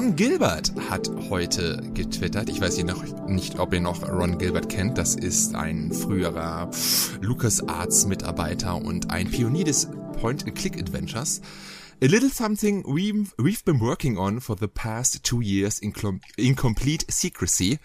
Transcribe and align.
Ron 0.00 0.16
Gilbert 0.16 0.72
hat 0.88 1.10
heute 1.28 1.82
getwittert. 1.92 2.48
Ich 2.48 2.58
weiß 2.58 2.82
noch 2.84 3.04
nicht, 3.28 3.58
ob 3.58 3.74
ihr 3.74 3.82
noch 3.82 4.02
Ron 4.08 4.38
Gilbert 4.38 4.70
kennt. 4.70 4.96
Das 4.96 5.14
ist 5.14 5.54
ein 5.54 5.92
früherer 5.92 6.70
LucasArts 7.20 8.06
Mitarbeiter 8.06 8.76
und 8.76 9.10
ein 9.10 9.30
Pionier 9.30 9.64
des 9.64 9.90
Point-and-Click-Adventures. 10.18 11.42
A 12.02 12.06
little 12.06 12.30
something 12.30 12.82
we've, 12.84 13.34
we've 13.36 13.62
been 13.66 13.78
working 13.78 14.16
on 14.16 14.40
for 14.40 14.56
the 14.58 14.68
past 14.68 15.22
two 15.22 15.42
years 15.42 15.78
in, 15.78 15.92
in 16.38 16.56
complete 16.56 17.04
secrecy 17.10 17.78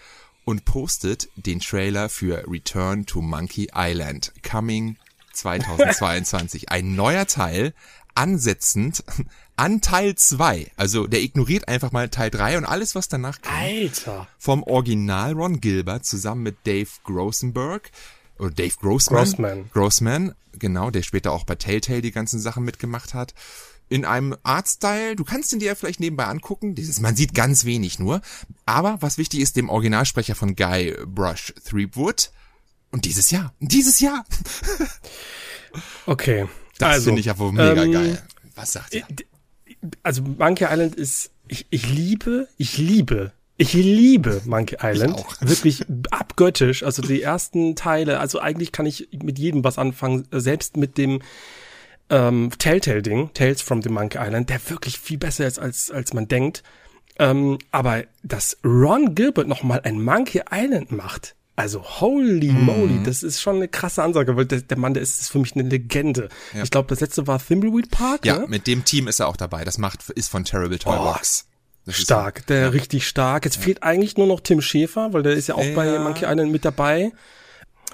und 0.46 0.64
postet 0.64 1.28
den 1.36 1.60
Trailer 1.60 2.08
für 2.08 2.44
Return 2.48 3.04
to 3.04 3.20
Monkey 3.20 3.68
Island, 3.74 4.32
coming 4.42 4.96
2022. 5.34 6.70
Ein 6.70 6.94
neuer 6.94 7.26
Teil, 7.26 7.74
ansetzend 8.16 9.04
an 9.56 9.80
Teil 9.80 10.14
2. 10.14 10.72
Also 10.76 11.06
der 11.06 11.22
ignoriert 11.22 11.68
einfach 11.68 11.92
mal 11.92 12.08
Teil 12.08 12.30
3 12.30 12.58
und 12.58 12.64
alles, 12.64 12.94
was 12.94 13.08
danach 13.08 13.40
kam. 13.40 13.54
Alter. 13.54 14.28
Vom 14.38 14.62
Original 14.62 15.32
Ron 15.32 15.60
Gilbert 15.60 16.04
zusammen 16.04 16.42
mit 16.42 16.56
Dave 16.66 16.88
Grosenberg. 17.04 17.90
Oder 18.38 18.50
Dave 18.50 18.74
Grossman. 18.80 19.24
Grossman. 19.24 19.70
Grossman, 19.72 20.34
genau, 20.52 20.90
der 20.90 21.02
später 21.02 21.32
auch 21.32 21.44
bei 21.44 21.54
Telltale 21.54 22.02
die 22.02 22.12
ganzen 22.12 22.38
Sachen 22.38 22.64
mitgemacht 22.64 23.14
hat 23.14 23.32
in 23.88 24.04
einem 24.04 24.36
Artstyle. 24.42 25.16
Du 25.16 25.24
kannst 25.24 25.52
ihn 25.52 25.58
dir 25.58 25.76
vielleicht 25.76 26.00
nebenbei 26.00 26.26
angucken. 26.26 26.74
Dieses, 26.74 27.00
man 27.00 27.16
sieht 27.16 27.34
ganz 27.34 27.64
wenig 27.64 27.98
nur. 27.98 28.20
Aber 28.64 28.98
was 29.00 29.18
wichtig 29.18 29.40
ist, 29.40 29.56
dem 29.56 29.68
Originalsprecher 29.68 30.34
von 30.34 30.56
Guy 30.56 30.96
Brush 31.06 31.54
Threepwood. 31.64 32.30
Und 32.90 33.04
dieses 33.04 33.30
Jahr. 33.30 33.52
Dieses 33.60 34.00
Jahr. 34.00 34.24
okay. 36.06 36.46
Das 36.78 36.88
also, 36.94 37.06
finde 37.06 37.20
ich 37.20 37.38
wohl 37.38 37.52
mega 37.52 37.82
ähm, 37.82 37.92
geil. 37.92 38.22
Was 38.54 38.72
sagt 38.72 38.94
ihr? 38.94 39.04
Also 40.02 40.22
Monkey 40.22 40.64
Island 40.64 40.94
ist, 40.94 41.30
ich, 41.48 41.66
ich 41.70 41.88
liebe, 41.88 42.48
ich 42.56 42.78
liebe 42.78 43.32
ich 43.58 43.72
liebe 43.72 44.42
Monkey 44.44 44.76
Island. 44.82 45.24
Wirklich 45.40 45.84
abgöttisch. 46.10 46.82
Also 46.82 47.02
die 47.02 47.22
ersten 47.22 47.74
Teile, 47.74 48.20
also 48.20 48.38
eigentlich 48.38 48.72
kann 48.72 48.86
ich 48.86 49.08
mit 49.22 49.38
jedem 49.38 49.64
was 49.64 49.78
anfangen, 49.78 50.28
selbst 50.30 50.76
mit 50.76 50.98
dem 50.98 51.22
ähm, 52.10 52.50
Telltale-Ding, 52.56 53.30
Tales 53.32 53.62
from 53.62 53.82
the 53.82 53.88
Monkey 53.88 54.18
Island, 54.20 54.50
der 54.50 54.60
wirklich 54.68 55.00
viel 55.00 55.18
besser 55.18 55.46
ist, 55.46 55.58
als, 55.58 55.90
als 55.90 56.12
man 56.12 56.28
denkt. 56.28 56.62
Ähm, 57.18 57.58
aber 57.70 58.04
dass 58.22 58.58
Ron 58.62 59.14
Gilbert 59.14 59.48
nochmal 59.48 59.80
ein 59.84 60.02
Monkey 60.02 60.42
Island 60.50 60.92
macht, 60.92 61.34
also 61.56 61.82
holy 61.82 62.52
mhm. 62.52 62.64
moly, 62.64 63.02
das 63.02 63.22
ist 63.22 63.40
schon 63.40 63.56
eine 63.56 63.68
krasse 63.68 64.02
Ansage, 64.02 64.36
weil 64.36 64.44
der, 64.44 64.60
der 64.60 64.76
Mann, 64.76 64.92
der 64.92 65.02
ist, 65.02 65.20
ist 65.20 65.30
für 65.30 65.38
mich 65.38 65.56
eine 65.56 65.68
Legende. 65.68 66.28
Ja. 66.54 66.62
Ich 66.62 66.70
glaube, 66.70 66.88
das 66.88 67.00
letzte 67.00 67.26
war 67.26 67.44
Thimbleweed 67.44 67.90
Park. 67.90 68.26
Ja, 68.26 68.40
ne? 68.40 68.46
mit 68.46 68.66
dem 68.66 68.84
Team 68.84 69.08
ist 69.08 69.20
er 69.20 69.28
auch 69.28 69.36
dabei. 69.36 69.64
Das 69.64 69.78
macht 69.78 70.10
ist 70.10 70.28
von 70.28 70.44
Terrible 70.44 70.78
Toy 70.78 70.96
Box. 70.96 71.46
Oh, 71.88 71.92
stark, 71.92 72.46
der 72.46 72.60
ja. 72.60 72.68
richtig 72.68 73.08
stark. 73.08 73.44
Jetzt 73.46 73.56
ja. 73.56 73.62
fehlt 73.62 73.82
eigentlich 73.82 74.16
nur 74.16 74.26
noch 74.26 74.40
Tim 74.40 74.60
Schäfer, 74.60 75.12
weil 75.12 75.22
der 75.22 75.32
ist 75.32 75.46
ja 75.46 75.54
auch 75.54 75.74
bei 75.74 75.98
Monkey 75.98 76.24
Island 76.26 76.52
mit 76.52 76.64
dabei. 76.64 77.12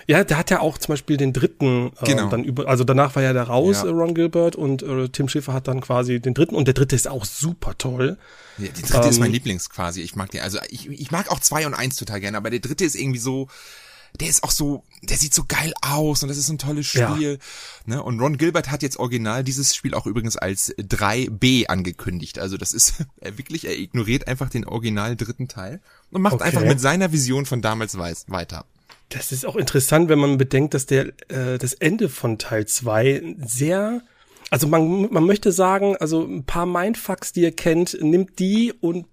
Ja, 0.06 0.25
der 0.25 0.39
hat 0.39 0.50
ja 0.50 0.61
auch 0.61 0.78
zum 0.78 0.92
Beispiel 0.92 1.17
den 1.17 1.33
dritten 1.33 1.92
äh, 2.00 2.05
genau. 2.05 2.28
dann 2.28 2.45
über, 2.45 2.69
also 2.69 2.84
danach 2.84 3.14
war 3.14 3.22
ja 3.22 3.33
der 3.33 3.45
raus, 3.45 3.83
ja. 3.83 3.89
Äh, 3.89 3.92
Ron 3.92 4.14
Gilbert 4.14 4.56
und 4.56 4.83
äh, 4.83 5.08
Tim 5.08 5.28
Schiffer 5.28 5.53
hat 5.53 5.69
dann 5.69 5.81
quasi 5.81 6.20
den 6.20 6.34
dritten 6.34 6.55
und 6.55 6.67
der 6.67 6.75
dritte 6.75 6.97
ist 6.97 7.08
auch 7.08 7.25
super 7.25 7.77
toll. 7.78 8.19
Ja, 8.58 8.69
der 8.69 8.83
dritte 8.83 9.05
ähm, 9.05 9.11
ist 9.11 9.19
mein 9.19 9.27
ähm, 9.28 9.33
Lieblings 9.34 9.70
quasi. 9.70 10.03
Ich 10.03 10.17
mag 10.17 10.30
den, 10.30 10.41
also 10.41 10.58
ich, 10.69 10.89
ich 10.89 11.11
mag 11.11 11.30
auch 11.30 11.41
zwei 11.41 11.67
und 11.67 11.75
eins 11.75 11.97
total 11.97 12.20
gerne, 12.20 12.36
aber 12.36 12.50
der 12.50 12.61
dritte 12.61 12.84
ist 12.84 12.95
irgendwie 12.95 13.19
so, 13.20 13.48
der 14.20 14.28
ist 14.28 14.45
auch 14.45 14.50
so, 14.50 14.85
der 15.02 15.17
sieht 15.17 15.33
so 15.33 15.45
geil 15.48 15.73
aus 15.80 16.23
und 16.23 16.29
das 16.29 16.36
ist 16.36 16.48
ein 16.48 16.58
tolles 16.58 16.86
Spiel. 16.86 17.39
Ja. 17.86 17.95
Ne? 17.95 18.02
Und 18.02 18.20
Ron 18.20 18.36
Gilbert 18.36 18.70
hat 18.70 18.83
jetzt 18.83 18.98
original 18.98 19.42
dieses 19.42 19.74
Spiel 19.74 19.95
auch 19.95 20.07
übrigens 20.07 20.36
als 20.36 20.77
3B 20.77 21.67
angekündigt. 21.67 22.39
Also 22.39 22.57
das 22.57 22.73
ist 22.73 23.05
er 23.20 23.39
wirklich, 23.39 23.64
er 23.64 23.79
ignoriert 23.79 24.29
einfach 24.29 24.51
den 24.51 24.67
original 24.67 25.17
dritten 25.17 25.48
Teil 25.48 25.80
und 26.11 26.20
macht 26.20 26.35
okay. 26.35 26.45
einfach 26.45 26.62
mit 26.62 26.80
seiner 26.80 27.12
Vision 27.12 27.46
von 27.46 27.62
damals 27.62 27.96
weiter. 27.96 28.67
Das 29.12 29.33
ist 29.33 29.46
auch 29.46 29.56
interessant, 29.56 30.08
wenn 30.08 30.18
man 30.18 30.39
bedenkt, 30.39 30.74
dass 30.74 30.86
der 30.86 31.08
äh, 31.28 31.58
das 31.58 31.74
Ende 31.74 32.08
von 32.08 32.39
Teil 32.39 32.67
2 32.67 33.36
sehr 33.45 34.02
also 34.50 34.67
man, 34.67 35.11
man 35.11 35.24
möchte 35.24 35.50
sagen, 35.50 35.96
also 35.96 36.27
ein 36.27 36.45
paar 36.45 36.67
Mindfucks, 36.67 37.33
die 37.33 37.40
ihr 37.40 37.56
kennt, 37.56 37.96
nimmt 38.02 38.39
die 38.39 38.74
und 38.80 39.06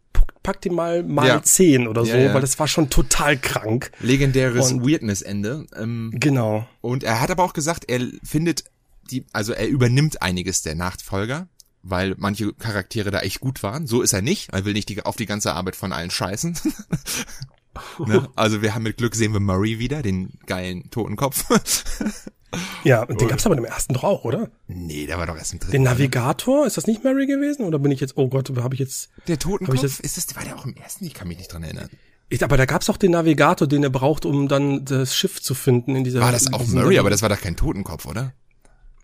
packt 0.44 0.66
die 0.66 0.70
mal 0.70 1.02
mal 1.04 1.28
ja. 1.28 1.42
10 1.42 1.88
oder 1.88 2.04
so, 2.04 2.12
ja, 2.12 2.18
ja. 2.18 2.34
weil 2.34 2.42
das 2.42 2.60
war 2.60 2.68
schon 2.68 2.90
total 2.90 3.38
krank. 3.38 3.92
Legendäres 4.02 4.74
Weirdness-Ende. 4.82 5.66
Ähm, 5.78 6.12
genau. 6.14 6.68
Und 6.82 7.06
er 7.06 7.22
hat 7.22 7.32
aber 7.32 7.44
auch 7.44 7.54
gesagt, 7.54 7.86
er 7.88 8.02
findet 8.22 8.66
die, 9.12 9.26
also 9.32 9.54
er 9.54 9.70
übernimmt 9.70 10.22
einiges 10.22 10.62
der 10.62 10.76
Nachfolger, 10.76 11.48
weil 11.84 12.16
manche 12.18 12.52
Charaktere 12.54 13.10
da 13.10 13.22
echt 13.22 13.40
gut 13.40 13.64
waren. 13.64 13.88
So 13.88 14.02
ist 14.02 14.12
er 14.12 14.22
nicht. 14.22 14.50
Er 14.52 14.66
will 14.66 14.74
nicht 14.74 14.90
die, 14.90 15.06
auf 15.06 15.16
die 15.16 15.26
ganze 15.26 15.54
Arbeit 15.54 15.76
von 15.76 15.94
allen 15.94 16.12
scheißen. 16.12 16.58
Ne? 18.06 18.28
Also 18.36 18.62
wir 18.62 18.76
haben 18.76 18.84
mit 18.84 18.98
Glück 18.98 19.16
sehen 19.16 19.34
wir 19.34 19.40
Murray 19.40 19.80
wieder, 19.80 20.02
den 20.02 20.34
geilen 20.46 20.90
Totenkopf. 20.90 21.46
ja, 22.84 23.06
den 23.06 23.28
gab's 23.28 23.46
aber 23.46 23.58
im 23.58 23.66
ersten 23.66 23.94
doch 23.94 24.04
auch, 24.04 24.26
oder? 24.26 24.50
Nee, 24.68 25.06
der 25.06 25.18
war 25.18 25.28
doch 25.28 25.38
erst 25.38 25.54
im 25.54 25.60
dritten. 25.60 25.72
Den 25.72 25.84
Navigator, 25.84 26.66
ist 26.66 26.78
das 26.78 26.88
nicht 26.88 27.04
Murray 27.04 27.28
gewesen? 27.28 27.66
Oder 27.66 27.80
bin 27.80 27.92
ich 27.92 28.00
jetzt, 28.00 28.18
oh 28.18 28.28
Gott, 28.28 28.52
habe 28.58 28.74
ich 28.74 28.80
jetzt... 28.80 29.10
Der 29.28 29.40
Totenkopf, 29.40 29.82
das, 29.82 30.00
ist 30.00 30.18
das, 30.18 30.36
war 30.36 30.44
der 30.44 30.58
auch 30.58 30.66
im 30.66 30.76
ersten? 30.76 31.06
Ich 31.06 31.14
kann 31.14 31.28
mich 31.28 31.38
nicht 31.38 31.52
dran 31.52 31.64
erinnern. 31.64 31.90
Ich, 32.30 32.44
aber 32.44 32.58
da 32.58 32.66
gab's 32.66 32.86
doch 32.86 32.98
den 32.98 33.12
Navigator, 33.12 33.68
den 33.68 33.84
er 33.84 33.90
braucht, 33.90 34.26
um 34.26 34.48
dann 34.48 34.86
das 34.86 35.16
Schiff 35.16 35.42
zu 35.42 35.56
finden 35.56 35.96
in 35.96 36.04
dieser... 36.04 36.22
War 36.22 36.32
das 36.32 36.54
auch 36.54 36.66
Murray, 36.68 37.00
aber 37.00 37.10
das 37.10 37.22
war 37.22 37.30
doch 37.30 37.42
kein 37.42 37.56
Totenkopf, 37.56 38.06
oder? 38.06 38.34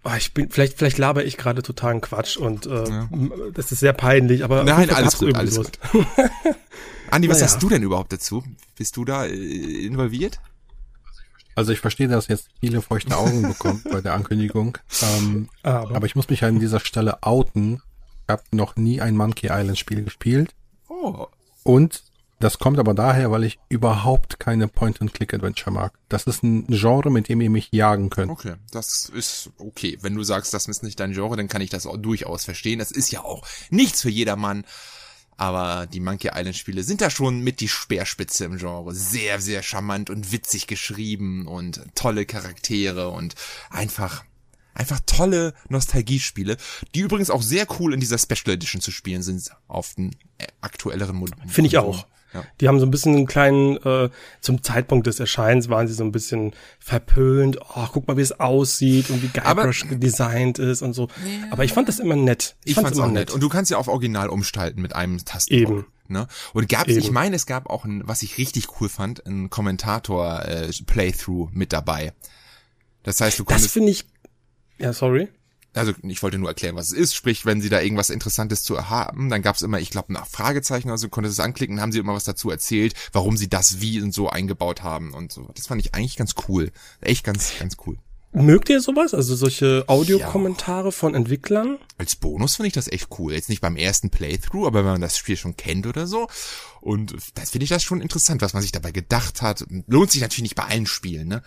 Oh, 0.07 0.11
ich 0.15 0.35
bin, 0.35 0.51
vielleicht, 0.51 0.77
vielleicht 0.77 0.99
laber 0.99 1.25
ich 1.25 1.35
gerade 1.35 1.63
totalen 1.63 1.99
Quatsch 1.99 2.37
und 2.37 2.67
äh, 2.67 2.87
ja. 2.87 3.09
das 3.53 3.71
ist 3.71 3.79
sehr 3.79 3.93
peinlich, 3.93 4.43
aber 4.43 4.63
nein, 4.63 4.91
alles 4.91 5.17
gut, 5.17 5.35
alles 5.35 5.55
gut. 5.55 5.79
Andi, 7.09 7.27
was 7.27 7.37
naja. 7.37 7.47
sagst 7.47 7.63
du 7.63 7.69
denn 7.69 7.81
überhaupt 7.81 8.13
dazu? 8.13 8.43
Bist 8.77 8.97
du 8.97 9.05
da 9.05 9.25
äh, 9.25 9.85
involviert? 9.85 10.39
Also 11.55 11.71
ich 11.71 11.79
verstehe, 11.79 12.07
dass 12.07 12.27
jetzt 12.27 12.49
viele 12.59 12.81
feuchte 12.81 13.17
Augen 13.17 13.41
bekommt 13.41 13.89
bei 13.89 14.01
der 14.01 14.13
Ankündigung. 14.13 14.77
Ähm, 15.01 15.49
aber. 15.63 15.95
aber. 15.95 16.05
ich 16.05 16.15
muss 16.15 16.29
mich 16.29 16.43
an 16.43 16.59
dieser 16.59 16.79
Stelle 16.79 17.23
outen. 17.23 17.81
Ich 18.23 18.29
habe 18.31 18.43
noch 18.51 18.75
nie 18.75 19.01
ein 19.01 19.17
Monkey 19.17 19.47
Island 19.51 19.77
Spiel 19.77 20.03
gespielt. 20.03 20.53
Oh. 20.87 21.27
Und 21.63 22.03
das 22.45 22.59
kommt 22.59 22.77
aber 22.77 22.93
daher, 22.93 23.31
weil 23.31 23.43
ich 23.43 23.57
überhaupt 23.69 24.39
keine 24.39 24.67
Point-and-Click-Adventure 24.67 25.71
mag. 25.71 25.93
Das 26.09 26.25
ist 26.25 26.43
ein 26.43 26.67
Genre, 26.67 27.09
mit 27.09 27.27
dem 27.27 27.41
ihr 27.41 27.49
mich 27.49 27.69
jagen 27.71 28.11
könnt. 28.11 28.29
Okay, 28.29 28.53
das 28.69 29.09
ist 29.09 29.49
okay. 29.57 29.97
Wenn 30.01 30.13
du 30.13 30.21
sagst, 30.21 30.53
das 30.53 30.67
ist 30.67 30.83
nicht 30.83 30.99
dein 30.99 31.13
Genre, 31.13 31.37
dann 31.37 31.47
kann 31.47 31.63
ich 31.63 31.71
das 31.71 31.87
auch 31.87 31.97
durchaus 31.97 32.45
verstehen. 32.45 32.77
Das 32.77 32.91
ist 32.91 33.11
ja 33.11 33.23
auch 33.23 33.41
nichts 33.71 34.03
für 34.03 34.11
jedermann. 34.11 34.63
Aber 35.37 35.87
die 35.87 35.99
Monkey 35.99 36.29
Island 36.35 36.55
Spiele 36.55 36.83
sind 36.83 37.01
da 37.01 37.09
schon 37.09 37.39
mit 37.39 37.61
die 37.61 37.67
Speerspitze 37.67 38.45
im 38.45 38.59
Genre. 38.59 38.93
Sehr, 38.93 39.41
sehr 39.41 39.63
charmant 39.63 40.11
und 40.11 40.31
witzig 40.31 40.67
geschrieben 40.67 41.47
und 41.47 41.81
tolle 41.95 42.27
Charaktere 42.27 43.09
und 43.09 43.33
einfach, 43.71 44.23
einfach 44.75 44.99
tolle 45.07 45.55
Nostalgiespiele, 45.69 46.57
die 46.93 46.99
übrigens 46.99 47.31
auch 47.31 47.41
sehr 47.41 47.65
cool 47.79 47.95
in 47.95 47.99
dieser 47.99 48.19
Special 48.19 48.53
Edition 48.53 48.81
zu 48.81 48.91
spielen 48.91 49.23
sind 49.23 49.49
auf 49.67 49.95
den 49.95 50.15
aktuelleren 50.61 51.15
Modellen. 51.15 51.49
Finde 51.49 51.69
ich 51.69 51.79
auch. 51.79 52.05
Ja. 52.35 52.43
Die 52.59 52.67
haben 52.67 52.79
so 52.79 52.85
ein 52.85 52.91
bisschen 52.91 53.15
einen 53.15 53.27
kleinen, 53.27 53.77
äh, 53.77 54.09
zum 54.41 54.61
Zeitpunkt 54.61 55.07
des 55.07 55.19
Erscheinens 55.19 55.69
waren 55.69 55.87
sie 55.87 55.93
so 55.93 56.03
ein 56.03 56.11
bisschen 56.11 56.53
verpönt. 56.79 57.57
Oh, 57.61 57.87
guck 57.91 58.07
mal, 58.07 58.17
wie 58.17 58.21
es 58.21 58.39
aussieht 58.39 59.09
und 59.09 59.23
wie 59.23 59.29
Guybrush 59.29 59.85
designt 59.89 60.59
ist 60.59 60.81
und 60.81 60.93
so. 60.93 61.07
Ja. 61.25 61.51
Aber 61.51 61.63
ich 61.63 61.73
fand 61.73 61.87
das 61.87 61.99
immer 61.99 62.15
nett. 62.15 62.55
Ich, 62.63 62.71
ich 62.71 62.75
fand's, 62.75 62.89
fand's 62.89 62.99
auch 62.99 63.11
nett. 63.11 63.31
Und 63.31 63.41
du 63.41 63.49
kannst 63.49 63.71
ja 63.71 63.77
auf 63.77 63.87
Original 63.87 64.29
umstalten 64.29 64.81
mit 64.81 64.95
einem 64.95 65.23
Tastendruck. 65.23 65.77
Eben. 65.79 65.85
Ne? 66.07 66.27
Und 66.53 66.69
gab 66.69 66.87
es, 66.87 66.97
ich 66.97 67.09
meine, 67.09 67.35
es 67.35 67.45
gab 67.45 67.67
auch 67.67 67.85
ein, 67.85 68.03
was 68.05 68.21
ich 68.21 68.37
richtig 68.37 68.79
cool 68.79 68.89
fand, 68.89 69.25
ein 69.25 69.49
Kommentator 69.49 70.43
äh, 70.45 70.69
Playthrough 70.85 71.49
mit 71.53 71.73
dabei. 71.73 72.13
Das 73.03 73.21
heißt, 73.21 73.39
du 73.39 73.45
konntest. 73.45 73.67
Das 73.67 73.71
finde 73.71 73.91
ich. 73.91 74.05
Ja, 74.77 74.93
sorry 74.93 75.29
also 75.75 75.93
ich 76.03 76.23
wollte 76.23 76.37
nur 76.37 76.49
erklären, 76.49 76.75
was 76.75 76.87
es 76.87 76.93
ist. 76.93 77.15
Sprich, 77.15 77.45
wenn 77.45 77.61
sie 77.61 77.69
da 77.69 77.81
irgendwas 77.81 78.09
Interessantes 78.09 78.63
zu 78.63 78.89
haben, 78.89 79.29
dann 79.29 79.41
gab 79.41 79.55
es 79.55 79.61
immer, 79.61 79.79
ich 79.79 79.89
glaube, 79.89 80.13
nach 80.13 80.27
Fragezeichen 80.27 80.87
oder 80.87 80.97
so, 80.97 81.09
konnte 81.09 81.29
es 81.29 81.39
anklicken, 81.39 81.81
haben 81.81 81.91
sie 81.91 81.99
immer 81.99 82.13
was 82.13 82.23
dazu 82.23 82.49
erzählt, 82.49 82.93
warum 83.11 83.37
sie 83.37 83.49
das 83.49 83.81
wie 83.81 84.01
und 84.01 84.13
so 84.13 84.29
eingebaut 84.29 84.83
haben 84.83 85.13
und 85.13 85.31
so. 85.31 85.49
Das 85.55 85.67
fand 85.67 85.81
ich 85.81 85.93
eigentlich 85.93 86.15
ganz 86.15 86.33
cool. 86.47 86.71
Echt 87.01 87.23
ganz, 87.23 87.53
ganz 87.59 87.75
cool. 87.85 87.97
Mögt 88.31 88.67
ihr 88.67 88.81
sowas? 88.81 89.13
Also 89.13 89.33
solche 89.35 89.85
Audiokommentare 89.87 90.87
ja. 90.87 90.91
von 90.91 91.15
Entwicklern? 91.15 91.77
Als 91.97 92.17
Bonus 92.17 92.57
finde 92.57 92.67
ich 92.67 92.73
das 92.73 92.89
echt 92.89 93.07
cool. 93.17 93.33
Jetzt 93.33 93.47
nicht 93.47 93.61
beim 93.61 93.77
ersten 93.77 94.09
Playthrough, 94.09 94.67
aber 94.67 94.79
wenn 94.79 94.91
man 94.91 95.01
das 95.01 95.17
Spiel 95.17 95.37
schon 95.37 95.55
kennt 95.55 95.87
oder 95.87 96.05
so. 96.05 96.27
Und 96.81 97.15
das 97.35 97.51
finde 97.51 97.63
ich 97.63 97.69
das 97.69 97.83
schon 97.83 98.01
interessant, 98.01 98.41
was 98.41 98.53
man 98.53 98.61
sich 98.61 98.73
dabei 98.73 98.91
gedacht 98.91 99.41
hat. 99.41 99.65
Lohnt 99.87 100.11
sich 100.11 100.21
natürlich 100.21 100.43
nicht 100.43 100.55
bei 100.55 100.65
allen 100.65 100.85
Spielen, 100.85 101.29
ne? 101.29 101.43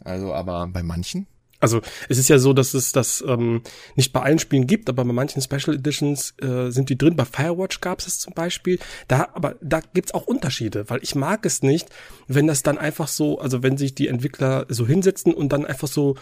Also, 0.00 0.34
aber 0.34 0.66
bei 0.66 0.82
manchen 0.82 1.26
also 1.60 1.80
es 2.08 2.18
ist 2.18 2.28
ja 2.28 2.38
so, 2.38 2.52
dass 2.52 2.74
es 2.74 2.92
das 2.92 3.24
ähm, 3.26 3.62
nicht 3.94 4.12
bei 4.12 4.20
allen 4.20 4.38
Spielen 4.38 4.66
gibt, 4.66 4.88
aber 4.88 5.04
bei 5.04 5.12
manchen 5.12 5.42
Special 5.42 5.76
Editions 5.76 6.34
äh, 6.40 6.70
sind 6.70 6.88
die 6.90 6.98
drin. 6.98 7.16
Bei 7.16 7.24
Firewatch 7.24 7.80
gab 7.80 8.00
es 8.00 8.18
zum 8.18 8.34
Beispiel. 8.34 8.78
Da, 9.08 9.28
aber 9.34 9.56
da 9.60 9.80
gibt's 9.94 10.14
auch 10.14 10.26
Unterschiede, 10.26 10.88
weil 10.88 11.00
ich 11.02 11.14
mag 11.14 11.46
es 11.46 11.62
nicht, 11.62 11.88
wenn 12.28 12.46
das 12.46 12.62
dann 12.62 12.78
einfach 12.78 13.08
so, 13.08 13.38
also 13.38 13.62
wenn 13.62 13.76
sich 13.78 13.94
die 13.94 14.08
Entwickler 14.08 14.66
so 14.68 14.86
hinsetzen 14.86 15.32
und 15.32 15.50
dann 15.50 15.64
einfach 15.64 15.88
so 15.88 16.16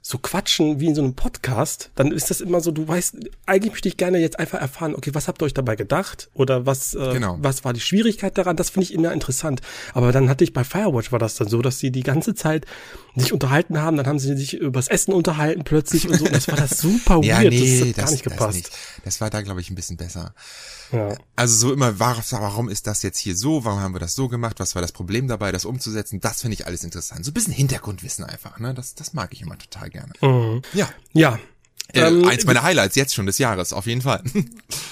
so 0.00 0.18
quatschen 0.18 0.80
wie 0.80 0.86
in 0.86 0.94
so 0.94 1.02
einem 1.02 1.14
Podcast, 1.14 1.90
dann 1.94 2.12
ist 2.12 2.30
das 2.30 2.40
immer 2.40 2.60
so, 2.60 2.70
du 2.70 2.86
weißt, 2.86 3.16
eigentlich 3.46 3.72
möchte 3.72 3.88
ich 3.88 3.96
gerne 3.96 4.18
jetzt 4.18 4.38
einfach 4.38 4.60
erfahren, 4.60 4.94
okay, 4.94 5.10
was 5.12 5.28
habt 5.28 5.42
ihr 5.42 5.46
euch 5.46 5.54
dabei 5.54 5.76
gedacht? 5.76 6.30
Oder 6.34 6.66
was, 6.66 6.94
äh, 6.94 7.12
genau. 7.12 7.36
was 7.40 7.64
war 7.64 7.72
die 7.72 7.80
Schwierigkeit 7.80 8.38
daran? 8.38 8.56
Das 8.56 8.70
finde 8.70 8.84
ich 8.84 8.94
immer 8.94 9.12
interessant. 9.12 9.60
Aber 9.94 10.12
dann 10.12 10.28
hatte 10.28 10.44
ich 10.44 10.52
bei 10.52 10.64
Firewatch 10.64 11.12
war 11.12 11.18
das 11.18 11.34
dann 11.34 11.48
so, 11.48 11.60
dass 11.62 11.78
sie 11.78 11.90
die 11.90 12.02
ganze 12.02 12.34
Zeit 12.34 12.64
sich 13.16 13.32
unterhalten 13.32 13.80
haben, 13.80 13.96
dann 13.96 14.06
haben 14.06 14.18
sie 14.18 14.36
sich 14.36 14.54
übers 14.54 14.88
Essen 14.88 15.12
unterhalten 15.12 15.64
plötzlich 15.64 16.08
und 16.08 16.16
so. 16.16 16.26
Das 16.26 16.48
war 16.48 16.56
das 16.56 16.78
super 16.78 17.20
ja, 17.22 17.40
weird. 17.42 17.52
Nee, 17.52 17.78
das 17.78 17.80
hat 17.80 17.88
das, 17.88 18.04
gar 18.04 18.10
nicht 18.12 18.24
gepasst. 18.24 18.48
Das, 18.48 18.54
nicht. 18.54 18.70
das 19.04 19.20
war 19.20 19.30
da, 19.30 19.42
glaube 19.42 19.60
ich, 19.60 19.70
ein 19.70 19.74
bisschen 19.74 19.96
besser. 19.96 20.32
Ja. 20.92 21.16
Also 21.36 21.54
so 21.56 21.72
immer, 21.72 21.98
warum 21.98 22.68
ist 22.68 22.86
das 22.86 23.02
jetzt 23.02 23.18
hier 23.18 23.36
so? 23.36 23.64
Warum 23.64 23.80
haben 23.80 23.94
wir 23.94 24.00
das 24.00 24.14
so 24.14 24.28
gemacht? 24.28 24.60
Was 24.60 24.74
war 24.74 24.82
das 24.82 24.92
Problem 24.92 25.28
dabei, 25.28 25.52
das 25.52 25.64
umzusetzen? 25.64 26.20
Das 26.20 26.40
finde 26.42 26.54
ich 26.54 26.66
alles 26.66 26.84
interessant. 26.84 27.24
So 27.24 27.30
ein 27.30 27.34
bisschen 27.34 27.52
Hintergrundwissen 27.52 28.24
einfach, 28.24 28.58
ne? 28.58 28.74
Das, 28.74 28.94
das 28.94 29.12
mag 29.12 29.32
ich 29.32 29.42
immer 29.42 29.58
total 29.58 29.90
gerne. 29.90 30.12
Mhm. 30.20 30.62
Ja. 30.72 30.88
Ja. 31.12 31.38
Äh, 31.92 32.00
ähm, 32.00 32.26
eins 32.26 32.44
meiner 32.44 32.62
Highlights 32.62 32.96
jetzt 32.96 33.14
schon 33.14 33.24
des 33.24 33.38
Jahres, 33.38 33.72
auf 33.72 33.86
jeden 33.86 34.02
Fall. 34.02 34.22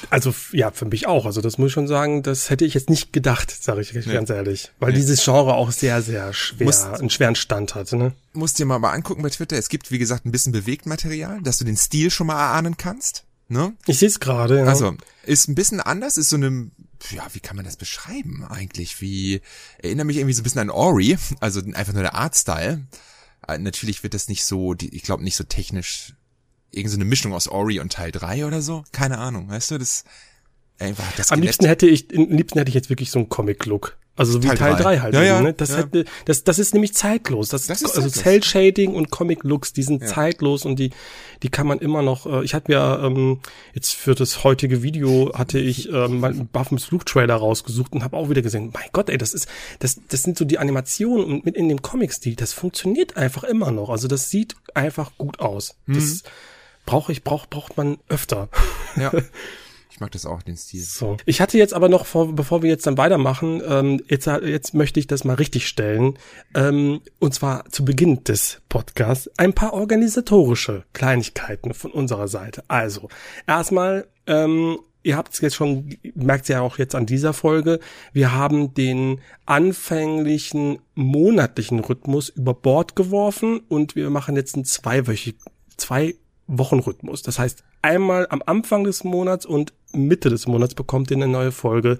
Also 0.08 0.32
ja, 0.52 0.70
für 0.70 0.84
mich 0.84 1.08
auch. 1.08 1.26
Also 1.26 1.40
das 1.40 1.58
muss 1.58 1.68
ich 1.68 1.72
schon 1.72 1.88
sagen, 1.88 2.22
das 2.22 2.48
hätte 2.48 2.64
ich 2.64 2.74
jetzt 2.74 2.90
nicht 2.90 3.12
gedacht, 3.12 3.50
sage 3.50 3.80
ich 3.80 3.92
nee. 3.92 4.02
ganz 4.02 4.30
ehrlich. 4.30 4.70
Weil 4.78 4.92
nee. 4.92 4.98
dieses 4.98 5.24
Genre 5.24 5.54
auch 5.54 5.72
sehr, 5.72 6.00
sehr 6.00 6.32
schwer, 6.32 6.64
musst, 6.64 6.84
einen 6.86 7.10
schweren 7.10 7.34
Stand 7.34 7.74
hat. 7.74 7.90
Ne? 7.92 8.12
Musst 8.32 8.60
dir 8.60 8.66
mal, 8.66 8.78
mal 8.78 8.92
angucken 8.92 9.22
bei 9.22 9.30
Twitter. 9.30 9.56
Es 9.56 9.68
gibt, 9.68 9.90
wie 9.90 9.98
gesagt, 9.98 10.24
ein 10.24 10.30
bisschen 10.30 10.52
Bewegtmaterial, 10.52 11.42
dass 11.42 11.58
du 11.58 11.64
den 11.64 11.76
Stil 11.76 12.12
schon 12.12 12.28
mal 12.28 12.38
erahnen 12.38 12.76
kannst. 12.76 13.25
Ne? 13.48 13.76
Ich 13.86 13.98
sehe 13.98 14.08
es 14.08 14.20
gerade. 14.20 14.58
Ja. 14.58 14.64
Also 14.64 14.96
ist 15.24 15.48
ein 15.48 15.54
bisschen 15.54 15.80
anders, 15.80 16.16
ist 16.16 16.30
so 16.30 16.36
eine, 16.36 16.70
ja, 17.10 17.26
wie 17.32 17.40
kann 17.40 17.56
man 17.56 17.64
das 17.64 17.76
beschreiben 17.76 18.44
eigentlich? 18.44 19.00
Wie 19.00 19.40
erinnere 19.78 20.06
mich 20.06 20.16
irgendwie 20.16 20.34
so 20.34 20.40
ein 20.40 20.44
bisschen 20.44 20.60
an 20.60 20.70
Ori, 20.70 21.16
also 21.40 21.60
einfach 21.74 21.92
nur 21.92 22.02
der 22.02 22.14
Artstyle. 22.14 22.86
Äh, 23.46 23.58
natürlich 23.58 24.02
wird 24.02 24.14
das 24.14 24.28
nicht 24.28 24.44
so, 24.44 24.74
ich 24.74 25.02
glaube 25.02 25.22
nicht 25.22 25.36
so 25.36 25.44
technisch, 25.44 26.14
irgend 26.72 26.90
so 26.90 26.96
eine 26.96 27.04
Mischung 27.04 27.32
aus 27.32 27.48
Ori 27.48 27.78
und 27.78 27.92
Teil 27.92 28.10
3 28.10 28.46
oder 28.46 28.62
so. 28.62 28.84
Keine 28.92 29.18
Ahnung, 29.18 29.48
weißt 29.48 29.72
du, 29.72 29.78
das 29.78 30.04
einfach 30.78 31.04
das 31.16 31.30
Am 31.30 31.40
liebsten 31.40 31.66
hätte 31.66 31.86
ich, 31.86 32.16
am 32.16 32.30
liebsten 32.30 32.58
hätte 32.58 32.68
ich 32.68 32.74
jetzt 32.74 32.90
wirklich 32.90 33.10
so 33.10 33.20
einen 33.20 33.28
Comic-Look. 33.28 33.96
Also 34.16 34.42
wie 34.42 34.46
Teil, 34.48 34.56
Teil 34.56 34.76
3 34.76 34.98
halt. 35.00 35.14
Ja, 35.14 35.36
eben, 35.36 35.44
ne? 35.44 35.52
das, 35.52 35.70
ja. 35.70 35.78
hätte, 35.78 36.06
das, 36.24 36.42
das 36.42 36.58
ist 36.58 36.72
nämlich 36.72 36.94
zeitlos. 36.94 37.50
Das, 37.50 37.66
das 37.66 37.82
ist 37.82 37.96
also 37.96 38.08
Cell 38.08 38.42
Shading 38.42 38.94
und 38.94 39.10
Comic 39.10 39.44
Looks, 39.44 39.74
die 39.74 39.82
sind 39.82 40.00
ja. 40.02 40.08
zeitlos 40.08 40.64
und 40.64 40.78
die, 40.78 40.90
die 41.42 41.50
kann 41.50 41.66
man 41.66 41.80
immer 41.80 42.00
noch. 42.00 42.24
Äh, 42.24 42.42
ich 42.42 42.54
hatte 42.54 42.72
mir 42.72 43.00
ähm, 43.04 43.40
jetzt 43.74 43.94
für 43.94 44.14
das 44.14 44.42
heutige 44.42 44.82
Video 44.82 45.32
hatte 45.34 45.58
ich 45.58 45.90
ähm, 45.92 46.20
mal 46.20 46.30
einen 46.30 46.46
Buffens 46.46 46.84
Flugtrailer 46.84 47.34
rausgesucht 47.34 47.92
und 47.92 48.02
habe 48.02 48.16
auch 48.16 48.30
wieder 48.30 48.40
gesehen. 48.40 48.70
Mein 48.72 48.88
Gott, 48.92 49.10
ey, 49.10 49.18
das 49.18 49.34
ist, 49.34 49.48
das, 49.80 50.00
das 50.08 50.22
sind 50.22 50.38
so 50.38 50.46
die 50.46 50.58
Animationen 50.58 51.26
und 51.26 51.44
mit 51.44 51.54
in 51.54 51.68
dem 51.68 51.82
Comic-Stil. 51.82 52.36
Das 52.36 52.54
funktioniert 52.54 53.18
einfach 53.18 53.44
immer 53.44 53.70
noch. 53.70 53.90
Also 53.90 54.08
das 54.08 54.30
sieht 54.30 54.56
einfach 54.72 55.12
gut 55.18 55.40
aus. 55.40 55.76
Mhm. 55.84 55.94
Das 55.94 56.22
brauche 56.86 57.12
ich, 57.12 57.22
braucht 57.22 57.50
braucht 57.50 57.76
man 57.76 57.98
öfter. 58.08 58.48
Ja. 58.96 59.12
Ich 59.96 60.00
mag 60.00 60.10
das 60.10 60.26
auch, 60.26 60.42
den 60.42 60.58
Stil. 60.58 60.82
So. 60.82 61.16
Ich 61.24 61.40
hatte 61.40 61.56
jetzt 61.56 61.72
aber 61.72 61.88
noch, 61.88 62.04
vor, 62.04 62.34
bevor 62.34 62.62
wir 62.62 62.68
jetzt 62.68 62.86
dann 62.86 62.98
weitermachen, 62.98 63.62
ähm, 63.66 64.02
jetzt, 64.08 64.26
jetzt 64.26 64.74
möchte 64.74 65.00
ich 65.00 65.06
das 65.06 65.24
mal 65.24 65.32
richtig 65.32 65.66
stellen. 65.66 66.18
Ähm, 66.54 67.00
und 67.18 67.32
zwar 67.32 67.64
zu 67.70 67.82
Beginn 67.82 68.22
des 68.22 68.60
Podcasts 68.68 69.30
ein 69.38 69.54
paar 69.54 69.72
organisatorische 69.72 70.84
Kleinigkeiten 70.92 71.72
von 71.72 71.92
unserer 71.92 72.28
Seite. 72.28 72.62
Also, 72.68 73.08
erstmal, 73.46 74.06
ähm, 74.26 74.80
ihr 75.02 75.16
habt 75.16 75.32
es 75.32 75.40
jetzt 75.40 75.56
schon, 75.56 75.96
merkt 76.14 76.50
ihr 76.50 76.56
ja 76.56 76.60
auch 76.60 76.76
jetzt 76.76 76.94
an 76.94 77.06
dieser 77.06 77.32
Folge, 77.32 77.80
wir 78.12 78.32
haben 78.32 78.74
den 78.74 79.22
anfänglichen 79.46 80.78
monatlichen 80.94 81.80
Rhythmus 81.80 82.28
über 82.28 82.52
Bord 82.52 82.96
geworfen 82.96 83.60
und 83.70 83.96
wir 83.96 84.10
machen 84.10 84.36
jetzt 84.36 84.56
einen 84.56 84.66
zweiwöchig, 84.66 85.36
zwei 85.78 86.16
Wochenrhythmus. 86.48 87.22
Das 87.22 87.38
heißt, 87.38 87.64
einmal 87.86 88.26
am 88.30 88.42
Anfang 88.44 88.82
des 88.82 89.04
Monats 89.04 89.46
und 89.46 89.72
Mitte 89.92 90.28
des 90.28 90.48
Monats 90.48 90.74
bekommt 90.74 91.10
ihr 91.12 91.16
eine 91.16 91.28
neue 91.28 91.52
Folge 91.52 91.98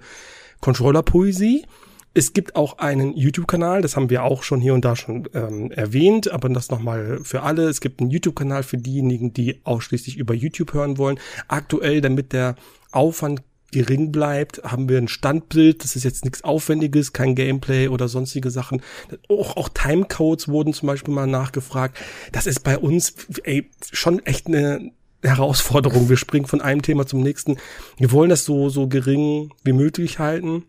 Controller 0.59 1.01
Poesie. 1.01 1.65
Es 2.13 2.33
gibt 2.33 2.55
auch 2.55 2.79
einen 2.79 3.15
YouTube-Kanal, 3.15 3.81
das 3.81 3.95
haben 3.95 4.09
wir 4.09 4.23
auch 4.23 4.43
schon 4.43 4.59
hier 4.59 4.73
und 4.73 4.83
da 4.83 4.95
schon 4.95 5.29
ähm, 5.33 5.71
erwähnt, 5.71 6.29
aber 6.29 6.49
das 6.49 6.69
nochmal 6.69 7.19
für 7.23 7.43
alle. 7.43 7.69
Es 7.69 7.79
gibt 7.79 8.01
einen 8.01 8.09
YouTube-Kanal 8.09 8.63
für 8.63 8.77
diejenigen, 8.77 9.33
die 9.33 9.61
ausschließlich 9.63 10.17
über 10.17 10.33
YouTube 10.33 10.73
hören 10.73 10.97
wollen. 10.97 11.19
Aktuell, 11.47 12.01
damit 12.01 12.33
der 12.33 12.55
Aufwand 12.91 13.43
gering 13.71 14.11
bleibt, 14.11 14.63
haben 14.63 14.89
wir 14.89 14.97
ein 14.97 15.07
Standbild. 15.07 15.83
Das 15.83 15.95
ist 15.95 16.03
jetzt 16.03 16.25
nichts 16.25 16.43
Aufwendiges, 16.43 17.13
kein 17.13 17.35
Gameplay 17.35 17.87
oder 17.87 18.07
sonstige 18.07 18.49
Sachen. 18.49 18.81
Auch, 19.29 19.55
auch 19.55 19.69
Timecodes 19.69 20.47
wurden 20.47 20.73
zum 20.73 20.87
Beispiel 20.87 21.13
mal 21.13 21.27
nachgefragt. 21.27 21.97
Das 22.31 22.47
ist 22.47 22.63
bei 22.63 22.77
uns 22.77 23.13
ey, 23.43 23.69
schon 23.91 24.25
echt 24.25 24.47
eine, 24.47 24.91
Herausforderung. 25.23 26.09
Wir 26.09 26.17
springen 26.17 26.45
von 26.45 26.61
einem 26.61 26.81
Thema 26.81 27.05
zum 27.05 27.21
nächsten. 27.21 27.57
Wir 27.97 28.11
wollen 28.11 28.29
das 28.29 28.45
so, 28.45 28.69
so 28.69 28.87
gering 28.87 29.51
wie 29.63 29.73
möglich 29.73 30.19
halten. 30.19 30.63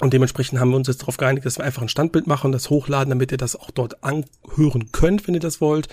Und 0.00 0.12
dementsprechend 0.12 0.58
haben 0.58 0.70
wir 0.70 0.76
uns 0.76 0.88
jetzt 0.88 1.02
darauf 1.02 1.16
geeinigt, 1.16 1.46
dass 1.46 1.58
wir 1.58 1.64
einfach 1.64 1.82
ein 1.82 1.88
Standbild 1.88 2.26
machen 2.26 2.46
und 2.46 2.52
das 2.52 2.70
hochladen, 2.70 3.10
damit 3.10 3.30
ihr 3.30 3.38
das 3.38 3.56
auch 3.56 3.70
dort 3.70 4.02
anhören 4.02 4.90
könnt, 4.92 5.26
wenn 5.26 5.34
ihr 5.34 5.40
das 5.40 5.60
wollt. 5.60 5.88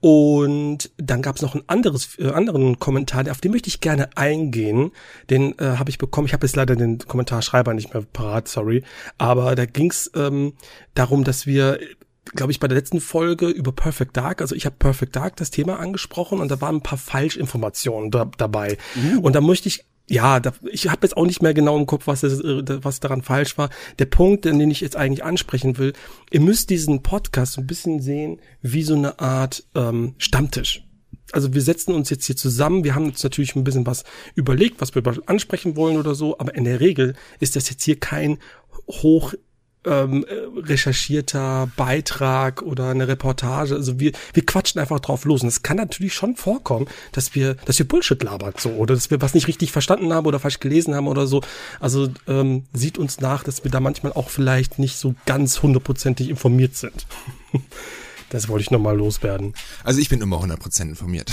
Und 0.00 0.90
dann 0.96 1.20
gab 1.20 1.36
es 1.36 1.42
noch 1.42 1.54
ein 1.54 1.62
anderes, 1.66 2.18
äh, 2.18 2.30
anderen 2.30 2.78
Kommentar, 2.78 3.30
auf 3.30 3.42
den 3.42 3.52
möchte 3.52 3.68
ich 3.68 3.80
gerne 3.80 4.16
eingehen. 4.16 4.92
Den 5.28 5.58
äh, 5.58 5.76
habe 5.76 5.90
ich 5.90 5.98
bekommen. 5.98 6.26
Ich 6.26 6.32
habe 6.32 6.46
jetzt 6.46 6.56
leider 6.56 6.74
den 6.74 6.98
Kommentarschreiber 6.98 7.74
nicht 7.74 7.92
mehr 7.92 8.02
parat, 8.10 8.48
sorry. 8.48 8.82
Aber 9.18 9.54
da 9.54 9.66
ging 9.66 9.90
es 9.90 10.10
ähm, 10.14 10.54
darum, 10.94 11.22
dass 11.24 11.46
wir 11.46 11.78
glaube 12.34 12.52
ich, 12.52 12.60
bei 12.60 12.68
der 12.68 12.76
letzten 12.76 13.00
Folge 13.00 13.48
über 13.48 13.72
Perfect 13.72 14.16
Dark, 14.16 14.40
also 14.40 14.54
ich 14.54 14.66
habe 14.66 14.76
Perfect 14.78 15.16
Dark 15.16 15.36
das 15.36 15.50
Thema 15.50 15.78
angesprochen 15.78 16.40
und 16.40 16.50
da 16.50 16.60
waren 16.60 16.76
ein 16.76 16.82
paar 16.82 16.98
Falschinformationen 16.98 18.10
da, 18.10 18.30
dabei. 18.36 18.78
Uh. 18.96 19.20
Und 19.20 19.34
da 19.34 19.40
möchte 19.40 19.68
ich 19.68 19.84
ja, 20.10 20.40
da, 20.40 20.52
ich 20.68 20.88
habe 20.88 21.06
jetzt 21.06 21.16
auch 21.16 21.24
nicht 21.24 21.40
mehr 21.40 21.54
genau 21.54 21.78
im 21.78 21.86
Kopf, 21.86 22.08
was, 22.08 22.22
das, 22.22 22.40
äh, 22.40 22.84
was 22.84 22.98
daran 22.98 23.22
falsch 23.22 23.56
war. 23.56 23.70
Der 24.00 24.06
Punkt, 24.06 24.44
den 24.44 24.60
ich 24.68 24.80
jetzt 24.80 24.96
eigentlich 24.96 25.22
ansprechen 25.22 25.78
will, 25.78 25.92
ihr 26.32 26.40
müsst 26.40 26.70
diesen 26.70 27.04
Podcast 27.04 27.52
so 27.52 27.60
ein 27.60 27.68
bisschen 27.68 28.00
sehen 28.00 28.40
wie 28.60 28.82
so 28.82 28.96
eine 28.96 29.20
Art 29.20 29.64
ähm, 29.76 30.16
Stammtisch. 30.18 30.84
Also 31.30 31.54
wir 31.54 31.62
setzen 31.62 31.94
uns 31.94 32.10
jetzt 32.10 32.26
hier 32.26 32.36
zusammen, 32.36 32.82
wir 32.82 32.96
haben 32.96 33.04
uns 33.04 33.22
natürlich 33.22 33.54
ein 33.54 33.62
bisschen 33.62 33.86
was 33.86 34.02
überlegt, 34.34 34.80
was 34.80 34.96
wir 34.96 35.02
ansprechen 35.26 35.76
wollen 35.76 35.96
oder 35.96 36.16
so, 36.16 36.36
aber 36.40 36.56
in 36.56 36.64
der 36.64 36.80
Regel 36.80 37.14
ist 37.38 37.54
das 37.54 37.70
jetzt 37.70 37.84
hier 37.84 38.00
kein 38.00 38.38
hoch 38.88 39.34
ähm, 39.84 40.24
recherchierter 40.56 41.70
Beitrag 41.76 42.62
oder 42.62 42.90
eine 42.90 43.08
Reportage. 43.08 43.74
Also 43.74 43.98
wir, 43.98 44.12
wir 44.32 44.44
quatschen 44.44 44.80
einfach 44.80 45.00
drauf 45.00 45.24
los. 45.24 45.42
Und 45.42 45.48
es 45.48 45.62
kann 45.62 45.76
natürlich 45.76 46.14
schon 46.14 46.36
vorkommen, 46.36 46.86
dass 47.12 47.34
wir, 47.34 47.54
dass 47.54 47.78
wir 47.78 47.88
Bullshit 47.88 48.22
labern 48.22 48.54
so 48.58 48.70
oder 48.70 48.94
dass 48.94 49.10
wir 49.10 49.20
was 49.22 49.34
nicht 49.34 49.48
richtig 49.48 49.72
verstanden 49.72 50.12
haben 50.12 50.26
oder 50.26 50.38
falsch 50.38 50.60
gelesen 50.60 50.94
haben 50.94 51.08
oder 51.08 51.26
so. 51.26 51.42
Also 51.78 52.08
ähm, 52.28 52.64
sieht 52.72 52.98
uns 52.98 53.20
nach, 53.20 53.42
dass 53.42 53.64
wir 53.64 53.70
da 53.70 53.80
manchmal 53.80 54.12
auch 54.12 54.30
vielleicht 54.30 54.78
nicht 54.78 54.96
so 54.96 55.14
ganz 55.26 55.62
hundertprozentig 55.62 56.28
informiert 56.28 56.76
sind. 56.76 57.06
Das 58.30 58.48
wollte 58.48 58.62
ich 58.62 58.70
nochmal 58.70 58.96
loswerden. 58.96 59.54
Also 59.82 60.00
ich 60.00 60.08
bin 60.08 60.20
immer 60.20 60.40
100% 60.40 60.82
informiert. 60.82 61.32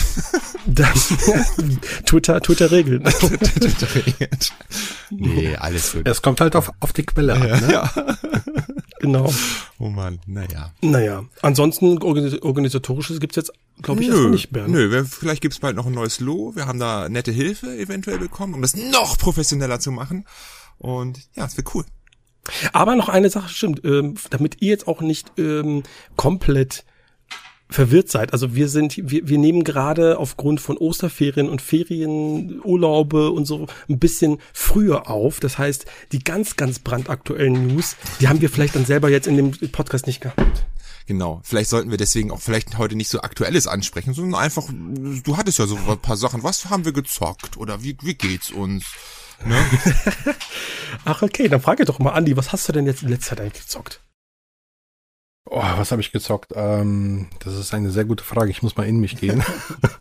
Twitter, 2.06 2.42
Twitter 2.42 2.72
regelt. 2.72 3.06
Twitter 3.20 3.96
regelt. 3.96 4.52
Nee, 5.10 5.56
alles 5.60 5.94
gut. 5.94 6.08
Es 6.08 6.22
kommt 6.22 6.42
halt 6.42 6.56
auf, 6.56 6.72
auf 6.80 6.94
die 6.94 7.04
Quelle 7.04 7.34
an. 7.34 7.42
Ne? 7.42 7.70
Ja. 7.72 7.92
Genau. 9.00 9.32
Oh 9.78 9.90
man, 9.90 10.20
naja. 10.26 10.74
Naja, 10.82 11.24
ansonsten 11.44 12.02
organisatorisches 12.02 13.20
gibt's 13.20 13.36
jetzt, 13.36 13.52
glaube 13.84 14.02
ich, 14.02 14.10
erstmal 14.10 14.32
nicht 14.32 14.52
mehr. 14.52 14.68
Nö, 14.68 15.06
vielleicht 15.06 15.42
gibt's 15.42 15.60
bald 15.60 15.76
noch 15.76 15.86
ein 15.86 15.94
neues 15.94 16.20
Lo. 16.20 16.56
Wir 16.56 16.66
haben 16.66 16.80
da 16.80 17.08
nette 17.08 17.32
Hilfe 17.32 17.78
eventuell 17.78 18.18
bekommen, 18.18 18.56
um 18.56 18.62
das 18.64 18.76
noch 18.76 19.20
professioneller 19.20 19.80
zu 19.80 19.92
machen. 19.92 20.26
Und 20.80 21.20
ja, 21.36 21.46
es 21.46 21.56
wird 21.58 21.74
cool. 21.76 21.86
Aber 22.74 22.96
noch 22.96 23.10
eine 23.10 23.30
Sache 23.30 23.50
stimmt, 23.50 23.84
ähm, 23.86 24.16
damit 24.30 24.62
ihr 24.62 24.70
jetzt 24.70 24.88
auch 24.88 25.02
nicht 25.02 25.32
ähm, 25.38 25.84
komplett 26.16 26.86
verwirrt 27.70 28.10
seid. 28.10 28.34
Also 28.34 28.56
wir 28.56 28.70
sind, 28.70 28.98
wir, 28.98 29.28
wir 29.28 29.38
nehmen 29.38 29.64
gerade 29.64 30.18
aufgrund 30.18 30.62
von 30.62 30.78
Osterferien 30.78 31.50
und 31.50 31.62
Ferienurlaube 31.62 33.32
und 33.32 33.46
so 33.46 33.68
ein 33.90 34.00
bisschen 34.00 34.40
früher 34.54 35.10
auf. 35.10 35.40
Das 35.40 35.58
heißt, 35.58 35.86
die 36.12 36.20
ganz, 36.20 36.56
ganz 36.56 36.80
brandaktuellen 36.80 37.68
News, 37.68 37.96
die 38.20 38.28
haben 38.28 38.42
wir 38.42 38.50
vielleicht 38.50 38.76
dann 38.76 38.86
selber 38.86 39.10
jetzt 39.10 39.28
in 39.28 39.38
dem 39.38 39.52
Podcast 39.72 40.08
nicht 40.08 40.22
gehabt. 40.22 40.66
Genau. 41.08 41.42
Vielleicht 41.44 41.70
sollten 41.70 41.90
wir 41.90 41.98
deswegen 41.98 42.32
auch 42.32 42.42
vielleicht 42.42 42.78
heute 42.78 42.96
nicht 42.96 43.10
so 43.10 43.22
Aktuelles 43.22 43.66
ansprechen, 43.66 44.14
sondern 44.14 44.42
einfach, 44.42 44.66
du 44.70 45.38
hattest 45.38 45.58
ja 45.58 45.66
so 45.66 45.78
ein 45.78 46.00
paar 46.00 46.18
Sachen. 46.18 46.44
Was 46.44 46.70
haben 46.70 46.84
wir 46.84 46.92
gezockt? 46.92 47.56
Oder 47.58 47.82
wie, 47.82 47.98
wie 48.02 48.16
geht's 48.16 48.52
uns? 48.52 48.86
Ne? 49.46 49.56
Ach, 51.06 51.22
okay, 51.22 51.48
dann 51.48 51.62
frage 51.62 51.86
doch 51.86 52.00
mal 52.00 52.12
Andi, 52.12 52.36
was 52.36 52.52
hast 52.52 52.68
du 52.68 52.74
denn 52.74 52.86
jetzt 52.86 53.04
in 53.04 53.10
letzter 53.10 53.30
Zeit 53.30 53.42
eigentlich 53.42 53.64
gezockt? 53.64 54.02
Oh, 55.50 55.62
was 55.62 55.92
habe 55.92 56.02
ich 56.02 56.12
gezockt? 56.12 56.52
Ähm, 56.56 57.28
das 57.40 57.56
ist 57.56 57.74
eine 57.74 57.90
sehr 57.90 58.06
gute 58.06 58.24
Frage. 58.24 58.52
Ich 58.52 58.64
muss 58.64 58.76
mal 58.76 58.88
in 58.88 59.00
mich 59.00 59.18
gehen. 59.18 59.44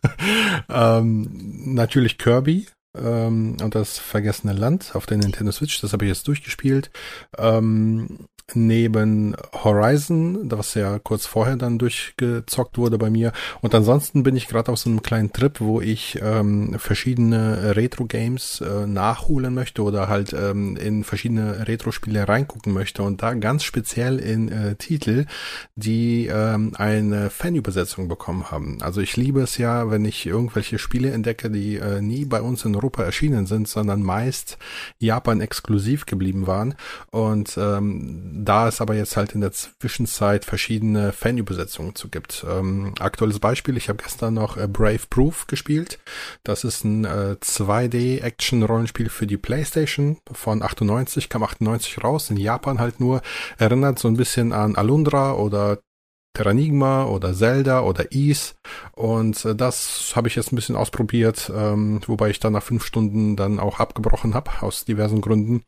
ähm, 0.69 1.75
natürlich 1.75 2.19
Kirby 2.19 2.67
ähm, 2.97 3.57
und 3.63 3.75
das 3.75 3.99
vergessene 3.99 4.53
Land 4.53 4.95
auf 4.95 5.07
der 5.07 5.19
Nintendo 5.19 5.53
Switch. 5.53 5.81
Das 5.81 5.93
habe 5.93 6.05
ich 6.05 6.09
jetzt 6.09 6.27
durchgespielt. 6.27 6.91
Ähm, 7.39 8.27
neben 8.55 9.35
Horizon, 9.53 10.51
was 10.51 10.75
ja 10.75 10.99
kurz 11.01 11.27
vorher 11.27 11.57
dann 11.57 11.79
durchgezockt 11.79 12.79
wurde 12.79 12.97
bei 12.97 13.11
mir. 13.11 13.33
Und 13.61 13.75
ansonsten 13.75 14.23
bin 14.23 14.37
ich 14.37 14.47
gerade 14.47 14.71
auf 14.71 14.79
so 14.79 14.89
einem 14.89 15.03
kleinen 15.03 15.33
Trip, 15.33 15.61
wo 15.61 15.81
ich 15.81 16.19
ähm, 16.23 16.77
verschiedene 16.79 17.75
Retro-Games 17.75 18.61
äh, 18.61 18.87
nachholen 18.87 19.53
möchte 19.53 19.83
oder 19.83 20.09
halt 20.09 20.33
ähm, 20.33 20.77
in 20.77 21.03
verschiedene 21.03 21.67
Retro-Spiele 21.67 22.29
reingucken 22.29 22.73
möchte 22.73 23.03
und 23.03 23.21
da 23.23 23.35
ganz 23.35 23.65
speziell 23.65 24.19
in 24.19 24.49
äh, 24.49 24.77
Titel, 24.77 25.27
die 25.75 26.29
ähm, 26.33 26.73
eine 26.77 27.31
Fanübersetzung 27.31 28.07
bekommen 28.07 28.51
haben. 28.53 28.79
Also 28.81 29.01
ich 29.01 29.17
liebe 29.17 29.41
es 29.41 29.59
ja, 29.59 29.91
wenn 29.91 30.05
ich 30.05 30.25
irgendwelche 30.25 30.79
Spiele 30.79 31.11
entdecke, 31.11 31.51
die 31.51 31.77
äh, 31.77 32.01
nie 32.01 32.25
bei 32.25 32.41
uns 32.41 32.65
in 32.65 32.77
Europa 32.77 33.03
erschienen 33.03 33.47
sind, 33.47 33.67
sondern 33.67 34.03
meist 34.03 34.57
Japan 34.99 35.41
exklusiv 35.41 36.07
geblieben 36.07 36.47
waren. 36.47 36.75
Und 37.11 37.59
ähm, 37.59 38.36
da 38.45 38.69
es 38.69 38.81
aber 38.81 38.95
jetzt 38.95 39.17
halt 39.17 39.33
in 39.33 39.41
der 39.41 39.53
Zwischenzeit 39.53 40.45
verschiedene 40.45 41.13
Fanübersetzungen 41.13 41.95
zu 41.95 42.09
gibt. 42.09 42.45
Ähm, 42.49 42.95
aktuelles 42.99 43.39
Beispiel, 43.39 43.77
ich 43.77 43.89
habe 43.89 44.03
gestern 44.03 44.35
noch 44.35 44.57
äh, 44.57 44.69
Brave 44.69 45.07
Proof 45.09 45.47
gespielt. 45.47 45.99
Das 46.45 46.65
ist 46.65 46.85
ein 46.85 47.05
äh, 47.05 47.37
2D-Action-Rollenspiel 47.41 49.09
für 49.09 49.27
die 49.27 49.37
Playstation 49.37 50.19
von 50.33 50.63
98, 50.63 51.29
kam 51.29 51.43
98 51.43 52.03
raus, 52.03 52.31
in 52.31 52.37
Japan 52.37 52.79
halt 52.79 53.01
nur. 53.01 53.23
Erinnert 53.59 53.99
so 53.99 54.09
ein 54.09 54.17
bisschen 54.17 54.53
an 54.53 54.77
Alundra 54.77 55.35
oder 55.35 55.79
Terranigma 56.37 57.05
oder 57.05 57.33
Zelda 57.33 57.81
oder 57.81 58.13
Ease 58.13 58.53
und 58.93 59.43
äh, 59.47 59.55
das 59.55 60.13
habe 60.15 60.29
ich 60.29 60.37
jetzt 60.37 60.53
ein 60.53 60.57
bisschen 60.57 60.77
ausprobiert, 60.77 61.51
ähm, 61.55 62.01
wobei 62.07 62.29
ich 62.29 62.41
dann 62.41 62.53
nach 62.53 62.63
fünf 62.63 62.85
Stunden 62.85 63.37
dann 63.37 63.59
auch 63.59 63.81
abgebrochen 63.81 64.35
habe 64.35 64.51
aus 64.61 64.85
diversen 64.85 65.23
Gründen. 65.23 65.63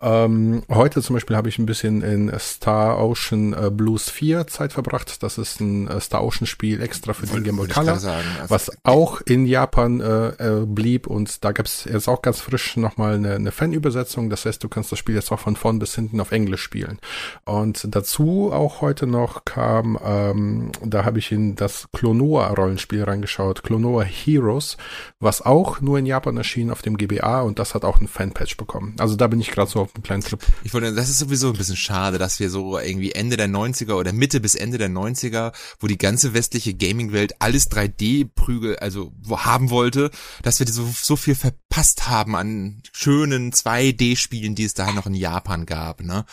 Ähm, 0.00 0.62
heute 0.68 1.02
zum 1.02 1.14
Beispiel 1.14 1.36
habe 1.36 1.48
ich 1.48 1.58
ein 1.58 1.66
bisschen 1.66 2.02
in 2.02 2.32
Star 2.38 3.02
Ocean 3.02 3.52
äh, 3.52 3.70
Blues 3.70 4.10
4 4.10 4.46
Zeit 4.46 4.72
verbracht. 4.72 5.24
Das 5.24 5.38
ist 5.38 5.60
ein 5.60 5.88
äh, 5.88 6.00
Star 6.00 6.22
Ocean 6.22 6.46
Spiel 6.46 6.80
extra 6.80 7.14
für 7.14 7.26
die 7.26 7.42
Game 7.42 7.56
Boy 7.56 7.66
Color, 7.66 7.96
sagen, 7.96 8.26
also 8.40 8.50
was 8.50 8.70
auch 8.84 9.20
in 9.22 9.46
Japan 9.46 10.00
äh, 10.00 10.28
äh, 10.28 10.66
blieb 10.66 11.08
und 11.08 11.42
da 11.44 11.50
gab 11.50 11.66
es 11.66 11.84
jetzt 11.84 12.08
auch 12.08 12.22
ganz 12.22 12.40
frisch 12.40 12.76
nochmal 12.76 13.14
eine, 13.14 13.34
eine 13.34 13.50
Fanübersetzung. 13.50 14.30
Das 14.30 14.44
heißt, 14.44 14.62
du 14.62 14.68
kannst 14.68 14.92
das 14.92 15.00
Spiel 15.00 15.16
jetzt 15.16 15.32
auch 15.32 15.40
von 15.40 15.56
vorn 15.56 15.80
bis 15.80 15.96
hinten 15.96 16.20
auf 16.20 16.30
Englisch 16.30 16.62
spielen. 16.62 17.00
Und 17.44 17.88
dazu 17.90 18.50
auch 18.52 18.82
heute 18.82 19.08
noch 19.08 19.44
kam 19.44 19.96
äh, 19.96 20.11
ähm, 20.12 20.72
da 20.84 21.04
habe 21.04 21.18
ich 21.18 21.32
in 21.32 21.56
das 21.56 21.86
Klonoa-Rollenspiel 21.92 23.04
reingeschaut, 23.04 23.62
Klonoa 23.62 24.02
Heroes, 24.02 24.76
was 25.20 25.42
auch 25.42 25.80
nur 25.80 25.98
in 25.98 26.06
Japan 26.06 26.36
erschien 26.36 26.70
auf 26.70 26.82
dem 26.82 26.96
GBA 26.96 27.42
und 27.42 27.58
das 27.58 27.74
hat 27.74 27.84
auch 27.84 27.98
einen 27.98 28.08
Fanpatch 28.08 28.56
bekommen. 28.56 28.94
Also 28.98 29.16
da 29.16 29.26
bin 29.26 29.40
ich 29.40 29.50
gerade 29.50 29.70
so 29.70 29.80
auf 29.80 29.94
einem 29.94 30.02
kleinen 30.02 30.22
Trip. 30.22 30.40
Ich 30.64 30.74
wollte, 30.74 30.94
das 30.94 31.08
ist 31.08 31.18
sowieso 31.18 31.48
ein 31.48 31.58
bisschen 31.58 31.76
schade, 31.76 32.18
dass 32.18 32.40
wir 32.40 32.50
so 32.50 32.78
irgendwie 32.78 33.12
Ende 33.12 33.36
der 33.36 33.48
90er 33.48 33.94
oder 33.94 34.12
Mitte 34.12 34.40
bis 34.40 34.54
Ende 34.54 34.78
der 34.78 34.90
90er, 34.90 35.52
wo 35.80 35.86
die 35.86 35.98
ganze 35.98 36.34
westliche 36.34 36.74
Gaming-Welt 36.74 37.36
alles 37.38 37.70
3D-Prügel, 37.70 38.76
also 38.78 39.12
haben 39.30 39.70
wollte, 39.70 40.10
dass 40.42 40.60
wir 40.60 40.66
so, 40.66 40.88
so 40.94 41.16
viel 41.16 41.34
verpasst 41.34 42.08
haben 42.08 42.36
an 42.36 42.82
schönen 42.92 43.52
2D-Spielen, 43.52 44.54
die 44.54 44.64
es 44.64 44.74
da 44.74 44.92
noch 44.92 45.06
in 45.06 45.14
Japan 45.14 45.66
gab, 45.66 46.02
ne? 46.02 46.24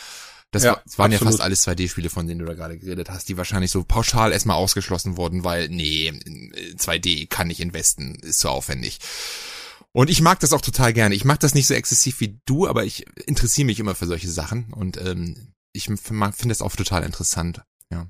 Das, 0.51 0.63
ja, 0.63 0.71
war, 0.71 0.81
das 0.83 0.97
waren 0.97 1.13
absolut. 1.13 1.21
ja 1.21 1.37
fast 1.37 1.41
alles 1.41 1.67
2D-Spiele, 1.67 2.09
von 2.09 2.27
denen 2.27 2.39
du 2.39 2.45
da 2.45 2.55
gerade 2.55 2.77
geredet 2.77 3.09
hast, 3.09 3.29
die 3.29 3.37
wahrscheinlich 3.37 3.71
so 3.71 3.83
pauschal 3.83 4.31
erstmal 4.31 4.57
ausgeschlossen 4.57 5.15
wurden, 5.15 5.43
weil, 5.43 5.69
nee, 5.69 6.11
2D 6.11 7.27
kann 7.29 7.49
ich 7.49 7.59
investen, 7.59 8.15
ist 8.15 8.39
zu 8.39 8.49
aufwendig. 8.49 8.99
Und 9.91 10.09
ich 10.09 10.21
mag 10.21 10.39
das 10.39 10.53
auch 10.53 10.61
total 10.61 10.93
gerne. 10.93 11.15
Ich 11.15 11.25
mag 11.25 11.39
das 11.39 11.53
nicht 11.53 11.67
so 11.67 11.73
exzessiv 11.73 12.19
wie 12.19 12.39
du, 12.45 12.67
aber 12.67 12.83
ich 12.83 13.05
interessiere 13.25 13.65
mich 13.65 13.79
immer 13.79 13.95
für 13.95 14.07
solche 14.07 14.29
Sachen 14.29 14.73
und 14.73 14.97
ähm, 14.97 15.53
ich 15.71 15.85
finde 15.85 16.33
das 16.47 16.61
auch 16.61 16.75
total 16.75 17.03
interessant. 17.03 17.61
Ja, 17.91 18.07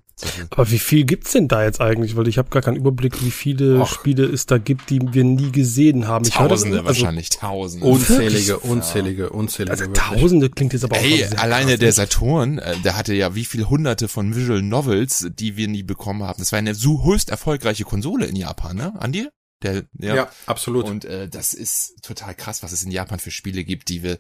Aber 0.50 0.69
wie 0.71 0.79
viel 0.79 1.05
gibt's 1.05 1.31
denn 1.31 1.48
da 1.48 1.63
jetzt 1.63 1.79
eigentlich? 1.79 2.17
Weil 2.17 2.27
ich 2.27 2.38
habe 2.38 2.50
gar 2.50 2.62
keinen 2.62 2.75
Überblick, 2.75 3.24
wie 3.24 3.31
viele 3.31 3.79
Och. 3.79 3.88
Spiele 3.88 4.25
es 4.25 4.45
da 4.45 4.57
gibt, 4.57 4.89
die 4.89 5.00
wir 5.13 5.24
nie 5.24 5.51
gesehen 5.51 6.07
haben. 6.07 6.25
Ich 6.25 6.31
Tausende 6.31 6.79
also, 6.79 6.88
wahrscheinlich, 6.88 7.29
Tausende. 7.29 7.86
Unzählige, 7.86 8.59
unzählige, 8.59 9.29
unzählige. 9.29 9.71
Also 9.71 9.91
Tausende 9.93 10.50
klingt 10.50 10.74
jetzt 10.74 10.83
aber 10.83 10.98
auch 10.98 11.01
Ey, 11.01 11.24
alleine 11.38 11.77
der 11.77 11.93
Saturn, 11.93 12.57
äh, 12.57 12.77
der 12.79 12.98
hatte 12.98 13.13
ja 13.13 13.36
wie 13.36 13.45
viel 13.45 13.65
Hunderte 13.69 14.09
von 14.09 14.36
Visual 14.36 14.62
Novels, 14.62 15.27
die 15.31 15.55
wir 15.55 15.69
nie 15.69 15.83
bekommen 15.83 16.24
haben. 16.24 16.39
Das 16.39 16.51
war 16.51 16.59
eine 16.59 16.75
so 16.75 17.05
höchst 17.05 17.29
erfolgreiche 17.29 17.86
Konsole 17.86 18.25
in 18.25 18.36
Japan, 18.36 18.75
ne? 18.75 18.93
Andi? 19.00 19.29
Der, 19.63 19.83
ja. 19.98 20.15
ja, 20.15 20.31
absolut. 20.45 20.86
Und 20.86 21.05
äh, 21.05 21.27
das 21.29 21.53
ist 21.53 22.01
total 22.01 22.33
krass, 22.36 22.63
was 22.63 22.71
es 22.71 22.83
in 22.83 22.91
Japan 22.91 23.19
für 23.19 23.31
Spiele 23.31 23.63
gibt, 23.63 23.89
die 23.89 24.03
wir, 24.03 24.17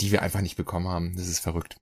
die 0.00 0.12
wir 0.12 0.22
einfach 0.22 0.40
nicht 0.40 0.56
bekommen 0.56 0.88
haben. 0.88 1.14
Das 1.16 1.28
ist 1.28 1.40
verrückt. 1.40 1.76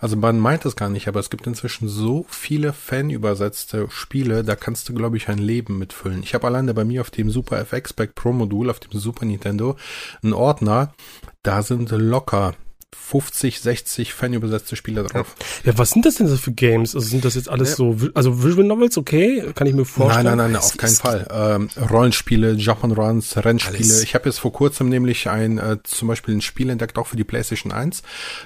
Also 0.00 0.16
man 0.16 0.38
meint 0.38 0.64
es 0.64 0.76
gar 0.76 0.88
nicht, 0.88 1.08
aber 1.08 1.20
es 1.20 1.30
gibt 1.30 1.46
inzwischen 1.46 1.88
so 1.88 2.26
viele 2.28 2.72
fanübersetzte 2.72 3.88
Spiele, 3.90 4.44
da 4.44 4.56
kannst 4.56 4.88
du, 4.88 4.94
glaube 4.94 5.16
ich, 5.16 5.28
ein 5.28 5.38
Leben 5.38 5.78
mitfüllen. 5.78 6.22
Ich 6.22 6.34
habe 6.34 6.46
alleine 6.46 6.74
bei 6.74 6.84
mir 6.84 7.00
auf 7.00 7.10
dem 7.10 7.30
Super 7.30 7.58
FX 7.60 7.92
Pack 7.92 8.14
Pro 8.14 8.32
Modul, 8.32 8.70
auf 8.70 8.80
dem 8.80 8.98
Super 8.98 9.24
Nintendo, 9.24 9.76
einen 10.22 10.32
Ordner, 10.32 10.94
da 11.42 11.62
sind 11.62 11.90
locker 11.90 12.54
50, 12.94 13.60
60 13.60 14.14
fanübersetzte 14.14 14.76
Spiele 14.76 15.04
drauf. 15.04 15.34
Ja, 15.64 15.76
was 15.78 15.90
sind 15.90 16.06
das 16.06 16.16
denn 16.16 16.28
so 16.28 16.36
für 16.36 16.52
Games? 16.52 16.94
Also 16.94 17.08
sind 17.08 17.24
das 17.24 17.34
jetzt 17.34 17.48
alles 17.48 17.70
ja. 17.70 17.76
so, 17.76 17.96
also 18.14 18.42
Visual 18.42 18.66
Novels, 18.66 18.96
okay, 18.96 19.52
kann 19.54 19.66
ich 19.66 19.74
mir 19.74 19.84
vorstellen? 19.84 20.24
Nein, 20.26 20.38
nein, 20.38 20.52
nein, 20.52 20.62
auf 20.62 20.76
keinen 20.76 20.94
Fall. 20.94 21.26
Ähm, 21.30 21.68
Rollenspiele, 21.90 22.52
Jump'n'Runs, 22.52 23.42
Rennspiele. 23.44 23.78
Alles. 23.78 24.02
Ich 24.02 24.14
habe 24.14 24.28
jetzt 24.28 24.38
vor 24.38 24.52
kurzem 24.52 24.88
nämlich 24.88 25.28
ein, 25.28 25.58
äh, 25.58 25.78
zum 25.82 26.08
Beispiel 26.08 26.34
ein 26.34 26.40
Spiel 26.40 26.70
entdeckt, 26.70 26.98
auch 26.98 27.06
für 27.06 27.16
die 27.16 27.24
PlayStation 27.24 27.72
1, 27.72 28.02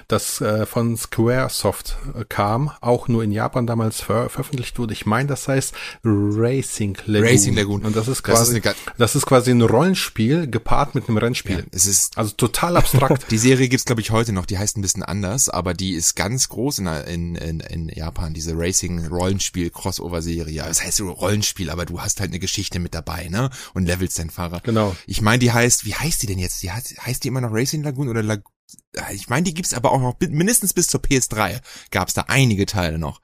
das 0.07 0.41
äh, 0.41 0.65
von 0.65 0.97
Squaresoft 0.97 1.97
äh, 2.17 2.25
kam, 2.27 2.71
auch 2.81 3.07
nur 3.07 3.23
in 3.23 3.31
Japan 3.31 3.67
damals 3.67 4.01
ver 4.01 4.29
veröffentlicht 4.29 4.79
wurde. 4.79 4.93
Ich 4.93 5.05
meine, 5.05 5.29
das 5.29 5.47
heißt 5.47 5.73
Racing 6.03 6.97
Lagoon. 7.05 7.29
Racing 7.29 7.55
Lagoon. 7.55 7.85
Und 7.85 7.95
das 7.95 8.07
ist 8.07 8.23
quasi, 8.23 8.61
das 8.61 8.73
ist, 8.73 8.91
das 8.97 9.15
ist 9.15 9.25
quasi 9.25 9.51
ein 9.51 9.61
Rollenspiel 9.61 10.47
gepaart 10.47 10.95
mit 10.95 11.07
einem 11.07 11.17
Rennspiel. 11.17 11.59
Ja, 11.59 11.63
es 11.71 11.85
ist 11.85 12.17
also 12.17 12.33
total 12.35 12.77
abstrakt. 12.77 13.25
die 13.31 13.37
Serie 13.37 13.69
gibt's 13.69 13.85
glaube 13.85 14.01
ich 14.01 14.11
heute 14.11 14.33
noch 14.33 14.38
die 14.45 14.57
heißt 14.57 14.77
ein 14.77 14.81
bisschen 14.81 15.03
anders, 15.03 15.49
aber 15.49 15.73
die 15.73 15.93
ist 15.93 16.15
ganz 16.15 16.47
groß 16.49 16.79
in, 16.79 16.87
in, 16.87 17.35
in, 17.35 17.59
in 17.59 17.89
Japan, 17.89 18.33
diese 18.33 18.57
Racing-Rollenspiel-Crossover-Serie. 18.57 20.63
Das 20.63 20.83
heißt 20.83 21.01
Rollenspiel, 21.01 21.69
aber 21.69 21.85
du 21.85 22.01
hast 22.01 22.19
halt 22.19 22.31
eine 22.31 22.39
Geschichte 22.39 22.79
mit 22.79 22.93
dabei, 22.93 23.29
ne? 23.29 23.49
Und 23.73 23.85
levelst 23.85 24.19
deinen 24.19 24.29
Fahrer. 24.29 24.59
Genau. 24.61 24.95
Ich 25.07 25.21
meine, 25.21 25.39
die 25.39 25.51
heißt, 25.51 25.85
wie 25.85 25.95
heißt 25.95 26.23
die 26.23 26.27
denn 26.27 26.39
jetzt? 26.39 26.63
Die 26.63 26.71
heißt, 26.71 27.05
heißt 27.05 27.23
die 27.23 27.29
immer 27.29 27.41
noch 27.41 27.53
Racing 27.53 27.83
Lagoon 27.83 28.09
oder 28.09 28.23
Lagoon? 28.23 28.53
Ich 29.13 29.29
meine, 29.29 29.43
die 29.43 29.53
gibt's 29.53 29.73
aber 29.73 29.91
auch 29.91 29.99
noch 29.99 30.15
mindestens 30.19 30.73
bis 30.73 30.87
zur 30.87 31.01
PS3 31.01 31.61
gab's 31.91 32.13
da 32.13 32.25
einige 32.27 32.65
Teile 32.65 32.99
noch. 32.99 33.21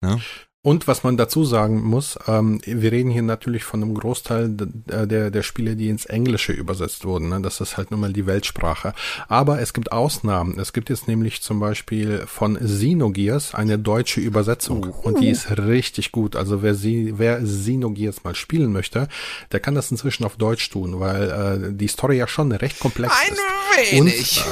Ne? 0.00 0.20
Und 0.62 0.88
was 0.88 1.04
man 1.04 1.16
dazu 1.16 1.44
sagen 1.44 1.84
muss, 1.84 2.18
ähm, 2.26 2.60
wir 2.64 2.90
reden 2.90 3.10
hier 3.10 3.22
natürlich 3.22 3.62
von 3.62 3.80
einem 3.80 3.94
Großteil 3.94 4.48
der, 4.50 5.30
der 5.30 5.42
Spiele, 5.44 5.76
die 5.76 5.88
ins 5.88 6.04
Englische 6.04 6.52
übersetzt 6.52 7.04
wurden. 7.04 7.28
Ne? 7.28 7.40
Das 7.40 7.60
ist 7.60 7.76
halt 7.76 7.92
nun 7.92 8.00
mal 8.00 8.12
die 8.12 8.26
Weltsprache. 8.26 8.92
Aber 9.28 9.60
es 9.60 9.72
gibt 9.72 9.92
Ausnahmen. 9.92 10.58
Es 10.58 10.72
gibt 10.72 10.90
jetzt 10.90 11.06
nämlich 11.06 11.42
zum 11.42 11.60
Beispiel 11.60 12.24
von 12.26 12.56
Xenogears 12.56 13.54
eine 13.54 13.78
deutsche 13.78 14.20
Übersetzung. 14.20 14.84
Uh. 14.84 15.08
Und 15.08 15.20
die 15.20 15.30
ist 15.30 15.48
richtig 15.58 16.10
gut. 16.10 16.34
Also 16.34 16.60
wer, 16.60 16.74
sie, 16.74 17.14
wer 17.18 17.40
Xenogears 17.40 18.24
mal 18.24 18.34
spielen 18.34 18.72
möchte, 18.72 19.06
der 19.52 19.60
kann 19.60 19.76
das 19.76 19.92
inzwischen 19.92 20.24
auf 20.24 20.36
Deutsch 20.36 20.68
tun, 20.70 20.98
weil 20.98 21.30
äh, 21.30 21.72
die 21.72 21.88
Story 21.88 22.18
ja 22.18 22.26
schon 22.26 22.50
recht 22.50 22.80
komplex 22.80 23.14
Ein 23.14 23.34
ist. 23.34 23.92
Wenig. 23.92 24.44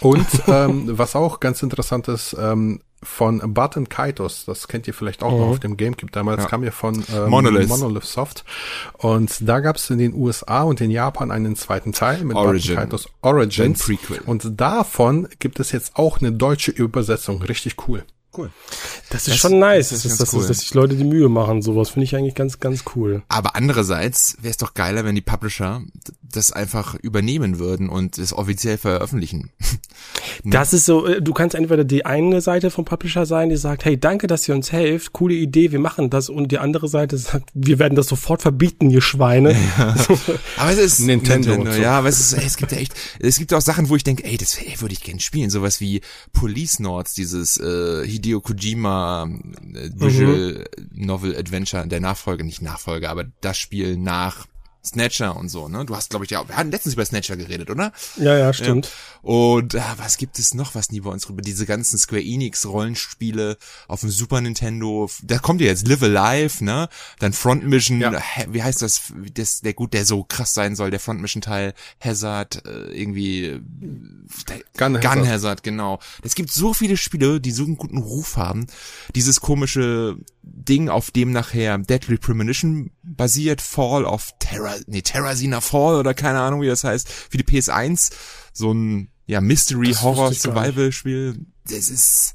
Und, 0.00 0.16
äh, 0.16 0.16
und 0.24 0.26
ähm, 0.48 0.98
was 0.98 1.14
auch 1.14 1.38
ganz 1.38 1.62
interessant 1.62 2.08
ist, 2.08 2.34
ähm, 2.40 2.80
von 3.02 3.54
Button 3.54 3.88
Kaitos, 3.88 4.44
das 4.46 4.68
kennt 4.68 4.86
ihr 4.88 4.94
vielleicht 4.94 5.22
auch 5.22 5.32
mhm. 5.32 5.38
noch 5.38 5.46
auf 5.48 5.60
dem 5.60 5.76
Gamecube 5.76 6.10
damals, 6.10 6.42
ja. 6.42 6.48
kam 6.48 6.64
ja 6.64 6.70
von 6.70 7.04
ähm, 7.14 7.30
Monolith. 7.30 7.68
Monolith 7.68 8.04
Soft. 8.04 8.44
Und 8.94 9.48
da 9.48 9.60
gab 9.60 9.76
es 9.76 9.90
in 9.90 9.98
den 9.98 10.14
USA 10.14 10.62
und 10.62 10.80
in 10.80 10.90
Japan 10.90 11.30
einen 11.30 11.56
zweiten 11.56 11.92
Teil 11.92 12.24
mit 12.24 12.36
Origin. 12.36 12.76
Button 12.76 12.90
Kaitos 12.90 13.08
Origins. 13.22 13.90
Und 14.26 14.60
davon 14.60 15.28
gibt 15.38 15.60
es 15.60 15.72
jetzt 15.72 15.96
auch 15.96 16.20
eine 16.20 16.32
deutsche 16.32 16.70
Übersetzung. 16.70 17.42
Richtig 17.42 17.88
cool. 17.88 18.04
Cool. 18.36 18.50
Das 19.08 19.22
ist 19.22 19.28
das, 19.28 19.36
schon 19.38 19.58
nice, 19.58 19.90
das 19.90 20.04
ist, 20.04 20.20
das 20.20 20.34
cool. 20.34 20.40
ist, 20.40 20.50
dass 20.50 20.58
sich 20.58 20.74
Leute 20.74 20.94
die 20.94 21.04
Mühe 21.04 21.28
machen. 21.28 21.62
Sowas 21.62 21.90
finde 21.90 22.04
ich 22.04 22.16
eigentlich 22.16 22.34
ganz, 22.34 22.60
ganz 22.60 22.84
cool. 22.94 23.22
Aber 23.28 23.56
andererseits 23.56 24.36
wäre 24.40 24.50
es 24.50 24.58
doch 24.58 24.74
geiler, 24.74 25.04
wenn 25.04 25.14
die 25.14 25.22
Publisher 25.22 25.82
das 26.32 26.52
einfach 26.52 26.94
übernehmen 26.94 27.58
würden 27.58 27.88
und 27.88 28.18
es 28.18 28.32
offiziell 28.32 28.78
veröffentlichen. 28.78 29.50
das 30.44 30.72
ist 30.72 30.86
so, 30.86 31.06
äh, 31.06 31.22
du 31.22 31.32
kannst 31.32 31.54
entweder 31.54 31.84
die 31.84 32.06
eine 32.06 32.40
Seite 32.40 32.70
vom 32.70 32.84
Publisher 32.84 33.26
sein, 33.26 33.48
die 33.48 33.56
sagt, 33.56 33.84
hey, 33.84 33.98
danke, 33.98 34.26
dass 34.26 34.48
ihr 34.48 34.54
uns 34.54 34.72
helft, 34.72 35.12
coole 35.12 35.34
Idee, 35.34 35.72
wir 35.72 35.78
machen 35.78 36.10
das. 36.10 36.28
Und 36.28 36.52
die 36.52 36.58
andere 36.58 36.88
Seite 36.88 37.16
sagt, 37.18 37.50
wir 37.54 37.78
werden 37.78 37.94
das 37.94 38.08
sofort 38.08 38.42
verbieten, 38.42 38.90
ihr 38.90 39.00
Schweine. 39.00 39.52
Ja. 39.52 39.94
aber 40.56 40.70
es 40.72 40.78
ist 40.78 41.00
Nintendo. 41.00 41.50
Nintendo 41.50 41.72
so. 41.72 41.82
Ja, 41.82 41.98
aber 41.98 42.08
es 42.08 42.20
ist, 42.20 42.32
ey, 42.34 42.44
es 42.44 42.56
gibt 42.56 42.72
ja 42.72 42.78
echt, 42.78 42.94
es 43.18 43.38
gibt 43.38 43.52
auch 43.54 43.60
Sachen, 43.60 43.88
wo 43.88 43.96
ich 43.96 44.04
denke, 44.04 44.24
ey, 44.24 44.36
das 44.36 44.56
ey, 44.58 44.80
würde 44.80 44.92
ich 44.92 45.02
gerne 45.02 45.20
spielen. 45.20 45.50
Sowas 45.50 45.80
wie 45.80 46.00
Police 46.32 46.80
Nords, 46.80 47.14
dieses 47.14 47.58
äh, 47.58 48.06
Hideo 48.06 48.40
Kojima 48.40 49.28
äh, 49.74 49.90
Visual 49.94 50.66
mhm. 50.78 51.06
Novel 51.06 51.36
Adventure, 51.36 51.86
der 51.86 52.00
Nachfolger, 52.00 52.44
nicht 52.44 52.62
Nachfolger, 52.62 53.10
aber 53.10 53.24
das 53.40 53.58
Spiel 53.58 53.96
nach 53.96 54.46
Snatcher 54.86 55.36
und 55.36 55.48
so, 55.48 55.68
ne? 55.68 55.84
Du 55.84 55.96
hast, 55.96 56.10
glaube 56.10 56.24
ich, 56.24 56.30
ja, 56.30 56.46
wir 56.48 56.56
hatten 56.56 56.70
letztens 56.70 56.94
über 56.94 57.04
Snatcher 57.04 57.36
geredet, 57.36 57.70
oder? 57.70 57.92
Ja, 58.16 58.36
ja, 58.36 58.52
stimmt. 58.52 58.86
Ja. 58.86 58.92
Und 59.22 59.74
äh, 59.74 59.82
was 59.96 60.16
gibt 60.16 60.38
es 60.38 60.54
noch, 60.54 60.74
was 60.74 60.90
nie 60.90 61.00
bei 61.00 61.10
uns 61.10 61.28
rüber? 61.28 61.42
Diese 61.42 61.66
ganzen 61.66 61.98
Square 61.98 62.22
Enix 62.22 62.66
Rollenspiele 62.66 63.56
auf 63.88 64.00
dem 64.00 64.10
Super 64.10 64.40
Nintendo. 64.40 65.10
Da 65.22 65.38
kommt 65.38 65.60
ja 65.60 65.66
jetzt 65.66 65.86
Live 65.86 66.02
Alive, 66.02 66.64
ne? 66.64 66.88
Dann 67.18 67.32
Front 67.32 67.64
Mission, 67.64 68.00
ja. 68.00 68.12
wie 68.48 68.62
heißt 68.62 68.82
das, 68.82 69.12
das, 69.34 69.60
der 69.60 69.74
gut, 69.74 69.94
der 69.94 70.04
so 70.04 70.24
krass 70.24 70.54
sein 70.54 70.76
soll, 70.76 70.90
der 70.90 71.00
Front 71.00 71.20
Mission 71.20 71.42
Teil, 71.42 71.74
Hazard, 72.00 72.64
äh, 72.66 72.92
irgendwie 72.92 73.60
der, 74.48 74.60
Gun, 74.76 74.94
Gun 74.94 75.02
Hazard. 75.02 75.26
Hazard, 75.28 75.62
genau. 75.62 75.98
Es 76.22 76.34
gibt 76.34 76.52
so 76.52 76.74
viele 76.74 76.96
Spiele, 76.96 77.40
die 77.40 77.50
so 77.50 77.64
einen 77.64 77.76
guten 77.76 77.98
Ruf 77.98 78.36
haben. 78.36 78.66
Dieses 79.14 79.40
komische 79.40 80.16
Ding, 80.46 80.88
auf 80.88 81.10
dem 81.10 81.32
nachher 81.32 81.76
Deadly 81.78 82.18
Premonition 82.18 82.90
basiert, 83.02 83.60
Fall 83.60 84.04
of 84.04 84.32
Terror, 84.38 84.76
nee, 84.86 85.02
Terrazina 85.02 85.60
Fall 85.60 85.96
oder 85.96 86.14
keine 86.14 86.40
Ahnung, 86.40 86.62
wie 86.62 86.68
das 86.68 86.84
heißt, 86.84 87.08
für 87.08 87.36
die 87.36 87.44
PS1, 87.44 88.12
so 88.52 88.72
ein, 88.72 89.08
ja, 89.26 89.40
Mystery 89.40 89.92
Horror 89.92 90.32
Survival 90.32 90.92
Spiel. 90.92 91.46
Das 91.68 91.90
ist 91.90 92.34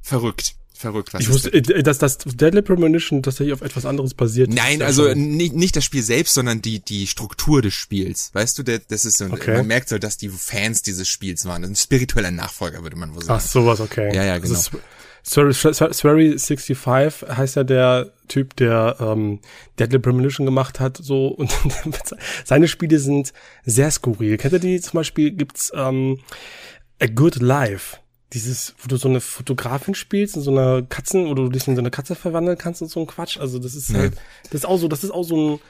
verrückt. 0.00 0.54
Verrückt, 0.78 1.12
was 1.12 1.22
ich 1.22 1.28
wusste, 1.28 1.52
äh, 1.52 1.82
dass 1.82 1.98
das 1.98 2.18
Deadly 2.18 2.62
Premonition 2.62 3.20
tatsächlich 3.24 3.52
auf 3.52 3.62
etwas 3.62 3.84
anderes 3.84 4.14
basiert. 4.14 4.50
Nein, 4.50 4.80
also 4.80 5.12
nicht, 5.12 5.52
nicht 5.52 5.74
das 5.74 5.84
Spiel 5.84 6.04
selbst, 6.04 6.34
sondern 6.34 6.62
die, 6.62 6.78
die 6.78 7.08
Struktur 7.08 7.62
des 7.62 7.74
Spiels. 7.74 8.30
Weißt 8.32 8.56
du, 8.56 8.62
das 8.62 9.04
ist 9.04 9.18
so, 9.18 9.24
okay. 9.24 9.56
man 9.56 9.66
merkt 9.66 9.88
so, 9.88 9.98
dass 9.98 10.18
die 10.18 10.28
Fans 10.28 10.82
dieses 10.82 11.08
Spiels 11.08 11.46
waren. 11.46 11.64
Ein 11.64 11.74
spiritueller 11.74 12.30
Nachfolger, 12.30 12.84
würde 12.84 12.94
man 12.94 13.12
wohl 13.12 13.24
sagen. 13.24 13.40
Ach, 13.42 13.44
sowas, 13.44 13.80
okay. 13.80 14.14
Ja, 14.14 14.22
ja, 14.22 14.38
genau. 14.38 14.60
Swery65 15.28 17.36
heißt 17.36 17.56
ja 17.56 17.64
der 17.64 18.12
Typ, 18.28 18.56
der 18.56 18.96
ähm, 19.00 19.40
Deadly 19.78 19.98
Premonition 19.98 20.46
gemacht 20.46 20.80
hat, 20.80 20.96
so 20.96 21.28
und 21.36 21.54
seine 22.44 22.68
Spiele 22.68 22.98
sind 22.98 23.34
sehr 23.64 23.90
skurril. 23.90 24.38
Kennt 24.38 24.54
ihr 24.54 24.58
die? 24.58 24.80
Zum 24.80 24.94
Beispiel 24.94 25.32
gibt's 25.32 25.70
ähm, 25.74 26.20
A 27.00 27.06
Good 27.06 27.36
Life 27.36 27.98
dieses, 28.34 28.74
wo 28.78 28.88
du 28.88 28.96
so 28.96 29.08
eine 29.08 29.20
Fotografin 29.20 29.94
spielst 29.94 30.36
in 30.36 30.42
so 30.42 30.50
einer 30.50 30.82
Katzen, 30.82 31.26
oder 31.26 31.44
du 31.44 31.48
dich 31.48 31.66
in 31.66 31.76
so 31.76 31.80
eine 31.80 31.90
Katze 31.90 32.14
verwandeln 32.14 32.58
kannst 32.58 32.82
und 32.82 32.88
so 32.88 33.00
ein 33.00 33.06
Quatsch. 33.06 33.38
Also 33.38 33.58
das 33.58 33.74
ist 33.74 33.90
nee. 33.90 33.98
halt, 33.98 34.14
das 34.44 34.60
ist 34.60 34.66
auch 34.66 34.78
so, 34.78 34.88
das 34.88 35.02
ist 35.02 35.10
auch 35.10 35.22
so 35.22 35.36
ein, 35.36 35.60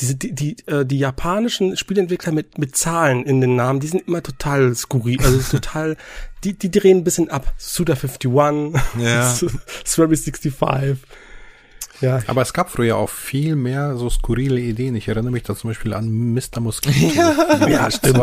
diese, 0.00 0.16
die, 0.16 0.34
die, 0.34 0.56
äh, 0.66 0.84
die 0.84 0.98
japanischen 0.98 1.76
Spielentwickler 1.76 2.32
mit, 2.32 2.58
mit 2.58 2.76
Zahlen 2.76 3.24
in 3.24 3.40
den 3.40 3.54
Namen, 3.54 3.78
die 3.80 3.86
sind 3.86 4.08
immer 4.08 4.22
total 4.22 4.74
skurril, 4.74 5.20
also 5.22 5.38
total, 5.58 5.96
die, 6.44 6.54
die 6.58 6.70
drehen 6.70 6.98
ein 6.98 7.04
bisschen 7.04 7.30
ab. 7.30 7.54
Suda 7.56 7.94
51, 7.94 9.00
ja. 9.00 9.24
Swerry 9.86 10.16
65. 10.16 10.98
Ja. 12.00 12.20
Aber 12.26 12.42
es 12.42 12.52
gab 12.52 12.70
früher 12.70 12.96
auch 12.96 13.10
viel 13.10 13.56
mehr 13.56 13.96
so 13.96 14.08
skurrile 14.08 14.60
Ideen. 14.60 14.94
Ich 14.94 15.08
erinnere 15.08 15.32
mich 15.32 15.42
da 15.42 15.56
zum 15.56 15.70
Beispiel 15.70 15.94
an 15.94 16.32
Mr. 16.32 16.60
Mosquito. 16.60 17.12
ja, 17.16 17.68
ja 17.68 17.90
stimmt. 17.90 18.22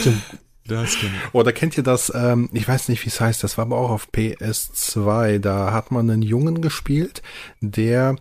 stimmt. 0.00 0.22
Das 0.66 0.96
Oder 1.32 1.52
kennt 1.52 1.76
ihr 1.76 1.82
das, 1.82 2.12
ähm, 2.14 2.48
ich 2.52 2.68
weiß 2.68 2.88
nicht, 2.88 3.04
wie 3.04 3.08
es 3.08 3.20
heißt, 3.20 3.42
das 3.42 3.58
war 3.58 3.66
aber 3.66 3.78
auch 3.78 3.90
auf 3.90 4.08
PS2. 4.12 5.38
Da 5.38 5.72
hat 5.72 5.90
man 5.90 6.08
einen 6.10 6.22
Jungen 6.22 6.60
gespielt, 6.62 7.22
der 7.60 8.16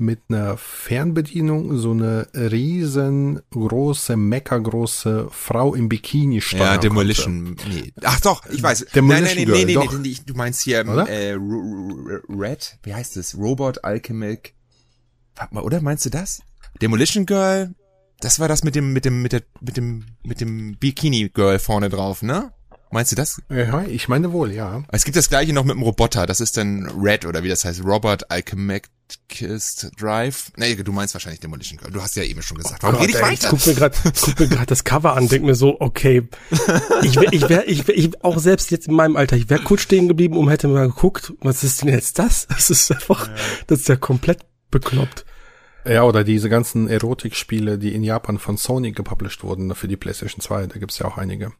mit 0.00 0.20
einer 0.30 0.56
Fernbedienung 0.56 1.76
so 1.76 1.90
eine 1.90 2.26
riesengroße, 2.34 4.16
meckergroße 4.16 5.28
Frau 5.30 5.74
im 5.74 5.90
Bikini 5.90 6.40
steuern 6.40 6.62
Ja, 6.62 6.76
Demolition. 6.78 7.56
Nee. 7.68 7.92
Ach 8.02 8.18
doch, 8.20 8.46
ich 8.46 8.62
weiß. 8.62 8.86
Demolition 8.94 9.36
nein, 9.36 9.44
nein, 9.44 9.46
nein, 9.46 9.66
nee, 9.66 9.76
nee, 9.76 9.98
nee, 9.98 10.16
du 10.24 10.34
meinst 10.34 10.62
hier 10.62 10.78
äh, 10.78 11.36
Red, 12.30 12.78
wie 12.82 12.94
heißt 12.94 13.18
es? 13.18 13.36
Robot 13.36 13.84
Alchemic. 13.84 14.54
Warte 15.36 15.54
mal, 15.54 15.62
oder 15.62 15.82
meinst 15.82 16.06
du 16.06 16.10
das? 16.10 16.40
Demolition 16.80 17.26
Girl, 17.26 17.74
das 18.20 18.38
war 18.38 18.48
das 18.48 18.64
mit 18.64 18.74
dem, 18.74 18.92
mit 18.92 19.04
dem, 19.04 19.22
mit 19.22 19.32
der, 19.32 19.42
mit 19.60 19.76
dem, 19.76 20.06
mit 20.22 20.40
dem 20.40 20.76
Bikini 20.76 21.30
Girl 21.30 21.58
vorne 21.58 21.88
drauf, 21.88 22.22
ne? 22.22 22.52
Meinst 22.92 23.12
du 23.12 23.16
das? 23.16 23.40
Ja, 23.48 23.84
ich 23.84 24.08
meine 24.08 24.32
wohl, 24.32 24.52
ja. 24.52 24.82
Es 24.90 25.04
gibt 25.04 25.16
das 25.16 25.28
gleiche 25.28 25.52
noch 25.52 25.64
mit 25.64 25.76
dem 25.76 25.82
Roboter. 25.82 26.26
Das 26.26 26.40
ist 26.40 26.56
dann 26.56 26.90
Red 27.00 27.24
oder 27.24 27.44
wie 27.44 27.48
das 27.48 27.64
heißt. 27.64 27.84
Robot 27.84 28.28
Alchemist 28.30 28.90
Drive. 29.96 30.50
Nee, 30.56 30.74
du 30.74 30.90
meinst 30.90 31.14
wahrscheinlich 31.14 31.38
Demolition 31.38 31.78
Girl. 31.78 31.92
Du 31.92 32.02
hast 32.02 32.16
ja 32.16 32.24
eben 32.24 32.42
schon 32.42 32.56
gesagt. 32.56 32.82
Warum 32.82 33.00
oh 33.00 33.04
ich 33.04 33.14
weiter? 33.14 33.44
Ich 33.44 33.48
guck 33.48 33.64
mir 33.64 33.74
gerade 33.74 33.96
guck 34.20 34.40
mir 34.40 34.48
gerade 34.48 34.66
das 34.66 34.82
Cover 34.82 35.14
an, 35.14 35.28
denk 35.28 35.44
mir 35.44 35.54
so, 35.54 35.80
okay. 35.80 36.28
Ich 37.02 37.14
wäre, 37.14 37.32
ich 37.32 37.48
wäre, 37.48 37.64
ich, 37.64 37.86
wär, 37.86 37.96
ich 37.96 38.24
auch 38.24 38.38
selbst 38.38 38.72
jetzt 38.72 38.88
in 38.88 38.94
meinem 38.94 39.16
Alter, 39.16 39.36
ich 39.36 39.48
wäre 39.48 39.62
kurz 39.62 39.82
stehen 39.82 40.08
geblieben 40.08 40.36
und 40.36 40.48
hätte 40.48 40.66
mal 40.66 40.88
geguckt, 40.88 41.32
was 41.40 41.62
ist 41.62 41.82
denn 41.82 41.90
jetzt 41.90 42.18
das? 42.18 42.48
Das 42.48 42.70
ist 42.70 42.90
einfach, 42.90 43.28
ja. 43.28 43.34
das 43.68 43.80
ist 43.80 43.88
ja 43.88 43.96
komplett 43.96 44.40
bekloppt. 44.70 45.24
Ja, 45.84 46.04
oder 46.04 46.24
diese 46.24 46.48
ganzen 46.48 46.88
Erotikspiele, 46.88 47.78
die 47.78 47.94
in 47.94 48.02
Japan 48.02 48.38
von 48.38 48.56
Sony 48.56 48.92
gepublished 48.92 49.42
wurden 49.42 49.74
für 49.74 49.88
die 49.88 49.96
PlayStation 49.96 50.40
2, 50.40 50.66
da 50.66 50.78
gibt's 50.78 50.98
ja 50.98 51.06
auch 51.06 51.16
einige. 51.16 51.52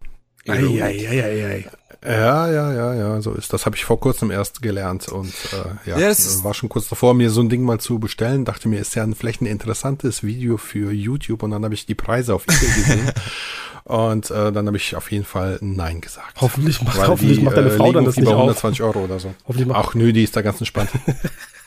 Eieieiei. 0.46 1.70
Ja, 2.02 2.50
ja, 2.50 2.72
ja, 2.72 2.94
ja, 2.94 3.20
so 3.20 3.33
ist 3.33 3.52
das. 3.52 3.66
Habe 3.66 3.76
ich 3.76 3.85
vor 3.85 4.00
kurzem 4.00 4.30
erst 4.30 4.62
gelernt 4.62 5.09
und 5.09 5.35
äh, 5.52 5.90
ja, 5.90 5.98
das 5.98 6.42
war 6.42 6.54
schon 6.54 6.70
kurz 6.70 6.88
davor, 6.88 7.12
mir 7.12 7.28
so 7.28 7.42
ein 7.42 7.50
Ding 7.50 7.62
mal 7.62 7.78
zu 7.78 7.98
bestellen. 7.98 8.46
Dachte 8.46 8.68
mir, 8.68 8.80
ist 8.80 8.94
ja 8.94 9.02
ein, 9.02 9.14
vielleicht 9.14 9.42
ein 9.42 9.46
interessantes 9.46 10.22
Video 10.22 10.56
für 10.56 10.92
YouTube 10.92 11.42
und 11.42 11.50
dann 11.50 11.62
habe 11.62 11.74
ich 11.74 11.85
die 11.85 11.94
Preise 11.94 12.35
auf 12.35 12.44
eBay 12.44 12.68
gesehen 12.74 13.12
und 13.85 14.30
äh, 14.30 14.50
dann 14.50 14.66
habe 14.66 14.78
ich 14.78 14.96
auf 14.96 15.12
jeden 15.12 15.26
Fall 15.26 15.59
Nein 15.61 16.00
gesagt. 16.00 16.40
Hoffentlich 16.40 16.80
macht, 16.80 17.06
hoffentlich 17.06 17.40
die, 17.40 17.44
macht 17.44 17.59
deine 17.59 17.70
Frau 17.70 17.90
äh, 17.90 17.92
dann 17.92 18.06
das 18.06 18.16
nicht 18.16 18.28
120 18.28 18.83
auf. 18.83 18.96
Euro 18.96 19.04
oder 19.04 19.20
so. 19.20 19.35
Hoffentlich 19.46 19.68
macht 19.68 19.88
Ach 19.88 19.94
nö, 19.94 20.14
die 20.14 20.24
ist 20.24 20.35
da 20.35 20.40
ganz 20.40 20.59
entspannt. 20.59 20.88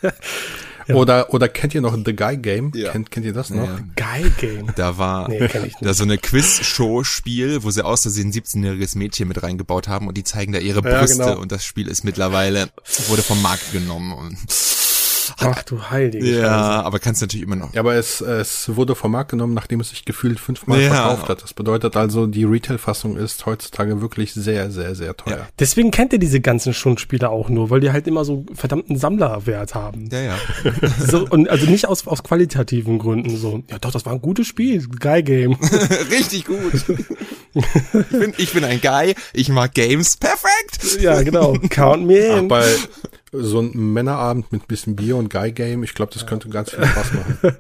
Ja. 0.88 0.96
Oder, 0.96 1.34
oder 1.34 1.48
kennt 1.48 1.74
ihr 1.74 1.82
noch 1.82 1.96
The 1.96 2.16
Guy 2.16 2.38
Game? 2.38 2.72
Ja. 2.76 2.92
Kennt, 2.92 3.12
kennt 3.12 3.26
ihr 3.26 3.34
das 3.34 3.50
noch? 3.50 3.68
Ja. 3.68 3.80
Guy 3.96 4.30
Game. 4.40 4.68
Da 4.76 4.98
war 4.98 5.30
nee, 5.30 5.50
da 5.82 5.94
so 5.94 6.04
eine 6.04 6.18
Quiz-Show-Spiel, 6.18 7.64
wo 7.64 7.72
sie 7.72 7.86
aus 7.86 8.02
Versehen 8.02 8.30
ein 8.30 8.34
17-jähriges 8.34 8.98
Mädchen 8.98 9.28
mit 9.28 9.44
reingebaut 9.44 9.88
haben 9.88 10.08
und 10.08 10.18
die 10.18 10.24
zeigen 10.24 10.54
da 10.54 10.60
ihre 10.60 10.82
Brüste 10.82 11.20
ja, 11.20 11.30
genau. 11.30 11.42
und 11.42 11.52
das 11.52 11.64
Spiel 11.64 11.88
ist 11.88 12.04
mittlerweile, 12.04 12.70
wurde 13.08 13.24
vom 13.24 13.42
Markt 13.42 13.72
genommen 13.72 14.14
und 14.14 14.38
Ach 15.40 15.64
du 15.64 15.90
heilige 15.90 16.26
Ja, 16.26 16.42
Scheiße. 16.42 16.86
aber 16.86 17.00
kannst 17.00 17.22
natürlich 17.22 17.46
immer 17.46 17.56
noch. 17.56 17.74
Ja, 17.74 17.82
aber 17.82 17.96
es, 17.96 18.22
es 18.22 18.76
wurde 18.76 18.96
vom 18.96 19.12
Markt 19.12 19.32
genommen, 19.32 19.54
nachdem 19.54 19.80
es 19.80 19.90
sich 19.90 20.06
gefühlt 20.06 20.40
fünfmal 20.40 20.82
ja. 20.82 20.94
verkauft 20.94 21.30
hat. 21.30 21.44
Das 21.44 21.54
bedeutet 21.54 21.96
also, 21.96 22.28
die 22.28 22.44
Retail-Fassung 22.44 23.18
ist 23.18 23.46
heutzutage 23.46 24.02
wirklich 24.02 24.34
sehr, 24.34 24.72
sehr, 24.72 24.96
sehr 24.96 25.16
teuer. 25.16 25.38
Ja. 25.38 25.48
Deswegen 25.60 25.92
kennt 25.92 26.14
ihr 26.14 26.20
diese 26.20 26.42
ganzen 26.42 26.74
Schundspiele 26.74 27.30
auch 27.30 27.50
nur, 27.50 27.70
weil 27.70 27.80
die 27.80 27.92
halt 27.92 28.08
immer 28.08 28.26
so 28.26 28.46
verdammten 28.54 28.98
Sammlerwert 28.98 29.76
haben. 29.76 30.10
Ja, 30.12 30.22
ja. 30.22 30.36
so, 31.08 31.28
und 31.30 31.50
also 31.50 31.66
nicht 31.66 31.88
aus, 31.88 32.08
aus 32.08 32.24
qualitativen 32.24 33.00
Gründen 33.00 33.36
so. 33.38 33.64
Ja, 33.70 33.80
doch, 33.80 33.92
das 33.92 34.06
war 34.06 34.14
ein 34.14 34.22
gutes 34.22 34.48
Spiel. 34.48 34.86
Guy 34.88 35.24
Game. 35.24 35.54
Richtig 36.12 36.46
gut. 36.46 36.74
ich, 37.54 38.08
bin, 38.10 38.34
ich 38.38 38.54
bin 38.54 38.64
ein 38.64 38.82
Guy, 38.82 39.16
ich 39.34 39.50
mag 39.50 39.74
Games. 39.74 40.18
Perfekt. 40.18 41.02
Ja, 41.02 41.22
genau. 41.22 41.58
Count 41.70 42.06
me 42.06 42.18
in. 42.18 42.46
Ach, 42.46 42.48
bei, 42.50 42.66
so 43.34 43.60
ein 43.60 43.72
Männerabend 43.94 44.52
mit 44.52 44.64
ein 44.64 44.68
bisschen 44.68 44.96
Bier 44.96 45.18
und 45.18 45.30
Guy 45.30 45.52
Game, 45.52 45.84
ich 45.84 45.94
glaube, 45.96 46.14
das 46.14 46.26
könnte 46.26 46.50
ganz 46.50 46.70
viel 46.70 46.86
Spaß 46.86 47.14
machen. 47.14 47.38
oh 47.44 47.56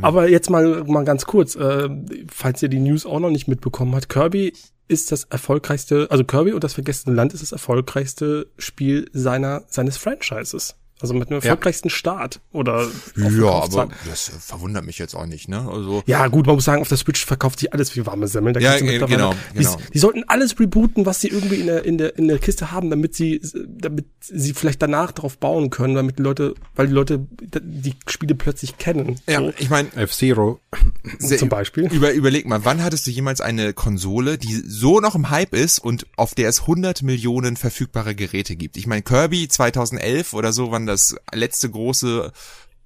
Aber 0.00 0.28
jetzt 0.28 0.50
mal, 0.50 0.84
mal 0.84 1.04
ganz 1.04 1.26
kurz, 1.26 1.54
äh, 1.54 1.88
falls 2.30 2.62
ihr 2.62 2.68
die 2.68 2.80
News 2.80 3.04
auch 3.04 3.20
noch 3.20 3.30
nicht 3.30 3.46
mitbekommen 3.46 3.94
habt, 3.94 4.08
Kirby 4.08 4.54
ist 4.88 5.12
das 5.12 5.24
erfolgreichste, 5.24 6.08
also 6.10 6.24
Kirby 6.24 6.52
und 6.52 6.64
das 6.64 6.74
vergessene 6.74 7.14
Land 7.14 7.34
ist 7.34 7.42
das 7.42 7.52
erfolgreichste 7.52 8.50
Spiel 8.58 9.08
seiner, 9.12 9.64
seines 9.68 9.96
Franchises. 9.96 10.76
Also 11.02 11.14
mit 11.14 11.30
dem 11.30 11.34
erfolgreichsten 11.34 11.88
ja. 11.88 11.94
Start 11.94 12.40
oder 12.52 12.88
Ja, 13.16 13.50
aber 13.50 13.88
das 14.08 14.30
verwundert 14.38 14.84
mich 14.84 14.98
jetzt 14.98 15.16
auch 15.16 15.26
nicht, 15.26 15.48
ne? 15.48 15.68
Also 15.68 16.04
Ja, 16.06 16.28
gut, 16.28 16.46
man 16.46 16.54
muss 16.54 16.64
sagen, 16.64 16.80
auf 16.80 16.88
der 16.88 16.96
Switch 16.96 17.26
verkauft 17.26 17.58
sich 17.58 17.72
alles 17.72 17.94
wie 17.96 18.06
warme 18.06 18.28
Semmeln. 18.28 18.54
Da 18.54 18.60
ja, 18.60 18.78
genau, 18.78 19.06
genau. 19.06 19.34
Die, 19.58 19.66
die, 19.92 19.98
sollten 19.98 20.22
alles 20.28 20.58
rebooten, 20.60 21.04
was 21.04 21.20
sie 21.20 21.28
irgendwie 21.28 21.56
in 21.56 21.66
der 21.66 21.84
in 21.84 21.98
der 21.98 22.16
in 22.16 22.28
der 22.28 22.38
Kiste 22.38 22.70
haben, 22.70 22.88
damit 22.88 23.16
sie 23.16 23.42
damit 23.66 24.06
sie 24.20 24.54
vielleicht 24.54 24.80
danach 24.80 25.10
darauf 25.10 25.38
bauen 25.38 25.70
können, 25.70 25.96
damit 25.96 26.20
die 26.20 26.22
Leute, 26.22 26.54
weil 26.76 26.86
die 26.86 26.92
Leute 26.92 27.26
die 27.40 27.94
Spiele 28.06 28.36
plötzlich 28.36 28.78
kennen. 28.78 29.20
Ja, 29.26 29.40
so. 29.40 29.52
ich 29.58 29.70
meine 29.70 29.88
F-Zero 29.96 30.60
zum 31.18 31.48
Beispiel. 31.48 31.92
Über, 31.92 32.12
überleg 32.12 32.46
mal, 32.46 32.64
wann 32.64 32.82
hattest 32.82 33.06
du 33.06 33.10
jemals 33.10 33.40
eine 33.40 33.72
Konsole, 33.72 34.38
die 34.38 34.54
so 34.54 35.00
noch 35.00 35.14
im 35.14 35.30
Hype 35.30 35.54
ist 35.54 35.78
und 35.80 36.06
auf 36.16 36.34
der 36.34 36.48
es 36.48 36.60
100 36.60 37.02
Millionen 37.02 37.56
verfügbare 37.56 38.14
Geräte 38.14 38.54
gibt? 38.54 38.76
Ich 38.76 38.86
meine 38.86 39.02
Kirby 39.02 39.48
2011 39.48 40.32
oder 40.32 40.52
so, 40.52 40.70
wann 40.70 40.86
das 40.92 41.16
letzte 41.32 41.70
große, 41.70 42.32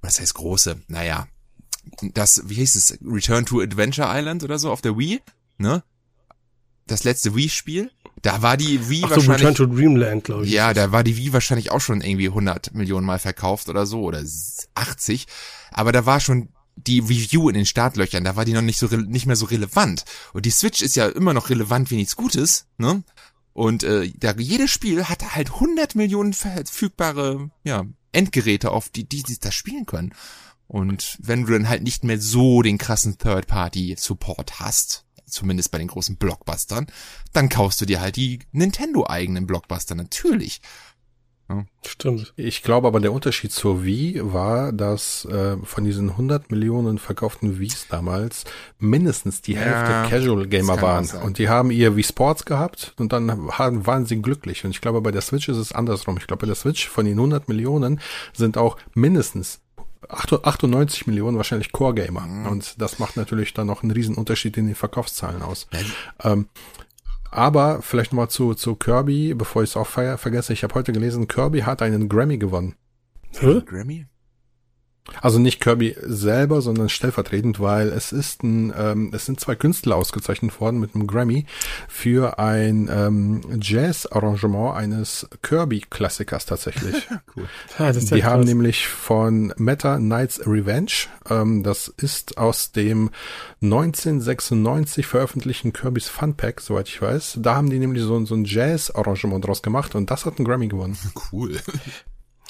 was 0.00 0.20
heißt 0.20 0.34
große? 0.34 0.80
Naja, 0.88 1.28
das, 2.14 2.42
wie 2.46 2.54
hieß 2.54 2.74
es? 2.74 2.98
Return 3.04 3.46
to 3.46 3.60
Adventure 3.60 4.08
Island 4.10 4.44
oder 4.44 4.58
so 4.58 4.70
auf 4.70 4.80
der 4.80 4.96
Wii, 4.96 5.20
ne? 5.58 5.82
Das 6.86 7.04
letzte 7.04 7.34
Wii-Spiel. 7.34 7.90
Da 8.22 8.42
war 8.42 8.56
die 8.56 8.88
Wii 8.88 9.02
Ach 9.04 9.10
so, 9.10 9.16
wahrscheinlich. 9.16 9.48
Return 9.48 9.54
to 9.54 9.66
Dreamland, 9.66 10.24
glaube 10.24 10.46
ich. 10.46 10.52
Ja, 10.52 10.72
da 10.72 10.92
war 10.92 11.04
die 11.04 11.16
Wii 11.16 11.32
wahrscheinlich 11.32 11.70
auch 11.70 11.80
schon 11.80 12.00
irgendwie 12.00 12.28
100 12.28 12.74
Millionen 12.74 13.06
Mal 13.06 13.18
verkauft 13.18 13.68
oder 13.68 13.86
so 13.86 14.02
oder 14.02 14.22
80. 14.74 15.26
Aber 15.72 15.92
da 15.92 16.06
war 16.06 16.20
schon 16.20 16.48
die 16.76 17.00
Review 17.00 17.48
in 17.48 17.54
den 17.54 17.66
Startlöchern, 17.66 18.22
da 18.22 18.36
war 18.36 18.44
die 18.44 18.52
noch 18.52 18.62
nicht 18.62 18.78
so 18.78 18.86
nicht 18.86 19.26
mehr 19.26 19.36
so 19.36 19.46
relevant. 19.46 20.04
Und 20.32 20.46
die 20.46 20.50
Switch 20.50 20.82
ist 20.82 20.94
ja 20.94 21.06
immer 21.08 21.32
noch 21.34 21.48
relevant 21.50 21.90
wie 21.90 21.96
nichts 21.96 22.16
Gutes, 22.16 22.66
ne? 22.76 23.02
Und 23.56 23.84
äh, 23.84 24.12
da, 24.18 24.34
jedes 24.36 24.70
Spiel 24.70 25.08
hat 25.08 25.34
halt 25.34 25.54
100 25.54 25.94
Millionen 25.94 26.34
verfügbare 26.34 27.50
ja, 27.64 27.86
Endgeräte, 28.12 28.70
auf 28.70 28.90
die, 28.90 29.08
die, 29.08 29.22
die 29.22 29.40
das 29.40 29.54
spielen 29.54 29.86
können. 29.86 30.14
Und 30.66 31.16
wenn 31.22 31.46
du 31.46 31.52
dann 31.54 31.66
halt 31.66 31.82
nicht 31.82 32.04
mehr 32.04 32.20
so 32.20 32.60
den 32.60 32.76
krassen 32.76 33.16
Third-Party-Support 33.16 34.60
hast, 34.60 35.06
zumindest 35.24 35.70
bei 35.70 35.78
den 35.78 35.88
großen 35.88 36.16
Blockbustern, 36.16 36.88
dann 37.32 37.48
kaufst 37.48 37.80
du 37.80 37.86
dir 37.86 38.02
halt 38.02 38.16
die 38.16 38.40
Nintendo-eigenen 38.52 39.46
Blockbuster, 39.46 39.94
natürlich. 39.94 40.60
Ja. 41.48 41.64
Stimmt. 41.86 42.32
Ich 42.36 42.62
glaube 42.62 42.88
aber, 42.88 43.00
der 43.00 43.12
Unterschied 43.12 43.52
zur 43.52 43.84
Wii 43.84 44.20
war, 44.22 44.72
dass 44.72 45.24
äh, 45.26 45.56
von 45.62 45.84
diesen 45.84 46.10
100 46.10 46.50
Millionen 46.50 46.98
verkauften 46.98 47.60
Wiis 47.60 47.86
damals 47.88 48.44
mindestens 48.78 49.42
die 49.42 49.56
Hälfte 49.56 49.92
ja, 49.92 50.06
Casual 50.08 50.46
Gamer 50.48 50.82
waren. 50.82 51.08
Und 51.22 51.38
die 51.38 51.48
haben 51.48 51.70
ihr 51.70 51.94
Wii 51.94 52.02
Sports 52.02 52.44
gehabt 52.44 52.94
und 52.98 53.12
dann 53.12 53.56
haben, 53.56 53.86
waren 53.86 54.06
sie 54.06 54.20
glücklich. 54.20 54.64
Und 54.64 54.72
ich 54.72 54.80
glaube, 54.80 55.00
bei 55.00 55.12
der 55.12 55.20
Switch 55.20 55.48
ist 55.48 55.58
es 55.58 55.72
andersrum. 55.72 56.16
Ich 56.16 56.26
glaube, 56.26 56.40
bei 56.40 56.46
der 56.46 56.56
Switch 56.56 56.88
von 56.88 57.04
den 57.04 57.18
100 57.18 57.48
Millionen 57.48 58.00
sind 58.32 58.58
auch 58.58 58.76
mindestens 58.94 59.60
98 60.08 61.06
Millionen 61.06 61.36
wahrscheinlich 61.36 61.72
Core-Gamer. 61.72 62.20
Mhm. 62.20 62.46
Und 62.46 62.80
das 62.80 62.98
macht 62.98 63.16
natürlich 63.16 63.54
dann 63.54 63.66
noch 63.66 63.82
einen 63.82 63.92
riesen 63.92 64.16
Unterschied 64.16 64.56
in 64.56 64.66
den 64.66 64.74
Verkaufszahlen 64.74 65.42
aus. 65.42 65.66
Ja. 65.72 66.32
Ähm, 66.32 66.48
aber 67.36 67.82
vielleicht 67.82 68.12
nochmal 68.12 68.30
zu, 68.30 68.54
zu 68.54 68.76
Kirby, 68.76 69.34
bevor 69.34 69.62
ich 69.62 69.70
es 69.70 69.76
auch 69.76 69.86
vergesse. 69.86 70.52
Ich 70.54 70.64
habe 70.64 70.74
heute 70.74 70.92
gelesen, 70.92 71.28
Kirby 71.28 71.60
hat 71.60 71.82
einen 71.82 72.08
Grammy 72.08 72.38
gewonnen. 72.38 72.74
Hä? 73.38 73.62
Grammy? 73.64 74.06
Also 75.20 75.38
nicht 75.38 75.60
Kirby 75.60 75.96
selber, 76.02 76.60
sondern 76.60 76.88
stellvertretend, 76.88 77.60
weil 77.60 77.88
es 77.88 78.12
ist 78.12 78.42
ein, 78.42 78.72
ähm, 78.76 79.10
es 79.14 79.26
sind 79.26 79.40
zwei 79.40 79.54
Künstler 79.54 79.96
ausgezeichnet 79.96 80.60
worden 80.60 80.80
mit 80.80 80.94
einem 80.94 81.06
Grammy 81.06 81.46
für 81.88 82.38
ein 82.38 82.88
ähm, 82.90 83.40
Jazz-Arrangement 83.60 84.76
eines 84.76 85.28
Kirby-Klassikers 85.42 86.46
tatsächlich. 86.46 87.08
cool. 87.36 87.48
Ja, 87.78 87.92
das 87.92 88.06
Die 88.06 88.24
haben 88.24 88.44
nämlich 88.44 88.88
von 88.88 89.52
Meta 89.56 89.96
Knights 89.96 90.46
Revenge, 90.46 91.06
ähm, 91.30 91.62
das 91.62 91.88
ist 91.88 92.38
aus 92.38 92.72
dem 92.72 93.10
1996 93.62 95.06
veröffentlichten 95.06 95.72
Kirby's 95.72 96.08
Fun 96.08 96.34
Pack, 96.34 96.60
soweit 96.60 96.88
ich 96.88 97.00
weiß. 97.00 97.38
Da 97.40 97.54
haben 97.54 97.70
die 97.70 97.78
nämlich 97.78 98.02
so, 98.02 98.24
so 98.24 98.34
ein 98.34 98.44
Jazz-Arrangement 98.44 99.44
draus 99.44 99.62
gemacht 99.62 99.94
und 99.94 100.10
das 100.10 100.26
hat 100.26 100.38
einen 100.38 100.46
Grammy 100.46 100.68
gewonnen. 100.68 100.96
Cool. 101.32 101.58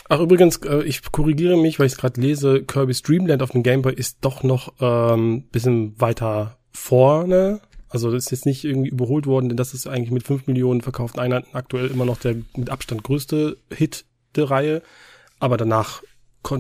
Ach 0.09 0.21
übrigens, 0.21 0.59
äh, 0.59 0.83
ich 0.83 1.03
korrigiere 1.11 1.57
mich, 1.57 1.79
weil 1.79 1.87
ich 1.87 1.93
es 1.93 1.99
gerade 1.99 2.21
lese, 2.21 2.63
Kirby's 2.63 3.03
Dreamland 3.03 3.43
auf 3.43 3.51
dem 3.51 3.63
Game 3.63 3.83
Boy 3.83 3.95
ist 3.95 4.19
doch 4.21 4.43
noch 4.43 4.75
ähm, 4.81 5.45
bisschen 5.51 6.01
weiter 6.01 6.59
vorne. 6.73 7.61
Also 7.89 8.11
das 8.13 8.25
ist 8.25 8.31
jetzt 8.31 8.47
nicht 8.47 8.65
irgendwie 8.65 8.91
überholt 8.91 9.27
worden, 9.27 9.49
denn 9.49 9.57
das 9.57 9.75
ist 9.75 9.87
eigentlich 9.87 10.11
mit 10.11 10.25
fünf 10.25 10.47
Millionen 10.47 10.81
verkauften 10.81 11.21
Einheiten 11.21 11.57
aktuell 11.57 11.89
immer 11.89 12.05
noch 12.05 12.19
der 12.19 12.37
mit 12.57 12.71
Abstand 12.71 13.03
größte 13.03 13.57
Hit 13.73 14.05
der 14.35 14.51
Reihe. 14.51 14.83
Aber 15.39 15.57
danach 15.57 16.03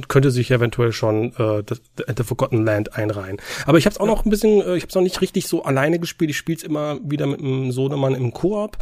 könnte 0.09 0.31
sich 0.31 0.51
eventuell 0.51 0.92
schon 0.92 1.33
äh, 1.37 1.62
das, 1.64 1.81
The 1.96 2.25
Forgotten 2.25 2.64
Land 2.64 2.94
einreihen. 2.94 3.38
Aber 3.66 3.79
ich 3.79 3.87
habe 3.87 3.94
es 3.94 4.01
auch 4.01 4.07
noch 4.07 4.25
ein 4.25 4.31
bisschen, 4.31 4.61
äh, 4.61 4.77
ich 4.77 4.83
habe 4.83 4.88
es 4.88 4.94
noch 4.94 5.03
nicht 5.03 5.20
richtig 5.20 5.46
so 5.46 5.64
alleine 5.64 5.99
gespielt. 5.99 6.31
Ich 6.31 6.37
spiele 6.37 6.57
es 6.57 6.62
immer 6.62 6.99
wieder 7.03 7.27
mit 7.27 7.40
einem 7.40 7.72
Sohnemann 7.72 8.14
im 8.14 8.33
Koop 8.33 8.79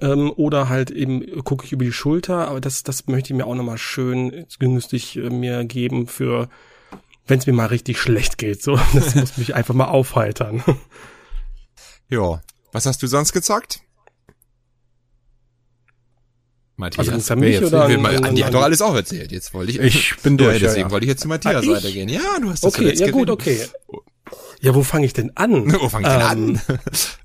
ähm, 0.00 0.32
oder 0.36 0.68
halt 0.68 0.90
eben 0.90 1.44
gucke 1.44 1.64
ich 1.64 1.72
über 1.72 1.84
die 1.84 1.92
Schulter. 1.92 2.48
Aber 2.48 2.60
das, 2.60 2.82
das 2.82 3.06
möchte 3.06 3.32
ich 3.32 3.36
mir 3.36 3.46
auch 3.46 3.54
nochmal 3.54 3.78
schön 3.78 4.46
günstig 4.58 5.16
äh, 5.16 5.30
mir 5.30 5.64
geben 5.64 6.06
für, 6.06 6.48
wenn 7.26 7.38
es 7.38 7.46
mir 7.46 7.52
mal 7.52 7.66
richtig 7.66 8.00
schlecht 8.00 8.38
geht. 8.38 8.62
So, 8.62 8.78
das 8.94 9.14
muss 9.14 9.36
mich 9.38 9.54
einfach 9.54 9.74
mal 9.74 9.88
aufheitern. 9.88 10.62
Ja, 12.12 12.42
was 12.72 12.86
hast 12.86 13.04
du 13.04 13.06
sonst 13.06 13.32
gezockt? 13.32 13.82
Matthias. 16.80 17.08
Also 17.08 17.32
an 17.34 17.40
mich 17.40 17.62
oder 17.62 17.84
an, 17.84 18.34
die 18.34 18.44
hat 18.44 18.52
doch 18.52 18.62
alles 18.62 18.82
auch 18.82 18.94
erzählt. 18.94 19.30
Jetzt 19.30 19.54
wollte 19.54 19.70
ich. 19.70 19.78
Ich 19.78 20.16
bin 20.22 20.36
durch. 20.36 20.54
Ja, 20.54 20.68
deswegen 20.68 20.88
ja. 20.88 20.90
wollte 20.90 21.04
ich 21.04 21.10
jetzt 21.10 21.20
zu 21.20 21.28
Matthias 21.28 21.64
ah, 21.64 21.70
weitergehen. 21.70 22.08
Ja, 22.08 22.38
du 22.40 22.50
hast 22.50 22.64
das 22.64 22.74
Okay, 22.74 22.92
ja 22.94 23.10
gut, 23.10 23.30
okay. 23.30 23.60
Ja, 24.60 24.74
wo 24.74 24.82
fange 24.82 25.06
ich 25.06 25.14
denn 25.14 25.32
an? 25.36 25.72
Wo 25.80 25.88
fange 25.88 26.06
ich 26.06 26.12
denn 26.12 26.20
ähm, 26.20 26.60
an? 26.66 26.78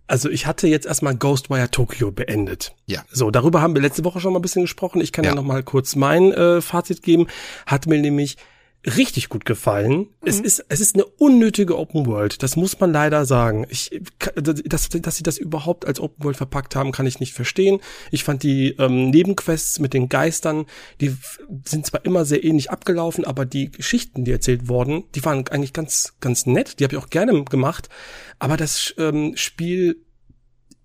also 0.07 0.29
ich 0.29 0.47
hatte 0.47 0.67
jetzt 0.67 0.85
erstmal 0.85 1.15
Ghostwire 1.15 1.69
Tokyo 1.69 2.11
beendet. 2.11 2.73
Ja. 2.85 3.03
So, 3.11 3.29
darüber 3.29 3.61
haben 3.61 3.75
wir 3.75 3.81
letzte 3.81 4.05
Woche 4.05 4.21
schon 4.21 4.31
mal 4.31 4.39
ein 4.39 4.41
bisschen 4.41 4.61
gesprochen. 4.61 5.01
Ich 5.01 5.11
kann 5.11 5.25
ja, 5.25 5.31
ja 5.31 5.35
noch 5.35 5.43
mal 5.43 5.61
kurz 5.61 5.95
mein 5.95 6.31
äh, 6.31 6.61
Fazit 6.61 7.03
geben. 7.03 7.27
Hat 7.65 7.87
mir 7.87 7.99
nämlich 7.99 8.37
richtig 8.85 9.29
gut 9.29 9.45
gefallen. 9.45 9.97
Mhm. 9.97 10.07
Es 10.23 10.39
ist, 10.39 10.65
es 10.69 10.79
ist 10.79 10.95
eine 10.95 11.05
unnötige 11.05 11.77
Open 11.77 12.05
World. 12.05 12.43
Das 12.43 12.55
muss 12.55 12.79
man 12.79 12.91
leider 12.91 13.25
sagen. 13.25 13.65
Ich, 13.69 13.99
dass, 14.35 14.89
dass 14.89 15.15
sie 15.15 15.23
das 15.23 15.37
überhaupt 15.37 15.85
als 15.85 15.99
Open 15.99 16.23
World 16.23 16.37
verpackt 16.37 16.75
haben, 16.75 16.91
kann 16.91 17.07
ich 17.07 17.19
nicht 17.19 17.33
verstehen. 17.33 17.79
Ich 18.11 18.23
fand 18.23 18.43
die 18.43 18.75
ähm, 18.77 19.09
Nebenquests 19.09 19.79
mit 19.79 19.93
den 19.93 20.09
Geistern, 20.09 20.65
die 21.01 21.15
sind 21.65 21.85
zwar 21.85 22.05
immer 22.05 22.25
sehr 22.25 22.43
ähnlich 22.43 22.71
abgelaufen, 22.71 23.25
aber 23.25 23.45
die 23.45 23.71
Geschichten, 23.71 24.25
die 24.25 24.31
erzählt 24.31 24.67
wurden, 24.67 25.03
die 25.15 25.23
waren 25.25 25.47
eigentlich 25.47 25.73
ganz, 25.73 26.13
ganz 26.19 26.45
nett. 26.45 26.79
Die 26.79 26.83
habe 26.83 26.95
ich 26.95 27.01
auch 27.01 27.09
gerne 27.09 27.43
gemacht. 27.45 27.89
Aber 28.39 28.57
das 28.57 28.93
ähm, 28.97 29.35
Spiel 29.35 30.05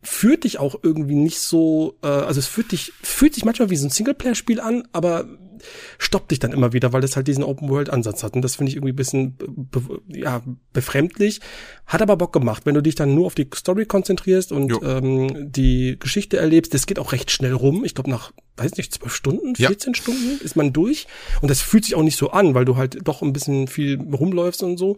führt 0.02 0.44
dich 0.44 0.58
auch 0.58 0.76
irgendwie 0.82 1.14
nicht 1.14 1.40
so, 1.40 1.98
äh, 2.02 2.06
also 2.06 2.40
es 2.40 2.46
führt 2.46 2.72
dich, 2.72 2.92
fühlt 3.02 3.34
sich 3.34 3.44
manchmal 3.44 3.70
wie 3.70 3.76
so 3.76 3.86
ein 3.86 3.90
Singleplayer-Spiel 3.90 4.60
an, 4.60 4.88
aber 4.92 5.26
stoppt 5.98 6.30
dich 6.30 6.38
dann 6.38 6.52
immer 6.52 6.72
wieder, 6.72 6.92
weil 6.92 7.00
das 7.00 7.16
halt 7.16 7.28
diesen 7.28 7.44
Open-World-Ansatz 7.44 8.22
hat. 8.22 8.34
Und 8.34 8.42
das 8.42 8.56
finde 8.56 8.70
ich 8.70 8.76
irgendwie 8.76 8.92
ein 8.92 8.96
bisschen 8.96 9.36
be 9.36 10.00
ja, 10.08 10.42
befremdlich. 10.72 11.40
Hat 11.86 12.02
aber 12.02 12.16
Bock 12.16 12.32
gemacht, 12.32 12.66
wenn 12.66 12.74
du 12.74 12.82
dich 12.82 12.94
dann 12.94 13.14
nur 13.14 13.26
auf 13.26 13.34
die 13.34 13.48
Story 13.54 13.86
konzentrierst 13.86 14.52
und 14.52 14.72
ähm, 14.82 15.50
die 15.50 15.96
Geschichte 15.98 16.36
erlebst. 16.36 16.74
Das 16.74 16.86
geht 16.86 16.98
auch 16.98 17.12
recht 17.12 17.30
schnell 17.30 17.52
rum. 17.52 17.84
Ich 17.84 17.94
glaube, 17.94 18.10
nach, 18.10 18.32
weiß 18.56 18.76
nicht, 18.76 18.94
zwölf 18.94 19.14
Stunden, 19.14 19.56
14 19.56 19.92
ja. 19.92 20.00
Stunden 20.00 20.40
ist 20.42 20.56
man 20.56 20.72
durch. 20.72 21.06
Und 21.40 21.50
das 21.50 21.60
fühlt 21.60 21.84
sich 21.84 21.94
auch 21.94 22.02
nicht 22.02 22.16
so 22.16 22.30
an, 22.30 22.54
weil 22.54 22.64
du 22.64 22.76
halt 22.76 22.98
doch 23.06 23.22
ein 23.22 23.32
bisschen 23.32 23.68
viel 23.68 24.00
rumläufst 24.00 24.62
und 24.62 24.76
so. 24.76 24.96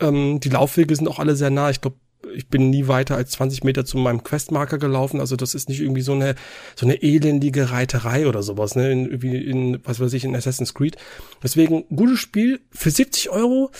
Ähm, 0.00 0.40
die 0.40 0.50
Laufwege 0.50 0.94
sind 0.94 1.08
auch 1.08 1.18
alle 1.18 1.36
sehr 1.36 1.50
nah. 1.50 1.70
Ich 1.70 1.80
glaube, 1.80 1.96
ich 2.34 2.48
bin 2.48 2.70
nie 2.70 2.88
weiter 2.88 3.16
als 3.16 3.30
20 3.32 3.64
Meter 3.64 3.84
zu 3.84 3.98
meinem 3.98 4.22
Questmarker 4.22 4.78
gelaufen. 4.78 5.20
Also 5.20 5.36
das 5.36 5.54
ist 5.54 5.68
nicht 5.68 5.80
irgendwie 5.80 6.02
so 6.02 6.12
eine 6.12 6.34
so 6.74 6.86
eine 6.86 7.02
elendige 7.02 7.70
Reiterei 7.70 8.26
oder 8.26 8.42
sowas, 8.42 8.74
ne? 8.74 8.90
In, 8.90 9.06
irgendwie 9.06 9.36
in 9.36 9.80
was 9.84 10.00
weiß 10.00 10.12
ich 10.12 10.24
in 10.24 10.36
Assassin's 10.36 10.74
Creed. 10.74 10.96
Deswegen 11.42 11.84
gutes 11.94 12.20
Spiel 12.20 12.60
für 12.70 12.90
70 12.90 13.30
Euro. 13.30 13.70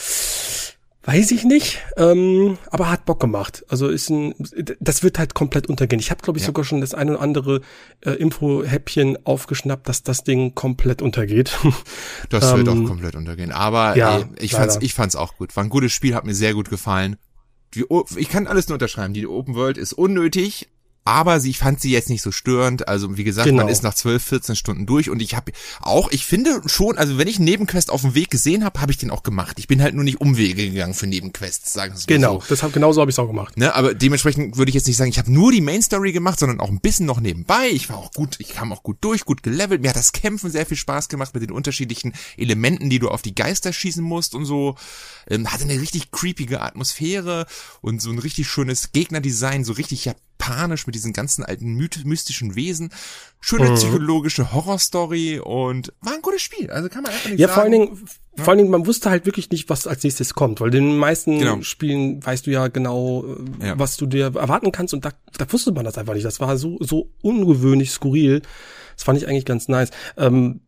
Weiß 1.06 1.30
ich 1.30 1.44
nicht, 1.44 1.78
ähm, 1.96 2.58
aber 2.68 2.90
hat 2.90 3.04
Bock 3.04 3.20
gemacht. 3.20 3.64
Also 3.68 3.88
ist 3.88 4.10
ein, 4.10 4.34
das 4.80 5.04
wird 5.04 5.20
halt 5.20 5.34
komplett 5.34 5.68
untergehen. 5.68 6.00
Ich 6.00 6.10
habe, 6.10 6.20
glaube 6.20 6.36
ich, 6.36 6.42
ja. 6.42 6.46
sogar 6.48 6.64
schon 6.64 6.80
das 6.80 6.94
eine 6.94 7.12
oder 7.12 7.20
andere 7.20 7.60
äh, 8.00 8.10
Info-Häppchen 8.10 9.24
aufgeschnappt, 9.24 9.88
dass 9.88 10.02
das 10.02 10.24
Ding 10.24 10.56
komplett 10.56 11.02
untergeht. 11.02 11.56
Das 12.28 12.56
wird 12.56 12.66
ähm, 12.66 12.84
auch 12.84 12.88
komplett 12.88 13.14
untergehen. 13.14 13.52
Aber 13.52 13.96
ja, 13.96 14.18
ey, 14.18 14.24
ich 14.40 14.50
leider. 14.50 14.72
fand's, 14.72 14.84
ich 14.84 14.94
fand's 14.94 15.14
auch 15.14 15.36
gut. 15.36 15.54
War 15.54 15.62
ein 15.62 15.70
gutes 15.70 15.92
Spiel, 15.92 16.12
hat 16.16 16.24
mir 16.24 16.34
sehr 16.34 16.54
gut 16.54 16.70
gefallen 16.70 17.16
die, 17.74 17.84
ich 18.16 18.28
kann 18.28 18.46
alles 18.46 18.68
nur 18.68 18.74
unterschreiben. 18.74 19.14
Die 19.14 19.26
Open 19.26 19.54
World 19.54 19.78
ist 19.78 19.92
unnötig, 19.92 20.68
aber 21.06 21.38
sie 21.38 21.54
fand 21.54 21.80
sie 21.80 21.92
jetzt 21.92 22.10
nicht 22.10 22.20
so 22.20 22.32
störend. 22.32 22.88
Also 22.88 23.16
wie 23.16 23.22
gesagt, 23.22 23.46
genau. 23.46 23.62
man 23.62 23.68
ist 23.68 23.84
nach 23.84 23.94
12, 23.94 24.22
14 24.22 24.56
Stunden 24.56 24.86
durch 24.86 25.08
und 25.08 25.22
ich 25.22 25.36
habe 25.36 25.52
auch, 25.80 26.10
ich 26.10 26.26
finde 26.26 26.60
schon, 26.66 26.98
also 26.98 27.16
wenn 27.16 27.28
ich 27.28 27.36
einen 27.36 27.44
Nebenquest 27.44 27.90
auf 27.90 28.00
dem 28.00 28.16
Weg 28.16 28.28
gesehen 28.28 28.64
habe, 28.64 28.80
habe 28.80 28.90
ich 28.90 28.98
den 28.98 29.12
auch 29.12 29.22
gemacht. 29.22 29.60
Ich 29.60 29.68
bin 29.68 29.80
halt 29.80 29.94
nur 29.94 30.02
nicht 30.02 30.20
Umwege 30.20 30.68
gegangen 30.68 30.94
für 30.94 31.06
Nebenquests, 31.06 31.72
sagen 31.72 31.94
wir 31.94 32.06
Genau, 32.06 32.40
so. 32.40 32.46
das 32.48 32.64
hab, 32.64 32.72
genauso 32.72 33.00
habe 33.00 33.10
ich 33.10 33.14
es 33.14 33.18
auch 33.20 33.28
gemacht. 33.28 33.56
Ne, 33.56 33.72
aber 33.72 33.94
dementsprechend 33.94 34.56
würde 34.56 34.68
ich 34.70 34.74
jetzt 34.74 34.88
nicht 34.88 34.96
sagen, 34.96 35.08
ich 35.08 35.18
habe 35.18 35.32
nur 35.32 35.52
die 35.52 35.60
Main 35.60 35.80
Story 35.80 36.10
gemacht, 36.10 36.40
sondern 36.40 36.58
auch 36.58 36.70
ein 36.70 36.80
bisschen 36.80 37.06
noch 37.06 37.20
nebenbei. 37.20 37.68
Ich 37.70 37.88
war 37.88 37.98
auch 37.98 38.10
gut, 38.10 38.36
ich 38.40 38.54
kam 38.54 38.72
auch 38.72 38.82
gut 38.82 38.98
durch, 39.00 39.24
gut 39.24 39.44
gelevelt. 39.44 39.82
Mir 39.82 39.90
hat 39.90 39.96
das 39.96 40.10
Kämpfen 40.10 40.50
sehr 40.50 40.66
viel 40.66 40.76
Spaß 40.76 41.08
gemacht 41.08 41.34
mit 41.34 41.42
den 41.44 41.52
unterschiedlichen 41.52 42.14
Elementen, 42.36 42.90
die 42.90 42.98
du 42.98 43.10
auf 43.10 43.22
die 43.22 43.34
Geister 43.34 43.72
schießen 43.72 44.02
musst 44.02 44.34
und 44.34 44.44
so. 44.44 44.74
Ähm, 45.28 45.52
hatte 45.52 45.64
eine 45.64 45.80
richtig 45.80 46.10
creepige 46.10 46.60
Atmosphäre 46.60 47.46
und 47.80 48.02
so 48.02 48.10
ein 48.10 48.18
richtig 48.18 48.48
schönes 48.48 48.90
Gegnerdesign, 48.90 49.64
so 49.64 49.72
richtig 49.72 50.04
ja 50.04 50.14
panisch 50.38 50.86
mit 50.86 50.94
diesen 50.94 51.12
ganzen 51.12 51.44
alten 51.44 51.74
mystischen 51.74 52.54
Wesen. 52.54 52.90
Schöne 53.40 53.70
mhm. 53.70 53.74
psychologische 53.74 54.52
Horrorstory 54.52 55.38
und 55.38 55.92
war 56.00 56.14
ein 56.14 56.22
gutes 56.22 56.42
Spiel. 56.42 56.70
Also 56.70 56.88
kann 56.88 57.02
man 57.02 57.12
einfach 57.12 57.30
nicht 57.30 57.38
ja, 57.38 57.48
sagen. 57.48 57.54
Vor 57.54 57.62
allen 57.62 57.72
Dingen, 57.72 58.08
ja. 58.36 58.44
vor 58.44 58.48
allen 58.50 58.58
Dingen, 58.58 58.70
man 58.70 58.86
wusste 58.86 59.10
halt 59.10 59.26
wirklich 59.26 59.50
nicht, 59.50 59.68
was 59.68 59.86
als 59.86 60.02
nächstes 60.02 60.34
kommt, 60.34 60.60
weil 60.60 60.74
in 60.74 60.88
den 60.88 60.98
meisten 60.98 61.38
genau. 61.38 61.62
Spielen 61.62 62.24
weißt 62.24 62.46
du 62.46 62.50
ja 62.50 62.68
genau, 62.68 63.24
ja. 63.62 63.78
was 63.78 63.96
du 63.96 64.06
dir 64.06 64.26
erwarten 64.36 64.72
kannst 64.72 64.94
und 64.94 65.04
da, 65.04 65.10
da 65.38 65.50
wusste 65.52 65.72
man 65.72 65.84
das 65.84 65.98
einfach 65.98 66.14
nicht. 66.14 66.26
Das 66.26 66.40
war 66.40 66.56
so, 66.56 66.78
so 66.80 67.10
ungewöhnlich 67.22 67.90
skurril. 67.90 68.42
Das 68.94 69.04
fand 69.04 69.18
ich 69.18 69.28
eigentlich 69.28 69.44
ganz 69.44 69.68
nice. 69.68 69.90
Ähm, 70.16 70.60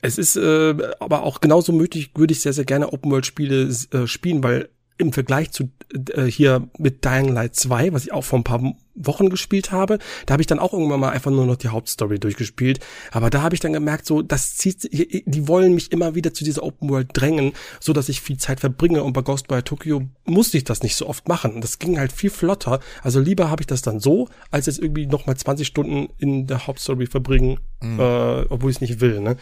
es 0.00 0.18
ist 0.18 0.36
äh, 0.36 0.74
aber 1.00 1.22
auch 1.22 1.40
genauso 1.40 1.72
möglich, 1.72 2.12
würde 2.14 2.32
ich 2.32 2.40
sehr, 2.40 2.52
sehr 2.52 2.64
gerne 2.64 2.92
Open-World-Spiele 2.92 3.68
äh, 3.92 4.06
spielen, 4.06 4.42
weil 4.42 4.68
im 4.96 5.12
Vergleich 5.12 5.50
zu 5.52 5.70
äh, 6.12 6.24
hier 6.24 6.68
mit 6.78 7.04
Dying 7.04 7.32
Light 7.32 7.56
2, 7.56 7.92
was 7.92 8.04
ich 8.04 8.12
auch 8.12 8.24
vor 8.24 8.38
ein 8.38 8.44
paar 8.44 8.74
Wochen 8.98 9.30
gespielt 9.30 9.72
habe, 9.72 9.98
da 10.26 10.32
habe 10.32 10.42
ich 10.42 10.46
dann 10.46 10.58
auch 10.58 10.72
irgendwann 10.72 11.00
mal 11.00 11.10
einfach 11.10 11.30
nur 11.30 11.46
noch 11.46 11.56
die 11.56 11.68
Hauptstory 11.68 12.18
durchgespielt. 12.18 12.80
Aber 13.10 13.30
da 13.30 13.42
habe 13.42 13.54
ich 13.54 13.60
dann 13.60 13.72
gemerkt, 13.72 14.06
so 14.06 14.22
das 14.22 14.56
zieht, 14.56 14.88
die 14.92 15.48
wollen 15.48 15.74
mich 15.74 15.92
immer 15.92 16.14
wieder 16.14 16.34
zu 16.34 16.44
dieser 16.44 16.62
Open 16.62 16.88
World 16.90 17.10
drängen, 17.12 17.52
so 17.80 17.92
dass 17.92 18.08
ich 18.08 18.20
viel 18.20 18.38
Zeit 18.38 18.60
verbringe. 18.60 19.02
Und 19.02 19.12
bei 19.12 19.22
Ghostwire 19.22 19.64
Tokyo 19.64 20.02
musste 20.24 20.56
ich 20.56 20.64
das 20.64 20.82
nicht 20.82 20.96
so 20.96 21.06
oft 21.06 21.28
machen. 21.28 21.60
Das 21.60 21.78
ging 21.78 21.98
halt 21.98 22.12
viel 22.12 22.30
flotter. 22.30 22.80
Also 23.02 23.20
lieber 23.20 23.50
habe 23.50 23.62
ich 23.62 23.66
das 23.66 23.82
dann 23.82 24.00
so, 24.00 24.28
als 24.50 24.66
jetzt 24.66 24.78
irgendwie 24.78 25.06
noch 25.06 25.26
mal 25.26 25.36
20 25.36 25.66
Stunden 25.66 26.08
in 26.18 26.46
der 26.46 26.66
Hauptstory 26.66 27.06
verbringen, 27.06 27.58
mhm. 27.80 28.00
äh, 28.00 28.42
obwohl 28.48 28.70
ich 28.70 28.76
es 28.76 28.80
nicht 28.80 29.00
will. 29.00 29.20
Ne? 29.20 29.36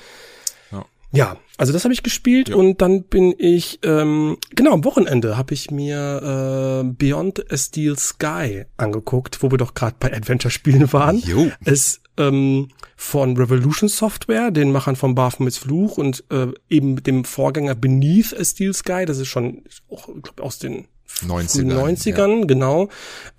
Ja, 1.12 1.36
also 1.56 1.72
das 1.72 1.84
habe 1.84 1.94
ich 1.94 2.02
gespielt 2.02 2.50
ja. 2.50 2.56
und 2.56 2.82
dann 2.82 3.04
bin 3.04 3.34
ich, 3.38 3.78
ähm, 3.82 4.36
genau, 4.54 4.72
am 4.72 4.84
Wochenende 4.84 5.36
habe 5.36 5.54
ich 5.54 5.70
mir 5.70 6.82
äh, 6.84 6.92
Beyond 6.92 7.50
a 7.50 7.56
Steel 7.56 7.98
Sky 7.98 8.64
angeguckt, 8.76 9.42
wo 9.42 9.50
wir 9.50 9.58
doch 9.58 9.74
gerade 9.74 9.96
bei 9.98 10.12
Adventure-Spielen 10.12 10.92
waren. 10.92 11.18
Jo. 11.18 11.50
Es 11.64 12.00
ähm, 12.18 12.68
von 12.96 13.36
Revolution 13.36 13.88
Software, 13.88 14.50
den 14.50 14.72
Machern 14.72 14.96
von 14.96 15.14
Baphomets 15.14 15.58
Fluch 15.58 15.98
und 15.98 16.24
äh, 16.30 16.48
eben 16.68 17.02
dem 17.02 17.24
Vorgänger 17.24 17.74
Beneath 17.74 18.38
a 18.38 18.44
Steel 18.44 18.74
Sky, 18.74 19.04
das 19.06 19.18
ist 19.18 19.28
schon 19.28 19.62
auch, 19.90 20.08
glaub, 20.22 20.40
aus 20.40 20.58
den 20.58 20.86
90ern, 21.26 21.72
90ern 21.72 22.40
ja. 22.40 22.44
genau. 22.46 22.88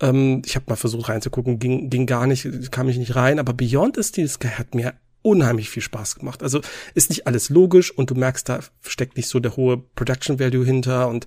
Ähm, 0.00 0.42
ich 0.44 0.56
habe 0.56 0.66
mal 0.68 0.76
versucht 0.76 1.08
reinzugucken, 1.08 1.58
ging, 1.58 1.90
ging 1.90 2.06
gar 2.06 2.26
nicht, 2.26 2.72
kam 2.72 2.88
ich 2.88 2.98
nicht 2.98 3.14
rein, 3.14 3.38
aber 3.38 3.52
Beyond 3.52 3.98
a 3.98 4.02
Steel 4.02 4.28
Sky 4.28 4.48
hat 4.48 4.74
mir 4.74 4.94
unheimlich 5.28 5.70
viel 5.70 5.82
Spaß 5.82 6.16
gemacht. 6.16 6.42
Also 6.42 6.60
ist 6.94 7.10
nicht 7.10 7.26
alles 7.26 7.50
logisch 7.50 7.90
und 7.90 8.10
du 8.10 8.14
merkst, 8.14 8.48
da 8.48 8.60
steckt 8.82 9.16
nicht 9.16 9.28
so 9.28 9.40
der 9.40 9.56
hohe 9.56 9.78
Production 9.78 10.38
Value 10.38 10.64
hinter 10.64 11.08
und 11.08 11.26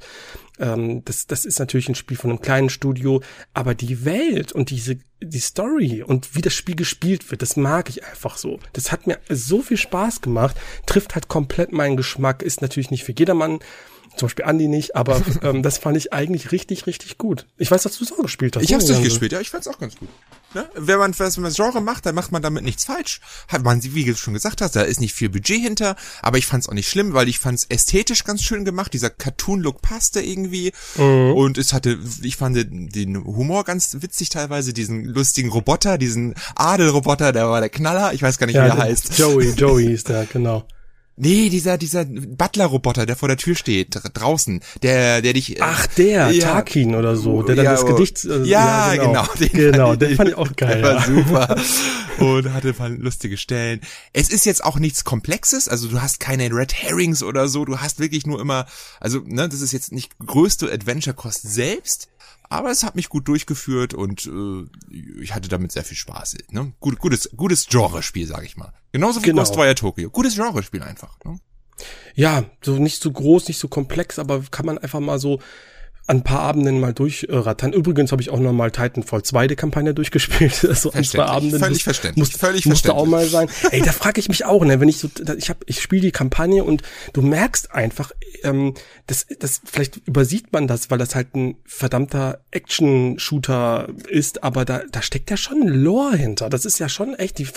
ähm, 0.60 1.04
das, 1.06 1.28
das 1.28 1.46
ist 1.46 1.60
natürlich 1.60 1.90
ein 1.90 1.96
Spiel 1.96 2.18
von 2.18 2.30
einem 2.30 2.42
kleinen 2.42 2.70
Studio, 2.70 3.22
aber 3.54 3.76
die 3.76 4.06
Welt 4.06 4.52
und 4.52 4.70
diese 4.70 4.98
die 5.24 5.40
Story 5.40 6.02
und 6.02 6.36
wie 6.36 6.42
das 6.42 6.54
Spiel 6.54 6.76
gespielt 6.76 7.30
wird, 7.30 7.44
das 7.44 7.56
mag 7.56 7.90
ich 7.90 8.04
einfach 8.04 8.38
so. 8.38 8.60
Das 8.74 8.92
hat 8.92 9.06
mir 9.06 9.20
so 9.30 9.62
viel 9.62 9.78
Spaß 9.78 10.22
gemacht, 10.22 10.56
trifft 10.88 11.14
halt 11.14 11.28
komplett 11.28 11.72
meinen 11.72 11.96
Geschmack, 11.96 12.42
ist 12.42 12.62
natürlich 12.62 12.90
nicht 12.90 13.04
für 13.04 13.14
jedermann 13.14 13.60
zum 14.15 14.28
Beispiel 14.28 14.45
Andi 14.45 14.67
nicht, 14.67 14.95
aber 14.95 15.21
ähm, 15.41 15.63
das 15.63 15.78
fand 15.78 15.97
ich 15.97 16.13
eigentlich 16.13 16.52
richtig, 16.52 16.88
richtig 16.88 17.17
gut. 17.17 17.45
Ich 17.58 17.71
weiß, 17.71 17.84
dass 17.84 17.97
du 17.97 18.04
es 18.04 18.12
auch 18.12 18.21
gespielt 18.21 18.56
hast. 18.56 18.63
Ich 18.63 18.74
hab's 18.74 18.86
durchgespielt, 18.86 19.32
ja, 19.32 19.39
ich 19.39 19.50
fand's 19.50 19.67
auch 19.67 19.80
ganz 19.80 19.95
gut. 19.95 20.10
Ne? 20.54 20.67
Wenn 20.76 21.00
man 21.00 21.17
was 21.17 21.38
man 21.38 21.54
Genre 21.54 21.82
macht, 21.82 22.06
dann 22.06 22.13
macht 22.13 22.32
man 22.32 22.41
damit 22.41 22.63
nichts 22.63 22.84
falsch. 22.84 23.21
Hat 23.47 23.63
man, 23.63 23.82
wie 23.84 24.04
du 24.04 24.15
schon 24.15 24.34
gesagt 24.34 24.62
hast, 24.62 24.76
da 24.76 24.82
ist 24.82 25.00
nicht 25.00 25.13
viel 25.13 25.30
Budget 25.30 25.62
hinter, 25.62 25.95
aber 26.21 26.38
ich 26.38 26.45
fand's 26.45 26.67
auch 26.67 26.74
nicht 26.74 26.89
schlimm, 26.89 27.13
weil 27.13 27.30
ich 27.30 27.39
fand's 27.39 27.65
ästhetisch 27.69 28.26
ganz 28.26 28.43
schön 28.43 28.65
gemacht. 28.65 28.93
Dieser 28.93 29.10
Cartoon-Look 29.10 29.82
passte 29.82 30.21
irgendwie 30.21 30.74
mhm. 30.97 31.34
und 31.34 31.58
es 31.58 31.71
hatte, 31.71 31.97
ich 32.21 32.36
fand 32.36 32.58
den 32.58 33.24
Humor 33.24 33.63
ganz 33.63 33.97
witzig 34.02 34.30
teilweise, 34.30 34.74
diesen 34.74 35.06
lustigen 35.06 35.50
Roboter, 35.50 35.97
diesen 35.97 36.36
Adelroboter, 36.56 37.32
der 37.32 37.47
war 37.47 37.62
der 37.62 37.69
Knaller. 37.69 38.13
Ich 38.13 38.21
weiß 38.21 38.38
gar 38.38 38.47
nicht, 38.47 38.56
ja, 38.56 38.65
wie 38.65 38.69
er 38.69 38.78
heißt. 38.78 39.17
Joey, 39.17 39.52
Joey 39.52 39.93
ist 39.93 40.10
der, 40.10 40.26
genau. 40.32 40.65
Nee, 41.23 41.49
dieser, 41.49 41.77
dieser 41.77 42.03
Butler-Roboter, 42.05 43.05
der 43.05 43.15
vor 43.15 43.27
der 43.27 43.38
Tür 43.38 43.53
steht, 43.53 43.95
draußen, 44.13 44.60
der, 44.81 45.21
der 45.21 45.34
dich. 45.34 45.57
Äh, 45.57 45.62
Ach, 45.62 45.86
der, 45.86 46.31
ja, 46.31 46.53
Tarkin 46.53 46.95
oder 46.95 47.15
so, 47.15 47.43
der 47.43 47.55
dann 47.55 47.65
ja, 47.65 47.71
das 47.73 47.86
Gedicht. 47.86 48.25
Äh, 48.25 48.43
ja, 48.43 48.95
ja, 48.95 49.03
genau. 49.03 49.12
Genau, 49.12 49.34
den, 49.39 49.49
genau, 49.51 49.95
den 49.95 50.15
fand 50.15 50.29
ich 50.29 50.36
auch 50.36 50.55
geil. 50.55 50.81
Der 50.81 50.95
war 50.95 51.05
super. 51.05 51.55
Und 52.17 52.51
hatte 52.53 52.73
lustige 52.97 53.38
Stellen. 53.38 53.81
Es 54.13 54.29
ist 54.29 54.47
jetzt 54.47 54.63
auch 54.63 54.79
nichts 54.79 55.03
Komplexes, 55.03 55.67
also 55.67 55.89
du 55.89 56.01
hast 56.01 56.19
keine 56.19 56.49
Red 56.51 56.73
Herrings 56.73 57.21
oder 57.21 57.47
so, 57.47 57.65
du 57.65 57.77
hast 57.77 57.99
wirklich 57.99 58.25
nur 58.25 58.41
immer, 58.41 58.65
also, 58.99 59.19
ne, 59.23 59.47
das 59.47 59.62
ist 59.62 59.73
jetzt 59.73 59.91
nicht 59.91 60.17
größte 60.25 60.71
Adventure-Kost 60.71 61.43
selbst, 61.43 62.10
aber 62.52 62.70
es 62.70 62.84
hat 62.84 62.96
mich 62.96 63.10
gut 63.10 63.28
durchgeführt 63.28 63.94
und 63.94 64.26
äh, 64.28 64.66
ich 65.22 65.34
hatte 65.34 65.48
damit 65.48 65.72
sehr 65.72 65.86
viel 65.86 65.98
Spaß. 65.98 66.36
Ne? 66.50 66.74
Gut, 66.80 67.00
gutes, 67.00 67.30
gutes 67.36 67.68
Genre-Spiel, 67.68 68.28
sag 68.28 68.44
ich 68.44 68.58
mal. 68.58 68.74
Genauso 68.92 69.22
wie 69.22 69.28
genau. 69.28 69.44
Ghostwire 69.44 69.74
Tokyo. 69.74 70.10
Gutes 70.10 70.36
Genre-Spiel 70.36 70.84
einfach. 70.84 71.18
Ne? 71.24 71.40
Ja, 72.14 72.44
so 72.62 72.78
nicht 72.78 73.02
so 73.02 73.12
groß, 73.12 73.48
nicht 73.48 73.58
so 73.58 73.70
komplex, 73.70 74.20
aber 74.20 74.42
kann 74.52 74.66
man 74.66 74.78
einfach 74.78 75.00
mal 75.00 75.18
so 75.18 75.40
ein 76.08 76.24
paar 76.24 76.42
Abenden 76.42 76.80
mal 76.80 76.94
durchrattern. 76.94 77.74
Übrigens 77.74 78.12
habe 78.12 78.22
ich 78.22 78.30
auch 78.30 78.40
noch 78.40 78.52
mal 78.52 78.72
Titanfall 78.72 79.24
2 79.24 79.48
die 79.48 79.56
Kampagne 79.56 79.94
durchgespielt. 79.94 80.68
So 80.82 80.92
ein, 80.92 81.04
zwei 81.04 81.26
Abenden. 81.26 81.60
Völlig 81.60 81.84
verständlich. 81.84 82.18
Muss, 82.18 82.40
Völlig 82.40 82.66
musste 82.66 82.94
auch 82.94 83.06
mal 83.06 83.28
sein. 83.28 83.50
Ey, 83.72 83.82
da 83.82 83.92
frage 83.92 84.20
ich 84.20 84.30
mich 84.30 84.46
auch, 84.46 84.64
ne, 84.66 84.80
wenn 84.80 84.90
ich 84.90 84.98
so, 84.98 85.10
ich 85.38 85.50
habe, 85.50 85.60
ich 85.68 85.82
spiele 85.82 86.02
die 86.02 86.12
Kampagne 86.12 86.64
und 86.64 86.82
du 87.14 87.22
merkst 87.22 87.72
einfach, 87.72 88.12
ähm, 88.44 88.74
das, 89.06 89.28
das, 89.40 89.62
vielleicht 89.64 89.98
übersieht 90.08 90.54
man 90.54 90.68
das, 90.68 90.90
weil 90.90 90.98
das 90.98 91.14
halt 91.14 91.36
ein 91.36 91.58
verdammter 91.66 92.42
Action-Shooter 92.52 93.90
ist, 94.08 94.44
aber 94.44 94.66
da, 94.66 94.82
da 94.92 95.02
steckt 95.02 95.30
ja 95.30 95.38
schon 95.38 95.62
ein 95.62 95.68
Lore 95.68 96.18
hinter. 96.18 96.50
Das 96.50 96.66
ist 96.66 96.80
ja 96.80 96.90
schon 96.90 97.14
echt, 97.14 97.38
die 97.38 97.48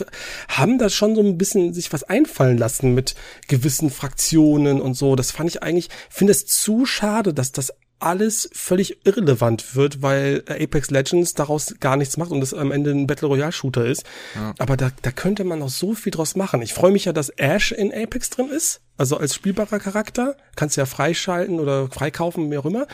haben 0.49 0.79
da 0.79 0.91
schon 0.91 1.15
so 1.15 1.23
ein 1.23 1.39
bisschen 1.39 1.73
sich 1.73 1.93
was 1.93 2.03
einfallen 2.05 2.59
lassen 2.59 2.95
mit 2.95 3.15
gewissen 3.49 3.91
Fraktionen 3.91 4.81
und 4.81 4.95
so. 4.95 5.17
Das 5.17 5.31
fand 5.31 5.51
ich 5.51 5.63
eigentlich, 5.63 5.89
finde 6.11 6.33
es 6.33 6.47
zu 6.47 6.85
schade, 6.85 7.33
dass 7.33 7.53
das 7.53 7.73
alles 7.99 8.51
völlig 8.53 9.07
irrelevant 9.07 9.75
wird, 9.77 10.03
weil 10.03 10.43
Apex 10.49 10.91
Legends 10.91 11.35
daraus 11.35 11.75
gar 11.81 11.97
nichts 11.97 12.17
macht 12.17 12.31
und 12.31 12.43
es 12.43 12.53
am 12.53 12.71
Ende 12.71 12.91
ein 12.91 13.07
Battle 13.07 13.29
Royale 13.29 13.53
Shooter 13.53 13.87
ist. 13.87 14.05
Ja. 14.35 14.55
Aber 14.59 14.77
da, 14.77 14.91
da 15.03 15.11
könnte 15.11 15.45
man 15.45 15.61
noch 15.61 15.69
so 15.69 15.95
viel 15.95 16.13
draus 16.13 16.37
machen. 16.37 16.63
Ich 16.63 16.75
freue 16.75 16.93
mich 16.93 17.07
ja, 17.07 17.13
dass 17.13 17.31
Ash 17.31 17.73
in 17.73 17.93
Apex 17.93 18.31
drin 18.31 18.49
ist, 18.49 18.81
also 18.97 19.17
als 19.17 19.35
spielbarer 19.35 19.79
Charakter. 19.79 20.37
Kannst 20.57 20.77
du 20.77 20.83
ja 20.83 20.87
freischalten 20.87 21.61
oder 21.61 21.89
freikaufen, 21.89 22.51
wie 22.51 22.59
auch 22.59 22.67
immer. 22.67 22.87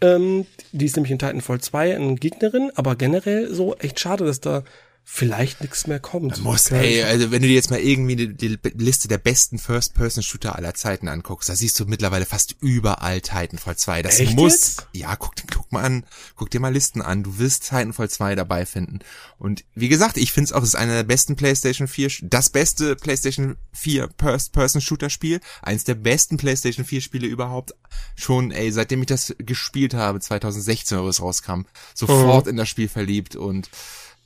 Ähm, 0.00 0.46
die 0.72 0.86
ist 0.86 0.96
nämlich 0.96 1.12
in 1.12 1.18
Titanfall 1.18 1.60
2 1.60 1.96
eine 1.96 2.14
Gegnerin, 2.14 2.70
aber 2.74 2.96
generell 2.96 3.52
so 3.54 3.74
echt 3.76 4.00
schade, 4.00 4.24
dass 4.24 4.40
da 4.40 4.64
vielleicht 5.12 5.60
nichts 5.60 5.88
mehr 5.88 5.98
kommt. 5.98 6.30
Man 6.30 6.42
muss, 6.42 6.70
ey, 6.70 7.02
also 7.02 7.32
wenn 7.32 7.42
du 7.42 7.48
dir 7.48 7.54
jetzt 7.54 7.70
mal 7.70 7.80
irgendwie 7.80 8.14
die, 8.14 8.36
die 8.36 8.58
Liste 8.76 9.08
der 9.08 9.18
besten 9.18 9.58
First-Person-Shooter 9.58 10.54
aller 10.54 10.72
Zeiten 10.74 11.08
anguckst, 11.08 11.48
da 11.48 11.56
siehst 11.56 11.78
du 11.80 11.84
mittlerweile 11.84 12.26
fast 12.26 12.54
überall 12.60 13.20
Titanfall 13.20 13.76
2. 13.76 14.02
Das 14.02 14.20
Echt 14.20 14.36
muss, 14.36 14.52
jetzt? 14.52 14.86
ja, 14.92 15.16
guck, 15.16 15.34
guck 15.52 15.72
mal 15.72 15.82
an, 15.82 16.06
guck 16.36 16.48
dir 16.50 16.60
mal 16.60 16.72
Listen 16.72 17.02
an, 17.02 17.24
du 17.24 17.38
wirst 17.38 17.64
Titanfall 17.64 18.08
2 18.08 18.36
dabei 18.36 18.64
finden. 18.64 19.00
Und 19.36 19.64
wie 19.74 19.88
gesagt, 19.88 20.16
ich 20.16 20.30
finde 20.30 20.44
es 20.46 20.52
auch, 20.52 20.62
es 20.62 20.70
ist 20.70 20.74
einer 20.76 20.94
der 20.94 21.02
besten 21.02 21.34
PlayStation 21.34 21.88
4, 21.88 22.10
das 22.22 22.48
beste 22.48 22.94
PlayStation 22.94 23.56
4 23.72 24.10
First-Person-Shooter-Spiel, 24.16 25.40
eins 25.60 25.82
der 25.82 25.96
besten 25.96 26.36
PlayStation 26.36 26.86
4 26.86 27.00
Spiele 27.00 27.26
überhaupt. 27.26 27.74
Schon, 28.14 28.52
ey, 28.52 28.70
seitdem 28.70 29.00
ich 29.00 29.08
das 29.08 29.34
gespielt 29.38 29.92
habe, 29.92 30.20
2016 30.20 30.98
oder 30.98 31.08
was 31.08 31.20
rauskam, 31.20 31.62
sofort 31.94 32.46
mhm. 32.46 32.50
in 32.50 32.56
das 32.56 32.68
Spiel 32.68 32.88
verliebt 32.88 33.34
und 33.34 33.68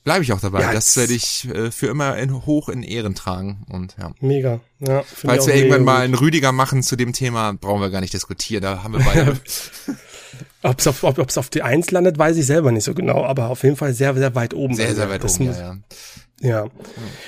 bleibe 0.04 0.22
ich 0.22 0.32
auch 0.32 0.40
dabei. 0.40 0.60
Ja, 0.60 0.72
das 0.72 0.96
werde 0.96 1.14
ich 1.14 1.48
äh, 1.48 1.70
für 1.70 1.88
immer 1.88 2.16
in, 2.16 2.46
hoch 2.46 2.68
in 2.68 2.82
Ehren 2.82 3.14
tragen. 3.14 3.66
Und 3.70 3.96
ja. 3.98 4.12
Mega. 4.20 4.60
Ja, 4.78 5.02
Falls 5.02 5.46
wir 5.46 5.54
irgendwann 5.54 5.84
mal 5.84 6.02
einen 6.02 6.14
Rüdiger 6.14 6.52
machen 6.52 6.82
zu 6.82 6.96
dem 6.96 7.12
Thema, 7.12 7.52
brauchen 7.52 7.80
wir 7.80 7.90
gar 7.90 8.00
nicht 8.00 8.12
diskutieren. 8.12 8.62
Da 8.62 8.82
haben 8.82 8.94
wir 8.94 9.04
beide. 9.04 9.36
ob 10.62 10.78
es 10.78 10.86
auf, 10.86 11.02
ob, 11.02 11.18
ob's 11.18 11.38
auf 11.38 11.50
die 11.50 11.62
Eins 11.62 11.90
landet, 11.90 12.18
weiß 12.18 12.36
ich 12.36 12.46
selber 12.46 12.70
nicht 12.70 12.84
so 12.84 12.94
genau, 12.94 13.24
aber 13.24 13.48
auf 13.48 13.62
jeden 13.62 13.76
Fall 13.76 13.94
sehr, 13.94 14.14
sehr 14.14 14.34
weit 14.34 14.54
oben. 14.54 14.74
Sehr, 14.74 14.94
sehr 14.94 15.08
weit 15.08 15.24
das 15.24 15.36
oben, 15.36 15.48
muss, 15.48 15.56
ja, 15.56 15.62
ja. 15.62 15.76
Ja. 16.40 16.66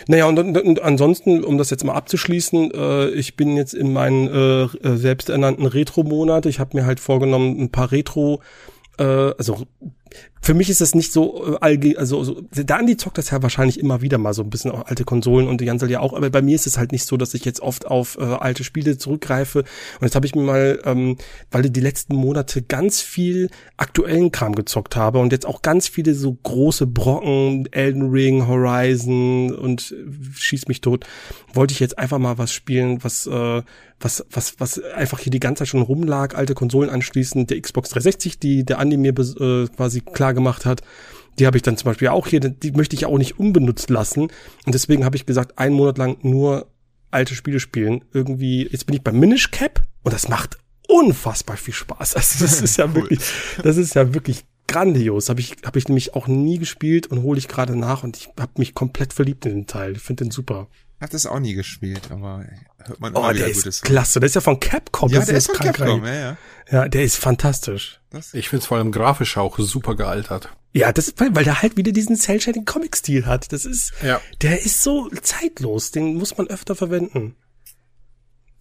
Naja, 0.08 0.26
und, 0.26 0.38
und, 0.38 0.58
und 0.58 0.82
ansonsten, 0.82 1.42
um 1.44 1.56
das 1.56 1.70
jetzt 1.70 1.84
mal 1.84 1.94
abzuschließen, 1.94 2.70
äh, 2.72 3.08
ich 3.10 3.36
bin 3.36 3.56
jetzt 3.56 3.72
in 3.72 3.92
meinen 3.92 4.28
äh, 4.28 4.64
äh 4.64 4.96
selbsternannten 4.96 5.64
Retro-Monat. 5.64 6.44
Ich 6.44 6.58
habe 6.58 6.76
mir 6.76 6.84
halt 6.84 7.00
vorgenommen, 7.00 7.58
ein 7.58 7.70
paar 7.70 7.92
Retro- 7.92 8.40
äh, 8.98 9.04
also 9.04 9.66
für 10.46 10.54
mich 10.54 10.70
ist 10.70 10.80
das 10.80 10.94
nicht 10.94 11.12
so 11.12 11.54
äh, 11.54 11.58
allge 11.60 11.98
also 11.98 12.22
so, 12.22 12.40
der 12.52 12.76
Andi 12.76 12.96
zockt 12.96 13.18
das 13.18 13.30
ja 13.30 13.42
wahrscheinlich 13.42 13.80
immer 13.80 14.00
wieder 14.00 14.16
mal 14.16 14.32
so 14.32 14.42
ein 14.42 14.50
bisschen 14.50 14.70
auch 14.70 14.86
alte 14.86 15.04
Konsolen 15.04 15.48
und 15.48 15.60
Jansel 15.60 15.90
ja 15.90 16.00
auch, 16.00 16.12
aber 16.12 16.30
bei 16.30 16.40
mir 16.42 16.54
ist 16.54 16.66
es 16.66 16.78
halt 16.78 16.92
nicht 16.92 17.04
so, 17.04 17.16
dass 17.16 17.34
ich 17.34 17.44
jetzt 17.44 17.60
oft 17.60 17.86
auf 17.86 18.16
äh, 18.18 18.22
alte 18.22 18.62
Spiele 18.62 18.96
zurückgreife. 18.96 19.60
Und 19.60 20.02
jetzt 20.02 20.14
habe 20.14 20.24
ich 20.26 20.34
mir 20.34 20.42
mal, 20.42 20.80
ähm, 20.84 21.16
weil 21.50 21.64
ich 21.64 21.72
die 21.72 21.80
letzten 21.80 22.14
Monate 22.14 22.62
ganz 22.62 23.00
viel 23.00 23.50
aktuellen 23.76 24.30
Kram 24.30 24.54
gezockt 24.54 24.94
habe 24.94 25.18
und 25.18 25.32
jetzt 25.32 25.46
auch 25.46 25.62
ganz 25.62 25.88
viele 25.88 26.14
so 26.14 26.34
große 26.34 26.86
Brocken, 26.86 27.66
Elden 27.72 28.10
Ring, 28.10 28.46
Horizon 28.46 29.52
und 29.52 29.94
schieß 30.34 30.68
mich 30.68 30.80
tot, 30.80 31.06
wollte 31.54 31.72
ich 31.72 31.80
jetzt 31.80 31.98
einfach 31.98 32.18
mal 32.18 32.38
was 32.38 32.52
spielen, 32.52 33.02
was 33.02 33.26
äh, 33.26 33.62
was, 33.98 34.24
was, 34.30 34.60
was 34.60 34.82
einfach 34.82 35.20
hier 35.20 35.30
die 35.30 35.40
ganze 35.40 35.60
Zeit 35.60 35.68
schon 35.68 35.80
rumlag, 35.80 36.34
alte 36.34 36.54
Konsolen 36.54 36.90
anschließend, 36.90 37.48
der 37.48 37.60
Xbox 37.60 37.90
360, 37.90 38.38
die 38.38 38.64
der 38.64 38.78
Andi 38.78 38.98
mir 38.98 39.14
äh, 39.18 39.66
quasi 39.74 40.02
klar 40.12 40.34
gemacht 40.34 40.64
hat. 40.64 40.82
Die 41.38 41.46
habe 41.46 41.56
ich 41.56 41.62
dann 41.62 41.76
zum 41.76 41.90
Beispiel 41.90 42.08
auch 42.08 42.26
hier, 42.26 42.40
die 42.40 42.72
möchte 42.72 42.96
ich 42.96 43.04
auch 43.06 43.18
nicht 43.18 43.38
unbenutzt 43.38 43.90
lassen. 43.90 44.22
Und 44.22 44.74
deswegen 44.74 45.04
habe 45.04 45.16
ich 45.16 45.26
gesagt, 45.26 45.58
einen 45.58 45.74
Monat 45.74 45.98
lang 45.98 46.16
nur 46.22 46.66
alte 47.10 47.34
Spiele 47.34 47.60
spielen. 47.60 48.04
Irgendwie, 48.12 48.68
jetzt 48.70 48.86
bin 48.86 48.96
ich 48.96 49.02
beim 49.02 49.18
Minish 49.18 49.50
Cap 49.50 49.82
und 50.02 50.12
das 50.12 50.28
macht 50.28 50.58
unfassbar 50.88 51.56
viel 51.56 51.74
Spaß. 51.74 52.16
Also 52.16 52.44
das 52.44 52.60
ist 52.62 52.78
ja 52.78 52.94
wirklich, 52.94 53.20
das 53.62 53.76
ist 53.76 53.94
ja 53.94 54.14
wirklich 54.14 54.44
grandios. 54.66 55.28
Habe 55.28 55.40
ich, 55.40 55.56
habe 55.64 55.78
ich 55.78 55.88
nämlich 55.88 56.14
auch 56.14 56.26
nie 56.26 56.58
gespielt 56.58 57.06
und 57.08 57.22
hole 57.22 57.38
ich 57.38 57.48
gerade 57.48 57.76
nach 57.76 58.02
und 58.02 58.16
ich 58.16 58.28
habe 58.38 58.52
mich 58.56 58.74
komplett 58.74 59.12
verliebt 59.12 59.46
in 59.46 59.52
den 59.52 59.66
Teil. 59.66 59.92
Ich 59.92 60.02
finde 60.02 60.24
den 60.24 60.30
super. 60.30 60.68
Hat 61.00 61.12
das 61.12 61.26
auch 61.26 61.38
nie 61.38 61.52
gespielt, 61.52 62.10
aber 62.10 62.46
hört 62.84 63.00
man 63.00 63.14
oh, 63.14 63.18
immer 63.18 63.28
oh, 63.28 63.32
der 63.32 63.48
ist 63.48 63.82
klasse. 63.82 64.18
Der 64.18 64.28
ist 64.28 64.34
ja 64.34 64.40
von 64.40 64.58
Capcom. 64.60 65.10
Ja, 65.10 65.24
der 65.24 65.36
ist 65.36 65.46
von 65.48 65.56
Capcom, 65.56 66.04
ja, 66.06 66.14
ja. 66.14 66.36
Ja, 66.70 66.88
der 66.88 67.04
ist 67.04 67.16
fantastisch. 67.16 68.00
Das 68.10 68.32
ich 68.32 68.48
finde 68.48 68.62
es 68.62 68.66
vor 68.66 68.78
allem 68.78 68.92
grafisch 68.92 69.36
auch 69.36 69.58
super 69.58 69.94
gealtert. 69.94 70.48
Ja, 70.72 70.92
das 70.92 71.14
weil, 71.18 71.34
weil 71.34 71.44
der 71.44 71.62
halt 71.62 71.76
wieder 71.76 71.92
diesen 71.92 72.16
Cell-Shading 72.16 72.64
Comic-Stil 72.64 73.26
hat. 73.26 73.52
Das 73.52 73.64
ist, 73.64 73.92
ja. 74.02 74.20
der 74.42 74.62
ist 74.62 74.82
so 74.82 75.08
zeitlos. 75.22 75.90
Den 75.90 76.14
muss 76.16 76.36
man 76.36 76.48
öfter 76.48 76.74
verwenden. 76.74 77.36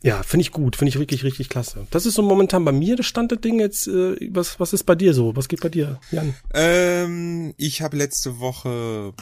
Ja, 0.03 0.21
finde 0.23 0.41
ich 0.41 0.51
gut, 0.51 0.75
finde 0.75 0.89
ich 0.89 0.99
wirklich 0.99 1.23
richtig 1.23 1.49
klasse. 1.49 1.88
Das 1.89 2.05
ist 2.05 2.13
so 2.13 2.21
momentan 2.21 2.63
bei 2.63 2.71
mir 2.71 2.95
das 2.95 3.08
Stand 3.08 3.31
der 3.31 3.39
Dinge 3.39 3.63
jetzt. 3.63 3.88
Äh, 3.88 4.29
was 4.31 4.60
was 4.60 4.73
ist 4.73 4.84
bei 4.84 4.95
dir 4.95 5.13
so? 5.13 5.36
Was 5.36 5.47
geht 5.47 5.62
bei 5.62 5.69
dir, 5.69 5.99
Jan? 6.12 6.36
Ähm, 6.53 7.53
ich 7.58 7.81
habe 7.81 7.97
letzte 7.97 8.39
Woche 8.39 9.13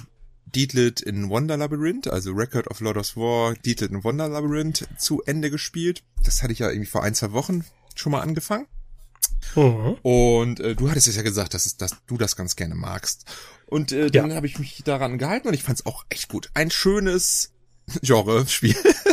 Deedlit 0.45 1.01
in 1.01 1.29
Wonder 1.29 1.57
Labyrinth, 1.57 2.07
also 2.07 2.31
Record 2.31 2.69
of 2.69 2.79
Lord 2.79 2.97
of 2.97 3.15
War, 3.15 3.53
Deedlit 3.53 3.91
in 3.91 4.03
Wonder 4.03 4.27
Labyrinth 4.27 4.87
zu 4.97 5.21
Ende 5.23 5.49
gespielt. 5.49 6.03
Das 6.23 6.43
hatte 6.43 6.53
ich 6.53 6.59
ja 6.59 6.69
irgendwie 6.69 6.89
vor 6.89 7.03
ein, 7.03 7.15
zwei 7.15 7.31
Wochen 7.31 7.63
schon 7.95 8.11
mal 8.11 8.21
angefangen. 8.21 8.67
Mhm. 9.55 9.97
Und 10.01 10.59
äh, 10.59 10.75
du 10.75 10.89
hattest 10.89 11.07
es 11.07 11.15
ja 11.15 11.21
gesagt, 11.21 11.53
dass, 11.53 11.65
es, 11.65 11.77
dass 11.77 11.97
du 12.07 12.17
das 12.17 12.35
ganz 12.35 12.55
gerne 12.55 12.75
magst. 12.75 13.25
Und 13.67 13.91
äh, 13.91 14.09
dann 14.09 14.29
ja. 14.29 14.35
habe 14.35 14.47
ich 14.47 14.59
mich 14.59 14.83
daran 14.83 15.17
gehalten 15.17 15.47
und 15.47 15.53
ich 15.53 15.63
fand 15.63 15.79
es 15.79 15.85
auch 15.85 16.05
echt 16.09 16.29
gut. 16.29 16.49
Ein 16.53 16.71
schönes 16.71 17.51
Genre-Spiel. 18.01 18.75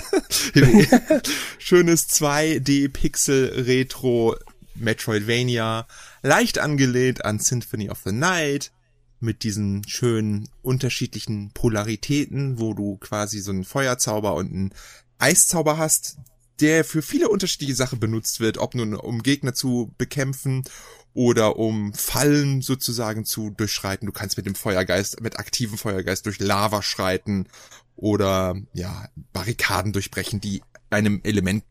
schönes 1.59 2.09
2D-Pixel-Retro 2.11 4.37
Metroidvania, 4.75 5.87
leicht 6.23 6.59
angelehnt 6.59 7.25
an 7.25 7.39
Symphony 7.39 7.89
of 7.91 8.01
the 8.05 8.13
Night, 8.13 8.73
mit 9.21 9.43
diesen 9.43 9.87
schönen 9.87 10.49
unterschiedlichen 10.63 11.51
Polaritäten, 11.53 12.59
wo 12.59 12.75
du 12.75 12.97
quasi 12.97 13.41
so 13.41 13.51
einen 13.51 13.65
Feuerzauber 13.65 14.35
und 14.35 14.51
einen 14.51 14.75
Eiszauber 15.19 15.77
hast, 15.77 16.17
der 16.61 16.85
für 16.85 17.03
viele 17.03 17.29
unterschiedliche 17.29 17.75
Sachen 17.75 18.01
benutzt 18.01 18.41
wird, 18.41 18.59
ob 18.59 18.75
nun 18.75 18.95
um 18.95 19.23
Gegner 19.23 19.55
zu 19.55 19.95
bekämpfen 19.99 20.65
oder 21.13 21.57
um 21.57 21.93
Fallen 21.93 22.63
sozusagen 22.63 23.25
zu 23.25 23.51
durchschreiten. 23.51 24.07
Du 24.07 24.13
kannst 24.13 24.37
mit 24.37 24.47
dem 24.47 24.55
Feuergeist, 24.55 25.21
mit 25.21 25.39
aktivem 25.39 25.77
Feuergeist 25.77 26.27
durch 26.27 26.39
Lava 26.39 26.83
schreiten 26.83 27.47
oder 28.01 28.57
ja, 28.73 29.09
Barrikaden 29.33 29.93
durchbrechen, 29.93 30.41
die 30.41 30.63
einem 30.89 31.21
Element 31.23 31.65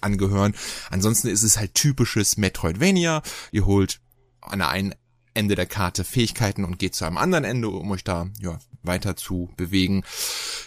angehören. 0.00 0.54
Ansonsten 0.90 1.28
ist 1.28 1.42
es 1.42 1.58
halt 1.58 1.74
typisches 1.74 2.36
Metroidvania. 2.36 3.22
Ihr 3.50 3.66
holt 3.66 4.00
an 4.40 4.60
der 4.60 4.70
einen 4.70 4.94
Ende 5.34 5.54
der 5.54 5.66
Karte 5.66 6.04
Fähigkeiten 6.04 6.64
und 6.64 6.78
geht 6.78 6.94
zu 6.94 7.04
einem 7.04 7.16
anderen 7.16 7.44
Ende, 7.44 7.68
um 7.68 7.90
euch 7.90 8.04
da 8.04 8.28
ja, 8.40 8.58
weiter 8.82 9.16
zu 9.16 9.50
bewegen. 9.56 10.04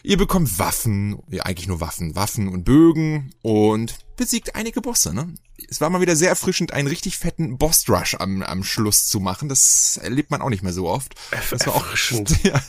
Ihr 0.04 0.18
bekommt 0.18 0.60
Waffen, 0.60 1.20
ja, 1.30 1.44
eigentlich 1.44 1.68
nur 1.68 1.82
Waffen, 1.82 2.16
Waffen 2.16 2.48
und 2.48 2.64
Bögen 2.64 3.34
und 3.42 4.05
besiegt 4.16 4.56
einige 4.56 4.82
Bosse. 4.82 5.14
Ne? 5.14 5.34
Es 5.70 5.82
war 5.82 5.90
mal 5.90 6.02
wieder 6.02 6.16
sehr 6.16 6.30
erfrischend, 6.30 6.74
einen 6.74 6.88
richtig 6.88 7.18
fetten 7.18 7.58
Boss-Rush 7.58 8.16
am, 8.20 8.42
am 8.44 8.64
Schluss 8.64 9.08
zu 9.08 9.20
machen. 9.20 9.50
Das 9.50 10.00
erlebt 10.02 10.32
man 10.32 10.42
auch 10.42 10.50
nicht 10.50 10.64
mehr 10.64 10.74
so 10.74 10.88
oft. 10.88 11.16
Das 11.52 11.66
war 11.68 11.76
erfrischend. 11.76 12.32
Auch, 12.32 12.44
ja, 12.46 12.62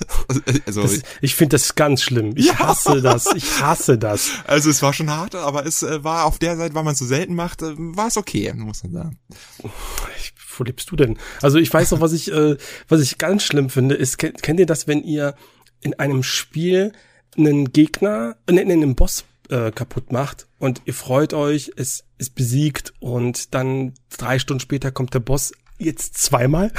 also, 0.66 0.82
das, 0.82 1.00
ich 1.20 1.34
finde 1.34 1.56
das 1.56 1.74
ganz 1.74 2.02
schlimm. 2.02 2.32
Ich 2.36 2.46
ja. 2.46 2.58
hasse 2.58 3.02
das. 3.02 3.26
Ich 3.34 3.60
hasse 3.60 3.98
das. 3.98 4.30
Also 4.46 4.70
es 4.70 4.80
war 4.80 4.92
schon 4.92 5.10
hart, 5.10 5.34
aber 5.34 5.66
es 5.66 5.82
äh, 5.82 6.04
war 6.04 6.24
auf 6.24 6.38
der 6.38 6.56
Seite, 6.56 6.74
weil 6.74 6.84
man 6.84 6.92
es 6.92 6.98
so 6.98 7.06
selten 7.06 7.34
macht, 7.34 7.62
äh, 7.62 7.74
war 7.76 8.06
es 8.06 8.16
okay, 8.16 8.52
muss 8.54 8.82
man 8.84 8.92
sagen. 8.92 9.18
Ich 10.18 10.32
wo 10.58 10.64
lebst 10.64 10.90
du 10.90 10.96
denn? 10.96 11.18
Also 11.42 11.58
ich 11.58 11.72
weiß 11.72 11.90
noch, 11.92 12.00
was 12.00 12.12
ich, 12.12 12.32
äh, 12.32 12.56
was 12.88 13.00
ich 13.00 13.18
ganz 13.18 13.42
schlimm 13.42 13.70
finde, 13.70 13.94
ist, 13.94 14.18
kennt, 14.18 14.42
kennt 14.42 14.60
ihr 14.60 14.66
das, 14.66 14.86
wenn 14.86 15.02
ihr 15.02 15.34
in 15.80 15.94
einem 15.98 16.22
Spiel 16.22 16.92
einen 17.36 17.72
Gegner, 17.72 18.36
äh, 18.46 18.58
einen 18.58 18.94
Boss 18.94 19.24
äh, 19.50 19.70
kaputt 19.70 20.12
macht. 20.12 20.46
Und 20.58 20.82
ihr 20.84 20.94
freut 20.94 21.34
euch, 21.34 21.72
es 21.76 22.04
ist 22.18 22.34
besiegt. 22.34 22.92
Und 23.00 23.54
dann 23.54 23.94
drei 24.16 24.38
Stunden 24.38 24.60
später 24.60 24.90
kommt 24.90 25.14
der 25.14 25.20
Boss 25.20 25.52
jetzt 25.78 26.18
zweimal. 26.18 26.72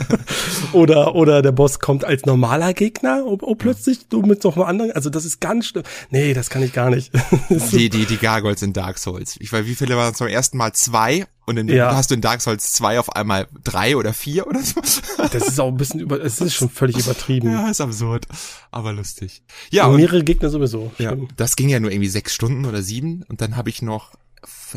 oder, 0.72 1.14
oder 1.14 1.42
der 1.42 1.52
Boss 1.52 1.78
kommt 1.78 2.04
als 2.04 2.24
normaler 2.24 2.74
Gegner, 2.74 3.24
oh, 3.24 3.38
oh 3.40 3.54
plötzlich 3.54 4.08
du 4.08 4.22
mit 4.22 4.42
noch 4.44 4.56
einem 4.56 4.66
anderen. 4.66 4.92
Also 4.92 5.10
das 5.10 5.24
ist 5.24 5.40
ganz 5.40 5.66
schlimm. 5.66 5.84
Nee, 6.10 6.34
das 6.34 6.50
kann 6.50 6.62
ich 6.62 6.72
gar 6.72 6.90
nicht. 6.90 7.12
die, 7.48 7.90
die, 7.90 8.06
die 8.06 8.16
Gargoyles 8.16 8.62
in 8.62 8.72
Dark 8.72 8.98
Souls. 8.98 9.36
Ich 9.40 9.52
weiß, 9.52 9.66
wie 9.66 9.74
viele 9.74 9.96
waren 9.96 10.12
es 10.12 10.18
zum 10.18 10.26
ersten 10.26 10.56
Mal? 10.56 10.72
Zwei? 10.72 11.26
Und 11.44 11.56
dann 11.56 11.68
ja. 11.68 11.94
hast 11.94 12.10
du 12.10 12.14
in 12.14 12.20
Dark 12.20 12.40
Souls 12.40 12.72
2 12.72 13.00
auf 13.00 13.16
einmal 13.16 13.48
drei 13.64 13.96
oder 13.96 14.14
vier 14.14 14.46
oder 14.46 14.60
so. 14.60 14.80
Das 15.32 15.48
ist 15.48 15.60
auch 15.60 15.68
ein 15.68 15.76
bisschen 15.76 16.00
über, 16.00 16.22
es 16.22 16.40
ist 16.40 16.54
schon 16.54 16.68
völlig 16.68 16.98
übertrieben. 16.98 17.50
Ja, 17.50 17.70
ist 17.70 17.80
absurd, 17.80 18.26
aber 18.70 18.92
lustig. 18.92 19.42
Ja. 19.70 19.86
Und 19.86 19.96
mehrere 19.96 20.22
Gegner 20.22 20.50
sowieso. 20.50 20.92
Ja, 20.98 21.16
das 21.36 21.56
ging 21.56 21.68
ja 21.68 21.80
nur 21.80 21.90
irgendwie 21.90 22.08
sechs 22.08 22.34
Stunden 22.34 22.64
oder 22.64 22.82
sieben 22.82 23.24
und 23.28 23.40
dann 23.40 23.56
habe 23.56 23.70
ich 23.70 23.82
noch 23.82 24.12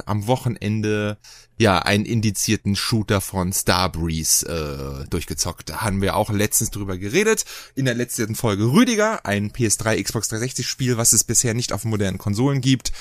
am 0.05 0.27
Wochenende 0.27 1.17
ja 1.57 1.79
einen 1.79 2.05
indizierten 2.05 2.75
Shooter 2.75 3.21
von 3.21 3.53
Starbreeze 3.53 5.03
äh, 5.03 5.09
durchgezockt. 5.09 5.69
Da 5.69 5.81
haben 5.81 6.01
wir 6.01 6.15
auch 6.15 6.29
letztens 6.29 6.71
drüber 6.71 6.97
geredet. 6.97 7.45
In 7.75 7.85
der 7.85 7.93
letzten 7.93 8.35
Folge 8.35 8.65
Rüdiger, 8.71 9.25
ein 9.25 9.51
PS3 9.51 10.03
Xbox 10.03 10.27
360 10.29 10.67
Spiel, 10.67 10.97
was 10.97 11.13
es 11.13 11.23
bisher 11.23 11.53
nicht 11.53 11.71
auf 11.71 11.85
modernen 11.85 12.17
Konsolen 12.17 12.61
gibt 12.61 12.91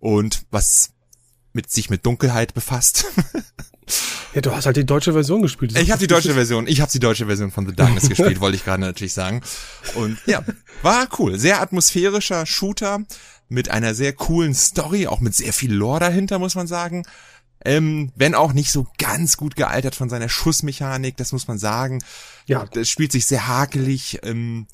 und 0.00 0.44
was 0.50 0.90
mit 1.52 1.70
sich 1.70 1.90
mit 1.90 2.04
Dunkelheit 2.06 2.54
befasst. 2.54 3.06
ja, 4.34 4.40
du 4.40 4.52
hast 4.52 4.66
halt 4.66 4.76
die 4.76 4.86
deutsche 4.86 5.12
Version 5.12 5.42
gespielt. 5.42 5.76
Ich 5.78 5.90
habe 5.90 6.00
die 6.00 6.06
deutsche 6.06 6.34
Version. 6.34 6.66
Ich 6.66 6.80
habe 6.80 6.90
die 6.90 6.98
deutsche 6.98 7.26
Version 7.26 7.50
von 7.50 7.66
The 7.66 7.74
Darkness 7.74 8.08
gespielt, 8.08 8.40
wollte 8.40 8.56
ich 8.56 8.64
gerade 8.64 8.80
natürlich 8.80 9.12
sagen. 9.12 9.42
Und 9.94 10.18
ja, 10.26 10.42
war 10.82 11.08
cool. 11.18 11.38
Sehr 11.38 11.60
atmosphärischer 11.60 12.46
Shooter 12.46 13.04
mit 13.52 13.70
einer 13.70 13.94
sehr 13.94 14.12
coolen 14.12 14.54
Story, 14.54 15.06
auch 15.06 15.20
mit 15.20 15.34
sehr 15.34 15.52
viel 15.52 15.72
Lore 15.72 16.00
dahinter, 16.00 16.38
muss 16.38 16.54
man 16.54 16.66
sagen. 16.66 17.04
Ähm, 17.64 18.10
wenn 18.16 18.34
auch 18.34 18.52
nicht 18.52 18.72
so 18.72 18.86
ganz 18.98 19.36
gut 19.36 19.54
gealtert 19.54 19.94
von 19.94 20.08
seiner 20.08 20.28
Schussmechanik, 20.28 21.16
das 21.16 21.32
muss 21.32 21.46
man 21.46 21.58
sagen. 21.58 22.02
Ja. 22.46 22.64
Das 22.64 22.88
spielt 22.88 23.12
sich 23.12 23.26
sehr 23.26 23.46
hakelig. 23.46 24.18
Ähm, 24.24 24.66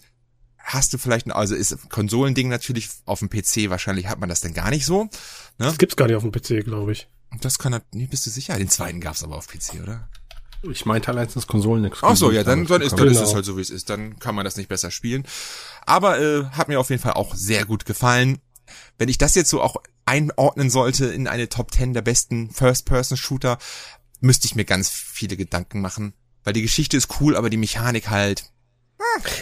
hast 0.56 0.92
du 0.92 0.98
vielleicht, 0.98 1.30
also 1.30 1.54
ist 1.54 1.90
Konsolending 1.90 2.48
natürlich 2.48 2.88
auf 3.04 3.18
dem 3.18 3.28
PC, 3.28 3.68
wahrscheinlich 3.68 4.06
hat 4.06 4.20
man 4.20 4.28
das 4.28 4.40
denn 4.40 4.54
gar 4.54 4.70
nicht 4.70 4.86
so. 4.86 5.04
Ne? 5.04 5.10
Das 5.58 5.78
gibt's 5.78 5.96
gar 5.96 6.06
nicht 6.06 6.16
auf 6.16 6.22
dem 6.22 6.32
PC, 6.32 6.64
glaube 6.64 6.92
ich. 6.92 7.08
Das 7.40 7.58
kann, 7.58 7.78
nee, 7.92 8.06
bist 8.06 8.24
du 8.24 8.30
sicher? 8.30 8.56
Den 8.56 8.70
zweiten 8.70 9.00
gab's 9.00 9.22
aber 9.22 9.36
auf 9.36 9.48
PC, 9.48 9.82
oder? 9.82 10.08
Ich 10.62 10.86
meinte 10.86 11.08
halt 11.08 11.36
als 11.36 11.46
Konsolen 11.46 11.82
nichts. 11.82 11.98
Ach 12.02 12.16
so, 12.16 12.32
ja, 12.32 12.42
dann, 12.42 12.66
dann, 12.66 12.82
ist, 12.82 12.92
dann 12.92 13.06
genau. 13.06 13.20
ist 13.20 13.28
es 13.28 13.34
halt 13.34 13.44
so, 13.44 13.56
wie 13.56 13.60
es 13.60 13.70
ist. 13.70 13.90
Dann 13.90 14.18
kann 14.18 14.34
man 14.34 14.44
das 14.44 14.56
nicht 14.56 14.68
besser 14.68 14.90
spielen. 14.90 15.24
Aber 15.86 16.20
äh, 16.20 16.46
hat 16.46 16.68
mir 16.68 16.80
auf 16.80 16.90
jeden 16.90 17.02
Fall 17.02 17.12
auch 17.12 17.34
sehr 17.34 17.64
gut 17.64 17.84
gefallen 17.84 18.38
wenn 18.98 19.08
ich 19.08 19.18
das 19.18 19.34
jetzt 19.34 19.50
so 19.50 19.62
auch 19.62 19.76
einordnen 20.04 20.70
sollte 20.70 21.06
in 21.06 21.26
eine 21.26 21.48
Top 21.48 21.72
10 21.72 21.94
der 21.94 22.02
besten 22.02 22.50
First-Person-Shooter, 22.50 23.58
müsste 24.20 24.46
ich 24.46 24.54
mir 24.54 24.64
ganz 24.64 24.90
viele 24.90 25.36
Gedanken 25.36 25.80
machen. 25.80 26.12
Weil 26.44 26.52
die 26.52 26.62
Geschichte 26.62 26.96
ist 26.96 27.20
cool, 27.20 27.36
aber 27.36 27.50
die 27.50 27.56
Mechanik 27.56 28.10
halt. 28.10 28.50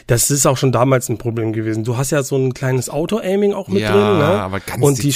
Das 0.07 0.31
ist 0.31 0.47
auch 0.47 0.57
schon 0.57 0.73
damals 0.73 1.09
ein 1.09 1.19
Problem 1.19 1.53
gewesen. 1.53 1.85
Du 1.85 1.97
hast 1.97 2.11
ja 2.11 2.23
so 2.23 2.37
ein 2.37 2.53
kleines 2.53 2.91
Auto-Aiming 2.91 3.55
auch 3.55 3.69
mit 3.69 3.83
ja, 3.83 3.93
drin, 3.93 4.19
ne? 4.19 4.41
aber 4.41 4.61
ganz 4.61 4.83
Und 4.83 5.03
die, 5.03 5.15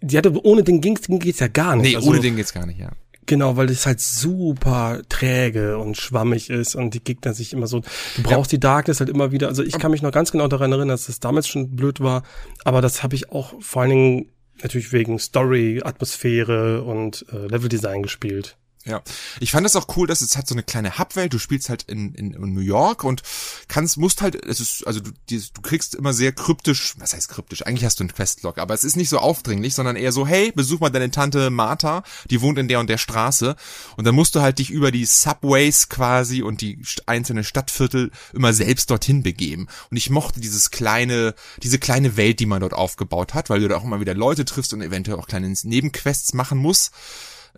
die 0.00 0.18
hatte, 0.18 0.44
ohne 0.44 0.62
den 0.62 0.80
ging's, 0.80 1.02
geht's 1.06 1.40
ja 1.40 1.48
gar 1.48 1.76
nicht. 1.76 1.90
Nee, 1.90 1.96
also, 1.96 2.10
ohne 2.10 2.20
den 2.20 2.36
geht's 2.36 2.52
gar 2.52 2.66
nicht, 2.66 2.78
ja. 2.78 2.90
Genau, 3.26 3.56
weil 3.56 3.70
es 3.70 3.86
halt 3.86 4.00
super 4.00 5.02
träge 5.08 5.78
und 5.78 5.96
schwammig 5.96 6.50
ist 6.50 6.74
und 6.74 6.94
die 6.94 7.04
Gegner 7.04 7.32
sich 7.32 7.52
immer 7.52 7.66
so, 7.66 7.80
du 8.16 8.22
brauchst 8.22 8.50
ja. 8.50 8.56
die 8.56 8.60
Darkness 8.60 9.00
halt 9.00 9.10
immer 9.10 9.30
wieder. 9.30 9.48
Also 9.48 9.62
ich 9.62 9.78
kann 9.78 9.90
mich 9.90 10.02
noch 10.02 10.10
ganz 10.10 10.32
genau 10.32 10.48
daran 10.48 10.72
erinnern, 10.72 10.88
dass 10.88 11.06
das 11.06 11.20
damals 11.20 11.46
schon 11.46 11.76
blöd 11.76 12.00
war, 12.00 12.22
aber 12.64 12.80
das 12.80 13.02
habe 13.02 13.14
ich 13.14 13.30
auch 13.30 13.54
vor 13.60 13.82
allen 13.82 13.90
Dingen 13.90 14.26
natürlich 14.62 14.92
wegen 14.92 15.18
Story, 15.18 15.80
Atmosphäre 15.84 16.82
und 16.82 17.24
äh, 17.32 17.46
Leveldesign 17.46 18.02
gespielt. 18.02 18.56
Ja, 18.86 19.02
ich 19.40 19.50
fand 19.50 19.66
es 19.66 19.76
auch 19.76 19.94
cool, 19.96 20.06
dass 20.06 20.22
es 20.22 20.38
hat 20.38 20.48
so 20.48 20.54
eine 20.54 20.62
kleine 20.62 20.98
Hubwelt. 20.98 21.34
Du 21.34 21.38
spielst 21.38 21.68
halt 21.68 21.82
in, 21.82 22.14
in, 22.14 22.32
in 22.32 22.54
New 22.54 22.60
York 22.60 23.04
und 23.04 23.22
kannst, 23.68 23.98
musst 23.98 24.22
halt, 24.22 24.42
es 24.46 24.58
ist, 24.58 24.86
also 24.86 25.00
du, 25.00 25.10
die, 25.28 25.38
du 25.52 25.60
kriegst 25.60 25.94
immer 25.94 26.14
sehr 26.14 26.32
kryptisch, 26.32 26.94
was 26.96 27.12
heißt 27.12 27.28
kryptisch? 27.28 27.66
Eigentlich 27.66 27.84
hast 27.84 28.00
du 28.00 28.04
einen 28.04 28.14
Questlog, 28.14 28.56
aber 28.56 28.72
es 28.72 28.82
ist 28.82 28.96
nicht 28.96 29.10
so 29.10 29.18
aufdringlich, 29.18 29.74
sondern 29.74 29.96
eher 29.96 30.12
so, 30.12 30.26
hey, 30.26 30.50
besuch 30.52 30.80
mal 30.80 30.88
deine 30.88 31.10
Tante 31.10 31.50
Martha, 31.50 32.04
die 32.30 32.40
wohnt 32.40 32.58
in 32.58 32.68
der 32.68 32.80
und 32.80 32.88
der 32.88 32.96
Straße. 32.96 33.54
Und 33.98 34.06
dann 34.06 34.14
musst 34.14 34.34
du 34.34 34.40
halt 34.40 34.58
dich 34.58 34.70
über 34.70 34.90
die 34.90 35.04
Subways 35.04 35.90
quasi 35.90 36.40
und 36.40 36.62
die 36.62 36.80
einzelnen 37.04 37.44
Stadtviertel 37.44 38.10
immer 38.32 38.54
selbst 38.54 38.90
dorthin 38.90 39.22
begeben. 39.22 39.68
Und 39.90 39.98
ich 39.98 40.08
mochte 40.08 40.40
dieses 40.40 40.70
kleine, 40.70 41.34
diese 41.62 41.78
kleine 41.78 42.16
Welt, 42.16 42.40
die 42.40 42.46
man 42.46 42.60
dort 42.60 42.72
aufgebaut 42.72 43.34
hat, 43.34 43.50
weil 43.50 43.60
du 43.60 43.68
da 43.68 43.76
auch 43.76 43.84
immer 43.84 44.00
wieder 44.00 44.14
Leute 44.14 44.46
triffst 44.46 44.72
und 44.72 44.80
eventuell 44.80 45.18
auch 45.18 45.26
kleine 45.26 45.54
Nebenquests 45.64 46.32
machen 46.32 46.56
musst. 46.56 46.92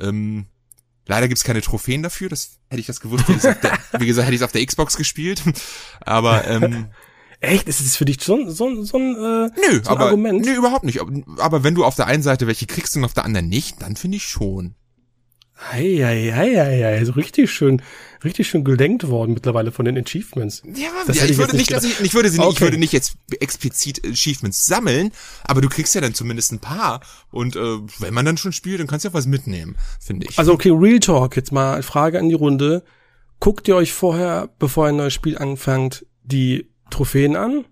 Ähm, 0.01 0.47
Leider 1.07 1.29
gibt's 1.29 1.45
keine 1.45 1.63
Trophäen 1.63 2.03
dafür. 2.03 2.29
Das 2.29 2.59
hätte 2.69 2.81
ich 2.81 2.87
das 2.87 3.01
gewusst. 3.01 3.25
Der, 3.29 3.79
wie 3.99 4.07
gesagt, 4.07 4.27
hätte 4.27 4.35
ich 4.35 4.41
es 4.41 4.45
auf 4.45 4.53
der 4.53 4.65
Xbox 4.65 4.97
gespielt. 4.97 5.43
Aber 6.01 6.47
ähm, 6.47 6.89
Echt? 7.43 7.67
Ist 7.67 7.85
das 7.85 7.97
für 7.97 8.05
dich 8.05 8.21
so, 8.21 8.49
so, 8.49 8.85
so 8.85 8.97
ein, 8.97 9.17
äh, 9.17 9.51
nö, 9.57 9.81
so 9.83 9.91
ein 9.91 9.97
aber, 9.97 10.05
Argument? 10.07 10.45
Nö, 10.45 10.55
überhaupt 10.55 10.85
nicht. 10.85 11.01
Aber 11.39 11.65
wenn 11.65 11.75
du 11.75 11.85
auf 11.85 11.97
der 11.97 12.07
einen 12.07 12.23
Seite 12.23 12.47
welche 12.47 12.67
kriegst 12.67 12.97
und 12.97 13.05
auf 13.05 13.15
der 13.15 13.25
anderen 13.25 13.49
nicht, 13.49 13.83
dann 13.83 13.97
finde 13.97 14.19
ich 14.19 14.29
schon. 14.29 14.77
Hei, 15.71 16.33
hei. 16.35 16.99
Also 16.99 17.13
richtig 17.13 17.51
schön, 17.51 17.83
richtig 18.25 18.49
schön 18.49 18.65
gelenkt 18.65 19.09
worden 19.09 19.35
mittlerweile 19.35 19.71
von 19.71 19.85
den 19.85 19.97
Achievements. 19.97 20.63
Ja, 20.75 20.91
das 21.07 21.19
ja 21.19 21.25
ich, 21.27 21.39
würde 21.39 21.57
nicht, 21.57 21.71
nicht 21.71 21.85
ich, 21.85 22.01
ich 22.01 22.15
würde 22.15 22.31
sie 22.31 22.39
nicht, 22.39 22.47
okay. 22.47 22.55
ich 22.57 22.61
würde 22.63 22.79
nicht 22.79 22.93
jetzt 22.93 23.15
explizit 23.41 24.05
Achievements 24.05 24.67
sammeln, 24.67 25.13
aber 25.45 25.61
du 25.61 25.69
kriegst 25.69 25.95
ja 25.95 26.01
dann 26.01 26.15
zumindest 26.15 26.53
ein 26.53 26.59
paar 26.59 27.01
und 27.31 27.57
äh, 27.57 27.79
wenn 27.99 28.15
man 28.15 28.25
dann 28.25 28.37
schon 28.37 28.53
spielt, 28.53 28.81
dann 28.81 28.87
kannst 28.87 29.05
du 29.05 29.09
ja 29.09 29.15
was 29.15 29.27
mitnehmen, 29.27 29.77
finde 30.01 30.27
ich. 30.29 30.39
Also 30.39 30.53
okay, 30.53 30.71
Real 30.71 31.01
Talk, 31.01 31.37
jetzt 31.37 31.53
mal 31.53 31.83
Frage 31.83 32.19
an 32.19 32.29
die 32.29 32.35
Runde. 32.35 32.83
Guckt 33.41 33.67
ihr 33.69 33.77
euch 33.77 33.93
vorher, 33.93 34.51
bevor 34.59 34.87
ein 34.87 34.97
neues 34.97 35.13
Spiel 35.13 35.39
anfängt, 35.39 36.07
die 36.23 36.69
Trophäen 36.91 37.37
an? 37.37 37.65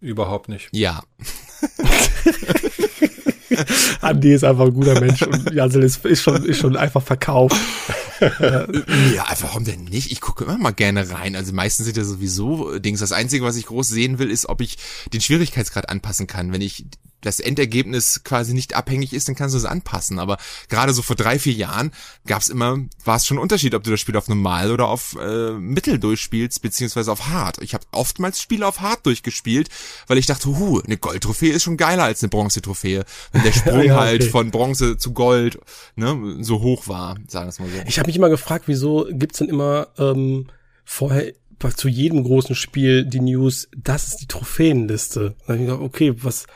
Überhaupt 0.00 0.48
nicht. 0.48 0.68
Ja. 0.72 1.02
Andi 4.00 4.32
ist 4.32 4.44
einfach 4.44 4.66
ein 4.66 4.74
guter 4.74 5.00
Mensch 5.00 5.22
und 5.22 5.52
Jansel 5.52 5.82
ist, 5.82 6.04
ist, 6.04 6.22
schon, 6.22 6.44
ist 6.44 6.58
schon 6.58 6.76
einfach 6.76 7.02
verkauft. 7.02 7.56
ja, 8.20 9.24
einfach 9.26 9.52
warum 9.52 9.64
denn 9.64 9.84
nicht? 9.84 10.12
Ich 10.12 10.20
gucke 10.20 10.44
immer 10.44 10.58
mal 10.58 10.72
gerne 10.72 11.10
rein. 11.10 11.36
Also 11.36 11.52
meistens 11.52 11.86
sind 11.86 11.96
ja 11.96 12.04
sowieso 12.04 12.78
Dings. 12.78 13.00
Das 13.00 13.12
Einzige, 13.12 13.44
was 13.44 13.56
ich 13.56 13.66
groß 13.66 13.88
sehen 13.88 14.18
will, 14.18 14.30
ist, 14.30 14.48
ob 14.48 14.60
ich 14.60 14.78
den 15.12 15.20
Schwierigkeitsgrad 15.20 15.88
anpassen 15.88 16.26
kann. 16.26 16.52
Wenn 16.52 16.60
ich 16.60 16.86
das 17.22 17.40
Endergebnis 17.40 18.22
quasi 18.24 18.52
nicht 18.52 18.74
abhängig 18.74 19.12
ist, 19.12 19.28
dann 19.28 19.34
kannst 19.34 19.54
du 19.54 19.58
es 19.58 19.64
anpassen. 19.64 20.18
Aber 20.18 20.36
gerade 20.68 20.92
so 20.92 21.02
vor 21.02 21.16
drei, 21.16 21.38
vier 21.38 21.54
Jahren 21.54 21.92
gab 22.26 22.42
es 22.42 22.48
immer, 22.48 22.78
war 23.04 23.16
es 23.16 23.26
schon 23.26 23.38
ein 23.38 23.42
Unterschied, 23.42 23.74
ob 23.74 23.84
du 23.84 23.90
das 23.90 24.00
Spiel 24.00 24.16
auf 24.16 24.28
normal 24.28 24.70
oder 24.70 24.88
auf 24.88 25.16
äh, 25.20 25.52
mittel 25.52 25.98
durchspielst, 25.98 26.60
beziehungsweise 26.60 27.10
auf 27.10 27.28
hart. 27.28 27.58
Ich 27.62 27.74
habe 27.74 27.84
oftmals 27.92 28.40
Spiele 28.40 28.66
auf 28.66 28.80
hart 28.80 29.06
durchgespielt, 29.06 29.68
weil 30.06 30.18
ich 30.18 30.26
dachte, 30.26 30.48
hu, 30.48 30.80
eine 30.80 30.98
Goldtrophäe 30.98 31.52
ist 31.52 31.62
schon 31.62 31.76
geiler 31.76 32.04
als 32.04 32.22
eine 32.22 32.30
Bronzetrophäe, 32.30 33.04
wenn 33.32 33.42
der 33.42 33.52
Sprung 33.52 33.84
ja, 33.84 33.96
halt 33.96 34.14
okay. 34.14 34.22
halt 34.22 34.24
von 34.24 34.50
Bronze 34.50 34.98
zu 34.98 35.12
Gold 35.12 35.58
ne, 35.96 36.38
so 36.40 36.60
hoch 36.60 36.88
war, 36.88 37.16
sagen 37.28 37.46
wir 37.46 37.50
es 37.50 37.60
mal 37.60 37.68
so. 37.68 37.82
Ich 37.86 37.98
habe 37.98 38.08
mich 38.08 38.16
immer 38.16 38.30
gefragt, 38.30 38.64
wieso 38.66 39.06
gibt's 39.10 39.38
denn 39.38 39.48
immer 39.48 39.88
ähm, 39.98 40.48
vorher 40.84 41.32
zu 41.76 41.88
jedem 41.88 42.24
großen 42.24 42.56
Spiel 42.56 43.04
die 43.04 43.20
News, 43.20 43.68
das 43.76 44.08
ist 44.08 44.16
die 44.16 44.26
Trophäenliste. 44.26 45.36
Da 45.46 45.52
hab 45.52 45.60
ich 45.60 45.66
gedacht, 45.66 45.80
okay, 45.80 46.12
was 46.16 46.46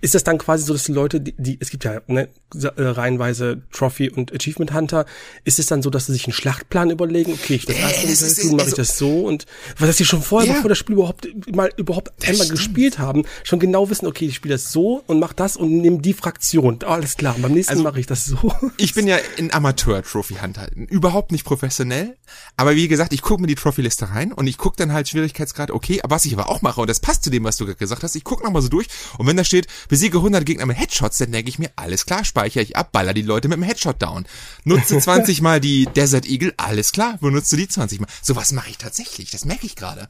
ist 0.00 0.14
das 0.14 0.24
dann 0.24 0.38
quasi 0.38 0.64
so, 0.64 0.72
dass 0.72 0.84
die 0.84 0.92
Leute, 0.92 1.20
die, 1.20 1.34
die 1.36 1.58
es 1.60 1.70
gibt 1.70 1.84
ja 1.84 2.00
ne, 2.06 2.28
äh, 2.54 2.68
reihenweise 2.76 3.62
Trophy 3.72 4.10
und 4.10 4.32
Achievement 4.32 4.72
Hunter, 4.72 5.06
ist 5.44 5.58
es 5.58 5.66
dann 5.66 5.82
so, 5.82 5.90
dass 5.90 6.06
sie 6.06 6.12
sich 6.12 6.26
einen 6.26 6.32
Schlachtplan 6.32 6.90
überlegen, 6.90 7.32
okay, 7.32 7.54
ich 7.54 7.66
das 7.66 7.76
äh, 7.76 7.80
erste 7.80 8.06
ist, 8.06 8.44
mache 8.44 8.56
ich 8.56 8.62
also 8.62 8.76
das 8.76 8.98
so 8.98 9.26
und 9.26 9.46
weil 9.78 9.88
das 9.88 9.96
sie 9.96 10.04
schon 10.04 10.22
vorher, 10.22 10.48
ja. 10.48 10.54
bevor 10.54 10.68
das 10.68 10.78
Spiel 10.78 10.94
überhaupt 10.94 11.28
mal 11.54 11.70
überhaupt 11.76 12.12
das 12.18 12.30
einmal 12.30 12.46
stimmt. 12.46 12.58
gespielt 12.58 12.98
haben, 12.98 13.24
schon 13.44 13.58
genau 13.58 13.90
wissen, 13.90 14.06
okay, 14.06 14.26
ich 14.26 14.36
spiele 14.36 14.54
das 14.54 14.72
so 14.72 15.02
und 15.06 15.18
mach 15.18 15.32
das 15.32 15.56
und 15.56 15.70
nehme 15.70 15.98
die 15.98 16.12
Fraktion. 16.12 16.78
Oh, 16.84 16.88
alles 16.88 17.16
klar, 17.16 17.36
beim 17.38 17.52
nächsten 17.52 17.72
also, 17.72 17.82
mache 17.82 18.00
ich 18.00 18.06
das 18.06 18.24
so. 18.24 18.52
Ich 18.76 18.94
bin 18.94 19.06
ja 19.06 19.18
ein 19.38 19.52
Amateur 19.52 20.02
Trophy 20.02 20.36
Hunter, 20.42 20.68
überhaupt 20.74 21.32
nicht 21.32 21.44
professionell, 21.44 22.16
aber 22.56 22.74
wie 22.74 22.88
gesagt, 22.88 23.12
ich 23.12 23.22
gucke 23.22 23.40
mir 23.40 23.48
die 23.48 23.54
Trophy 23.54 23.82
Liste 23.82 24.10
rein 24.10 24.32
und 24.32 24.46
ich 24.46 24.58
gucke 24.58 24.76
dann 24.76 24.92
halt 24.92 25.08
Schwierigkeitsgrad, 25.08 25.70
okay, 25.70 26.00
aber 26.02 26.16
was 26.16 26.24
ich 26.24 26.32
aber 26.32 26.48
auch 26.48 26.62
mache 26.62 26.80
und 26.80 26.90
das 26.90 27.00
passt 27.00 27.24
zu 27.24 27.30
dem, 27.30 27.44
was 27.44 27.56
du 27.56 27.64
gerade 27.64 27.78
gesagt 27.78 28.02
hast, 28.02 28.14
ich 28.14 28.24
gucke 28.24 28.44
nochmal 28.44 28.62
so 28.62 28.68
durch 28.68 28.86
und 29.18 29.26
wenn 29.26 29.36
da 29.36 29.44
steht, 29.44 29.66
besiege 29.88 30.18
100 30.18 30.44
Gegner 30.44 30.66
mit 30.66 30.78
Headshots, 30.78 31.18
dann 31.18 31.32
denke 31.32 31.48
ich 31.48 31.58
mir, 31.58 31.70
alles 31.76 32.06
klar, 32.06 32.24
speichere 32.24 32.62
ich 32.62 32.76
ab, 32.76 32.92
baller 32.92 33.14
die 33.14 33.22
Leute 33.22 33.48
mit 33.48 33.56
dem 33.56 33.62
Headshot 33.62 34.00
down. 34.02 34.26
Nutze 34.64 34.98
20 35.00 35.40
mal 35.40 35.60
die 35.60 35.86
Desert 35.86 36.26
Eagle, 36.26 36.54
alles 36.56 36.92
klar, 36.92 37.18
benutze 37.18 37.56
die 37.56 37.68
20 37.68 38.00
mal. 38.00 38.08
Sowas 38.22 38.52
mache 38.52 38.70
ich 38.70 38.78
tatsächlich, 38.78 39.30
das 39.30 39.44
merke 39.44 39.66
ich 39.66 39.76
gerade. 39.76 40.08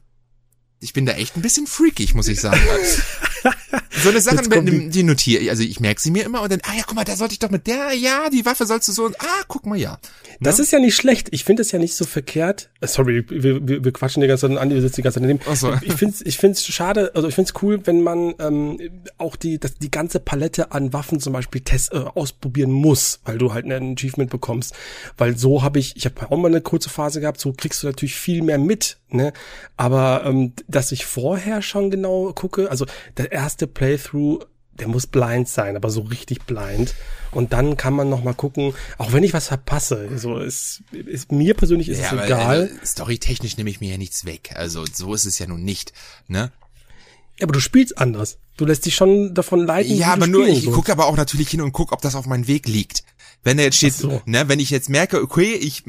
Ich 0.80 0.92
bin 0.92 1.06
da 1.06 1.12
echt 1.12 1.36
ein 1.36 1.42
bisschen 1.42 1.66
freakig, 1.66 2.14
muss 2.14 2.28
ich 2.28 2.40
sagen. 2.40 2.60
so 4.02 4.08
eine 4.10 4.20
Sache, 4.20 4.42
die, 4.62 5.02
notiere, 5.02 5.50
also 5.50 5.62
ich 5.62 5.80
merke 5.80 6.00
sie 6.00 6.10
mir 6.10 6.24
immer 6.24 6.42
und 6.42 6.52
dann, 6.52 6.60
ah 6.64 6.74
ja, 6.76 6.82
guck 6.86 6.94
mal, 6.96 7.04
da 7.04 7.16
sollte 7.16 7.32
ich 7.32 7.38
doch 7.38 7.50
mit 7.50 7.66
der, 7.66 7.92
ja, 7.94 8.30
die 8.30 8.44
Waffe 8.44 8.66
sollst 8.66 8.88
du 8.88 8.92
so, 8.92 9.06
ah, 9.06 9.42
guck 9.48 9.66
mal, 9.66 9.78
ja. 9.78 9.98
Das 10.40 10.58
ja? 10.58 10.64
ist 10.64 10.72
ja 10.72 10.78
nicht 10.78 10.96
schlecht. 10.96 11.28
Ich 11.30 11.44
finde 11.44 11.62
es 11.62 11.72
ja 11.72 11.78
nicht 11.78 11.94
so 11.94 12.04
verkehrt. 12.04 12.70
Äh, 12.80 12.86
sorry, 12.86 13.24
wir, 13.28 13.66
wir, 13.66 13.84
wir 13.84 13.92
quatschen 13.92 14.20
die 14.20 14.28
ganze 14.28 14.48
Zeit 14.48 14.58
an, 14.58 14.70
wir 14.70 14.80
sitzen 14.80 14.96
die 14.96 15.02
ganze 15.02 15.20
Zeit 15.20 15.24
daneben. 15.24 15.40
Ach 15.48 15.56
so. 15.56 15.72
Ich 15.82 15.94
finde 15.94 16.14
es 16.14 16.22
ich 16.26 16.38
find's 16.38 16.66
schade, 16.66 17.12
also 17.14 17.28
ich 17.28 17.34
finde 17.34 17.52
es 17.54 17.62
cool, 17.62 17.80
wenn 17.86 18.02
man 18.02 18.34
ähm, 18.38 18.78
auch 19.18 19.36
die, 19.36 19.58
das, 19.58 19.74
die 19.74 19.90
ganze 19.90 20.20
Palette 20.20 20.72
an 20.72 20.92
Waffen 20.92 21.20
zum 21.20 21.32
Beispiel 21.32 21.60
test, 21.60 21.92
äh, 21.92 21.98
ausprobieren 21.98 22.70
muss, 22.70 23.20
weil 23.24 23.38
du 23.38 23.52
halt 23.52 23.66
ein 23.66 23.94
Achievement 23.94 24.30
bekommst. 24.30 24.74
Weil 25.16 25.36
so 25.36 25.62
habe 25.62 25.78
ich, 25.78 25.96
ich 25.96 26.04
habe 26.06 26.30
auch 26.30 26.36
mal 26.36 26.48
eine 26.48 26.60
kurze 26.60 26.90
Phase 26.90 27.20
gehabt, 27.20 27.40
so 27.40 27.52
kriegst 27.52 27.82
du 27.82 27.86
natürlich 27.86 28.14
viel 28.14 28.42
mehr 28.42 28.58
mit, 28.58 28.98
ne? 29.10 29.32
Aber 29.76 30.24
ähm, 30.24 30.52
dass 30.68 30.92
ich 30.92 31.06
vorher 31.06 31.62
schon 31.62 31.90
genau 31.90 32.32
gucke, 32.32 32.70
also 32.70 32.86
der 33.16 33.32
erste 33.32 33.66
Playthrough, 33.96 34.46
der 34.72 34.88
muss 34.88 35.06
blind 35.06 35.48
sein, 35.48 35.76
aber 35.76 35.90
so 35.90 36.02
richtig 36.02 36.42
blind. 36.42 36.94
Und 37.30 37.52
dann 37.52 37.76
kann 37.76 37.94
man 37.94 38.08
noch 38.08 38.24
mal 38.24 38.34
gucken, 38.34 38.74
auch 38.98 39.12
wenn 39.12 39.22
ich 39.22 39.32
was 39.32 39.48
verpasse, 39.48 40.18
so 40.18 40.38
ist, 40.38 40.82
ist 40.92 41.32
mir 41.32 41.54
persönlich 41.54 41.88
ist 41.88 42.00
ja, 42.00 42.06
es 42.06 42.24
egal. 42.24 42.62
Also, 42.62 42.74
storytechnisch 42.84 43.56
nehme 43.56 43.70
ich 43.70 43.80
mir 43.80 43.92
ja 43.92 43.98
nichts 43.98 44.24
weg. 44.24 44.52
Also 44.54 44.84
so 44.90 45.14
ist 45.14 45.24
es 45.24 45.38
ja 45.38 45.46
nun 45.46 45.62
nicht, 45.62 45.92
ne? 46.28 46.52
Ja, 47.38 47.44
aber 47.44 47.52
du 47.52 47.60
spielst 47.60 47.98
anders. 47.98 48.38
Du 48.56 48.66
lässt 48.66 48.84
dich 48.84 48.94
schon 48.94 49.34
davon 49.34 49.66
leiten. 49.66 49.96
Ja, 49.96 50.12
aber 50.12 50.26
nur, 50.26 50.46
ich 50.46 50.66
gucke 50.66 50.92
aber 50.92 51.06
auch 51.06 51.16
natürlich 51.16 51.48
hin 51.48 51.62
und 51.62 51.72
guck, 51.72 51.92
ob 51.92 52.02
das 52.02 52.14
auf 52.14 52.26
meinem 52.26 52.46
Weg 52.46 52.68
liegt. 52.68 53.02
Wenn 53.44 53.58
er 53.58 53.64
jetzt 53.64 53.78
steht, 53.78 53.94
so. 53.94 54.22
ne, 54.24 54.48
wenn 54.48 54.60
ich 54.60 54.70
jetzt 54.70 54.88
merke, 54.88 55.20
okay, 55.20 55.54
ich 55.54 55.82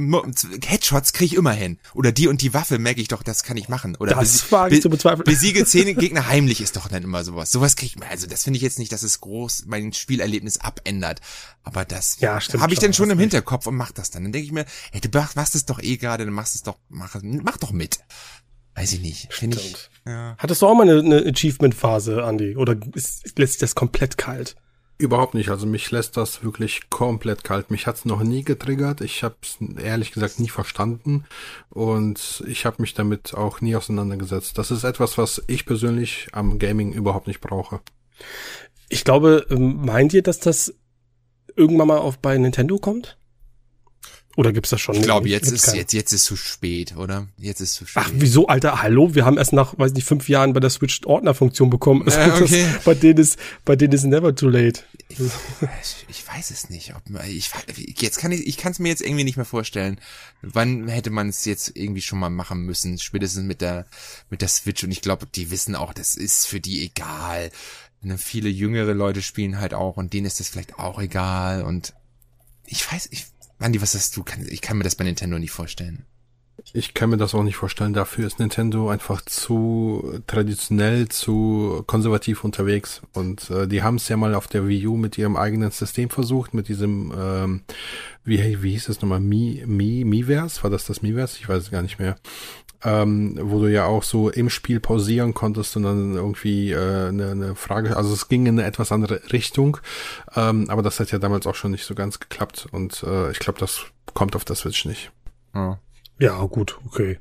Headshots 0.65 1.13
kriege 1.13 1.25
ich 1.25 1.35
immer 1.35 1.51
hin. 1.51 1.77
Oder 1.93 2.11
die 2.11 2.27
und 2.27 2.41
die 2.41 2.53
Waffe 2.55 2.79
merke 2.79 2.99
ich 2.99 3.09
doch, 3.09 3.21
das 3.21 3.43
kann 3.43 3.57
ich 3.57 3.69
machen. 3.69 3.95
Oder 3.99 4.15
das 4.15 4.51
wage 4.51 4.75
ich 4.75 4.81
zu 4.81 4.89
bezweifeln. 4.89 5.23
Besiege 5.23 5.63
zehn 5.67 5.95
Gegner 5.95 6.27
heimlich 6.27 6.61
ist 6.61 6.77
doch 6.77 6.87
dann 6.87 7.03
immer 7.03 7.23
sowas. 7.23 7.51
Sowas 7.51 7.75
kriege 7.75 7.91
ich 7.95 7.99
mir. 7.99 8.09
Also 8.09 8.25
das 8.25 8.43
finde 8.43 8.57
ich 8.57 8.63
jetzt 8.63 8.79
nicht, 8.79 8.91
dass 8.91 9.03
es 9.03 9.21
groß 9.21 9.65
mein 9.67 9.93
Spielerlebnis 9.93 10.57
abändert. 10.57 11.21
Aber 11.63 11.85
das 11.85 12.17
ja, 12.19 12.39
habe 12.39 12.73
ich 12.73 12.79
dann 12.79 12.93
schon 12.93 13.11
im 13.11 13.19
Hinterkopf 13.19 13.67
und 13.67 13.75
mach 13.75 13.91
das 13.91 14.09
dann. 14.09 14.23
Dann 14.23 14.31
denke 14.31 14.47
ich 14.47 14.51
mir, 14.51 14.65
hey, 14.91 15.01
du 15.01 15.09
machst 15.35 15.53
es 15.53 15.65
doch 15.65 15.79
eh 15.79 15.97
gerade, 15.97 16.25
dann 16.25 16.33
machst 16.33 16.55
es 16.55 16.63
doch, 16.63 16.77
mach, 16.89 17.15
mach 17.21 17.57
doch 17.57 17.71
mit. 17.71 17.99
Weiß 18.75 18.93
ich 18.93 19.01
nicht. 19.01 19.31
Stimmt. 19.31 19.55
Ich, 19.55 19.89
ja. 20.05 20.35
Hattest 20.37 20.61
du 20.61 20.67
auch 20.67 20.75
mal 20.75 20.89
eine, 20.89 20.99
eine 20.99 21.29
Achievement-Phase, 21.29 22.21
Andy? 22.21 22.55
Oder 22.55 22.75
ist, 22.95 23.37
lässt 23.37 23.53
sich 23.53 23.59
das 23.59 23.75
komplett 23.75 24.17
kalt? 24.17 24.55
Überhaupt 24.97 25.33
nicht. 25.33 25.49
Also 25.49 25.65
mich 25.65 25.89
lässt 25.91 26.17
das 26.17 26.43
wirklich 26.43 26.89
komplett 26.89 27.43
kalt. 27.43 27.71
Mich 27.71 27.87
hat's 27.87 28.05
noch 28.05 28.23
nie 28.23 28.43
getriggert. 28.43 29.01
Ich 29.01 29.23
habe 29.23 29.35
es 29.41 29.57
ehrlich 29.81 30.11
gesagt 30.11 30.39
nie 30.39 30.49
verstanden 30.49 31.25
und 31.69 32.43
ich 32.47 32.65
habe 32.65 32.81
mich 32.81 32.93
damit 32.93 33.33
auch 33.33 33.59
nie 33.59 33.75
auseinandergesetzt. 33.75 34.57
Das 34.57 34.71
ist 34.71 34.83
etwas, 34.83 35.17
was 35.17 35.43
ich 35.47 35.65
persönlich 35.65 36.27
am 36.31 36.59
Gaming 36.59 36.93
überhaupt 36.93 37.27
nicht 37.27 37.41
brauche. 37.41 37.81
Ich 38.89 39.03
glaube, 39.03 39.45
ähm, 39.49 39.83
meint 39.83 40.13
ihr, 40.13 40.21
dass 40.21 40.39
das 40.39 40.73
irgendwann 41.55 41.87
mal 41.87 41.97
auf 41.97 42.19
bei 42.19 42.37
Nintendo 42.37 42.77
kommt? 42.77 43.17
Oder 44.35 44.51
gibt's 44.51 44.71
das 44.71 44.81
schon? 44.81 44.95
Ich 44.95 45.03
glaube, 45.03 45.29
jetzt 45.29 45.51
ist 45.51 45.75
jetzt 45.75 45.93
jetzt 45.93 46.11
ist 46.11 46.25
zu 46.25 46.35
spät, 46.35 46.97
oder? 46.97 47.27
Jetzt 47.37 47.61
ist 47.61 47.75
zu 47.75 47.85
spät. 47.85 48.03
Ach, 48.07 48.11
wieso, 48.15 48.47
Alter? 48.47 48.81
Hallo, 48.81 49.13
wir 49.13 49.25
haben 49.25 49.37
erst 49.37 49.53
nach, 49.53 49.77
weiß 49.77 49.93
nicht, 49.93 50.07
fünf 50.07 50.27
Jahren 50.27 50.53
bei 50.53 50.59
der 50.59 50.71
Switch 50.71 51.01
Ordnerfunktion 51.05 51.69
bekommen. 51.69 52.07
Äh, 52.07 52.31
okay. 52.41 52.65
das, 52.73 52.83
bei 52.83 52.95
denen 52.95 53.19
ist, 53.19 53.37
bei 53.63 53.75
denen 53.75 53.93
ist 53.93 54.05
never 54.05 54.35
too 54.35 54.49
late. 54.49 54.81
Ich, 55.09 55.19
ich 56.07 56.27
weiß 56.27 56.49
es 56.49 56.71
nicht. 56.71 56.95
Ob, 56.95 57.03
ich 57.27 57.51
jetzt 58.01 58.17
kann 58.17 58.31
ich, 58.31 58.47
ich 58.47 58.57
kann 58.57 58.71
es 58.71 58.79
mir 58.79 58.89
jetzt 58.89 59.01
irgendwie 59.01 59.23
nicht 59.23 59.37
mehr 59.37 59.45
vorstellen. 59.45 59.99
Wann 60.41 60.87
hätte 60.87 61.11
man 61.11 61.29
es 61.29 61.45
jetzt 61.45 61.75
irgendwie 61.75 62.01
schon 62.01 62.17
mal 62.17 62.31
machen 62.31 62.61
müssen? 62.61 62.97
Spätestens 62.97 63.43
mit 63.43 63.61
der 63.61 63.85
mit 64.31 64.41
der 64.41 64.49
Switch. 64.49 64.83
Und 64.83 64.91
ich 64.91 65.01
glaube, 65.01 65.27
die 65.27 65.51
wissen 65.51 65.75
auch, 65.75 65.93
das 65.93 66.15
ist 66.15 66.47
für 66.47 66.59
die 66.59 66.83
egal. 66.83 67.51
Ne, 68.01 68.17
viele 68.17 68.49
jüngere 68.49 68.95
Leute 68.95 69.21
spielen 69.21 69.59
halt 69.59 69.75
auch 69.75 69.97
und 69.97 70.13
denen 70.13 70.25
ist 70.25 70.39
das 70.39 70.49
vielleicht 70.49 70.79
auch 70.79 70.99
egal. 70.99 71.61
Und 71.61 71.93
ich 72.65 72.91
weiß, 72.91 73.09
ich 73.11 73.27
Andi, 73.59 73.81
was 73.81 73.95
hast 73.95 74.17
du? 74.17 74.23
Ich 74.47 74.61
kann 74.61 74.77
mir 74.77 74.83
das 74.83 74.95
bei 74.95 75.03
Nintendo 75.03 75.39
nicht 75.39 75.51
vorstellen. 75.51 76.05
Ich 76.71 76.93
kann 76.93 77.09
mir 77.09 77.17
das 77.17 77.35
auch 77.35 77.43
nicht 77.43 77.55
vorstellen. 77.55 77.93
Dafür 77.93 78.25
ist 78.25 78.39
Nintendo 78.39 78.89
einfach 78.89 79.21
zu 79.21 80.21
traditionell, 80.27 81.09
zu 81.09 81.83
konservativ 81.87 82.43
unterwegs. 82.43 83.01
Und 83.13 83.49
äh, 83.49 83.67
die 83.67 83.83
haben 83.83 83.95
es 83.95 84.07
ja 84.07 84.17
mal 84.17 84.33
auf 84.35 84.47
der 84.47 84.67
Wii 84.67 84.87
U 84.87 84.95
mit 84.95 85.17
ihrem 85.17 85.35
eigenen 85.35 85.71
System 85.71 86.09
versucht, 86.09 86.53
mit 86.53 86.67
diesem, 86.67 87.11
ähm, 87.17 87.61
wie, 88.23 88.61
wie 88.61 88.71
hieß 88.71 88.85
das 88.85 89.01
nochmal, 89.01 89.19
Mi, 89.19 89.63
Mi, 89.65 90.03
Miiverse? 90.05 90.63
War 90.63 90.69
das 90.69 90.85
das 90.85 91.01
Miiverse? 91.01 91.37
Ich 91.39 91.49
weiß 91.49 91.63
es 91.63 91.71
gar 91.71 91.81
nicht 91.81 91.99
mehr 91.99 92.15
ähm, 92.83 93.37
wo 93.41 93.59
du 93.59 93.71
ja 93.71 93.85
auch 93.85 94.03
so 94.03 94.29
im 94.29 94.49
Spiel 94.49 94.79
pausieren 94.79 95.33
konntest 95.33 95.75
und 95.77 95.83
dann 95.83 96.15
irgendwie 96.15 96.71
äh, 96.71 97.07
eine, 97.07 97.31
eine 97.31 97.55
Frage, 97.55 97.95
also 97.97 98.13
es 98.13 98.27
ging 98.27 98.45
in 98.45 98.59
eine 98.59 98.67
etwas 98.67 98.91
andere 98.91 99.21
Richtung, 99.31 99.77
ähm, 100.35 100.69
aber 100.69 100.81
das 100.81 100.99
hat 100.99 101.11
ja 101.11 101.19
damals 101.19 101.47
auch 101.47 101.55
schon 101.55 101.71
nicht 101.71 101.85
so 101.85 101.95
ganz 101.95 102.19
geklappt 102.19 102.67
und 102.71 103.03
äh, 103.03 103.31
ich 103.31 103.39
glaube, 103.39 103.59
das 103.59 103.85
kommt 104.13 104.35
auf 104.35 104.45
der 104.45 104.55
Switch 104.55 104.85
nicht. 104.85 105.11
Ja, 105.53 105.79
ja 106.19 106.43
gut, 106.45 106.79
okay. 106.85 107.19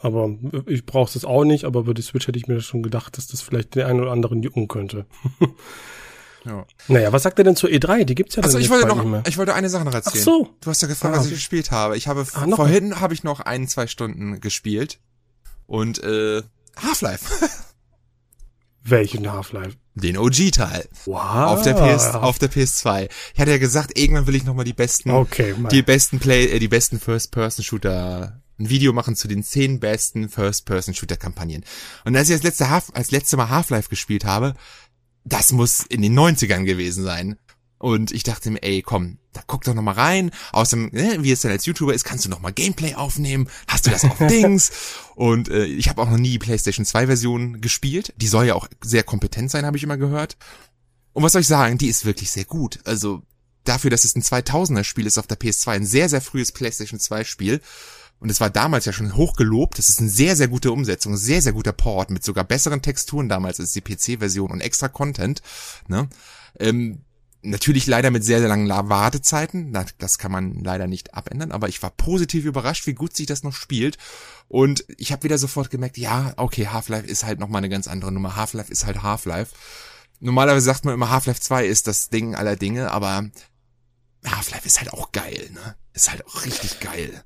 Aber 0.00 0.28
ich 0.66 0.84
brauche 0.84 1.16
es 1.16 1.24
auch 1.24 1.44
nicht, 1.44 1.64
aber 1.64 1.84
bei 1.84 1.94
der 1.94 2.04
Switch 2.04 2.26
hätte 2.26 2.38
ich 2.38 2.46
mir 2.46 2.60
schon 2.60 2.82
gedacht, 2.82 3.16
dass 3.16 3.26
das 3.26 3.40
vielleicht 3.40 3.74
den 3.74 3.84
einen 3.84 4.00
oder 4.00 4.12
anderen 4.12 4.42
jucken 4.42 4.68
könnte. 4.68 5.06
Ja. 6.44 6.66
Naja, 6.88 7.12
was 7.12 7.22
sagt 7.22 7.38
er 7.38 7.44
denn 7.44 7.56
zur 7.56 7.70
E3? 7.70 8.04
Die 8.04 8.14
gibt's 8.14 8.36
ja 8.36 8.42
Also 8.42 8.58
ich 8.58 8.70
wollte 8.70 8.86
noch, 8.86 9.26
ich 9.26 9.38
wollte 9.38 9.54
eine 9.54 9.70
Sache 9.70 9.84
noch 9.84 9.94
erzählen. 9.94 10.16
Ach 10.18 10.24
so. 10.24 10.48
Du 10.60 10.70
hast 10.70 10.82
ja 10.82 10.88
gefragt, 10.88 11.14
ah, 11.14 11.18
was 11.18 11.26
ich 11.26 11.32
gespielt 11.32 11.70
habe. 11.70 11.96
Ich 11.96 12.08
habe 12.08 12.26
ah, 12.34 12.46
vorhin 12.54 13.00
habe 13.00 13.14
ich 13.14 13.24
noch 13.24 13.40
ein, 13.40 13.66
zwei 13.68 13.86
Stunden 13.86 14.40
gespielt 14.40 14.98
und 15.66 16.02
äh, 16.02 16.42
Half-Life. 16.76 17.48
Welchen 18.84 19.32
Half-Life? 19.32 19.76
Den 19.94 20.18
OG-Teil. 20.18 20.88
Wow. 21.06 21.16
Auf 21.24 21.62
der 21.62 21.74
PS, 21.74 22.14
auf 22.14 22.38
der 22.38 22.50
PS2. 22.50 23.08
Ich 23.32 23.40
hatte 23.40 23.52
ja 23.52 23.58
gesagt, 23.58 23.98
irgendwann 23.98 24.26
will 24.26 24.34
ich 24.34 24.44
noch 24.44 24.54
mal 24.54 24.64
die 24.64 24.72
besten, 24.74 25.10
okay, 25.10 25.54
die 25.70 25.82
besten 25.82 26.18
Play, 26.18 26.46
äh, 26.46 26.58
die 26.58 26.68
besten 26.68 27.00
First-Person-Shooter 27.00 28.42
ein 28.58 28.68
Video 28.68 28.92
machen 28.92 29.16
zu 29.16 29.26
den 29.26 29.42
zehn 29.42 29.80
besten 29.80 30.28
First-Person-Shooter-Kampagnen. 30.28 31.64
Und 32.04 32.16
als 32.16 32.28
ich 32.28 32.36
das 32.36 32.44
letzte 32.44 32.70
Half, 32.70 32.90
als 32.94 33.10
letzte 33.10 33.36
Mal 33.36 33.48
Half-Life 33.48 33.88
gespielt 33.88 34.24
habe, 34.24 34.54
das 35.24 35.52
muss 35.52 35.84
in 35.88 36.02
den 36.02 36.18
90ern 36.18 36.64
gewesen 36.64 37.04
sein. 37.04 37.36
Und 37.78 38.12
ich 38.12 38.22
dachte 38.22 38.50
mir, 38.50 38.62
ey, 38.62 38.80
komm, 38.80 39.18
da 39.34 39.42
guck 39.46 39.64
doch 39.64 39.74
noch 39.74 39.82
mal 39.82 39.92
rein. 39.92 40.30
Außerdem, 40.52 40.90
ne, 40.92 41.18
wie 41.20 41.32
es 41.32 41.42
denn 41.42 41.50
als 41.50 41.66
YouTuber 41.66 41.92
ist, 41.92 42.04
kannst 42.04 42.24
du 42.24 42.30
noch 42.30 42.40
mal 42.40 42.52
Gameplay 42.52 42.94
aufnehmen. 42.94 43.48
Hast 43.68 43.86
du 43.86 43.90
das 43.90 44.04
auf 44.04 44.16
Dings? 44.30 44.70
Und 45.16 45.48
äh, 45.48 45.64
ich 45.64 45.88
habe 45.88 46.00
auch 46.00 46.08
noch 46.08 46.16
nie 46.16 46.38
PlayStation 46.38 46.86
2 46.86 47.06
Version 47.06 47.60
gespielt. 47.60 48.14
Die 48.16 48.28
soll 48.28 48.46
ja 48.46 48.54
auch 48.54 48.68
sehr 48.82 49.02
kompetent 49.02 49.50
sein, 49.50 49.66
habe 49.66 49.76
ich 49.76 49.82
immer 49.82 49.98
gehört. 49.98 50.36
Und 51.12 51.22
was 51.22 51.32
soll 51.32 51.42
ich 51.42 51.46
sagen, 51.46 51.76
die 51.76 51.88
ist 51.88 52.04
wirklich 52.04 52.30
sehr 52.30 52.44
gut. 52.44 52.78
Also 52.84 53.22
dafür, 53.64 53.90
dass 53.90 54.04
es 54.04 54.16
ein 54.16 54.22
2000er 54.22 54.84
Spiel 54.84 55.06
ist 55.06 55.18
auf 55.18 55.26
der 55.26 55.38
PS2, 55.38 55.70
ein 55.70 55.86
sehr, 55.86 56.08
sehr 56.08 56.20
frühes 56.20 56.52
PlayStation 56.52 57.00
2 57.00 57.24
Spiel. 57.24 57.60
Und 58.24 58.30
es 58.30 58.40
war 58.40 58.48
damals 58.48 58.86
ja 58.86 58.94
schon 58.94 59.18
hochgelobt. 59.18 59.76
Das 59.76 59.90
ist 59.90 60.00
eine 60.00 60.08
sehr, 60.08 60.34
sehr 60.34 60.48
gute 60.48 60.72
Umsetzung, 60.72 61.14
sehr, 61.14 61.42
sehr 61.42 61.52
guter 61.52 61.74
Port 61.74 62.08
mit 62.08 62.24
sogar 62.24 62.42
besseren 62.42 62.80
Texturen 62.80 63.28
damals 63.28 63.60
als 63.60 63.74
die 63.74 63.82
PC-Version 63.82 64.50
und 64.50 64.62
extra 64.62 64.88
Content. 64.88 65.42
Ne? 65.88 66.08
Ähm, 66.58 67.02
natürlich 67.42 67.86
leider 67.86 68.10
mit 68.10 68.24
sehr, 68.24 68.38
sehr 68.38 68.48
langen 68.48 68.70
Wartezeiten. 68.70 69.76
Das 69.98 70.16
kann 70.16 70.32
man 70.32 70.64
leider 70.64 70.86
nicht 70.86 71.12
abändern, 71.12 71.52
aber 71.52 71.68
ich 71.68 71.82
war 71.82 71.90
positiv 71.90 72.46
überrascht, 72.46 72.86
wie 72.86 72.94
gut 72.94 73.14
sich 73.14 73.26
das 73.26 73.42
noch 73.42 73.52
spielt. 73.52 73.98
Und 74.48 74.86
ich 74.96 75.12
habe 75.12 75.24
wieder 75.24 75.36
sofort 75.36 75.68
gemerkt, 75.68 75.98
ja, 75.98 76.32
okay, 76.38 76.68
Half-Life 76.68 77.06
ist 77.06 77.24
halt 77.24 77.38
nochmal 77.38 77.58
eine 77.58 77.68
ganz 77.68 77.88
andere 77.88 78.10
Nummer. 78.10 78.36
Half-Life 78.36 78.72
ist 78.72 78.86
halt 78.86 79.02
Half-Life. 79.02 79.54
Normalerweise 80.20 80.64
sagt 80.64 80.86
man 80.86 80.94
immer, 80.94 81.10
Half-Life 81.10 81.42
2 81.42 81.66
ist 81.66 81.88
das 81.88 82.08
Ding 82.08 82.34
aller 82.34 82.56
Dinge, 82.56 82.90
aber 82.90 83.28
Half-Life 84.24 84.66
ist 84.66 84.78
halt 84.78 84.94
auch 84.94 85.12
geil, 85.12 85.50
ne? 85.52 85.76
Ist 85.92 86.10
halt 86.10 86.26
auch 86.26 86.46
richtig 86.46 86.80
geil. 86.80 87.22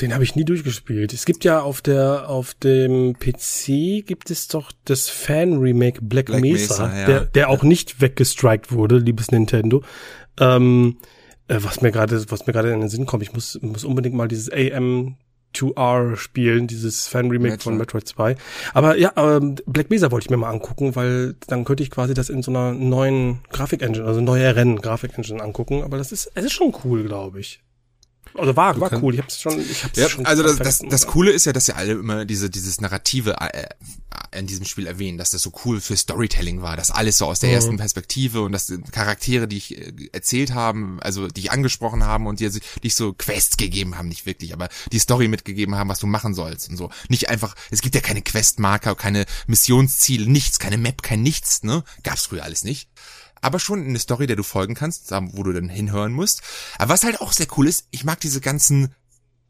Den 0.00 0.14
habe 0.14 0.24
ich 0.24 0.34
nie 0.34 0.44
durchgespielt. 0.44 1.12
Es 1.12 1.24
gibt 1.24 1.44
ja 1.44 1.60
auf 1.60 1.82
der 1.82 2.28
auf 2.28 2.54
dem 2.54 3.14
PC 3.18 4.06
gibt 4.06 4.30
es 4.30 4.48
doch 4.48 4.72
das 4.84 5.08
Fan 5.08 5.58
Remake 5.58 6.00
Black, 6.02 6.26
Black 6.26 6.40
Mesa, 6.40 6.86
Mesa 6.86 6.98
ja. 7.00 7.06
der 7.06 7.20
der 7.26 7.48
auch 7.48 7.62
nicht 7.62 8.00
weggestrikt 8.00 8.72
wurde, 8.72 8.98
liebes 8.98 9.30
Nintendo. 9.30 9.82
Ähm, 10.38 10.98
äh, 11.48 11.58
was 11.60 11.82
mir 11.82 11.90
gerade 11.90 12.30
was 12.30 12.46
mir 12.46 12.52
gerade 12.52 12.72
in 12.72 12.80
den 12.80 12.88
Sinn 12.88 13.06
kommt, 13.06 13.22
ich 13.22 13.32
muss 13.32 13.58
muss 13.62 13.84
unbedingt 13.84 14.14
mal 14.14 14.28
dieses 14.28 14.50
AM 14.50 15.16
2R 15.54 16.16
spielen, 16.16 16.66
dieses 16.66 17.08
Fan-Remake 17.08 17.58
von 17.58 17.76
Metroid 17.76 18.06
2. 18.06 18.36
Aber 18.72 18.96
ja, 18.96 19.12
ähm, 19.16 19.56
Black 19.66 19.90
Mesa 19.90 20.10
wollte 20.10 20.26
ich 20.26 20.30
mir 20.30 20.36
mal 20.36 20.50
angucken, 20.50 20.94
weil 20.94 21.34
dann 21.48 21.64
könnte 21.64 21.82
ich 21.82 21.90
quasi 21.90 22.14
das 22.14 22.30
in 22.30 22.42
so 22.42 22.50
einer 22.50 22.72
neuen 22.72 23.40
Grafik-Engine, 23.50 24.06
also 24.06 24.20
neueren 24.20 24.80
Grafik-Engine 24.80 25.42
angucken. 25.42 25.82
Aber 25.82 25.98
das 25.98 26.12
ist, 26.12 26.30
es 26.34 26.44
ist 26.44 26.52
schon 26.52 26.72
cool, 26.84 27.02
glaube 27.02 27.40
ich. 27.40 27.62
Also 28.34 28.56
war, 28.56 28.78
war 28.80 28.92
cool. 29.02 29.14
Ich 29.14 29.20
hab's 29.20 29.40
schon, 29.40 29.60
ich 29.60 29.84
hab's 29.84 29.98
ja, 29.98 30.08
schon. 30.08 30.26
Also 30.26 30.42
das, 30.42 30.58
das, 30.58 30.82
das 30.88 31.06
Coole 31.06 31.32
ist 31.32 31.46
ja, 31.46 31.52
dass 31.52 31.66
ja 31.66 31.74
alle 31.74 31.92
immer 31.92 32.24
diese, 32.24 32.50
dieses 32.50 32.80
Narrative 32.80 33.36
äh, 33.40 33.68
in 34.32 34.46
diesem 34.46 34.64
Spiel 34.64 34.86
erwähnen, 34.86 35.18
dass 35.18 35.30
das 35.30 35.42
so 35.42 35.52
cool 35.64 35.80
für 35.80 35.96
Storytelling 35.96 36.62
war, 36.62 36.76
dass 36.76 36.90
alles 36.90 37.18
so 37.18 37.26
aus 37.26 37.40
der 37.40 37.50
mhm. 37.50 37.54
ersten 37.54 37.76
Perspektive 37.76 38.42
und 38.42 38.52
dass 38.52 38.72
Charaktere, 38.92 39.48
die 39.48 39.56
ich 39.56 39.76
äh, 39.76 39.92
erzählt 40.12 40.54
haben, 40.54 41.00
also 41.00 41.28
die 41.28 41.40
ich 41.40 41.52
angesprochen 41.52 42.04
haben 42.04 42.26
und 42.26 42.40
die, 42.40 42.48
die 42.48 42.60
ich 42.82 42.94
so 42.94 43.12
Quests 43.12 43.56
gegeben 43.56 43.98
haben, 43.98 44.08
nicht 44.08 44.26
wirklich, 44.26 44.52
aber 44.52 44.68
die 44.92 44.98
Story 44.98 45.28
mitgegeben 45.28 45.74
haben, 45.74 45.88
was 45.88 45.98
du 45.98 46.06
machen 46.06 46.34
sollst 46.34 46.68
und 46.70 46.76
so. 46.76 46.90
Nicht 47.08 47.28
einfach, 47.28 47.54
es 47.70 47.82
gibt 47.82 47.94
ja 47.94 48.00
keine 48.00 48.22
Questmarker, 48.22 48.94
keine 48.94 49.26
Missionsziele, 49.46 50.30
nichts, 50.30 50.58
keine 50.58 50.78
Map, 50.78 51.02
kein 51.02 51.22
nichts, 51.22 51.62
ne? 51.62 51.82
Gab's 52.02 52.26
früher 52.26 52.44
alles 52.44 52.64
nicht 52.64 52.88
aber 53.40 53.58
schon 53.58 53.84
eine 53.84 53.98
Story, 53.98 54.26
der 54.26 54.36
du 54.36 54.42
folgen 54.42 54.74
kannst, 54.74 55.10
wo 55.10 55.42
du 55.42 55.52
dann 55.52 55.68
hinhören 55.68 56.12
musst. 56.12 56.42
Aber 56.78 56.92
was 56.94 57.04
halt 57.04 57.20
auch 57.20 57.32
sehr 57.32 57.46
cool 57.56 57.66
ist, 57.66 57.86
ich 57.90 58.04
mag 58.04 58.20
diese 58.20 58.40
ganzen 58.40 58.94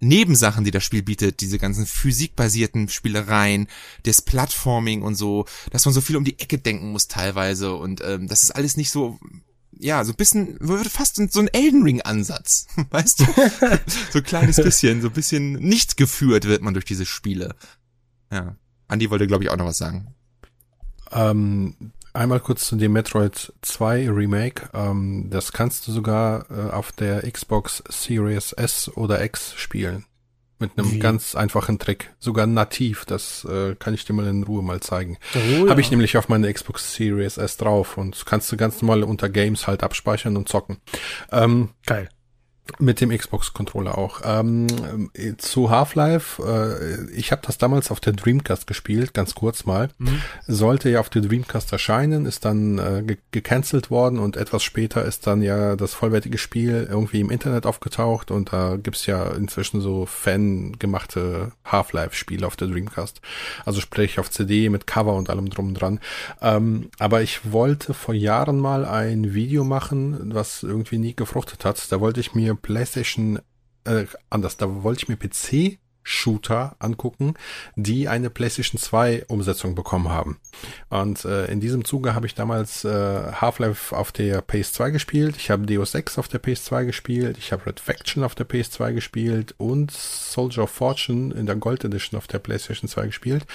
Nebensachen, 0.00 0.64
die 0.64 0.70
das 0.70 0.84
Spiel 0.84 1.02
bietet, 1.02 1.40
diese 1.40 1.58
ganzen 1.58 1.86
physikbasierten 1.86 2.88
Spielereien, 2.88 3.68
das 4.04 4.22
Plattforming 4.22 5.02
und 5.02 5.14
so, 5.14 5.44
dass 5.70 5.84
man 5.84 5.92
so 5.92 6.00
viel 6.00 6.16
um 6.16 6.24
die 6.24 6.38
Ecke 6.38 6.58
denken 6.58 6.90
muss 6.92 7.06
teilweise 7.06 7.74
und 7.74 8.00
ähm, 8.02 8.26
das 8.26 8.42
ist 8.42 8.50
alles 8.50 8.76
nicht 8.76 8.90
so 8.90 9.18
ja, 9.72 10.04
so 10.04 10.12
ein 10.12 10.16
bisschen, 10.16 10.56
würde 10.60 10.90
fast 10.90 11.16
so 11.16 11.40
ein 11.40 11.48
Elden 11.48 11.82
Ring 11.82 12.02
Ansatz, 12.02 12.66
weißt 12.90 13.20
du? 13.20 13.24
so 14.10 14.18
ein 14.18 14.24
kleines 14.24 14.56
bisschen, 14.62 15.00
so 15.00 15.08
ein 15.08 15.14
bisschen 15.14 15.52
nicht 15.52 15.96
geführt 15.96 16.44
wird 16.44 16.62
man 16.62 16.74
durch 16.74 16.84
diese 16.84 17.06
Spiele. 17.06 17.54
Ja. 18.30 18.56
Andi 18.88 19.10
wollte, 19.10 19.26
glaube 19.26 19.44
ich, 19.44 19.50
auch 19.50 19.56
noch 19.56 19.66
was 19.66 19.78
sagen. 19.78 20.14
Ähm, 21.12 21.92
Einmal 22.12 22.40
kurz 22.40 22.66
zu 22.66 22.76
dem 22.76 22.92
Metroid 22.92 23.52
2 23.62 24.10
Remake. 24.10 24.68
Ähm, 24.74 25.28
das 25.30 25.52
kannst 25.52 25.86
du 25.86 25.92
sogar 25.92 26.46
äh, 26.50 26.70
auf 26.70 26.92
der 26.92 27.30
Xbox 27.30 27.82
Series 27.88 28.52
S 28.52 28.90
oder 28.96 29.24
X 29.24 29.54
spielen. 29.56 30.04
Mit 30.58 30.76
einem 30.76 30.92
Wie? 30.92 30.98
ganz 30.98 31.34
einfachen 31.34 31.78
Trick. 31.78 32.12
Sogar 32.18 32.46
nativ. 32.46 33.06
Das 33.06 33.46
äh, 33.46 33.74
kann 33.76 33.94
ich 33.94 34.04
dir 34.04 34.12
mal 34.12 34.26
in 34.26 34.42
Ruhe 34.42 34.62
mal 34.62 34.80
zeigen. 34.80 35.16
Oh, 35.34 35.64
ja. 35.64 35.70
Habe 35.70 35.80
ich 35.80 35.90
nämlich 35.90 36.18
auf 36.18 36.28
meiner 36.28 36.52
Xbox 36.52 36.94
Series 36.94 37.38
S 37.38 37.56
drauf 37.56 37.96
und 37.96 38.26
kannst 38.26 38.52
du 38.52 38.58
ganz 38.58 38.82
normal 38.82 39.02
unter 39.04 39.30
Games 39.30 39.66
halt 39.66 39.82
abspeichern 39.82 40.36
und 40.36 40.48
zocken. 40.48 40.78
Ähm, 41.32 41.70
Geil. 41.86 42.10
Mit 42.78 43.00
dem 43.00 43.10
Xbox-Controller 43.10 43.98
auch. 43.98 44.20
Ähm, 44.24 45.10
zu 45.38 45.70
Half-Life, 45.70 46.42
äh, 46.42 47.10
ich 47.12 47.32
habe 47.32 47.42
das 47.44 47.58
damals 47.58 47.90
auf 47.90 48.00
der 48.00 48.12
Dreamcast 48.12 48.66
gespielt, 48.66 49.12
ganz 49.12 49.34
kurz 49.34 49.64
mal. 49.64 49.88
Mhm. 49.98 50.22
Sollte 50.46 50.88
ja 50.88 51.00
auf 51.00 51.10
der 51.10 51.22
Dreamcast 51.22 51.72
erscheinen, 51.72 52.26
ist 52.26 52.44
dann 52.44 52.78
äh, 52.78 53.02
ge 53.04 53.16
gecancelt 53.32 53.90
worden 53.90 54.18
und 54.18 54.36
etwas 54.36 54.62
später 54.62 55.04
ist 55.04 55.26
dann 55.26 55.42
ja 55.42 55.76
das 55.76 55.94
vollwertige 55.94 56.38
Spiel 56.38 56.86
irgendwie 56.88 57.20
im 57.20 57.30
Internet 57.30 57.66
aufgetaucht 57.66 58.30
und 58.30 58.52
da 58.52 58.76
gibt's 58.76 59.06
ja 59.06 59.30
inzwischen 59.30 59.80
so 59.80 60.06
fan-gemachte 60.06 61.52
Half-Life-Spiele 61.64 62.46
auf 62.46 62.56
der 62.56 62.68
Dreamcast. 62.68 63.20
Also 63.64 63.80
sprich 63.80 64.18
auf 64.18 64.30
CD 64.30 64.68
mit 64.68 64.86
Cover 64.86 65.14
und 65.14 65.30
allem 65.30 65.50
drum 65.50 65.68
und 65.68 65.74
dran. 65.74 66.00
Ähm, 66.40 66.90
aber 66.98 67.22
ich 67.22 67.52
wollte 67.52 67.94
vor 67.94 68.14
Jahren 68.14 68.58
mal 68.58 68.84
ein 68.84 69.34
Video 69.34 69.64
machen, 69.64 70.34
was 70.34 70.62
irgendwie 70.62 70.98
nie 70.98 71.14
gefruchtet 71.14 71.64
hat. 71.64 71.90
Da 71.90 72.00
wollte 72.00 72.20
ich 72.20 72.34
mir 72.34 72.49
PlayStation, 72.54 73.40
äh, 73.84 74.06
anders, 74.28 74.56
da 74.56 74.82
wollte 74.82 75.02
ich 75.02 75.08
mir 75.08 75.16
PC 75.16 75.78
Shooter 76.10 76.74
angucken, 76.80 77.34
die 77.76 78.08
eine 78.08 78.30
PlayStation 78.30 78.80
2 78.80 79.26
Umsetzung 79.28 79.74
bekommen 79.74 80.08
haben. 80.08 80.38
Und 80.88 81.24
äh, 81.24 81.46
in 81.46 81.60
diesem 81.60 81.84
Zuge 81.84 82.14
habe 82.14 82.26
ich 82.26 82.34
damals 82.34 82.84
äh, 82.84 83.32
Half-Life 83.32 83.96
auf 83.96 84.10
der 84.10 84.44
PS2 84.44 84.90
gespielt, 84.90 85.36
ich 85.36 85.50
habe 85.50 85.66
Deus 85.66 85.94
Ex 85.94 86.18
auf 86.18 86.28
der 86.28 86.42
PS2 86.42 86.84
gespielt, 86.84 87.38
ich 87.38 87.52
habe 87.52 87.66
Red 87.66 87.80
Faction 87.80 88.24
auf 88.24 88.34
der 88.34 88.48
PS2 88.48 88.92
gespielt 88.92 89.54
und 89.58 89.92
Soldier 89.92 90.64
of 90.64 90.70
Fortune 90.70 91.32
in 91.32 91.46
der 91.46 91.56
Gold 91.56 91.84
Edition 91.84 92.18
auf 92.18 92.26
der 92.26 92.40
PlayStation 92.40 92.88
2 92.88 93.06
gespielt. 93.06 93.46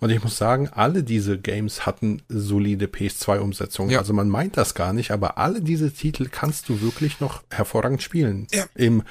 Und 0.00 0.10
ich 0.10 0.22
muss 0.22 0.38
sagen, 0.38 0.68
alle 0.68 1.02
diese 1.02 1.38
Games 1.38 1.86
hatten 1.86 2.22
solide 2.28 2.86
PS2-Umsetzungen. 2.86 3.90
Ja. 3.90 3.98
Also 3.98 4.12
man 4.12 4.28
meint 4.28 4.56
das 4.56 4.74
gar 4.74 4.92
nicht, 4.92 5.10
aber 5.10 5.38
alle 5.38 5.60
diese 5.60 5.92
Titel 5.92 6.28
kannst 6.30 6.68
du 6.68 6.80
wirklich 6.80 7.20
noch 7.20 7.42
hervorragend 7.50 8.02
spielen. 8.02 8.46
Ja. 8.52 8.64
Im, 8.74 9.02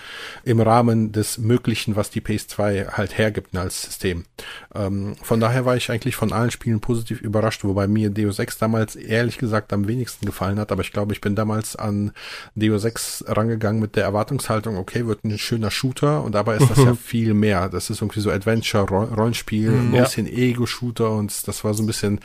Im 0.43 0.61
Rahmen 0.61 1.11
des 1.11 1.37
Möglichen, 1.37 1.95
was 1.95 2.09
die 2.09 2.21
PS2 2.21 2.84
halt 2.91 3.17
hergibt 3.17 3.55
als 3.55 3.81
System. 3.81 4.25
Ähm, 4.73 5.15
von 5.21 5.39
daher 5.39 5.65
war 5.65 5.75
ich 5.75 5.89
eigentlich 5.91 6.15
von 6.15 6.33
allen 6.33 6.51
Spielen 6.51 6.79
positiv 6.79 7.21
überrascht, 7.21 7.63
wobei 7.63 7.87
mir 7.87 8.09
Deus 8.09 8.39
Ex 8.39 8.57
damals 8.57 8.95
ehrlich 8.95 9.37
gesagt 9.37 9.73
am 9.73 9.87
wenigsten 9.87 10.25
gefallen 10.25 10.59
hat. 10.59 10.71
Aber 10.71 10.81
ich 10.81 10.91
glaube, 10.91 11.13
ich 11.13 11.21
bin 11.21 11.35
damals 11.35 11.75
an 11.75 12.11
Deus 12.55 12.83
Ex 12.83 13.23
rangegangen 13.27 13.81
mit 13.81 13.95
der 13.95 14.03
Erwartungshaltung, 14.03 14.77
okay, 14.77 15.05
wird 15.07 15.23
ein 15.23 15.37
schöner 15.37 15.71
Shooter 15.71 16.23
und 16.23 16.35
dabei 16.35 16.57
ist 16.57 16.69
das 16.69 16.77
ja 16.77 16.95
viel 16.95 17.33
mehr. 17.33 17.69
Das 17.69 17.89
ist 17.89 18.01
irgendwie 18.01 18.21
so 18.21 18.31
Adventure, 18.31 18.85
Rollenspiel, 18.85 19.71
ein 19.71 19.93
ja. 19.93 20.03
bisschen 20.03 20.27
Ego 20.27 20.65
Shooter 20.65 21.11
und 21.11 21.47
das 21.47 21.63
war 21.63 21.73
so 21.73 21.83
ein 21.83 21.87
bisschen 21.87 22.19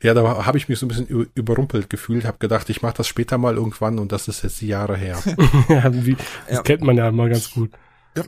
ja, 0.00 0.14
da 0.14 0.46
habe 0.46 0.58
ich 0.58 0.68
mich 0.68 0.78
so 0.78 0.86
ein 0.86 0.88
bisschen 0.88 1.28
überrumpelt 1.34 1.90
gefühlt, 1.90 2.24
habe 2.24 2.38
gedacht, 2.38 2.70
ich 2.70 2.82
mache 2.82 2.98
das 2.98 3.08
später 3.08 3.36
mal 3.36 3.56
irgendwann 3.56 3.98
und 3.98 4.12
das 4.12 4.28
ist 4.28 4.42
jetzt 4.42 4.62
Jahre 4.62 4.96
her. 4.96 5.18
ja, 5.68 5.92
wie, 5.92 6.14
das 6.46 6.56
ja. 6.56 6.62
kennt 6.62 6.82
man 6.82 6.96
ja 6.96 7.10
mal 7.10 7.28
ganz 7.28 7.50
gut. 7.50 7.70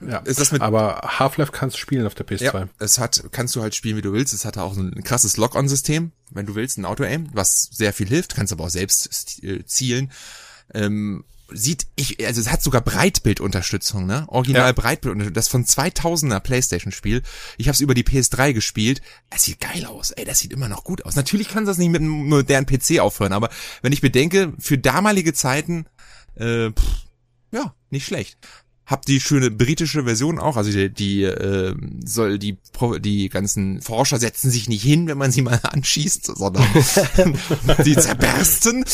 Ja, 0.01 0.09
ja. 0.09 0.18
Ist 0.18 0.41
das 0.41 0.53
mit, 0.53 0.62
aber 0.62 1.01
Half-Life 1.18 1.53
kannst 1.53 1.76
du 1.76 1.80
spielen 1.80 2.07
auf 2.07 2.14
der 2.14 2.26
PS2. 2.26 2.43
Ja, 2.43 2.68
es 2.78 2.99
hat, 2.99 3.22
kannst 3.32 3.57
du 3.57 3.62
halt 3.62 3.74
spielen, 3.74 3.97
wie 3.97 4.03
du 4.03 4.12
willst. 4.12 4.32
Es 4.32 4.45
hat 4.45 4.59
auch 4.59 4.76
ein 4.76 5.03
krasses 5.05 5.36
Lock-on-System, 5.36 6.12
wenn 6.30 6.47
du 6.47 6.55
willst, 6.55 6.78
ein 6.78 6.84
Auto-Aim, 6.84 7.28
was 7.32 7.68
sehr 7.72 7.93
viel 7.93 8.09
hilft, 8.09 8.34
kannst 8.34 8.53
aber 8.53 8.64
auch 8.64 8.70
selbst 8.70 9.43
äh, 9.43 9.64
zielen. 9.64 10.11
Ähm, 10.72 11.24
sieht 11.53 11.88
ich 11.97 12.24
also 12.24 12.41
es 12.41 12.51
hat 12.51 12.62
sogar 12.62 12.80
Breitbildunterstützung, 12.80 14.07
ne? 14.07 14.24
Original 14.28 14.66
ja. 14.66 14.72
Breitbildunterstützung, 14.72 15.34
das 15.34 15.49
von 15.49 15.64
2000er 15.64 16.41
PlayStation 16.41 16.93
Spiel. 16.93 17.22
Ich 17.59 17.66
habe 17.66 17.74
es 17.74 17.80
über 17.80 17.95
die 17.95 18.05
PS3 18.05 18.53
gespielt. 18.53 19.03
Es 19.30 19.43
sieht 19.43 19.61
geil 19.61 19.84
aus. 19.86 20.12
Ey, 20.12 20.24
das 20.24 20.38
sieht 20.38 20.53
immer 20.53 20.68
noch 20.68 20.84
gut 20.84 21.05
aus. 21.05 21.16
Natürlich 21.16 21.49
kann 21.49 21.64
das 21.64 21.78
nicht 21.78 21.91
mit 21.91 22.01
einem 22.01 22.28
modernen 22.28 22.66
PC 22.66 23.01
aufhören, 23.01 23.32
aber 23.32 23.51
wenn 23.82 23.93
ich 23.93 24.01
bedenke, 24.01 24.53
für 24.59 24.78
damalige 24.78 25.32
Zeiten 25.32 25.86
äh, 26.36 26.70
pff, 26.70 27.07
ja, 27.53 27.74
nicht 27.91 28.07
schlecht 28.07 28.38
hab 28.91 29.07
die 29.07 29.20
schöne 29.20 29.53
britische 29.53 30.03
Version 30.03 30.41
auch, 30.41 30.57
also 30.57 30.72
die, 30.72 30.91
die 30.91 31.22
äh, 31.22 31.76
soll 32.05 32.41
die 32.41 32.59
die 32.99 33.28
ganzen 33.28 33.80
Forscher 33.80 34.18
setzen 34.18 34.51
sich 34.51 34.68
nicht 34.68 34.82
hin, 34.82 35.07
wenn 35.07 35.16
man 35.16 35.30
sie 35.30 35.43
mal 35.43 35.61
anschießt, 35.62 36.36
sondern 36.36 36.66
die 37.84 37.97
zerbersten. 37.97 38.84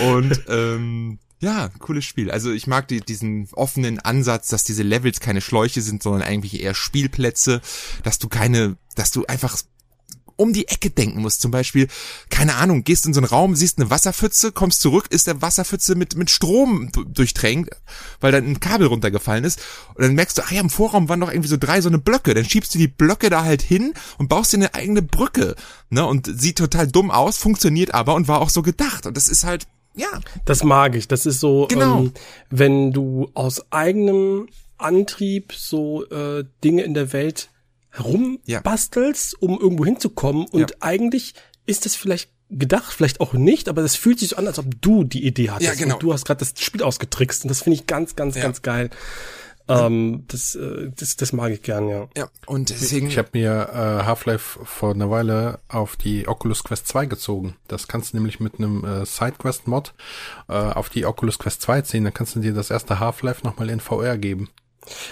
Und 0.00 0.42
ähm, 0.48 1.18
ja, 1.40 1.68
cooles 1.80 2.06
Spiel. 2.06 2.30
Also 2.30 2.50
ich 2.50 2.66
mag 2.66 2.88
die, 2.88 3.00
diesen 3.00 3.48
offenen 3.52 3.98
Ansatz, 3.98 4.48
dass 4.48 4.64
diese 4.64 4.82
Levels 4.82 5.20
keine 5.20 5.42
Schläuche 5.42 5.82
sind, 5.82 6.02
sondern 6.02 6.22
eigentlich 6.22 6.62
eher 6.62 6.74
Spielplätze, 6.74 7.60
dass 8.02 8.18
du 8.18 8.28
keine, 8.28 8.78
dass 8.94 9.10
du 9.10 9.26
einfach 9.26 9.58
um 10.36 10.52
die 10.52 10.68
Ecke 10.68 10.90
denken 10.90 11.20
musst. 11.20 11.40
Zum 11.40 11.50
Beispiel, 11.50 11.88
keine 12.30 12.56
Ahnung, 12.56 12.84
gehst 12.84 13.06
in 13.06 13.14
so 13.14 13.20
einen 13.20 13.26
Raum, 13.26 13.56
siehst 13.56 13.78
eine 13.78 13.90
Wasserpfütze, 13.90 14.52
kommst 14.52 14.80
zurück, 14.80 15.06
ist 15.10 15.26
der 15.26 15.42
Wasserpfütze 15.42 15.94
mit, 15.94 16.16
mit 16.16 16.30
Strom 16.30 16.90
durchtränkt, 17.08 17.70
weil 18.20 18.32
dann 18.32 18.46
ein 18.46 18.60
Kabel 18.60 18.86
runtergefallen 18.86 19.44
ist. 19.44 19.60
Und 19.94 20.02
dann 20.02 20.14
merkst 20.14 20.38
du, 20.38 20.42
ah 20.42 20.52
ja, 20.52 20.60
im 20.60 20.70
Vorraum 20.70 21.08
waren 21.08 21.20
noch 21.20 21.30
irgendwie 21.30 21.48
so 21.48 21.56
drei 21.56 21.80
so 21.80 21.88
eine 21.88 21.98
Blöcke. 21.98 22.34
Dann 22.34 22.44
schiebst 22.44 22.74
du 22.74 22.78
die 22.78 22.88
Blöcke 22.88 23.30
da 23.30 23.44
halt 23.44 23.62
hin 23.62 23.94
und 24.18 24.28
baust 24.28 24.52
dir 24.52 24.58
eine 24.58 24.74
eigene 24.74 25.02
Brücke. 25.02 25.54
Ne? 25.90 26.06
Und 26.06 26.26
sieht 26.26 26.58
total 26.58 26.86
dumm 26.86 27.10
aus, 27.10 27.36
funktioniert 27.36 27.94
aber 27.94 28.14
und 28.14 28.28
war 28.28 28.40
auch 28.40 28.50
so 28.50 28.62
gedacht. 28.62 29.06
Und 29.06 29.16
das 29.16 29.28
ist 29.28 29.44
halt, 29.44 29.66
ja. 29.94 30.20
Das 30.44 30.64
mag 30.64 30.96
ich. 30.96 31.08
Das 31.08 31.26
ist 31.26 31.40
so, 31.40 31.66
genau. 31.68 32.00
ähm, 32.00 32.12
wenn 32.50 32.92
du 32.92 33.30
aus 33.34 33.70
eigenem 33.72 34.48
Antrieb 34.76 35.52
so 35.52 36.04
äh, 36.06 36.44
Dinge 36.62 36.82
in 36.82 36.94
der 36.94 37.12
Welt 37.12 37.50
herumbastelst, 37.94 39.32
ja. 39.32 39.38
um 39.40 39.58
irgendwo 39.58 39.84
hinzukommen. 39.84 40.46
Und 40.46 40.70
ja. 40.70 40.76
eigentlich 40.80 41.34
ist 41.66 41.86
das 41.86 41.96
vielleicht 41.96 42.30
gedacht, 42.50 42.92
vielleicht 42.92 43.20
auch 43.20 43.32
nicht, 43.32 43.68
aber 43.68 43.82
das 43.82 43.96
fühlt 43.96 44.18
sich 44.18 44.30
so 44.30 44.36
an, 44.36 44.46
als 44.46 44.58
ob 44.58 44.66
du 44.80 45.04
die 45.04 45.26
Idee 45.26 45.50
hattest. 45.50 45.70
Ja, 45.70 45.74
genau. 45.74 45.94
Und 45.94 46.02
du 46.02 46.12
hast 46.12 46.24
gerade 46.24 46.38
das 46.38 46.52
Spiel 46.56 46.82
ausgetrickst. 46.82 47.44
Und 47.44 47.48
das 47.48 47.62
finde 47.62 47.78
ich 47.78 47.86
ganz, 47.86 48.16
ganz, 48.16 48.36
ja. 48.36 48.42
ganz 48.42 48.62
geil. 48.62 48.90
Ähm, 49.66 50.24
das, 50.28 50.54
äh, 50.56 50.90
das, 50.94 51.16
das 51.16 51.32
mag 51.32 51.50
ich 51.50 51.62
gern, 51.62 51.88
ja. 51.88 52.08
Ja, 52.16 52.28
und 52.46 52.68
deswegen. 52.68 53.06
Ich 53.06 53.16
habe 53.16 53.30
mir 53.32 53.70
äh, 53.72 54.04
Half-Life 54.04 54.60
vor 54.64 54.92
einer 54.92 55.10
Weile 55.10 55.60
auf 55.68 55.96
die 55.96 56.28
Oculus 56.28 56.64
Quest 56.64 56.86
2 56.88 57.06
gezogen. 57.06 57.56
Das 57.66 57.88
kannst 57.88 58.12
du 58.12 58.18
nämlich 58.18 58.40
mit 58.40 58.58
einem 58.58 58.84
äh, 58.84 59.06
Sidequest-Mod 59.06 59.94
äh, 60.48 60.52
auf 60.52 60.90
die 60.90 61.06
Oculus 61.06 61.38
Quest 61.38 61.62
2 61.62 61.80
ziehen. 61.82 62.04
Dann 62.04 62.12
kannst 62.12 62.36
du 62.36 62.40
dir 62.40 62.52
das 62.52 62.70
erste 62.70 63.00
Half-Life 63.00 63.40
nochmal 63.42 63.70
in 63.70 63.80
VR 63.80 64.18
geben. 64.18 64.50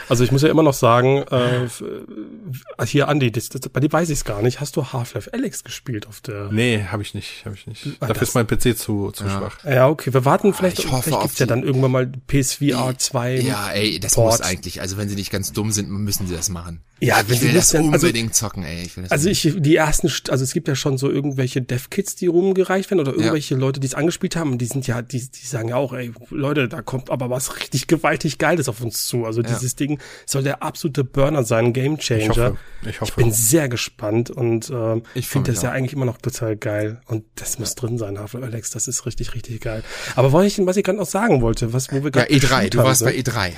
Also 0.09 0.25
ich 0.25 0.33
muss 0.33 0.43
ja 0.43 0.49
immer 0.49 0.63
noch 0.63 0.75
sagen, 0.75 1.25
äh, 1.31 2.87
hier 2.87 3.09
Andi, 3.09 3.31
das, 3.33 3.49
das, 3.49 3.61
bei 3.69 3.81
dir 3.81 3.93
weiß 3.93 4.09
ich 4.11 4.19
es 4.19 4.25
gar 4.25 4.43
nicht. 4.43 4.61
Hast 4.61 4.77
du 4.77 4.93
Half-Life 4.93 5.33
Alex 5.33 5.65
gespielt 5.65 6.07
auf 6.07 6.21
der? 6.21 6.51
Nee, 6.53 6.85
habe 6.91 7.03
ich 7.03 7.15
nicht, 7.15 7.45
habe 7.45 7.55
ich 7.55 7.67
nicht. 7.67 7.87
Ah, 8.01 8.07
Dafür 8.07 8.23
ist 8.23 8.35
mein 8.35 8.47
PC 8.47 8.77
zu, 8.77 9.11
zu 9.13 9.25
ja. 9.25 9.39
schwach. 9.39 9.65
Ja, 9.65 9.89
okay, 9.89 10.13
wir 10.13 10.25
warten 10.25 10.53
vielleicht, 10.55 10.79
ich 10.79 10.91
hoffe 10.91 11.05
vielleicht 11.05 11.23
gibt's 11.23 11.39
ja 11.39 11.47
dann 11.47 11.63
irgendwann 11.63 11.91
mal 11.91 12.13
PSVR 12.27 12.97
2. 12.97 13.41
Ja, 13.41 13.71
ey, 13.71 13.99
das 14.01 14.15
Port. 14.15 14.33
muss 14.33 14.41
eigentlich, 14.41 14.81
also 14.81 14.97
wenn 14.97 15.09
sie 15.09 15.15
nicht 15.15 15.31
ganz 15.31 15.53
dumm 15.53 15.73
sind, 15.73 15.89
müssen 15.91 16.27
sie 16.27 16.35
das 16.35 16.49
machen. 16.49 16.83
Ja, 17.03 17.17
wenn 17.27 17.35
ich 17.35 17.43
will 17.43 17.53
das 17.53 17.71
dann, 17.71 17.93
also 17.93 18.07
unbedingt 18.07 18.31
also, 18.31 18.47
zocken, 18.47 18.63
ey. 18.63 18.85
Ich 18.85 18.97
will 18.97 19.03
das 19.03 19.11
also 19.11 19.29
ich, 19.29 19.55
die 19.57 19.75
ersten, 19.75 20.09
also 20.29 20.45
es 20.45 20.53
gibt 20.53 20.69
ja 20.69 20.77
schon 20.77 20.99
so 20.99 21.11
irgendwelche 21.11 21.61
Dev-Kits, 21.61 22.15
die 22.15 22.29
rumgereicht 22.29 22.93
werden 22.93 23.01
oder 23.01 23.13
irgendwelche 23.13 23.55
ja. 23.55 23.61
Leute, 23.61 23.81
die 23.81 23.89
es 23.89 23.95
angespielt 23.95 24.37
haben 24.37 24.53
und 24.53 24.59
die 24.59 24.67
sind 24.67 24.87
ja, 24.87 25.03
die, 25.03 25.19
die 25.19 25.47
sagen 25.47 25.69
ja 25.69 25.77
auch, 25.77 25.93
ey, 25.93 26.13
Leute, 26.31 26.69
da 26.69 26.81
kommt 26.81 27.11
aber 27.11 27.29
was 27.29 27.57
richtig 27.57 27.89
gewaltig 27.89 28.39
Geiles 28.39 28.69
auf 28.69 28.81
uns 28.81 29.07
zu. 29.07 29.25
Also 29.25 29.43
dieses 29.63 29.77
Ding 29.77 29.99
soll 30.27 30.43
der 30.43 30.63
absolute 30.63 31.05
Burner 31.05 31.45
sein, 31.45 31.73
Game 31.73 31.99
Changer. 31.99 32.23
Ich, 32.23 32.39
hoffe, 32.39 32.57
ich, 32.89 33.01
hoffe. 33.01 33.11
ich 33.11 33.17
bin 33.17 33.33
sehr 33.33 33.69
gespannt 33.69 34.31
und 34.31 34.71
äh, 34.71 35.01
ich 35.15 35.29
finde 35.29 35.53
das 35.53 35.61
auch. 35.61 35.65
ja 35.65 35.71
eigentlich 35.73 35.93
immer 35.93 36.05
noch 36.05 36.19
total 36.19 36.57
geil. 36.57 37.01
Und 37.07 37.25
das 37.37 37.59
muss 37.59 37.75
drin 37.75 37.99
sein, 37.99 38.19
Half-Life 38.19 38.45
Alex. 38.45 38.71
Das 38.71 38.89
ist 38.89 39.07
richtig, 39.07 39.35
richtig 39.35 39.61
geil. 39.61 39.83
Aber 40.17 40.33
was 40.33 40.47
ich, 40.47 40.67
was 40.67 40.77
ich 40.77 40.85
gerade 40.85 40.99
noch 40.99 41.07
sagen 41.07 41.41
wollte, 41.41 41.73
was 41.73 41.91
wo 41.93 42.03
wir 42.03 42.11
gerade 42.11 42.33
Ja, 42.33 42.39
E3, 42.39 42.71
du 42.71 42.79
warst 42.79 43.05
bei 43.05 43.15
E3. 43.15 43.53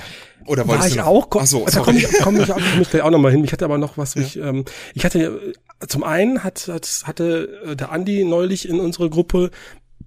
Oder 0.45 0.67
wolltest 0.67 0.95
War 0.95 0.95
ich 0.95 1.01
auch? 1.01 1.29
Komm, 1.29 1.41
Ach 1.43 1.47
so, 1.47 1.65
da 1.65 1.79
komme 1.79 1.97
ich, 1.97 2.07
komm 2.21 2.39
ich, 2.39 2.47
komm 2.47 2.81
ich 2.81 2.89
gleich 2.89 3.01
auch 3.01 3.09
nochmal 3.09 3.31
hin. 3.31 3.43
Ich 3.43 3.51
hatte 3.51 3.65
aber 3.65 3.77
noch 3.77 3.97
was, 3.97 4.13
ja. 4.15 4.21
ich, 4.21 4.37
ähm, 4.37 4.65
ich 4.93 5.03
hatte, 5.03 5.53
zum 5.87 6.03
einen 6.03 6.43
hat, 6.43 6.67
hat, 6.67 7.01
hatte 7.05 7.61
äh, 7.65 7.75
der 7.75 7.91
Andi 7.91 8.23
neulich 8.23 8.69
in 8.69 8.79
unsere 8.79 9.09
Gruppe 9.09 9.49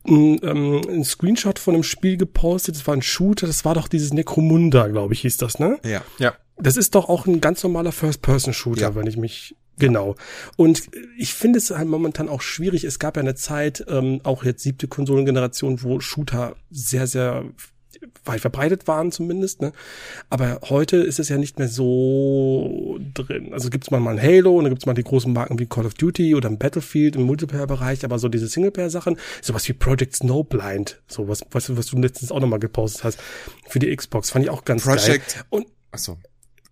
ein, 0.07 0.38
ähm, 0.42 0.80
ein 0.88 1.05
Screenshot 1.05 1.59
von 1.59 1.74
einem 1.74 1.82
Spiel 1.82 2.16
gepostet, 2.16 2.76
das 2.76 2.86
war 2.86 2.94
ein 2.94 3.03
Shooter, 3.03 3.46
das 3.46 3.64
war 3.64 3.74
doch 3.74 3.88
dieses 3.88 4.12
Necromunda, 4.12 4.86
glaube 4.88 5.14
ich, 5.14 5.20
hieß 5.20 5.36
das, 5.38 5.59
ne? 5.59 5.78
Ja. 5.84 6.03
Ja. 6.18 6.34
Das 6.57 6.76
ist 6.76 6.94
doch 6.94 7.09
auch 7.09 7.26
ein 7.26 7.40
ganz 7.40 7.62
normaler 7.62 7.92
First-Person-Shooter, 7.92 8.80
ja. 8.80 8.94
wenn 8.94 9.07
ich 9.07 9.16
mich 9.16 9.57
Genau. 9.78 10.16
Und 10.57 10.90
ich 11.16 11.34
finde 11.34 11.59
es 11.59 11.70
halt 11.70 11.88
momentan 11.88 12.28
auch 12.28 12.42
schwierig. 12.42 12.84
Es 12.84 12.99
gab 12.99 13.16
ja 13.16 13.22
eine 13.22 13.36
Zeit, 13.36 13.84
ähm, 13.88 14.20
auch 14.24 14.44
jetzt 14.44 14.62
siebte 14.62 14.88
Konsolengeneration, 14.88 15.82
wo 15.82 16.01
Shooter 16.01 16.57
sehr, 16.68 17.07
sehr 17.07 17.44
weit 18.24 18.40
verbreitet 18.40 18.86
waren 18.86 19.12
zumindest. 19.12 19.61
Ne? 19.61 19.72
Aber 20.30 20.61
heute 20.68 20.96
ist 20.99 21.18
es 21.18 21.28
ja 21.28 21.38
nicht 21.38 21.59
mehr 21.59 21.68
so 21.68 22.99
drin. 23.14 23.53
Also 23.53 23.70
gibt's 23.70 23.90
mal 23.90 24.07
ein 24.07 24.20
Halo 24.20 24.57
und 24.57 24.64
dann 24.64 24.72
gibt's 24.72 24.86
mal 24.86 24.94
die 24.94 25.05
großen 25.05 25.32
Marken 25.32 25.59
wie 25.59 25.66
Call 25.66 25.86
of 25.86 25.94
Duty 25.94 26.34
oder 26.34 26.49
ein 26.49 26.59
Battlefield 26.59 27.16
im 27.16 27.22
Multiplayer-Bereich, 27.22 28.05
aber 28.05 28.18
so 28.18 28.28
diese 28.28 28.49
Singleplayer-Sachen, 28.49 29.18
sowas 29.42 29.68
wie 29.68 29.72
Project 29.72 30.16
Snowblind, 30.16 31.01
so 31.09 31.28
was, 31.28 31.44
was, 31.51 31.66
du 31.66 31.99
letztens 31.99 32.32
auch 32.32 32.40
nochmal 32.40 32.59
gepostet 32.59 33.05
hast 33.05 33.18
für 33.68 33.78
die 33.78 33.94
Xbox, 33.94 34.30
fand 34.30 34.44
ich 34.44 34.51
auch 34.51 34.64
ganz 34.64 34.84
Project 34.84 35.34
geil. 35.34 35.44
Und 35.51 35.66
Ach 35.90 35.99
so. 35.99 36.18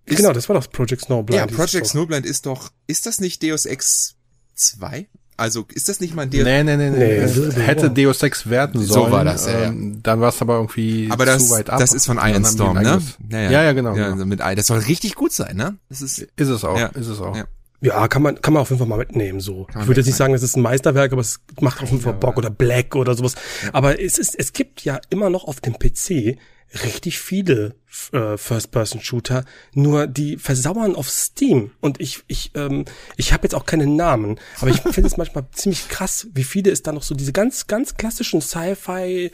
Ist, 0.05 0.19
genau, 0.19 0.33
das 0.33 0.49
war 0.49 0.55
doch 0.55 0.71
Project 0.71 1.03
Snowblind. 1.03 1.39
Ja, 1.39 1.47
Project 1.47 1.87
Snowblind 1.87 2.27
ist 2.27 2.47
doch, 2.47 2.71
ist 2.87 3.07
das 3.07 3.21
nicht 3.21 3.43
Deus 3.43 3.67
Ex 3.67 4.15
2? 4.55 5.09
Also 5.37 5.67
ist 5.73 5.89
das 5.89 6.01
nicht 6.01 6.15
mal 6.15 6.23
ein 6.23 6.31
Deus 6.31 6.45
Nee, 6.45 6.65
nee, 6.65 6.77
nee, 6.77 6.91
nee. 6.91 7.27
nee 7.27 7.63
hätte 7.63 7.91
Deus 7.91 8.23
Ex 8.23 8.49
werden 8.49 8.81
sollen. 8.83 9.07
So 9.07 9.11
war 9.11 9.25
das, 9.25 9.47
ja. 9.47 9.65
Ähm, 9.65 10.01
dann 10.03 10.21
war 10.21 10.31
es 10.31 10.41
aber 10.41 10.55
irgendwie 10.55 11.09
aber 11.11 11.27
das, 11.27 11.49
zu 11.49 11.55
weit 11.55 11.69
ab. 11.69 11.79
Das 11.79 11.93
ist 11.93 12.07
von 12.07 12.19
Iron 12.19 12.45
Storm, 12.45 12.77
ne? 12.77 13.01
Ja, 13.31 13.39
ja, 13.39 13.51
ja, 13.51 13.63
ja 13.65 13.73
genau. 13.73 13.95
Ja, 13.95 14.11
genau. 14.11 14.25
Mit, 14.25 14.41
das 14.41 14.67
soll 14.67 14.79
richtig 14.79 15.15
gut 15.15 15.33
sein, 15.33 15.57
ne? 15.57 15.77
Das 15.89 16.01
ist, 16.01 16.27
ist 16.37 16.49
es 16.49 16.65
auch, 16.65 16.79
ja. 16.79 16.87
ist 16.89 17.09
es 17.09 17.21
auch. 17.21 17.37
Ja. 17.37 17.45
Ja, 17.83 18.09
kann 18.09 18.23
man, 18.23 18.41
kann 18.41 18.55
man 18.55 18.63
auf 18.63 18.71
jeden 18.71 18.79
Fall 18.79 18.89
mal 18.89 18.97
mitnehmen, 18.97 19.39
so. 19.39 19.67
Ich 19.69 19.87
würde 19.87 20.01
jetzt 20.01 20.07
nicht 20.07 20.17
sagen, 20.17 20.33
es 20.33 20.43
ist 20.43 20.57
ein 20.57 20.63
Meisterwerk, 20.63 21.13
aber 21.13 21.21
es 21.21 21.41
macht 21.61 21.83
auf 21.83 21.91
jeden 21.91 22.03
Fall 22.03 22.15
Bock 22.15 22.39
oder 22.39 22.49
Black 22.49 22.97
oder 22.97 23.15
sowas. 23.15 23.35
Aber 23.73 24.01
es 24.01 24.17
ist, 24.17 24.35
es 24.35 24.55
gibt 24.55 24.83
ja 24.83 24.99
immer 25.11 25.29
noch 25.29 25.45
auf 25.45 25.61
dem 25.61 25.75
PC 25.79 26.39
richtig 26.85 27.19
viele 27.19 27.75
äh, 28.13 28.37
First-Person-Shooter, 28.37 29.45
nur 29.73 30.07
die 30.07 30.37
versauern 30.37 30.95
auf 30.95 31.09
Steam. 31.09 31.71
Und 31.81 32.01
ich, 32.01 32.23
ich, 32.27 32.51
ähm, 32.55 32.85
ich 33.17 33.33
habe 33.33 33.45
jetzt 33.45 33.55
auch 33.55 33.67
keine 33.67 33.87
Namen, 33.87 34.39
aber 34.61 34.71
ich 34.71 34.81
finde 34.81 35.07
es 35.09 35.17
manchmal 35.17 35.47
ziemlich 35.53 35.89
krass, 35.89 36.27
wie 36.33 36.45
viele 36.45 36.71
es 36.71 36.83
da 36.83 36.93
noch 36.93 37.03
so 37.03 37.15
diese 37.15 37.33
ganz, 37.33 37.67
ganz 37.67 37.97
klassischen 37.97 38.41
Sci-Fi, 38.41 39.31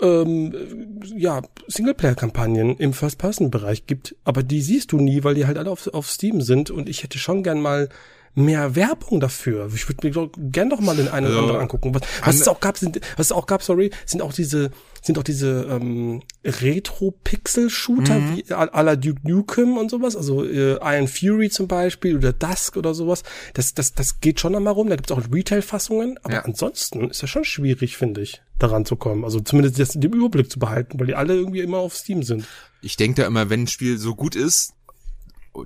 ähm, 0.00 1.00
ja, 1.16 1.42
Singleplayer-Kampagnen 1.66 2.76
im 2.78 2.92
First-Person-Bereich 2.92 3.86
gibt. 3.86 4.14
Aber 4.24 4.42
die 4.42 4.60
siehst 4.60 4.92
du 4.92 4.98
nie, 4.98 5.24
weil 5.24 5.34
die 5.34 5.46
halt 5.46 5.58
alle 5.58 5.70
auf, 5.70 5.88
auf 5.92 6.10
Steam 6.10 6.40
sind. 6.40 6.70
Und 6.70 6.88
ich 6.88 7.02
hätte 7.02 7.18
schon 7.18 7.42
gern 7.42 7.60
mal 7.60 7.88
mehr 8.34 8.74
Werbung 8.74 9.20
dafür. 9.20 9.70
Ich 9.74 9.88
würde 9.88 10.06
mir 10.06 10.12
doch, 10.12 10.30
gern 10.36 10.70
doch 10.70 10.80
mal 10.80 10.96
den 10.96 11.08
einen 11.08 11.28
oder 11.28 11.38
anderen 11.38 11.60
angucken. 11.60 11.94
Was, 11.94 12.02
was 12.24 12.40
es 12.40 12.48
auch 12.48 12.60
gab, 12.60 12.76
sind, 12.76 13.00
was 13.16 13.26
es 13.26 13.32
auch 13.32 13.46
gab, 13.46 13.62
sorry, 13.62 13.90
sind 14.06 14.22
auch 14.22 14.32
diese, 14.32 14.70
sind 15.02 15.18
auch 15.18 15.22
diese 15.22 15.66
ähm, 15.70 16.22
Retro-Pixel-Shooter 16.44 18.18
mhm. 18.18 18.36
wie 18.36 18.44
à 18.52 18.82
la 18.82 18.96
Duke 18.96 19.20
Nukem 19.22 19.76
und 19.76 19.90
sowas, 19.90 20.16
also 20.16 20.44
äh, 20.44 20.78
Iron 20.82 21.08
Fury 21.08 21.50
zum 21.50 21.68
Beispiel 21.68 22.16
oder 22.16 22.32
Dusk 22.32 22.76
oder 22.76 22.94
sowas. 22.94 23.22
Das, 23.54 23.74
das, 23.74 23.94
das 23.94 24.20
geht 24.20 24.40
schon 24.40 24.56
einmal 24.56 24.72
rum. 24.72 24.88
Da 24.88 24.96
gibt's 24.96 25.12
auch 25.12 25.22
Retail-Fassungen, 25.32 26.18
aber 26.22 26.34
ja. 26.34 26.40
ansonsten 26.44 27.10
ist 27.10 27.22
das 27.22 27.30
schon 27.30 27.44
schwierig, 27.44 27.96
finde 27.96 28.20
ich, 28.20 28.42
daran 28.58 28.84
zu 28.84 28.96
kommen. 28.96 29.24
Also 29.24 29.40
zumindest 29.40 29.78
das, 29.78 29.90
den 29.90 30.12
Überblick 30.12 30.50
zu 30.50 30.58
behalten, 30.58 30.98
weil 30.98 31.06
die 31.06 31.14
alle 31.14 31.34
irgendwie 31.34 31.60
immer 31.60 31.78
auf 31.78 31.96
Steam 31.96 32.22
sind. 32.22 32.46
Ich 32.82 32.96
denke 32.96 33.22
da 33.22 33.28
immer, 33.28 33.48
wenn 33.48 33.62
ein 33.62 33.68
Spiel 33.68 33.98
so 33.98 34.14
gut 34.14 34.34
ist, 34.34 34.74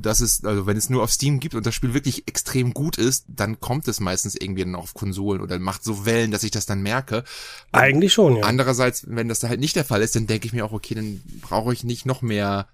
das 0.00 0.20
ist, 0.20 0.44
also 0.44 0.66
wenn 0.66 0.76
es 0.76 0.90
nur 0.90 1.02
auf 1.02 1.10
Steam 1.10 1.40
gibt 1.40 1.54
und 1.54 1.64
das 1.64 1.74
Spiel 1.74 1.94
wirklich 1.94 2.28
extrem 2.28 2.74
gut 2.74 2.98
ist, 2.98 3.24
dann 3.28 3.60
kommt 3.60 3.88
es 3.88 4.00
meistens 4.00 4.34
irgendwie 4.34 4.64
dann 4.64 4.74
auf 4.74 4.94
Konsolen 4.94 5.40
oder 5.40 5.58
macht 5.58 5.82
so 5.82 6.04
Wellen, 6.04 6.30
dass 6.30 6.42
ich 6.42 6.50
das 6.50 6.66
dann 6.66 6.82
merke. 6.82 7.24
Eigentlich 7.72 8.12
schon, 8.12 8.36
ja. 8.36 8.42
Andererseits, 8.44 9.04
wenn 9.08 9.28
das 9.28 9.40
da 9.40 9.48
halt 9.48 9.60
nicht 9.60 9.76
der 9.76 9.84
Fall 9.84 10.02
ist, 10.02 10.14
dann 10.14 10.26
denke 10.26 10.46
ich 10.46 10.52
mir 10.52 10.64
auch, 10.64 10.72
okay, 10.72 10.94
dann 10.94 11.22
brauche 11.40 11.72
ich 11.72 11.84
nicht 11.84 12.04
noch 12.04 12.22
mehr 12.22 12.68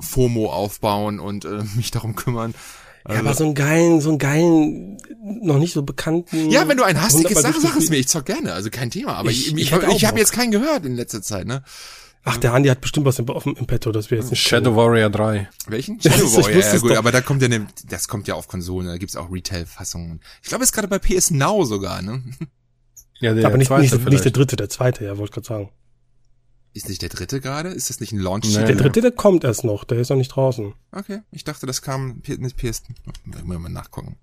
FOMO 0.00 0.50
aufbauen 0.50 1.20
und 1.20 1.44
äh, 1.44 1.62
mich 1.76 1.90
darum 1.90 2.16
kümmern. 2.16 2.54
Also, 3.04 3.22
ja, 3.22 3.28
aber 3.28 3.36
so 3.36 3.44
einen 3.44 3.54
geilen, 3.54 4.00
so 4.00 4.08
einen 4.08 4.18
geilen, 4.18 4.96
noch 5.42 5.58
nicht 5.58 5.74
so 5.74 5.82
bekannten. 5.82 6.48
Ja, 6.48 6.66
wenn 6.68 6.78
du 6.78 6.84
einen 6.84 7.02
hast, 7.02 7.18
sag, 7.20 7.54
sag 7.54 7.76
es 7.76 7.90
mir, 7.90 7.98
ich 7.98 8.08
zock 8.08 8.24
gerne, 8.24 8.54
also 8.54 8.70
kein 8.70 8.90
Thema. 8.90 9.16
Aber 9.16 9.30
ich, 9.30 9.48
ich, 9.48 9.54
ich, 9.54 9.72
ich, 9.72 9.88
ich 9.96 10.04
habe 10.06 10.18
jetzt 10.18 10.32
keinen 10.32 10.50
gehört 10.50 10.86
in 10.86 10.96
letzter 10.96 11.20
Zeit, 11.20 11.46
ne? 11.46 11.62
Ach, 12.26 12.38
der 12.38 12.54
Andi 12.54 12.70
hat 12.70 12.80
bestimmt 12.80 13.04
was 13.04 13.18
im, 13.18 13.28
auf 13.28 13.42
dem, 13.42 13.54
im 13.54 13.66
Petto, 13.66 13.92
das 13.92 14.10
wir 14.10 14.16
jetzt 14.18 14.30
nicht 14.30 14.40
Shadow 14.40 14.70
kennen. 14.70 14.76
Warrior 14.76 15.10
3. 15.10 15.48
Welchen? 15.66 16.00
Shadow 16.02 16.32
Warrior, 16.32 16.60
ja 16.60 16.78
gut, 16.78 16.92
aber 16.92 17.12
da 17.12 17.20
kommt 17.20 17.42
ja 17.42 17.48
ne, 17.48 17.66
das 17.86 18.08
kommt 18.08 18.26
ja 18.28 18.34
auf 18.34 18.48
Konsolen, 18.48 18.86
da 18.86 18.96
gibt's 18.96 19.14
auch 19.14 19.30
Retail-Fassungen. 19.30 20.20
Ich 20.42 20.48
glaube, 20.48 20.64
es 20.64 20.70
ist 20.70 20.74
gerade 20.74 20.88
bei 20.88 20.98
PS 20.98 21.30
Now 21.30 21.64
sogar, 21.64 22.00
ne? 22.00 22.22
Ja, 23.20 23.34
der 23.34 23.46
aber 23.46 23.58
nicht, 23.58 23.70
nicht, 23.70 24.08
nicht 24.08 24.24
der 24.24 24.32
dritte, 24.32 24.56
der 24.56 24.68
zweite, 24.68 25.04
ja, 25.04 25.18
wollte 25.18 25.30
ich 25.30 25.32
gerade 25.32 25.46
sagen. 25.46 25.70
Ist 26.72 26.88
nicht 26.88 27.02
der 27.02 27.08
dritte 27.08 27.40
gerade? 27.40 27.68
Ist 27.68 27.88
das 27.88 28.00
nicht 28.00 28.12
ein 28.12 28.18
Launch? 28.18 28.46
Nee, 28.46 28.64
der 28.64 28.74
dritte, 28.74 29.00
der 29.00 29.12
kommt 29.12 29.44
erst 29.44 29.62
noch, 29.62 29.84
der 29.84 29.98
ist 29.98 30.08
noch 30.08 30.16
nicht 30.16 30.34
draußen. 30.34 30.74
Okay, 30.90 31.20
ich 31.30 31.44
dachte, 31.44 31.66
das 31.66 31.82
kam 31.82 32.20
nicht 32.26 32.56
PS. 32.56 32.82
Müssen 33.24 33.48
wir 33.48 33.58
mal 33.58 33.68
nachgucken. 33.68 34.16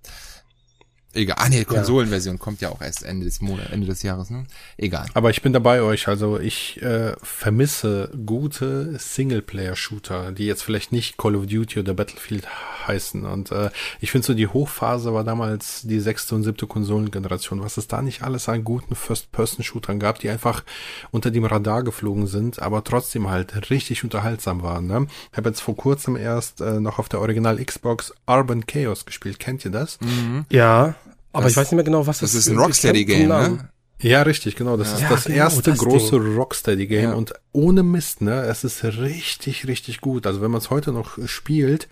Egal. 1.14 1.36
Ah 1.38 1.48
nee, 1.48 1.64
Konsolenversion 1.64 2.36
ja. 2.36 2.42
kommt 2.42 2.60
ja 2.62 2.70
auch 2.70 2.80
erst 2.80 3.02
Ende 3.02 3.26
des 3.26 3.42
Monats, 3.42 3.70
Ende 3.70 3.86
des 3.86 4.02
Jahres, 4.02 4.30
ne? 4.30 4.44
Egal. 4.78 5.06
Aber 5.12 5.28
ich 5.28 5.42
bin 5.42 5.52
dabei 5.52 5.82
euch. 5.82 6.08
Also 6.08 6.40
ich 6.40 6.80
äh, 6.80 7.14
vermisse 7.22 8.10
gute 8.24 8.98
Singleplayer-Shooter, 8.98 10.32
die 10.32 10.46
jetzt 10.46 10.62
vielleicht 10.62 10.90
nicht 10.90 11.18
Call 11.18 11.36
of 11.36 11.46
Duty 11.46 11.80
oder 11.80 11.92
Battlefield 11.92 12.46
heißen. 12.86 13.26
Und 13.26 13.52
äh, 13.52 13.70
ich 14.00 14.10
finde 14.10 14.26
so 14.26 14.34
die 14.34 14.46
Hochphase 14.46 15.12
war 15.12 15.22
damals 15.22 15.82
die 15.82 16.00
sechste 16.00 16.34
und 16.34 16.44
siebte 16.44 16.66
Konsolengeneration. 16.66 17.62
Was 17.62 17.76
es 17.76 17.88
da 17.88 18.00
nicht 18.00 18.22
alles 18.22 18.48
an 18.48 18.64
guten 18.64 18.94
First-Person-Shootern 18.94 20.00
gab, 20.00 20.18
die 20.18 20.30
einfach 20.30 20.64
unter 21.10 21.30
dem 21.30 21.44
Radar 21.44 21.82
geflogen 21.82 22.26
sind, 22.26 22.62
aber 22.62 22.84
trotzdem 22.84 23.28
halt 23.28 23.70
richtig 23.70 24.02
unterhaltsam 24.02 24.62
waren. 24.62 24.86
Ne? 24.86 25.06
Ich 25.30 25.36
habe 25.36 25.50
jetzt 25.50 25.60
vor 25.60 25.76
kurzem 25.76 26.16
erst 26.16 26.62
äh, 26.62 26.80
noch 26.80 26.98
auf 26.98 27.10
der 27.10 27.20
Original 27.20 27.62
Xbox 27.62 28.14
Urban 28.26 28.66
Chaos 28.66 29.04
gespielt. 29.04 29.38
Kennt 29.38 29.64
ihr 29.66 29.70
das? 29.70 30.00
Mhm. 30.00 30.46
Ja. 30.50 30.94
Aber 31.32 31.44
das, 31.44 31.52
ich 31.52 31.56
weiß 31.56 31.70
nicht 31.70 31.76
mehr 31.76 31.84
genau, 31.84 32.06
was 32.06 32.18
das 32.18 32.30
ist. 32.30 32.46
Das 32.46 32.46
ist 32.46 32.52
ein 32.52 32.58
Rocksteady-Game, 32.58 33.28
ne? 33.28 33.68
Ja, 34.00 34.22
richtig, 34.22 34.56
genau. 34.56 34.76
Das 34.76 34.88
ja. 34.88 34.94
ist 34.96 35.10
das 35.10 35.24
genau, 35.24 35.38
erste 35.38 35.62
das 35.62 35.78
große 35.78 36.16
Rocksteady-Game 36.16 37.10
ja. 37.10 37.14
und 37.14 37.34
ohne 37.52 37.82
Mist, 37.82 38.20
ne? 38.20 38.42
Es 38.42 38.64
ist 38.64 38.84
richtig, 38.84 39.66
richtig 39.66 40.00
gut. 40.00 40.26
Also 40.26 40.42
wenn 40.42 40.50
man 40.50 40.60
es 40.60 40.70
heute 40.70 40.92
noch 40.92 41.18
spielt, 41.26 41.88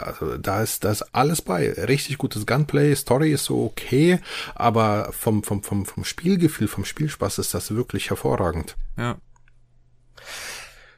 also 0.00 0.38
da 0.38 0.62
ist, 0.62 0.84
da 0.84 0.90
ist 0.90 1.02
alles 1.14 1.42
bei. 1.42 1.72
Richtig 1.72 2.18
gutes 2.18 2.46
Gunplay, 2.46 2.94
Story 2.96 3.32
ist 3.32 3.44
so 3.44 3.62
okay, 3.64 4.18
aber 4.54 5.10
vom, 5.12 5.42
vom, 5.42 5.62
vom, 5.62 5.84
vom 5.84 6.04
Spielgefühl, 6.04 6.68
vom 6.68 6.84
Spielspaß 6.84 7.38
ist 7.38 7.54
das 7.54 7.74
wirklich 7.74 8.10
hervorragend. 8.10 8.76
Ja. 8.96 9.16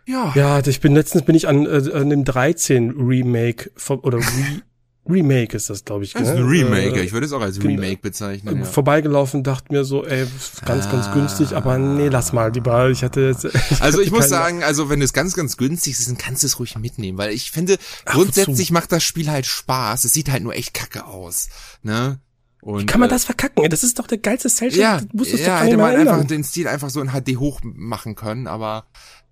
Ja. 0.07 0.33
Ja, 0.37 0.61
ich 0.65 0.81
bin 0.81 0.95
letztens 0.95 1.25
bin 1.25 1.35
ich 1.35 1.49
an, 1.49 1.67
äh, 1.67 1.93
an 1.93 2.11
dem 2.11 2.25
13 2.25 2.91
Remake 2.93 3.73
vom, 3.75 3.99
oder 4.01 4.19
Re 4.19 4.63
Remake 5.09 5.57
ist 5.57 5.71
das, 5.71 5.85
glaube 5.85 6.05
ich. 6.05 6.13
Das 6.13 6.23
ist 6.23 6.29
ein 6.29 6.45
Remake, 6.45 7.01
äh, 7.01 7.05
ich 7.05 7.13
würde 7.13 7.27
es 7.27 7.33
auch 7.33 7.41
als 7.41 7.63
Remake 7.63 7.99
bezeichnen. 7.99 8.59
Ja. 8.59 8.65
Vorbeigelaufen, 8.65 9.43
dachte 9.43 9.73
mir 9.73 9.85
so, 9.85 10.05
ey, 10.05 10.27
ganz, 10.65 10.87
ah. 10.87 10.93
ganz 10.93 11.13
günstig, 11.13 11.57
aber 11.57 11.79
nee, 11.79 12.09
lass 12.09 12.33
mal 12.33 12.53
lieber. 12.53 12.91
Ich 12.91 13.03
hatte 13.03 13.21
jetzt. 13.21 13.47
Ich 13.71 13.83
also 13.83 14.01
ich 14.01 14.11
muss 14.11 14.29
sagen, 14.29 14.63
also 14.63 14.91
wenn 14.91 15.03
es 15.03 15.13
ganz, 15.13 15.35
ganz 15.35 15.57
günstig 15.57 15.95
ist, 15.95 16.09
dann 16.09 16.19
kannst 16.19 16.43
du 16.43 16.47
es 16.47 16.59
ruhig 16.59 16.77
mitnehmen, 16.79 17.19
weil 17.19 17.33
ich 17.33 17.51
finde, 17.51 17.79
Ach, 18.05 18.15
grundsätzlich 18.15 18.71
macht 18.71 18.93
das 18.93 19.03
Spiel 19.03 19.31
halt 19.31 19.47
Spaß. 19.47 20.05
Es 20.05 20.13
sieht 20.13 20.31
halt 20.31 20.43
nur 20.43 20.55
echt 20.55 20.73
kacke 20.73 21.05
aus, 21.05 21.49
ne? 21.83 22.21
Und, 22.67 22.81
Wie 22.81 22.87
kann 22.87 23.01
man 23.01 23.09
äh, 23.09 23.13
das 23.13 23.25
verkacken? 23.25 23.69
Das 23.71 23.85
ist 23.85 23.99
doch 23.99 24.09
der 24.09 24.19
geilste 24.19 24.49
Cell 24.49 24.75
Ja, 24.75 25.01
ja 25.13 25.61
hätte 25.61 25.77
man 25.77 25.95
einfach 25.95 26.25
den 26.25 26.43
Stil 26.43 26.67
einfach 26.67 26.91
so 26.91 27.01
in 27.01 27.11
HD 27.11 27.37
hoch 27.37 27.61
machen 27.63 28.17
können, 28.17 28.49
aber 28.49 28.87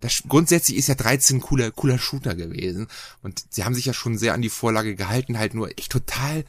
das, 0.04 0.22
grundsätzlich 0.28 0.76
ist 0.76 0.88
ja 0.88 0.94
13 0.94 1.40
cooler, 1.40 1.70
cooler 1.70 1.98
Shooter 1.98 2.34
gewesen. 2.34 2.88
Und 3.22 3.42
sie 3.48 3.64
haben 3.64 3.74
sich 3.74 3.86
ja 3.86 3.94
schon 3.94 4.18
sehr 4.18 4.34
an 4.34 4.42
die 4.42 4.50
Vorlage 4.50 4.96
gehalten, 4.96 5.38
halt 5.38 5.54
nur 5.54 5.70
echt 5.78 5.90
total 5.90 6.44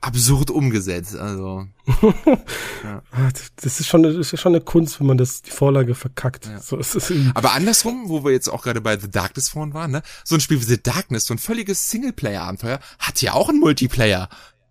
absurd 0.00 0.50
umgesetzt. 0.50 1.14
Also. 1.14 1.68
ja. 2.82 3.02
Ah, 3.12 3.30
das 3.62 3.78
ist 3.78 3.86
schon, 3.86 4.02
das 4.02 4.32
ist 4.32 4.40
schon 4.40 4.56
eine 4.56 4.64
Kunst, 4.64 4.98
wenn 4.98 5.06
man 5.06 5.18
das, 5.18 5.42
die 5.42 5.52
Vorlage 5.52 5.94
verkackt. 5.94 6.46
Ja. 6.46 6.58
So, 6.58 6.80
Aber 7.34 7.52
andersrum, 7.52 8.08
wo 8.08 8.24
wir 8.24 8.32
jetzt 8.32 8.48
auch 8.48 8.62
gerade 8.62 8.80
bei 8.80 8.98
The 8.98 9.08
Darkness 9.08 9.50
vorhin 9.50 9.72
waren, 9.72 9.92
ne? 9.92 10.02
So 10.24 10.34
ein 10.34 10.40
Spiel 10.40 10.60
wie 10.60 10.64
The 10.64 10.82
Darkness, 10.82 11.26
so 11.26 11.34
ein 11.34 11.38
völliges 11.38 11.90
Singleplayer-Abenteuer, 11.90 12.80
hat 12.98 13.22
ja 13.22 13.34
auch 13.34 13.50
einen 13.50 13.60
Multiplayer. 13.60 14.28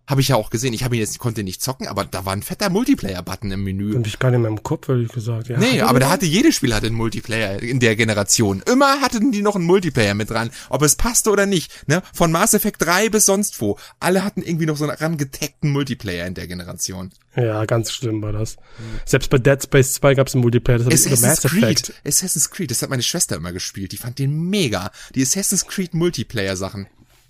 Habe 0.09 0.21
ich 0.21 0.29
ja 0.29 0.37
auch 0.37 0.49
gesehen. 0.49 0.73
Ich 0.73 0.83
habe 0.83 0.95
ihn 0.95 1.01
jetzt 1.01 1.19
konnte 1.19 1.43
nicht 1.43 1.61
zocken, 1.61 1.87
aber 1.87 2.03
da 2.03 2.25
war 2.25 2.33
ein 2.33 2.41
fetter 2.41 2.71
Multiplayer-Button 2.71 3.51
im 3.51 3.63
Menü. 3.63 3.95
Und 3.95 4.07
ich 4.07 4.17
gar 4.17 4.31
nicht 4.31 4.39
mehr 4.39 4.49
im 4.49 4.63
Kopf, 4.63 4.89
ehrlich 4.89 5.09
gesagt. 5.09 5.49
Ja, 5.49 5.59
nee, 5.59 5.81
aber 5.81 5.99
da 5.99 6.09
hatte 6.09 6.25
jedes 6.25 6.55
Spiel 6.55 6.73
hatte 6.73 6.87
einen 6.87 6.95
Multiplayer 6.95 7.61
in 7.61 7.79
der 7.79 7.95
Generation. 7.95 8.63
Immer 8.65 9.01
hatten 9.01 9.31
die 9.31 9.43
noch 9.43 9.55
einen 9.55 9.65
Multiplayer 9.65 10.15
mit 10.15 10.31
dran, 10.31 10.49
ob 10.69 10.81
es 10.81 10.95
passte 10.95 11.29
oder 11.29 11.45
nicht. 11.45 11.87
Ne? 11.87 12.01
Von 12.11 12.31
Mass 12.31 12.55
Effect 12.55 12.81
3 12.81 13.09
bis 13.09 13.27
sonst 13.27 13.61
wo. 13.61 13.77
Alle 13.99 14.23
hatten 14.23 14.41
irgendwie 14.41 14.65
noch 14.65 14.77
so 14.77 14.85
einen 14.85 14.97
rangetagten 14.97 15.71
Multiplayer 15.71 16.25
in 16.25 16.33
der 16.33 16.47
Generation. 16.47 17.11
Ja, 17.35 17.63
ganz 17.65 17.91
schlimm 17.91 18.23
war 18.23 18.31
das. 18.31 18.55
Mhm. 18.55 19.01
Selbst 19.05 19.29
bei 19.29 19.37
Dead 19.37 19.61
Space 19.61 19.93
2 19.93 20.15
gab 20.15 20.25
es 20.25 20.33
einen 20.33 20.41
Multiplayer. 20.41 20.79
Das 20.79 20.87
Assassin's 20.87 21.21
Mass 21.21 21.41
Creed. 21.43 21.93
Assassin's 22.03 22.49
Creed, 22.49 22.71
das 22.71 22.81
hat 22.81 22.89
meine 22.89 23.03
Schwester 23.03 23.35
immer 23.35 23.51
gespielt. 23.51 23.91
Die 23.91 23.97
fand 23.97 24.17
den 24.17 24.49
mega. 24.49 24.89
Die 25.13 25.21
Assassin's 25.21 25.67
Creed 25.67 25.93
Multiplayer 25.93 26.57
Sachen 26.57 26.87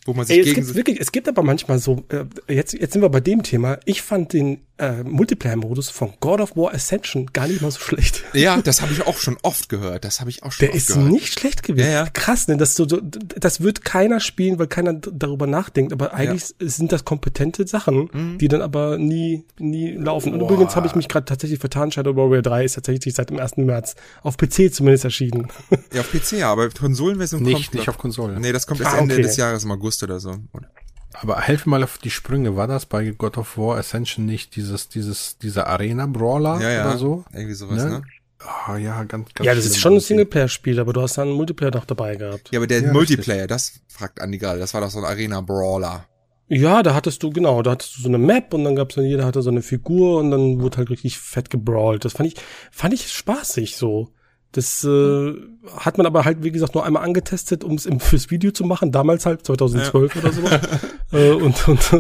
wo 0.09 0.13
man 0.13 0.25
sich 0.25 0.37
Ey, 0.37 0.49
es 0.49 0.55
gibt 0.55 0.75
wirklich, 0.75 0.99
es 0.99 1.11
gibt 1.11 1.29
aber 1.29 1.43
manchmal 1.43 1.79
so, 1.79 2.03
äh, 2.09 2.25
jetzt, 2.53 2.73
jetzt 2.73 2.93
sind 2.93 3.01
wir 3.01 3.09
bei 3.09 3.21
dem 3.21 3.43
Thema. 3.43 3.79
Ich 3.85 4.01
fand 4.01 4.33
den 4.33 4.61
äh, 4.79 5.03
Multiplayer-Modus 5.03 5.89
von 5.89 6.13
God 6.19 6.39
of 6.41 6.55
War 6.55 6.73
Ascension 6.73 7.27
gar 7.33 7.47
nicht 7.47 7.61
mal 7.61 7.71
so 7.71 7.79
schlecht. 7.79 8.23
Ja, 8.33 8.61
das 8.61 8.81
habe 8.81 8.93
ich 8.93 9.05
auch 9.05 9.17
schon 9.17 9.37
oft 9.43 9.69
gehört. 9.69 10.05
Das 10.05 10.19
habe 10.19 10.29
ich 10.29 10.43
auch 10.43 10.51
schon 10.51 10.67
Der 10.67 10.75
ist 10.75 10.87
gehört. 10.87 11.11
nicht 11.11 11.39
schlecht 11.39 11.63
gewesen. 11.63 11.87
Ja, 11.87 12.05
ja. 12.05 12.09
Krass, 12.09 12.47
ne? 12.47 12.57
Das, 12.57 12.75
so, 12.75 12.87
so, 12.87 12.99
das 13.01 13.61
wird 13.61 13.83
keiner 13.83 14.19
spielen, 14.19 14.59
weil 14.59 14.67
keiner 14.67 14.93
darüber 14.93 15.47
nachdenkt. 15.47 15.93
Aber 15.93 16.13
eigentlich 16.13 16.53
ja. 16.59 16.69
sind 16.69 16.91
das 16.91 17.05
kompetente 17.05 17.67
Sachen, 17.67 18.09
mhm. 18.11 18.37
die 18.37 18.47
dann 18.47 18.61
aber 18.61 18.97
nie, 18.97 19.45
nie 19.57 19.91
laufen. 19.91 20.33
Und 20.33 20.41
übrigens 20.41 20.75
habe 20.75 20.87
ich 20.87 20.95
mich 20.95 21.07
gerade 21.07 21.25
tatsächlich 21.25 21.59
vertan. 21.59 21.91
Shadow 21.91 22.15
Warrior 22.15 22.41
3 22.41 22.65
ist 22.65 22.73
tatsächlich 22.73 23.13
seit 23.13 23.29
dem 23.29 23.39
1. 23.39 23.57
März 23.57 23.95
auf 24.23 24.37
PC 24.37 24.73
zumindest 24.73 25.03
erschienen. 25.03 25.47
Ja, 25.93 26.01
auf 26.01 26.11
PC, 26.11 26.43
aber 26.43 26.69
Konsolenversion 26.69 27.41
nicht, 27.41 27.53
kommt. 27.53 27.73
Nicht 27.73 27.89
auf 27.89 27.97
Konsolen. 27.97 28.39
Nee, 28.39 28.51
das 28.51 28.67
kommt 28.67 28.81
erst 28.81 28.93
ah, 28.93 28.99
Ende 28.99 29.19
des 29.21 29.37
Jahres 29.37 29.63
im 29.63 29.71
August 29.71 30.03
oder 30.03 30.19
so. 30.19 30.35
Oder? 30.53 30.69
Aber 31.13 31.41
helf 31.41 31.65
mir 31.65 31.71
mal 31.71 31.83
auf 31.83 31.97
die 31.97 32.11
Sprünge. 32.11 32.55
War 32.55 32.67
das 32.67 32.85
bei 32.85 33.09
God 33.11 33.37
of 33.37 33.57
War 33.57 33.77
Ascension 33.77 34.25
nicht 34.25 34.55
dieses, 34.55 34.89
dieses, 34.89 35.37
dieser 35.37 35.67
Arena-Brawler 35.67 36.61
ja, 36.61 36.69
ja. 36.69 36.85
oder 36.85 36.97
so? 36.97 37.25
Irgendwie 37.33 37.55
sowas, 37.55 37.83
ne? 37.83 37.89
ne? 37.89 38.01
Oh, 38.41 38.75
ja, 38.75 39.03
ganz, 39.03 39.33
ganz 39.33 39.45
Ja, 39.45 39.53
das 39.53 39.65
ist 39.65 39.79
schon 39.79 39.95
ein 39.95 39.99
Singleplayer-Spiel, 39.99 40.79
aber 40.79 40.93
du 40.93 41.01
hast 41.01 41.17
da 41.17 41.23
einen 41.23 41.31
Multiplayer 41.31 41.71
doch 41.71 41.85
dabei 41.85 42.15
gehabt. 42.15 42.49
Ja, 42.51 42.59
aber 42.59 42.67
der 42.67 42.81
ja, 42.81 42.93
Multiplayer, 42.93 43.43
richtig. 43.43 43.49
das 43.49 43.73
fragt 43.89 44.21
Andi 44.21 44.37
gerade, 44.37 44.59
das 44.59 44.73
war 44.73 44.81
doch 44.81 44.89
so 44.89 44.99
ein 44.99 45.05
Arena-Brawler. 45.05 46.05
Ja, 46.47 46.81
da 46.81 46.95
hattest 46.95 47.21
du, 47.21 47.31
genau, 47.31 47.61
da 47.61 47.71
hattest 47.71 47.97
du 47.97 48.01
so 48.01 48.07
eine 48.07 48.17
Map 48.17 48.53
und 48.53 48.63
dann 48.63 48.75
gab's 48.75 48.95
dann, 48.95 49.05
jeder 49.05 49.25
hatte 49.25 49.41
so 49.41 49.51
eine 49.51 49.61
Figur 49.61 50.19
und 50.19 50.31
dann 50.31 50.61
wurde 50.61 50.77
halt 50.77 50.89
richtig 50.89 51.19
fett 51.19 51.49
gebrawlt. 51.49 52.05
Das 52.05 52.13
fand 52.13 52.29
ich, 52.29 52.35
fand 52.71 52.93
ich 52.93 53.11
spaßig 53.11 53.75
so. 53.75 54.09
Das 54.51 54.83
äh, 54.83 55.33
hat 55.77 55.97
man 55.97 56.07
aber 56.07 56.25
halt, 56.25 56.43
wie 56.43 56.51
gesagt, 56.51 56.73
nur 56.73 56.83
einmal 56.83 57.03
angetestet, 57.03 57.63
um 57.63 57.75
es 57.75 57.87
fürs 57.99 58.31
Video 58.31 58.49
zu 58.51 58.63
machen, 58.63 58.91
damals 58.91 59.27
halt, 59.27 59.45
2012 59.45 60.15
ja. 60.15 60.21
oder 60.21 60.33
so. 60.33 60.41
äh, 61.17 61.31
und 61.31 61.67
und, 61.67 61.93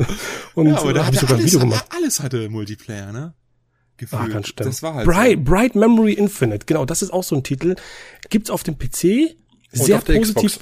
und 0.55 0.67
ja, 0.67 0.77
aber 0.79 0.93
da 0.93 1.05
hab 1.05 1.13
ich 1.13 1.19
sogar 1.19 1.37
alles, 1.37 1.45
ein 1.45 1.47
Video 1.47 1.59
gemacht. 1.59 1.85
Alles 1.95 2.19
hatte 2.21 2.49
Multiplayer, 2.49 3.11
ne? 3.11 3.33
Gefühlt. 3.97 4.21
Ah, 4.21 4.27
ganz 4.27 4.47
stimmt. 4.47 4.67
Das 4.67 4.81
war 4.81 4.95
halt 4.95 5.05
Bright, 5.05 5.37
so. 5.37 5.43
Bright 5.43 5.75
Memory 5.75 6.13
Infinite, 6.13 6.65
genau, 6.65 6.85
das 6.85 7.03
ist 7.03 7.13
auch 7.13 7.23
so 7.23 7.35
ein 7.35 7.43
Titel. 7.43 7.75
Gibt's 8.29 8.49
auf 8.49 8.63
dem 8.63 8.79
PC, 8.79 9.35
sehr 9.71 9.99
positiv. 9.99 10.55
Xbox. 10.55 10.59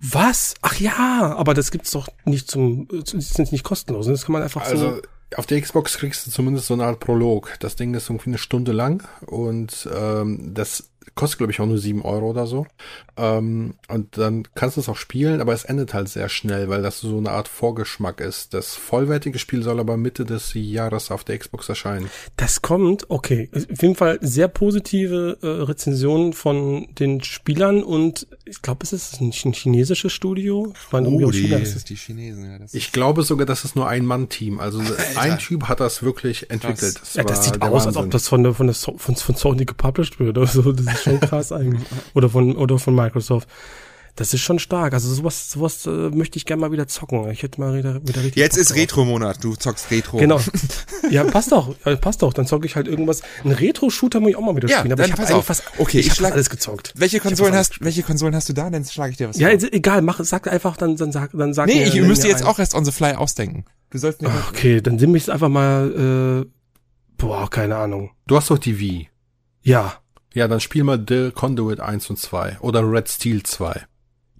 Was? 0.00 0.54
Ach 0.62 0.78
ja, 0.78 1.34
aber 1.36 1.54
das 1.54 1.72
gibt's 1.72 1.90
doch 1.90 2.08
nicht 2.24 2.48
zum, 2.48 2.86
sind 3.04 3.50
nicht 3.50 3.64
kostenlos. 3.64 4.06
Ne? 4.06 4.12
Das 4.12 4.24
kann 4.24 4.34
man 4.34 4.42
einfach 4.42 4.62
also, 4.62 4.90
so 4.96 5.02
auf 5.36 5.46
der 5.46 5.60
Xbox 5.60 5.98
kriegst 5.98 6.26
du 6.26 6.30
zumindest 6.30 6.66
so 6.66 6.74
eine 6.74 6.84
Art 6.84 7.00
Prolog. 7.00 7.56
Das 7.60 7.76
Ding 7.76 7.94
ist 7.94 8.08
irgendwie 8.08 8.30
eine 8.30 8.38
Stunde 8.38 8.72
lang 8.72 9.06
und 9.26 9.88
ähm, 9.94 10.52
das 10.54 10.90
kostet, 11.14 11.38
glaube 11.38 11.52
ich, 11.52 11.60
auch 11.60 11.66
nur 11.66 11.78
sieben 11.78 12.02
Euro 12.02 12.30
oder 12.30 12.46
so. 12.46 12.66
Ähm, 13.16 13.74
und 13.88 14.16
dann 14.16 14.44
kannst 14.54 14.76
du 14.76 14.80
es 14.80 14.88
auch 14.88 14.96
spielen, 14.96 15.40
aber 15.40 15.52
es 15.52 15.64
endet 15.64 15.94
halt 15.94 16.08
sehr 16.08 16.28
schnell, 16.28 16.68
weil 16.68 16.82
das 16.82 17.00
so 17.00 17.18
eine 17.18 17.30
Art 17.30 17.48
Vorgeschmack 17.48 18.20
ist. 18.20 18.54
Das 18.54 18.74
vollwertige 18.74 19.38
Spiel 19.38 19.62
soll 19.62 19.80
aber 19.80 19.96
Mitte 19.96 20.24
des 20.24 20.52
Jahres 20.54 21.10
auf 21.10 21.24
der 21.24 21.38
Xbox 21.38 21.68
erscheinen. 21.68 22.10
Das 22.36 22.62
kommt, 22.62 23.10
okay. 23.10 23.50
Auf 23.52 23.82
jeden 23.82 23.94
Fall 23.94 24.18
sehr 24.20 24.48
positive 24.48 25.38
äh, 25.42 25.46
Rezensionen 25.46 26.32
von 26.32 26.88
den 26.98 27.22
Spielern 27.22 27.82
und 27.82 28.26
ich 28.44 28.62
glaube, 28.62 28.84
es 28.84 28.92
ist 28.92 29.20
ein, 29.20 29.32
ein 29.44 29.52
chinesisches 29.52 30.12
Studio. 30.12 30.72
Ich 30.74 30.92
meine, 30.92 31.08
oh, 31.08 31.30
die, 31.30 31.42
China 31.42 31.56
ist 31.58 31.76
es 31.76 31.84
die 31.84 31.96
Chinesen. 31.96 32.44
Ja, 32.44 32.58
das 32.58 32.74
ich 32.74 32.92
glaube 32.92 33.22
sogar, 33.22 33.46
das 33.46 33.64
ist 33.64 33.76
nur 33.76 33.88
ein 33.88 34.04
Mann-Team. 34.06 34.60
Also 34.60 34.78
Alter. 34.80 35.20
ein 35.20 35.38
Typ 35.38 35.64
hat 35.64 35.80
das 35.80 36.02
wirklich 36.02 36.50
entwickelt. 36.50 37.00
Das, 37.00 37.14
ja, 37.14 37.24
das 37.24 37.44
sieht 37.44 37.60
aus, 37.60 37.70
Wahnsinn. 37.72 37.88
als 37.88 37.96
ob 37.96 38.10
das 38.10 38.28
von 38.28 38.42
der, 38.42 38.54
von 38.54 38.66
der 38.66 38.74
von, 38.74 39.16
von 39.16 39.36
Sony 39.36 39.64
gepublished 39.64 40.18
wird. 40.18 40.38
Also, 40.38 40.72
das 40.72 40.97
ist 40.98 41.04
schon 41.04 41.20
krass 41.20 41.52
eigentlich. 41.52 41.86
Oder 42.14 42.28
von, 42.28 42.56
oder 42.56 42.78
von 42.78 42.94
Microsoft. 42.94 43.48
Das 44.18 44.34
ist 44.34 44.40
schon 44.40 44.58
stark. 44.58 44.94
Also 44.94 45.14
sowas, 45.14 45.48
sowas 45.48 45.86
äh, 45.86 45.90
möchte 45.90 46.38
ich 46.38 46.44
gerne 46.44 46.60
mal 46.60 46.72
wieder 46.72 46.88
zocken. 46.88 47.30
Ich 47.30 47.44
hätte 47.44 47.60
mal 47.60 47.76
wieder, 47.76 48.02
wieder 48.02 48.16
richtig. 48.16 48.34
Jetzt 48.34 48.56
ist 48.56 48.74
Retro-Monat. 48.74 49.44
Du 49.44 49.54
zockst 49.54 49.92
Retro. 49.92 50.18
Genau. 50.18 50.40
Ja, 51.10 51.24
passt 51.24 51.52
doch. 51.52 51.74
Ja, 51.86 51.96
passt 51.96 52.20
doch. 52.20 52.34
Dann 52.34 52.46
zocke 52.46 52.66
ich 52.66 52.76
halt 52.76 52.86
irgendwas. 52.86 53.22
Ein 53.42 53.52
Retro-Shooter 53.52 54.20
muss 54.20 54.30
ich 54.30 54.36
auch 54.36 54.42
mal 54.42 54.54
wieder 54.56 54.68
spielen. 54.68 54.88
Ja, 54.88 54.92
aber 54.92 55.06
ich 55.06 55.12
habe 55.12 55.42
fast. 55.42 55.62
Okay, 55.78 56.00
ich, 56.00 56.08
ich 56.08 56.12
schlag 56.12 56.32
alles 56.32 56.50
gezockt. 56.50 56.92
Welche 56.96 57.18
Konsolen 57.18 57.54
hast? 57.54 57.80
Welche 57.80 58.02
Konsolen 58.02 58.34
hast 58.34 58.48
du 58.50 58.52
da? 58.52 58.68
Dann 58.68 58.84
schlage 58.84 59.12
ich 59.12 59.16
dir 59.16 59.28
was. 59.28 59.38
Ja, 59.38 59.48
vor. 59.48 59.72
egal. 59.72 60.02
Mach, 60.02 60.22
sag 60.22 60.52
einfach. 60.52 60.76
Dann, 60.76 60.96
dann 60.96 61.10
sag, 61.10 61.30
dann 61.32 61.54
sag. 61.54 61.66
Nee, 61.68 61.76
mir, 61.76 61.86
ich 61.86 62.02
müsste 62.02 62.28
jetzt 62.28 62.42
ein. 62.42 62.48
auch 62.48 62.58
erst 62.58 62.74
on 62.74 62.84
the 62.84 62.92
fly 62.92 63.12
ausdenken. 63.14 63.64
Du 63.88 63.96
sollst 63.96 64.20
mir. 64.20 64.28
Ach, 64.28 64.50
okay, 64.50 64.82
dann 64.82 64.96
nimm 64.96 65.14
ich 65.14 65.32
einfach 65.32 65.48
mal. 65.48 66.44
Äh, 66.44 66.50
boah, 67.16 67.48
keine 67.48 67.76
Ahnung. 67.76 68.10
Du 68.26 68.36
hast 68.36 68.50
doch 68.50 68.58
die 68.58 68.78
Wii. 68.78 69.08
Ja. 69.62 69.94
Ja, 70.34 70.46
dann 70.48 70.60
spiel 70.60 70.84
mal 70.84 71.02
The 71.06 71.30
Conduit 71.30 71.80
1 71.80 72.10
und 72.10 72.18
2 72.18 72.58
oder 72.60 72.88
Red 72.90 73.08
Steel 73.08 73.42
2. 73.42 73.86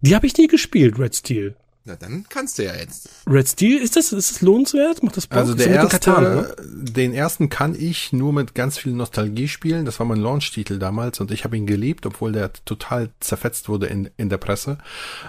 Die 0.01 0.15
habe 0.15 0.27
ich 0.27 0.37
nie 0.37 0.47
gespielt, 0.47 0.99
Red 0.99 1.17
Steel. 1.17 1.57
Na, 1.89 1.97
dann 1.97 2.27
kannst 2.29 2.59
du 2.59 2.65
ja 2.65 2.75
jetzt. 2.75 3.09
Red 3.27 3.49
Steel, 3.49 3.79
ist 3.81 3.97
das, 3.97 4.13
ist 4.13 4.31
das 4.31 4.43
lohnenswert? 4.43 5.03
Macht 5.03 5.17
das 5.17 5.27
Bock? 5.27 5.39
Also 5.39 5.55
der 5.55 5.69
erste, 5.69 5.99
Katan, 5.99 6.23
ne? 6.23 6.57
den 6.61 7.15
ersten 7.15 7.49
kann 7.49 7.75
ich 7.75 8.13
nur 8.13 8.35
mit 8.35 8.55
ganz 8.55 8.77
viel 8.77 8.93
Nostalgie 8.93 9.49
spielen. 9.49 9.87
Das 9.87 9.99
war 9.99 10.05
mein 10.05 10.19
Launch-Titel 10.19 10.79
damals 10.79 11.19
und 11.21 11.31
ich 11.31 11.45
habe 11.45 11.57
ihn 11.57 11.67
geliebt, 11.67 12.05
obwohl 12.05 12.33
der 12.33 12.53
total 12.67 13.09
zerfetzt 13.21 13.71
wurde 13.71 13.87
in, 13.87 14.11
in 14.19 14.29
der 14.29 14.37
Presse. 14.37 14.77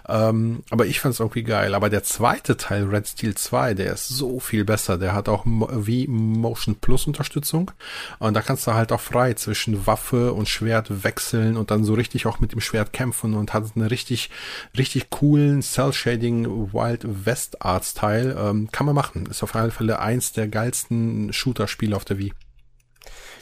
Ähm, 0.09 0.63
aber 0.69 0.85
ich 0.85 0.99
fand 0.99 1.13
es 1.13 1.21
irgendwie 1.21 1.43
geil. 1.43 1.73
Aber 1.73 1.89
der 1.89 2.03
zweite 2.03 2.57
Teil, 2.57 2.83
Red 2.83 3.07
Steel 3.07 3.35
2, 3.35 3.75
der 3.75 3.93
ist 3.93 4.09
so 4.09 4.41
viel 4.41 4.65
besser. 4.65 4.97
Der 4.97 5.13
hat 5.13 5.29
auch 5.29 5.45
wie 5.45 6.07
Motion 6.07 6.75
Plus 6.75 7.07
Unterstützung. 7.07 7.71
Und 8.19 8.33
da 8.33 8.41
kannst 8.41 8.67
du 8.67 8.73
halt 8.73 8.91
auch 8.91 8.99
frei 8.99 9.33
zwischen 9.33 9.87
Waffe 9.87 10.33
und 10.33 10.49
Schwert 10.49 11.05
wechseln 11.05 11.55
und 11.55 11.71
dann 11.71 11.85
so 11.85 11.93
richtig 11.93 12.25
auch 12.25 12.41
mit 12.41 12.51
dem 12.51 12.59
Schwert 12.59 12.91
kämpfen 12.91 13.33
und 13.33 13.53
hat 13.53 13.63
einen 13.77 13.87
richtig, 13.87 14.29
richtig 14.77 15.09
coolen 15.09 15.61
Cell-Shading 15.61 16.48
Wild 16.49 17.25
West 17.25 17.61
Arts 17.61 17.93
Teil. 17.93 18.35
Ähm, 18.37 18.69
kann 18.71 18.85
man 18.85 18.95
machen. 18.95 19.25
Ist 19.27 19.43
auf 19.43 19.55
alle 19.55 19.71
Fälle 19.71 19.99
eins 19.99 20.33
der 20.33 20.47
geilsten 20.47 21.33
Shooter-Spiele 21.33 21.95
auf 21.95 22.05
der 22.05 22.17
Wii. 22.17 22.33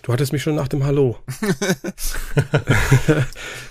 Du 0.07 0.13
hattest 0.13 0.31
mich 0.31 0.41
schon 0.41 0.55
nach 0.55 0.67
dem 0.67 0.85
Hallo. 0.85 1.17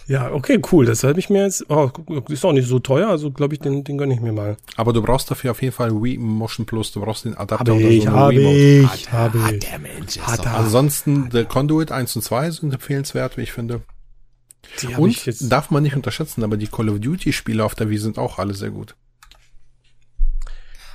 ja, 0.07 0.31
okay, 0.33 0.61
cool. 0.71 0.85
Das 0.85 1.03
habe 1.03 1.19
ich 1.19 1.31
mir 1.31 1.45
jetzt. 1.45 1.65
Oh, 1.71 1.91
ist 2.29 2.45
auch 2.45 2.53
nicht 2.53 2.69
so 2.69 2.79
teuer, 2.79 3.09
also 3.09 3.31
glaube 3.31 3.55
ich, 3.55 3.61
den, 3.61 3.85
den 3.85 3.97
gönne 3.97 4.13
ich 4.13 4.21
mir 4.21 4.33
mal. 4.33 4.57
Aber 4.77 4.93
du 4.93 5.03
brauchst 5.03 5.31
dafür 5.31 5.53
auf 5.53 5.63
jeden 5.63 5.73
Fall 5.73 5.93
Wii 5.93 6.19
Motion 6.19 6.67
Plus. 6.67 6.93
Du 6.93 7.01
brauchst 7.01 7.25
den 7.25 7.37
Adapter 7.37 7.73
hab 7.73 7.81
ich, 7.81 8.03
oder 8.03 8.13
so. 8.13 8.19
Hab 8.19 8.33
ich, 8.33 9.13
hab 9.13 9.35
ich. 9.35 9.43
Hat 9.43 9.63
der 9.63 9.79
Mensch. 9.79 10.19
Hat 10.19 10.47
Ansonsten, 10.47 11.31
The 11.33 11.45
Conduit 11.45 11.91
1 11.91 12.17
und 12.17 12.23
2 12.23 12.51
sind 12.51 12.75
empfehlenswert, 12.75 13.37
wie 13.37 13.43
ich 13.43 13.53
finde. 13.53 13.83
und 14.99 15.51
darf 15.51 15.71
man 15.71 15.85
nicht 15.85 15.97
unterschätzen, 15.97 16.45
aber 16.45 16.57
die 16.57 16.67
Call 16.67 16.91
of 16.91 17.01
Duty 17.01 17.33
Spiele 17.33 17.65
auf 17.65 17.75
der 17.75 17.89
Wii 17.89 17.99
sind 17.99 18.19
auch 18.19 18.39
alle 18.39 18.55
sehr 18.55 18.71
gut. 18.71 18.95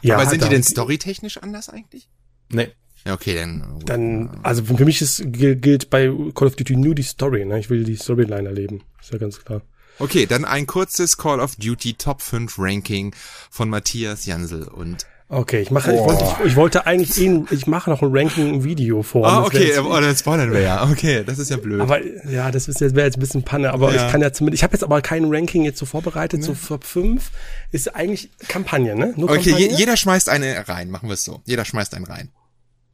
Ja, 0.01 0.15
aber 0.15 0.29
sind 0.29 0.43
die 0.43 0.49
denn 0.49 0.63
storytechnisch 0.63 1.37
anders 1.37 1.69
eigentlich? 1.69 2.09
Nee. 2.49 2.69
Ja, 3.05 3.13
okay, 3.13 3.35
dann. 3.35 3.79
Dann, 3.85 4.39
also 4.43 4.63
für 4.63 4.85
mich 4.85 5.01
ist, 5.01 5.23
gilt 5.25 5.89
bei 5.89 6.11
Call 6.35 6.47
of 6.47 6.55
Duty 6.55 6.75
nur 6.75 6.93
die 6.93 7.03
Story, 7.03 7.45
ne? 7.45 7.59
Ich 7.59 7.69
will 7.69 7.83
die 7.83 7.95
Storyline 7.95 8.47
erleben. 8.47 8.83
Ist 9.01 9.11
ja 9.11 9.17
ganz 9.17 9.43
klar. 9.43 9.61
Okay, 9.97 10.25
dann 10.25 10.45
ein 10.45 10.67
kurzes 10.67 11.17
Call 11.17 11.39
of 11.39 11.55
Duty 11.55 11.95
Top 11.95 12.21
5 12.21 12.55
Ranking 12.57 13.13
von 13.49 13.69
Matthias 13.69 14.25
Jansel 14.25 14.63
und 14.67 15.05
Okay, 15.33 15.61
ich 15.61 15.71
mache, 15.71 15.93
ich 15.93 15.99
wollte, 15.99 16.25
ich, 16.25 16.45
ich 16.47 16.55
wollte 16.57 16.85
eigentlich 16.85 17.17
eh, 17.17 17.43
ich 17.51 17.65
mache 17.65 17.89
noch 17.89 18.01
ein 18.01 18.09
Ranking-Video 18.11 19.01
vor. 19.01 19.25
Ah, 19.25 19.43
okay, 19.45 19.79
oh, 19.79 19.89
dann 19.89 20.13
spoilern 20.13 20.51
wir 20.51 20.59
ja. 20.59 20.83
Okay, 20.91 21.23
das 21.23 21.39
ist 21.39 21.49
ja 21.49 21.55
blöd. 21.55 21.79
Aber 21.79 22.05
ja, 22.05 22.51
das 22.51 22.67
ist 22.67 22.81
jetzt 22.81 22.95
wäre 22.95 23.05
jetzt 23.05 23.15
ein 23.15 23.21
bisschen 23.21 23.43
Panne, 23.43 23.71
aber 23.71 23.95
ja. 23.95 24.05
ich 24.05 24.11
kann 24.11 24.19
ja 24.19 24.33
zumindest, 24.33 24.59
ich 24.59 24.63
habe 24.63 24.73
jetzt 24.73 24.83
aber 24.83 25.01
kein 25.01 25.33
Ranking 25.33 25.63
jetzt 25.63 25.79
so 25.79 25.85
vorbereitet, 25.85 26.41
ne. 26.41 26.45
so 26.45 26.53
Top 26.53 26.83
5 26.83 27.31
ist 27.71 27.95
eigentlich 27.95 28.29
Kampagne, 28.49 28.93
ne? 28.93 29.13
Nur 29.15 29.29
okay, 29.29 29.51
Kampagne? 29.51 29.77
jeder 29.77 29.95
schmeißt 29.95 30.27
eine 30.27 30.67
rein, 30.67 30.89
machen 30.89 31.07
wir 31.07 31.13
es 31.13 31.23
so. 31.23 31.41
Jeder 31.45 31.63
schmeißt 31.63 31.93
einen 31.93 32.05
rein. 32.05 32.27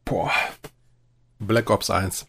Boah. 0.06 0.32
Black 1.40 1.72
Ops 1.72 1.90
1. 1.90 2.28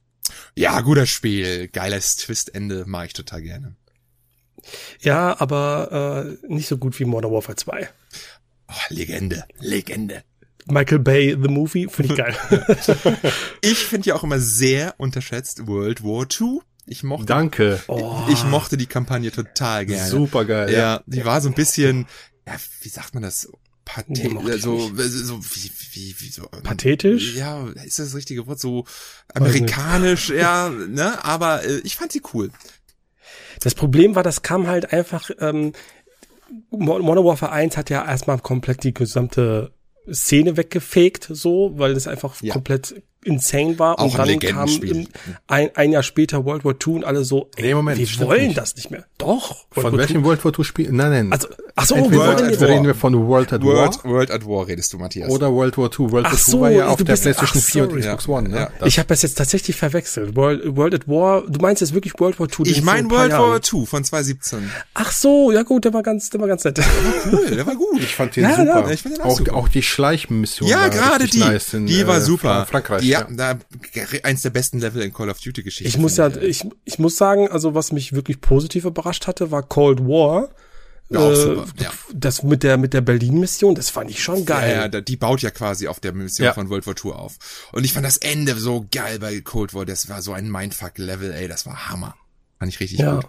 Ja, 0.55 0.81
guter 0.81 1.05
Spiel. 1.05 1.69
Geiles 1.69 2.17
Twistende, 2.17 2.85
mag 2.87 3.09
ich 3.09 3.13
total 3.13 3.43
gerne. 3.43 3.77
Ja, 5.01 5.39
aber 5.39 6.39
äh, 6.41 6.53
nicht 6.53 6.67
so 6.67 6.79
gut 6.79 6.99
wie 6.99 7.05
Modern 7.05 7.31
Warfare 7.31 7.57
2. 7.57 7.91
Oh, 8.69 8.75
Legende, 8.91 9.45
Legende. 9.61 10.23
Michael 10.67 10.99
Bay, 10.99 11.31
The 11.31 11.49
Movie, 11.49 11.89
finde 11.89 12.13
ich 12.13 12.19
geil. 12.19 12.37
ich 13.63 13.79
finde 13.79 14.09
ja 14.09 14.15
auch 14.15 14.23
immer 14.23 14.39
sehr 14.39 14.95
unterschätzt 14.99 15.67
World 15.67 16.05
War 16.05 16.27
II. 16.29 16.61
Ich 16.87 17.03
mochte, 17.03 17.27
Danke. 17.27 17.83
Ich, 18.29 18.35
ich 18.35 18.45
mochte 18.45 18.77
die 18.77 18.87
Kampagne 18.87 19.31
total 19.31 19.87
gerne. 19.87 20.09
Super 20.09 20.45
geil. 20.45 20.71
Ja, 20.73 20.79
ja, 20.79 21.03
die 21.07 21.25
war 21.25 21.41
so 21.41 21.49
ein 21.49 21.55
bisschen, 21.55 22.07
ja, 22.47 22.55
wie 22.83 22.89
sagt 22.89 23.15
man 23.15 23.23
das? 23.23 23.49
Pathet, 23.85 24.31
so, 24.61 24.79
so, 24.81 25.43
wie, 25.43 25.71
wie, 25.93 26.15
wie, 26.19 26.29
so. 26.29 26.47
Ähm, 26.55 26.63
Pathetisch? 26.63 27.35
Ja, 27.35 27.67
ist 27.69 27.99
das 27.99 28.09
das 28.09 28.15
richtige 28.15 28.47
Wort? 28.47 28.61
So 28.61 28.85
amerikanisch, 29.33 30.29
ja, 30.29 30.69
ne? 30.69 31.25
Aber 31.25 31.65
äh, 31.65 31.79
ich 31.85 31.97
fand 31.97 32.13
sie 32.13 32.21
cool. 32.35 32.51
Das 33.61 33.75
Problem 33.75 34.15
war, 34.15 34.23
das 34.23 34.43
kam 34.43 34.67
halt 34.67 34.93
einfach, 34.93 35.31
ähm, 35.41 35.73
Modern 36.71 37.25
Warfare 37.25 37.53
1 37.53 37.77
hat 37.77 37.91
ja 37.91 38.05
erstmal 38.05 38.39
komplett 38.39 38.85
die 38.85 38.95
gesamte 38.95 39.73
Szene 40.11 40.57
weggefegt, 40.57 41.29
so, 41.31 41.73
weil 41.77 41.95
das 41.95 42.07
einfach 42.07 42.41
ja. 42.43 42.53
komplett 42.53 43.03
insane 43.29 43.79
war. 43.79 43.99
Auch 43.99 44.05
und 44.05 44.19
dann 44.19 44.39
kam 44.41 44.69
ein, 45.47 45.71
ein 45.75 45.93
Jahr 45.93 46.03
später 46.03 46.45
World 46.45 46.65
War 46.65 46.75
II 46.75 46.95
und 46.95 47.05
alle 47.05 47.25
so, 47.25 47.51
ey, 47.57 47.67
nee, 47.67 47.75
Moment, 47.75 47.99
wir 47.99 48.27
wollen 48.27 48.47
nicht. 48.47 48.59
das 48.59 48.75
nicht 48.77 48.91
mehr. 48.91 49.05
Doch. 49.19 49.51
World 49.51 49.67
von 49.75 49.85
War 49.85 49.99
welchem 49.99 50.17
II? 50.19 50.25
World 50.25 50.45
War 50.45 50.53
II 50.59 50.65
Spiel? 50.65 50.93
Nein, 50.93 51.11
nein. 51.11 51.33
Also, 51.33 51.49
ach 51.77 51.87
so, 51.87 51.95
Entweder 51.95 52.27
World 52.27 52.43
at 52.43 52.61
War. 52.61 52.69
reden 52.69 52.87
wir 52.87 52.95
von 52.95 53.29
World 53.29 53.53
at 53.53 53.63
World, 53.63 54.05
War. 54.05 54.11
World 54.11 54.31
at 54.31 54.47
War 54.47 54.67
redest 54.67 54.93
du, 54.93 54.99
Matthias. 54.99 55.31
Oder 55.31 55.53
World 55.53 55.77
War 55.79 55.87
II. 55.87 56.11
World 56.13 56.27
ach 56.27 56.33
War 56.33 56.39
II 56.39 56.45
so, 56.45 56.61
war 56.61 56.71
ja 56.71 56.89
auf 56.89 56.97
der 56.97 57.05
bist, 57.05 57.23
PlayStation 57.23 57.63
4 57.63 57.83
und 57.91 58.01
Xbox 58.01 58.27
ja. 58.27 58.33
One. 58.33 58.49
Ne? 58.49 58.57
Ja. 58.81 58.87
Ich 58.87 58.99
habe 58.99 59.09
das 59.09 59.23
jetzt 59.23 59.35
tatsächlich 59.35 59.77
verwechselt. 59.77 60.35
World, 60.35 60.77
World 60.77 60.95
at 60.95 61.09
War, 61.09 61.43
du 61.47 61.61
meinst 61.61 61.81
jetzt 61.81 61.95
wirklich 61.95 62.15
World 62.19 62.41
War 62.41 62.49
II? 62.49 62.71
Ich 62.71 62.83
meine 62.83 63.11
World 63.11 63.33
War 63.33 63.57
II 63.57 63.87
von 63.87 64.05
2017. 64.05 64.71
Ach 64.95 65.13
so, 65.13 65.53
ja 65.53 65.63
gut, 65.63 65.85
der 65.85 65.93
war 65.93 66.03
ganz, 66.03 66.31
der 66.31 66.41
war 66.41 66.49
ganz 66.49 66.65
nett. 66.65 66.79
Der 66.79 66.85
war 66.85 67.33
cool, 67.33 67.47
der 67.51 67.67
war 67.67 67.75
gut. 67.75 68.01
Ich 68.01 68.15
fand 68.15 68.37
den 68.37 68.45
ja, 68.45 68.57
super. 68.57 68.85
Ja, 68.87 68.91
ich 68.91 69.03
fand 69.03 69.17
den 69.17 69.23
auch, 69.23 69.27
auch, 69.27 69.39
super. 69.39 69.55
auch 69.55 69.69
die 69.69 69.83
Schleichmission. 69.83 70.69
Ja, 70.69 70.89
gerade 70.89 71.27
die. 71.27 71.39
Die 71.87 72.07
war 72.07 72.19
äh, 72.19 72.21
super. 72.21 72.67
Frankreich. 72.67 73.03
Ja, 73.19 73.55
da, 73.55 73.59
eins 74.23 74.43
der 74.43 74.51
besten 74.51 74.79
Level 74.79 75.03
in 75.03 75.13
Call 75.13 75.31
of 75.31 75.41
Duty 75.41 75.63
Geschichte. 75.63 75.89
Ich 75.89 75.99
muss 75.99 76.17
ja, 76.17 76.29
ich, 76.37 76.65
ich 76.85 76.99
muss 76.99 77.17
sagen, 77.17 77.49
also 77.49 77.75
was 77.75 77.93
mich 77.93 78.13
wirklich 78.13 78.41
positiv 78.41 78.85
überrascht 78.85 79.27
hatte, 79.27 79.51
war 79.51 79.63
Cold 79.63 80.01
War. 80.01 80.51
Ja, 81.11 81.31
äh, 81.31 81.37
super, 81.37 81.67
ja. 81.79 81.91
Das 82.13 82.43
mit 82.43 82.63
der 82.63 82.77
mit 82.77 82.93
der 82.93 83.01
Berlin-Mission, 83.01 83.75
das 83.75 83.89
fand 83.89 84.11
ich 84.11 84.23
schon 84.23 84.45
geil. 84.45 84.71
Ja, 84.71 84.89
ja, 84.89 85.01
die 85.01 85.17
baut 85.17 85.41
ja 85.41 85.51
quasi 85.51 85.89
auf 85.89 86.01
der 86.01 86.13
Mission 86.13 86.45
ja. 86.45 86.53
von 86.53 86.69
World 86.69 86.87
War 86.87 86.95
II 87.03 87.13
auf. 87.13 87.39
Und 87.73 87.85
ich 87.85 87.95
fand 87.95 88.05
das 88.05 88.19
Ende 88.19 88.55
so 88.57 88.87
geil 88.91 89.19
bei 89.19 89.41
Cold 89.41 89.73
War. 89.73 89.87
Das 89.87 90.09
war 90.09 90.21
so 90.21 90.33
ein 90.33 90.51
Mindfuck-Level, 90.51 91.33
ey, 91.33 91.49
das 91.49 91.65
war 91.65 91.89
Hammer. 91.89 92.15
Fand 92.59 92.73
ich 92.73 92.81
richtig 92.81 92.99
ja. 92.99 93.17
gut. 93.17 93.27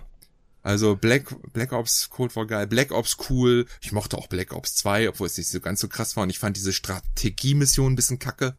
Also 0.61 0.95
Black, 0.95 1.23
Black 1.53 1.71
Ops 1.71 2.09
Cold 2.09 2.35
War 2.35 2.45
geil, 2.45 2.67
Black 2.67 2.91
Ops 2.91 3.17
cool. 3.29 3.65
Ich 3.81 3.91
mochte 3.91 4.17
auch 4.17 4.27
Black 4.27 4.53
Ops 4.53 4.75
2, 4.75 5.09
obwohl 5.09 5.27
es 5.27 5.37
nicht 5.37 5.49
so 5.49 5.61
ganz 5.61 5.79
so 5.79 5.87
krass 5.87 6.17
war. 6.17 6.23
Und 6.23 6.29
ich 6.29 6.39
fand 6.39 6.57
diese 6.57 6.73
Strategie-Mission 6.73 7.93
ein 7.93 7.95
bisschen 7.95 8.19
kacke. 8.19 8.57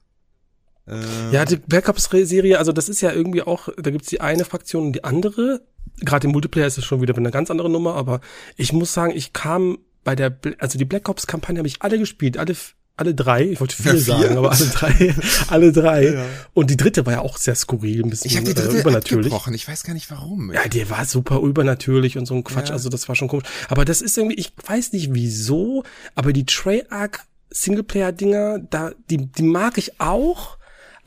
Äh, 0.86 1.32
ja, 1.32 1.44
die 1.44 1.56
Black 1.56 1.88
Ops-Serie, 1.88 2.58
also 2.58 2.72
das 2.72 2.88
ist 2.88 3.00
ja 3.00 3.12
irgendwie 3.12 3.42
auch, 3.42 3.68
da 3.76 3.90
gibt's 3.90 4.08
die 4.08 4.20
eine 4.20 4.44
Fraktion 4.44 4.86
und 4.86 4.92
die 4.92 5.04
andere. 5.04 5.62
Gerade 6.00 6.26
im 6.26 6.32
Multiplayer 6.32 6.66
ist 6.66 6.78
es 6.78 6.84
schon 6.84 7.00
wieder 7.02 7.16
eine 7.16 7.30
ganz 7.30 7.50
andere 7.50 7.70
Nummer, 7.70 7.94
aber 7.94 8.20
ich 8.56 8.72
muss 8.72 8.92
sagen, 8.92 9.12
ich 9.14 9.32
kam 9.32 9.78
bei 10.04 10.16
der, 10.16 10.36
also 10.58 10.78
die 10.78 10.84
Black 10.84 11.08
Ops-Kampagne 11.08 11.58
habe 11.58 11.68
ich 11.68 11.82
alle 11.82 11.98
gespielt, 11.98 12.38
alle 12.38 12.54
alle 13.00 13.14
drei, 13.14 13.44
ich 13.44 13.60
wollte 13.60 13.74
vier, 13.76 13.94
ja, 13.94 13.98
vier? 13.98 14.00
sagen, 14.00 14.36
aber 14.36 14.50
alle 14.52 14.66
drei, 14.66 15.14
alle 15.48 15.72
drei. 15.72 16.04
Ja. 16.12 16.26
Und 16.52 16.68
die 16.68 16.76
dritte 16.76 17.06
war 17.06 17.14
ja 17.14 17.20
auch 17.20 17.38
sehr 17.38 17.54
skurril, 17.54 18.04
ein 18.04 18.10
bisschen 18.10 18.30
ich 18.30 18.36
hab 18.36 18.44
die 18.44 18.52
dritte 18.52 18.76
äh, 18.76 18.80
übernatürlich. 18.80 19.32
Ich 19.54 19.66
weiß 19.66 19.84
gar 19.84 19.94
nicht 19.94 20.10
warum. 20.10 20.52
Ja, 20.52 20.68
die 20.68 20.90
war 20.90 21.06
super 21.06 21.40
übernatürlich 21.40 22.18
und 22.18 22.26
so 22.26 22.34
ein 22.34 22.44
Quatsch, 22.44 22.68
ja. 22.68 22.74
also 22.74 22.90
das 22.90 23.08
war 23.08 23.16
schon 23.16 23.28
komisch. 23.28 23.48
Aber 23.68 23.86
das 23.86 24.02
ist 24.02 24.18
irgendwie, 24.18 24.36
ich 24.36 24.52
weiß 24.66 24.92
nicht 24.92 25.14
wieso, 25.14 25.82
aber 26.14 26.34
die 26.34 26.44
Treyarch 26.44 27.20
Singleplayer-Dinger, 27.50 28.58
da, 28.58 28.92
die, 29.08 29.26
die 29.26 29.42
mag 29.42 29.78
ich 29.78 29.98
auch, 29.98 30.58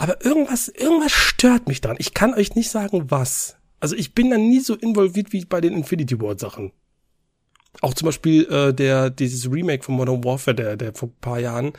aber 0.03 0.25
irgendwas, 0.25 0.67
irgendwas 0.67 1.13
stört 1.13 1.69
mich 1.69 1.79
dran. 1.79 1.95
Ich 1.97 2.13
kann 2.13 2.33
euch 2.33 2.55
nicht 2.55 2.69
sagen, 2.69 3.09
was. 3.09 3.55
Also 3.79 3.95
ich 3.95 4.13
bin 4.13 4.31
da 4.31 4.37
nie 4.37 4.59
so 4.59 4.75
involviert 4.75 5.31
wie 5.31 5.45
bei 5.45 5.61
den 5.61 5.71
Infinity 5.73 6.19
War 6.19 6.37
Sachen. 6.37 6.73
Auch 7.79 7.93
zum 7.93 8.07
Beispiel 8.07 8.43
äh, 8.51 8.73
der 8.73 9.09
dieses 9.09 9.49
Remake 9.49 9.81
von 9.81 9.95
Modern 9.95 10.21
Warfare, 10.25 10.55
der 10.55 10.75
der 10.75 10.93
vor 10.93 11.09
paar 11.21 11.39
Jahren, 11.39 11.71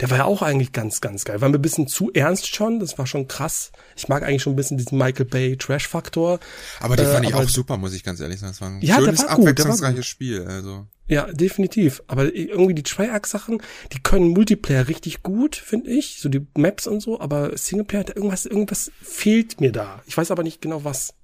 der 0.00 0.08
war 0.08 0.16
ja 0.16 0.24
auch 0.24 0.40
eigentlich 0.40 0.72
ganz 0.72 1.02
ganz 1.02 1.26
geil. 1.26 1.42
War 1.42 1.50
mir 1.50 1.56
ein 1.56 1.62
bisschen 1.62 1.86
zu 1.86 2.10
ernst 2.14 2.46
schon, 2.46 2.80
das 2.80 2.96
war 2.96 3.06
schon 3.06 3.28
krass. 3.28 3.72
Ich 3.94 4.08
mag 4.08 4.22
eigentlich 4.22 4.42
schon 4.42 4.54
ein 4.54 4.56
bisschen 4.56 4.78
diesen 4.78 4.96
Michael 4.96 5.26
Bay 5.26 5.58
Trash 5.58 5.86
Faktor. 5.86 6.40
Aber 6.80 6.96
den 6.96 7.06
äh, 7.06 7.12
fand 7.12 7.26
ich 7.26 7.34
auch 7.34 7.46
super, 7.46 7.76
muss 7.76 7.92
ich 7.92 8.04
ganz 8.04 8.20
ehrlich 8.20 8.40
sagen. 8.40 8.52
Das 8.52 8.60
war 8.62 8.70
ein 8.70 8.80
ja, 8.80 8.96
schönes 8.96 9.20
der 9.20 9.28
war 9.28 9.36
gut, 9.36 9.48
abwechslungsreiches 9.48 10.06
Spiel. 10.06 10.46
Also 10.46 10.86
ja, 11.08 11.32
definitiv. 11.32 12.02
Aber 12.08 12.34
irgendwie 12.34 12.74
die 12.74 12.82
Triarch-Sachen, 12.82 13.62
die 13.92 14.00
können 14.02 14.28
Multiplayer 14.28 14.88
richtig 14.88 15.22
gut, 15.22 15.56
finde 15.56 15.90
ich. 15.90 16.20
So 16.20 16.28
die 16.28 16.46
Maps 16.56 16.86
und 16.86 17.00
so, 17.00 17.20
aber 17.20 17.56
Singleplayer, 17.56 18.16
irgendwas, 18.16 18.46
irgendwas 18.46 18.90
fehlt 19.00 19.60
mir 19.60 19.72
da. 19.72 20.02
Ich 20.06 20.16
weiß 20.16 20.30
aber 20.30 20.42
nicht 20.42 20.60
genau 20.60 20.84
was. 20.84 21.14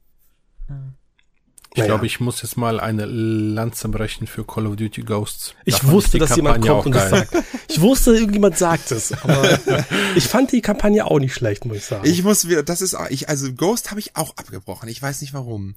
Ich 1.75 1.79
naja. 1.79 1.95
glaube, 1.95 2.05
ich 2.05 2.21
muss 2.21 2.43
jetzt 2.43 2.59
mal 2.59 2.81
eine 2.81 3.07
Lanze 3.07 3.89
brechen 3.89 4.27
für 4.27 4.45
Call 4.45 4.67
of 4.67 4.77
Duty 4.77 5.03
Ghosts. 5.03 5.55
Ich 5.65 5.79
da 5.79 5.89
wusste, 5.89 6.19
dass 6.19 6.31
Kampagne 6.31 6.67
jemand 6.67 6.85
kommt 6.85 6.87
und 6.87 6.95
das 6.95 7.11
sagt. 7.11 7.45
Ich 7.69 7.81
wusste, 7.81 8.15
irgendjemand 8.15 8.59
sagt 8.59 8.91
es. 8.91 9.13
Aber 9.23 9.59
ich 10.15 10.25
fand 10.25 10.53
die 10.53 10.61
Kampagne 10.61 11.07
auch 11.07 11.19
nicht 11.19 11.33
schlecht, 11.33 11.65
muss 11.65 11.79
ich 11.79 11.85
sagen. 11.87 12.07
Ich 12.07 12.23
muss 12.23 12.47
wieder, 12.47 12.63
das 12.63 12.83
ist, 12.83 12.95
ich, 13.09 13.31
also 13.31 13.53
Ghost 13.55 13.91
habe 13.91 14.01
ich 14.01 14.17
auch 14.17 14.37
abgebrochen. 14.37 14.91
Ich 14.91 15.01
weiß 15.01 15.23
nicht 15.23 15.33
warum. 15.33 15.75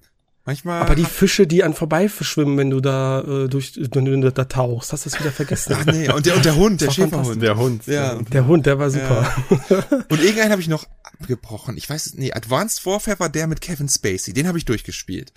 Manchmal. 0.47 0.81
Aber 0.81 0.93
die 0.93 1.05
Fische, 1.05 1.47
die 1.47 1.63
an 1.63 1.73
vorbei 1.73 2.07
verschwimmen, 2.07 2.55
wenn 2.57 2.69
du 2.69 2.79
da 2.79 3.21
äh, 3.21 3.49
durch, 3.49 3.73
wenn 3.93 4.05
du 4.05 4.31
da 4.31 4.45
tauchst, 4.45 4.93
hast 4.93 5.05
du 5.05 5.09
es 5.09 5.19
wieder 5.19 5.31
vergessen. 5.31 5.75
Ach 5.75 5.85
nee, 5.87 6.07
und 6.11 6.23
der, 6.27 6.35
und 6.35 6.45
der 6.45 6.55
Hund, 6.55 6.81
der 6.81 6.91
Schäferhund. 6.91 7.41
Der 7.41 7.57
Hund. 7.57 7.87
Ja. 7.87 8.15
Der 8.15 8.45
Hund, 8.45 8.67
der 8.67 8.77
war 8.77 8.91
super. 8.91 9.33
Ja. 9.69 9.77
Und 10.09 10.21
irgendeinen 10.21 10.51
habe 10.51 10.61
ich 10.61 10.67
noch 10.67 10.85
abgebrochen. 11.01 11.77
Ich 11.77 11.89
weiß, 11.89 12.13
nee, 12.15 12.31
Advanced 12.31 12.85
Warfare 12.85 13.19
war 13.19 13.29
der 13.29 13.47
mit 13.47 13.59
Kevin 13.59 13.89
Spacey. 13.89 14.33
Den 14.33 14.47
habe 14.47 14.59
ich 14.59 14.65
durchgespielt. 14.65 15.33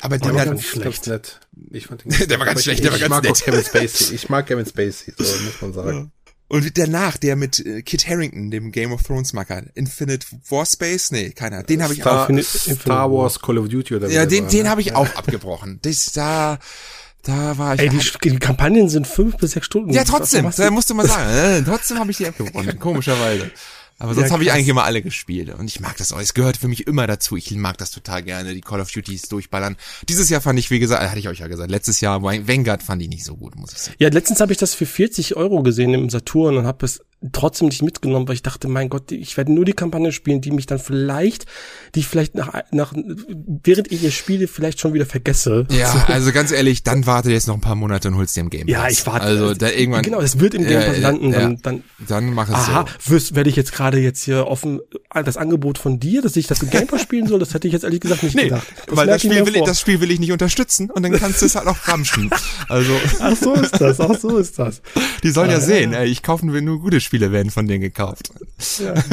Aber 0.00 0.18
der, 0.18 0.34
war 0.34 0.44
ganz 0.44 0.64
schlecht. 0.64 1.06
Nett. 1.06 1.40
Ich 1.70 1.86
fand 1.86 2.04
den 2.04 2.10
der 2.28 2.38
war 2.38 2.46
ganz 2.46 2.62
schlecht, 2.62 2.84
der 2.84 2.92
war 2.92 2.98
ganz 2.98 3.22
nett. 3.22 3.38
Ich 3.38 3.44
mag 3.44 3.44
Kevin 3.44 3.64
Spacey. 3.64 4.14
Ich 4.14 4.28
mag 4.28 4.46
Kevin 4.46 4.66
Spacey, 4.66 5.14
so 5.16 5.24
muss 5.24 5.60
man 5.60 5.72
sagen. 5.72 5.98
Ja. 5.98 6.19
Und 6.50 6.76
danach, 6.78 7.16
der 7.16 7.36
mit 7.36 7.64
äh, 7.64 7.80
Kit 7.82 8.08
Harrington, 8.08 8.50
dem 8.50 8.72
Game 8.72 8.90
of 8.90 9.04
Thrones 9.04 9.32
Macker, 9.32 9.62
Infinite 9.74 10.26
Warspace, 10.48 11.12
nee, 11.12 11.30
keiner. 11.30 11.62
Den 11.62 11.80
habe 11.80 11.94
ich 11.94 12.00
Star, 12.00 12.24
auch. 12.24 12.28
Infinite, 12.28 12.80
Star 12.82 13.12
Wars, 13.12 13.40
Call 13.40 13.58
of 13.58 13.68
Duty 13.68 13.94
oder 13.94 14.08
Ja, 14.10 14.26
den, 14.26 14.48
den 14.48 14.68
habe 14.68 14.80
ich 14.80 14.96
auch 14.96 15.14
abgebrochen. 15.14 15.78
Das 15.82 16.06
da, 16.06 16.58
da 17.22 17.56
war 17.56 17.76
ich. 17.76 17.82
Ey, 17.82 17.88
die, 17.88 18.30
die 18.30 18.38
Kampagnen 18.40 18.88
sind 18.88 19.06
fünf 19.06 19.36
bis 19.36 19.52
sechs 19.52 19.66
Stunden. 19.66 19.92
Ja, 19.92 20.02
trotzdem, 20.02 20.50
da 20.56 20.70
musst 20.72 20.90
du 20.90 20.94
mal 20.94 21.06
sagen. 21.06 21.30
Äh, 21.30 21.62
trotzdem 21.62 22.00
habe 22.00 22.10
ich 22.10 22.16
die 22.16 22.26
abgebrochen, 22.26 22.78
komischerweise. 22.80 23.52
Aber 24.00 24.14
sonst 24.14 24.28
ja, 24.28 24.32
habe 24.32 24.42
ich 24.42 24.50
eigentlich 24.50 24.68
immer 24.68 24.84
alle 24.84 25.02
gespielt. 25.02 25.54
Und 25.54 25.66
ich 25.66 25.78
mag 25.80 25.96
das 25.98 26.12
auch. 26.12 26.20
Es 26.20 26.32
gehört 26.32 26.56
für 26.56 26.68
mich 26.68 26.86
immer 26.86 27.06
dazu. 27.06 27.36
Ich 27.36 27.54
mag 27.54 27.76
das 27.76 27.90
total 27.90 28.22
gerne, 28.22 28.54
die 28.54 28.62
Call 28.62 28.80
of 28.80 28.90
Duties 28.90 29.22
durchballern. 29.28 29.76
Dieses 30.08 30.30
Jahr 30.30 30.40
fand 30.40 30.58
ich, 30.58 30.70
wie 30.70 30.78
gesagt, 30.78 31.02
hatte 31.02 31.18
ich 31.18 31.28
euch 31.28 31.40
ja 31.40 31.48
gesagt, 31.48 31.70
letztes 31.70 32.00
Jahr 32.00 32.22
Vanguard 32.22 32.82
fand 32.82 33.02
ich 33.02 33.08
nicht 33.08 33.24
so 33.24 33.36
gut, 33.36 33.56
muss 33.56 33.72
ich 33.72 33.78
sagen. 33.78 33.96
Ja, 33.98 34.08
letztens 34.08 34.40
habe 34.40 34.52
ich 34.52 34.58
das 34.58 34.72
für 34.72 34.86
40 34.86 35.36
Euro 35.36 35.62
gesehen 35.62 35.92
im 35.92 36.08
Saturn 36.08 36.56
und 36.56 36.66
habe 36.66 36.86
es 36.86 37.02
trotzdem 37.32 37.68
nicht 37.68 37.82
mitgenommen, 37.82 38.26
weil 38.28 38.34
ich 38.34 38.42
dachte, 38.42 38.66
mein 38.66 38.88
Gott, 38.88 39.12
ich 39.12 39.36
werde 39.36 39.52
nur 39.52 39.66
die 39.66 39.74
Kampagne 39.74 40.10
spielen, 40.10 40.40
die 40.40 40.50
mich 40.50 40.64
dann 40.64 40.78
vielleicht, 40.78 41.44
die 41.94 42.00
ich 42.00 42.06
vielleicht 42.06 42.34
nach, 42.34 42.62
nach 42.70 42.94
während 42.94 43.92
ich 43.92 44.02
ihr 44.02 44.10
spiele, 44.10 44.48
vielleicht 44.48 44.80
schon 44.80 44.94
wieder 44.94 45.04
vergesse. 45.04 45.66
Ja, 45.70 45.92
so. 45.92 45.98
also 46.12 46.32
ganz 46.32 46.50
ehrlich, 46.50 46.82
dann 46.82 47.04
warte 47.04 47.30
jetzt 47.30 47.46
noch 47.46 47.54
ein 47.54 47.60
paar 47.60 47.74
Monate 47.74 48.08
und 48.08 48.16
holst 48.16 48.36
dir 48.36 48.40
im 48.40 48.48
Game 48.48 48.66
Pass. 48.66 48.70
Ja, 48.70 48.88
ich 48.88 49.06
warte. 49.06 49.26
Also 49.26 49.52
da 49.52 49.68
irgendwann. 49.68 50.02
Genau, 50.02 50.20
es 50.20 50.40
wird 50.40 50.54
im 50.54 50.64
Game 50.64 50.82
Pass 50.82 50.98
landen, 50.98 51.32
dann, 51.32 51.58
dann, 51.62 51.82
dann 52.08 52.32
mach 52.32 52.48
es 52.48 52.54
aha, 52.54 52.86
so. 52.98 53.14
Aha, 53.16 53.34
werde 53.36 53.50
ich 53.50 53.56
jetzt 53.56 53.72
gerade 53.72 53.98
jetzt 53.98 54.22
hier 54.24 54.46
offen, 54.46 54.80
das 55.12 55.36
Angebot 55.36 55.76
von 55.76 56.00
dir, 56.00 56.22
dass 56.22 56.36
ich 56.36 56.46
das 56.46 56.62
im 56.62 56.70
Game 56.70 56.86
Pass 56.86 57.02
spielen 57.02 57.26
soll, 57.26 57.38
das 57.38 57.52
hätte 57.52 57.66
ich 57.66 57.74
jetzt 57.74 57.84
ehrlich 57.84 58.00
gesagt 58.00 58.22
nicht 58.22 58.34
nee, 58.34 58.44
gedacht. 58.44 58.66
Das 58.86 58.96
weil 58.96 59.06
das 59.06 59.20
Spiel, 59.20 59.44
will 59.44 59.56
ich, 59.56 59.62
das 59.64 59.78
Spiel 59.78 60.00
will 60.00 60.10
ich 60.10 60.20
nicht 60.20 60.32
unterstützen 60.32 60.90
und 60.90 61.02
dann 61.02 61.12
kannst 61.12 61.42
du 61.42 61.46
es 61.46 61.54
halt 61.54 61.66
auch 61.66 61.86
ramschen. 61.86 62.30
Also. 62.68 62.92
Ach 63.20 63.36
so 63.36 63.52
ist 63.54 63.78
das, 63.78 64.00
ach 64.00 64.18
so 64.18 64.38
ist 64.38 64.58
das. 64.58 64.80
Die 65.22 65.30
sollen 65.30 65.50
ah, 65.50 65.54
ja 65.54 65.60
sehen, 65.60 65.92
ey, 65.92 66.08
ich 66.08 66.22
kaufen 66.22 66.52
will 66.54 66.62
nur 66.62 66.80
gute 66.80 67.00
Spiele 67.00 67.09
werden 67.32 67.50
von 67.50 67.66
denen 67.66 67.80
gekauft. 67.80 68.30
Ja. 68.78 68.94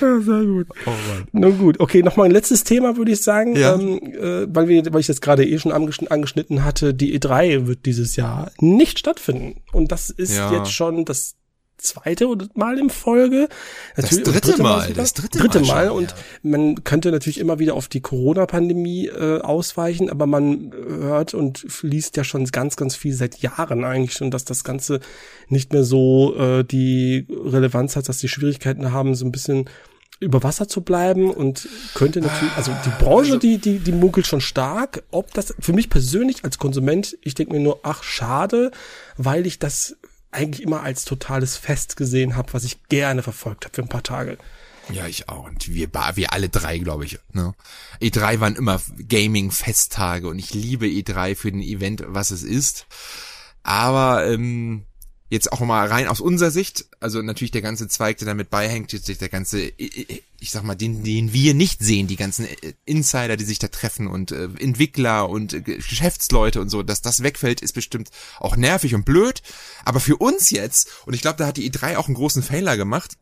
ja, 0.00 0.20
sehr 0.20 0.44
gut. 0.44 0.66
Oh 0.86 0.90
Nun 1.32 1.58
gut, 1.58 1.80
okay, 1.80 2.02
nochmal 2.02 2.26
ein 2.26 2.32
letztes 2.32 2.64
Thema 2.64 2.96
würde 2.96 3.12
ich 3.12 3.22
sagen, 3.22 3.56
ja. 3.56 3.74
ähm, 3.74 3.98
äh, 4.14 4.46
weil, 4.48 4.68
wir, 4.68 4.92
weil 4.92 5.00
ich 5.00 5.06
das 5.06 5.20
gerade 5.20 5.46
eh 5.46 5.58
schon 5.58 5.72
angeschnitten 5.72 6.64
hatte, 6.64 6.94
die 6.94 7.18
E3 7.18 7.66
wird 7.66 7.86
dieses 7.86 8.16
Jahr 8.16 8.50
nicht 8.60 8.98
stattfinden. 8.98 9.60
Und 9.72 9.92
das 9.92 10.10
ist 10.10 10.36
ja. 10.36 10.52
jetzt 10.52 10.72
schon 10.72 11.04
das 11.04 11.37
zweite 11.78 12.28
Mal 12.54 12.78
im 12.78 12.90
Folge. 12.90 13.48
Natürlich, 13.96 14.24
das 14.24 14.34
dritte, 14.34 14.48
dritte 14.48 14.62
Mal, 14.62 14.92
das 14.92 15.14
dritte, 15.14 15.38
dritte 15.38 15.60
Mal. 15.60 15.66
Mal 15.66 15.86
schon, 15.86 15.96
und 15.96 16.10
ja. 16.10 16.16
man 16.42 16.84
könnte 16.84 17.10
natürlich 17.10 17.38
immer 17.38 17.58
wieder 17.58 17.74
auf 17.74 17.88
die 17.88 18.00
Corona-Pandemie 18.00 19.06
äh, 19.06 19.40
ausweichen, 19.40 20.10
aber 20.10 20.26
man 20.26 20.72
hört 20.72 21.34
und 21.34 21.66
liest 21.82 22.16
ja 22.16 22.24
schon 22.24 22.44
ganz, 22.46 22.76
ganz 22.76 22.96
viel 22.96 23.14
seit 23.14 23.38
Jahren 23.38 23.84
eigentlich 23.84 24.12
schon, 24.12 24.30
dass 24.30 24.44
das 24.44 24.64
Ganze 24.64 25.00
nicht 25.48 25.72
mehr 25.72 25.84
so 25.84 26.36
äh, 26.36 26.64
die 26.64 27.26
Relevanz 27.30 27.96
hat, 27.96 28.08
dass 28.08 28.18
die 28.18 28.28
Schwierigkeiten 28.28 28.92
haben, 28.92 29.14
so 29.14 29.24
ein 29.24 29.32
bisschen 29.32 29.68
über 30.20 30.42
Wasser 30.42 30.66
zu 30.66 30.80
bleiben 30.80 31.30
und 31.30 31.68
könnte 31.94 32.20
natürlich, 32.20 32.52
also 32.56 32.72
die 32.84 32.90
Branche, 33.02 33.34
also, 33.34 33.38
die, 33.38 33.58
die, 33.58 33.78
die 33.78 33.92
munkelt 33.92 34.26
schon 34.26 34.40
stark. 34.40 35.04
Ob 35.12 35.32
das 35.32 35.54
für 35.60 35.72
mich 35.72 35.90
persönlich 35.90 36.44
als 36.44 36.58
Konsument, 36.58 37.16
ich 37.22 37.34
denke 37.34 37.52
mir 37.52 37.60
nur, 37.60 37.80
ach, 37.84 38.02
schade, 38.02 38.72
weil 39.16 39.46
ich 39.46 39.60
das 39.60 39.96
eigentlich 40.30 40.62
immer 40.62 40.82
als 40.82 41.04
totales 41.04 41.56
Fest 41.56 41.96
gesehen 41.96 42.36
habe, 42.36 42.52
was 42.52 42.64
ich 42.64 42.82
gerne 42.88 43.22
verfolgt 43.22 43.64
habe 43.64 43.74
für 43.74 43.82
ein 43.82 43.88
paar 43.88 44.02
Tage. 44.02 44.38
Ja, 44.90 45.06
ich 45.06 45.28
auch. 45.28 45.44
Und 45.44 45.72
wir, 45.72 45.88
wir 45.92 46.32
alle 46.32 46.48
drei, 46.48 46.78
glaube 46.78 47.04
ich. 47.04 47.18
Ne? 47.32 47.54
E3 48.00 48.40
waren 48.40 48.56
immer 48.56 48.80
Gaming-Festtage 49.08 50.26
und 50.26 50.38
ich 50.38 50.54
liebe 50.54 50.86
E3 50.86 51.34
für 51.34 51.52
den 51.52 51.60
Event, 51.60 52.04
was 52.06 52.30
es 52.30 52.42
ist. 52.42 52.86
Aber 53.62 54.26
ähm, 54.26 54.84
jetzt 55.28 55.52
auch 55.52 55.60
mal 55.60 55.86
rein 55.86 56.08
aus 56.08 56.20
unserer 56.20 56.50
Sicht, 56.50 56.86
also 57.00 57.20
natürlich 57.20 57.50
der 57.50 57.62
ganze 57.62 57.88
Zweig, 57.88 58.18
der 58.18 58.26
damit 58.26 58.50
beihängt, 58.50 58.92
jetzt 58.92 59.08
der 59.08 59.28
ganze, 59.28 59.60
ich 59.60 60.50
sag 60.50 60.62
mal, 60.62 60.74
den, 60.74 61.04
den 61.04 61.32
wir 61.32 61.54
nicht 61.54 61.80
sehen, 61.80 62.06
die 62.06 62.16
ganzen 62.16 62.46
äh, 62.46 62.72
Insider, 62.86 63.36
die 63.36 63.44
sich 63.44 63.58
da 63.58 63.68
treffen 63.68 64.06
und 64.06 64.32
äh, 64.32 64.48
Entwickler 64.58 65.28
und 65.28 65.52
äh, 65.52 65.60
Geschäftsleute 65.60 66.60
und 66.60 66.70
so, 66.70 66.82
dass 66.82 67.02
das 67.02 67.22
wegfällt, 67.22 67.60
ist 67.60 67.74
bestimmt 67.74 68.10
auch 68.38 68.56
nervig 68.56 68.94
und 68.94 69.04
blöd. 69.04 69.42
Aber 69.84 70.00
für 70.00 70.16
uns 70.16 70.50
jetzt, 70.50 70.88
und 71.04 71.14
ich 71.14 71.20
glaube, 71.20 71.36
da 71.36 71.46
hat 71.46 71.56
die 71.56 71.70
E3 71.70 71.96
auch 71.96 72.06
einen 72.06 72.16
großen 72.16 72.42
Fehler 72.42 72.76
gemacht, 72.76 73.16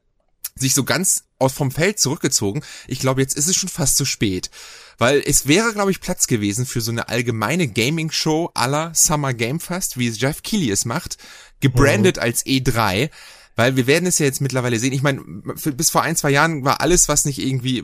sich 0.57 0.75
so 0.75 0.85
ganz 0.85 1.25
aus 1.39 1.53
vom 1.53 1.71
Feld 1.71 2.01
zurückgezogen. 2.01 2.63
Ich 2.89 2.99
glaube, 2.99 3.21
jetzt 3.21 3.37
ist 3.37 3.47
es 3.47 3.57
schon 3.57 3.69
fast 3.69 3.97
zu 3.97 4.05
spät. 4.05 4.51
Weil 4.99 5.23
es 5.25 5.47
wäre, 5.47 5.75
glaube 5.75 5.91
ich, 5.91 6.01
Platz 6.01 6.27
gewesen 6.27 6.65
für 6.65 6.81
so 6.81 6.91
eine 6.91 7.11
allgemeine 7.11 7.69
Gaming-Show 7.69 8.53
aller 8.55 8.95
Summer 8.95 9.35
Game 9.35 9.61
Fest, 9.61 9.99
wie 9.99 10.09
Jeff 10.09 10.43
Keighley 10.43 10.71
es 10.71 10.87
macht, 10.87 11.19
gebrandet 11.61 12.17
mhm. 12.17 12.23
als 12.23 12.45
E3. 12.45 13.11
Weil 13.59 13.75
wir 13.75 13.87
werden 13.87 14.07
es 14.07 14.19
ja 14.19 14.27
jetzt 14.27 14.43
mittlerweile 14.43 14.79
sehen. 14.79 14.93
Ich 14.93 15.03
meine, 15.03 15.23
bis 15.23 15.89
vor 15.89 16.03
ein, 16.03 16.15
zwei 16.15 16.31
Jahren 16.31 16.63
war 16.65 16.83
alles, 16.83 17.09
was 17.09 17.25
nicht 17.25 17.39
irgendwie 17.39 17.83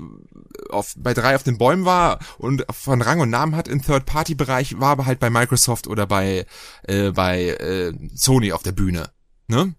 auf, 0.68 0.92
bei 0.98 1.14
drei 1.14 1.34
auf 1.34 1.44
den 1.44 1.56
Bäumen 1.56 1.86
war 1.86 2.18
und 2.36 2.66
von 2.70 3.00
Rang 3.00 3.20
und 3.20 3.30
Namen 3.30 3.56
hat 3.56 3.68
im 3.68 3.82
Third-Party-Bereich, 3.82 4.78
war 4.80 4.90
aber 4.90 5.06
halt 5.06 5.18
bei 5.18 5.30
Microsoft 5.30 5.86
oder 5.86 6.06
bei, 6.06 6.44
äh, 6.82 7.12
bei 7.12 7.48
äh, 7.48 7.94
Sony 8.14 8.52
auf 8.52 8.62
der 8.62 8.72
Bühne. 8.72 9.10
Ne? 9.48 9.74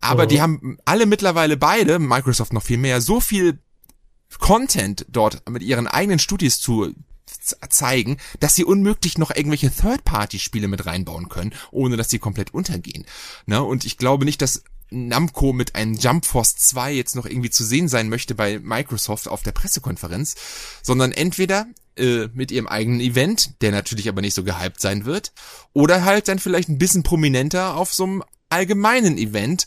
Aber 0.00 0.24
oh. 0.24 0.26
die 0.26 0.40
haben 0.40 0.78
alle 0.84 1.06
mittlerweile 1.06 1.56
beide, 1.56 1.98
Microsoft 1.98 2.52
noch 2.52 2.62
viel 2.62 2.78
mehr, 2.78 3.00
so 3.00 3.20
viel 3.20 3.58
Content 4.38 5.06
dort 5.08 5.48
mit 5.48 5.62
ihren 5.62 5.86
eigenen 5.86 6.18
Studios 6.18 6.60
zu 6.60 6.94
zeigen, 7.68 8.18
dass 8.40 8.54
sie 8.54 8.64
unmöglich 8.64 9.18
noch 9.18 9.30
irgendwelche 9.30 9.70
Third-Party-Spiele 9.70 10.68
mit 10.68 10.86
reinbauen 10.86 11.28
können, 11.28 11.54
ohne 11.70 11.96
dass 11.96 12.10
sie 12.10 12.18
komplett 12.18 12.52
untergehen. 12.52 13.06
Ne? 13.46 13.62
Und 13.62 13.84
ich 13.84 13.98
glaube 13.98 14.24
nicht, 14.24 14.42
dass 14.42 14.62
Namco 14.90 15.52
mit 15.52 15.74
einem 15.74 15.94
Jump 15.94 16.24
Force 16.26 16.56
2 16.56 16.92
jetzt 16.92 17.16
noch 17.16 17.26
irgendwie 17.26 17.50
zu 17.50 17.64
sehen 17.64 17.88
sein 17.88 18.08
möchte 18.08 18.34
bei 18.34 18.58
Microsoft 18.58 19.28
auf 19.28 19.42
der 19.42 19.52
Pressekonferenz, 19.52 20.36
sondern 20.82 21.12
entweder 21.12 21.66
äh, 21.96 22.28
mit 22.32 22.50
ihrem 22.50 22.66
eigenen 22.66 23.00
Event, 23.00 23.62
der 23.62 23.72
natürlich 23.72 24.08
aber 24.08 24.20
nicht 24.20 24.34
so 24.34 24.44
gehypt 24.44 24.80
sein 24.80 25.04
wird, 25.04 25.32
oder 25.72 26.04
halt 26.04 26.28
dann 26.28 26.38
vielleicht 26.38 26.68
ein 26.68 26.78
bisschen 26.78 27.02
prominenter 27.02 27.76
auf 27.76 27.92
so 27.92 28.04
einem 28.04 28.24
allgemeinen 28.48 29.18
Event, 29.18 29.66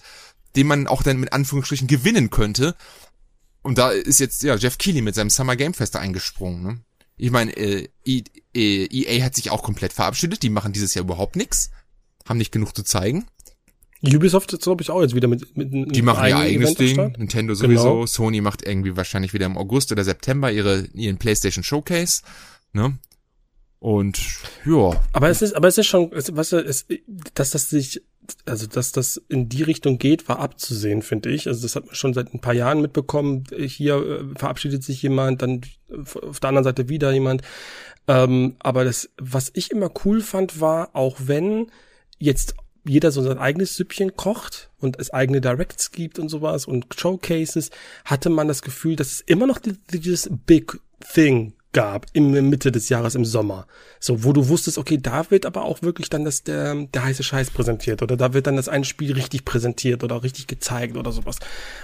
den 0.55 0.68
man 0.68 0.88
auch 0.88 1.03
dann 1.03 1.20
mit 1.20 1.34
Anführungsstrichen 1.34 1.88
gewinnen 1.88 2.30
könnte. 2.30 2.76
Und 3.62 3.78
da 3.78 3.91
ist 3.91 4.20
jetzt 4.20 4.43
ja 4.43 4.55
Jeff 4.55 4.78
Keighley 4.78 5.01
mit 5.01 5.16
seinem 5.16 5.30
Summer 5.30 5.55
Game 5.55 5.74
Fest 5.74 5.95
eingesprungen. 5.95 6.64
Ne? 6.64 6.80
Ich 7.18 7.32
meine, 7.32 7.51
äh, 7.57 7.89
EA 8.05 8.38
e 8.53 9.24
hat 9.24 9.36
sich 9.36 9.49
auch 9.51 9.63
komplett 9.63 9.93
verabschiedet. 9.93 10.43
Die 10.43 10.49
machen 10.49 10.74
dieses 10.74 10.93
Jahr 10.93 11.03
überhaupt 11.03 11.36
nichts. 11.36 11.72
Haben 12.28 12.38
nicht 12.38 12.51
genug 12.51 12.76
zu 12.76 12.84
zeigen. 12.84 13.26
Ubisoft 14.03 14.53
ist, 14.53 14.63
glaube 14.63 14.84
ich, 14.84 14.91
auch 14.91 15.01
jetzt 15.01 15.15
wieder 15.15 15.28
mit, 15.28 15.57
mit 15.57 15.95
Die 15.95 16.01
machen 16.03 16.28
ihr 16.28 16.38
eigenes 16.38 16.80
Event 16.80 16.97
Ding. 16.97 17.15
Nintendo 17.18 17.55
sowieso. 17.55 17.93
Genau. 17.93 18.05
Sony 18.05 18.41
macht 18.41 18.61
irgendwie 18.61 18.95
wahrscheinlich 18.95 19.34
wieder 19.34 19.47
im 19.47 19.57
August 19.57 19.91
oder 19.91 20.03
September 20.03 20.51
ihre, 20.51 20.88
ihren 20.93 21.18
PlayStation 21.18 21.63
Showcase. 21.63 22.22
Ne? 22.74 22.99
Und 23.80 24.20
ja. 24.65 25.03
Aber 25.13 25.30
es 25.30 25.41
ist, 25.41 25.53
aber 25.53 25.68
es 25.68 25.78
ist 25.78 25.88
schon, 25.88 26.11
es, 26.13 26.36
was, 26.36 26.51
es, 26.51 26.86
dass 27.34 27.51
das 27.51 27.70
sich, 27.70 28.01
also 28.46 28.68
dass 28.68 28.92
das 28.92 29.22
in 29.30 29.50
die 29.50 29.64
Richtung 29.64 29.98
geht, 29.98 30.28
war 30.28 30.40
abzusehen, 30.40 31.02
finde 31.02 31.30
ich. 31.30 31.48
Also 31.48 31.62
das 31.62 31.76
hat 31.76 31.86
man 31.86 31.96
schon 31.96 32.14
seit 32.14 32.34
ein 32.34 32.42
paar 32.42 32.54
Jahren 32.54 32.82
mitbekommen. 32.82 33.44
Hier 33.58 33.96
äh, 33.96 34.40
verabschiedet 34.40 34.84
sich 34.84 35.02
jemand, 35.02 35.42
dann 35.42 35.62
auf 36.22 36.40
der 36.40 36.50
anderen 36.50 36.64
Seite 36.64 36.90
wieder 36.90 37.12
jemand. 37.12 37.42
Ähm, 38.08 38.56
aber 38.60 38.84
das, 38.84 39.10
was 39.18 39.52
ich 39.54 39.72
immer 39.72 39.92
cool 40.06 40.22
fand, 40.22 40.60
war, 40.60 40.96
auch 40.96 41.18
wenn 41.20 41.68
jetzt 42.18 42.56
jeder 42.86 43.12
so 43.12 43.22
sein 43.22 43.38
eigenes 43.38 43.76
Süppchen 43.76 44.16
kocht 44.16 44.70
und 44.80 45.00
es 45.00 45.12
eigene 45.12 45.42
Directs 45.42 45.92
gibt 45.92 46.20
und 46.20 46.30
sowas 46.30 46.66
und 46.66 46.86
Showcases, 46.98 47.70
hatte 48.06 48.30
man 48.30 48.48
das 48.48 48.62
Gefühl, 48.62 48.96
dass 48.96 49.12
es 49.12 49.22
immer 49.22 49.46
noch 49.46 49.60
dieses 49.60 50.30
Big 50.46 50.80
Thing 51.14 51.54
gab 51.74 52.05
im 52.13 52.32
Mitte 52.49 52.72
des 52.72 52.89
Jahres 52.89 53.15
im 53.15 53.26
Sommer. 53.26 53.68
So, 53.99 54.24
wo 54.24 54.34
du 54.34 54.47
wusstest, 54.47 54.78
okay, 54.78 54.97
da 55.01 55.30
wird 55.30 55.45
aber 55.45 55.63
auch 55.63 55.82
wirklich 55.82 56.09
dann 56.09 56.24
das, 56.24 56.43
der, 56.43 56.76
der 56.76 57.03
heiße 57.03 57.24
Scheiß 57.24 57.51
präsentiert 57.51 58.01
oder 58.01 58.15
da 58.15 58.34
wird 58.34 58.47
dann 58.47 58.55
das 58.55 58.70
eine 58.70 58.86
Spiel 58.86 59.13
richtig 59.13 59.45
präsentiert 59.45 60.03
oder 60.03 60.24
richtig 60.24 60.47
gezeigt 60.47 60.97
oder 60.97 61.11
sowas. 61.11 61.38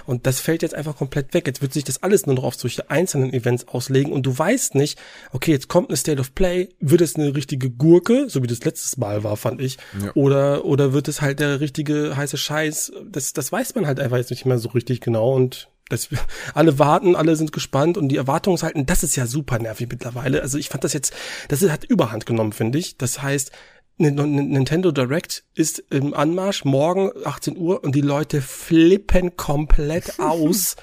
Und 0.06 0.26
das 0.26 0.40
fällt 0.40 0.62
jetzt 0.62 0.74
einfach 0.74 0.96
komplett 0.96 1.34
weg. 1.34 1.46
Jetzt 1.46 1.62
wird 1.62 1.72
sich 1.72 1.84
das 1.84 2.02
alles 2.02 2.26
nur 2.26 2.36
noch 2.36 2.44
auf 2.44 2.54
solche 2.54 2.90
einzelnen 2.90 3.32
Events 3.32 3.68
auslegen 3.68 4.12
und 4.12 4.24
du 4.24 4.36
weißt 4.36 4.74
nicht, 4.74 4.98
okay, 5.32 5.52
jetzt 5.52 5.68
kommt 5.68 5.90
eine 5.90 5.96
State 5.96 6.20
of 6.20 6.34
Play, 6.34 6.70
wird 6.80 7.00
es 7.00 7.16
eine 7.16 7.34
richtige 7.34 7.70
Gurke, 7.70 8.26
so 8.28 8.42
wie 8.42 8.46
das 8.46 8.64
letztes 8.64 8.96
Mal 8.96 9.24
war, 9.24 9.36
fand 9.36 9.60
ich, 9.60 9.78
ja. 10.02 10.12
oder, 10.14 10.64
oder 10.64 10.92
wird 10.92 11.08
es 11.08 11.20
halt 11.20 11.40
der 11.40 11.60
richtige 11.60 12.16
heiße 12.16 12.36
Scheiß? 12.36 12.92
Das, 13.10 13.32
das 13.32 13.52
weiß 13.52 13.74
man 13.74 13.86
halt 13.86 14.00
einfach 14.00 14.16
jetzt 14.16 14.30
nicht 14.30 14.46
mehr 14.46 14.58
so 14.58 14.70
richtig 14.70 15.00
genau 15.00 15.34
und 15.34 15.68
das, 15.88 16.08
alle 16.54 16.78
warten, 16.78 17.16
alle 17.16 17.36
sind 17.36 17.52
gespannt 17.52 17.96
und 17.98 18.08
die 18.08 18.16
Erwartungshalten, 18.16 18.86
das 18.86 19.02
ist 19.02 19.16
ja 19.16 19.26
super 19.26 19.58
nervig 19.58 19.88
mittlerweile. 19.90 20.42
Also 20.42 20.58
ich 20.58 20.68
fand 20.68 20.84
das 20.84 20.92
jetzt, 20.92 21.14
das 21.48 21.62
hat 21.68 21.84
Überhand 21.84 22.26
genommen, 22.26 22.52
finde 22.52 22.78
ich. 22.78 22.96
Das 22.96 23.22
heißt, 23.22 23.52
Nintendo 23.96 24.90
Direct 24.90 25.44
ist 25.54 25.78
im 25.90 26.14
Anmarsch 26.14 26.64
morgen 26.64 27.12
18 27.24 27.56
Uhr 27.56 27.84
und 27.84 27.94
die 27.94 28.00
Leute 28.00 28.42
flippen 28.42 29.36
komplett 29.36 30.18
aus. 30.18 30.74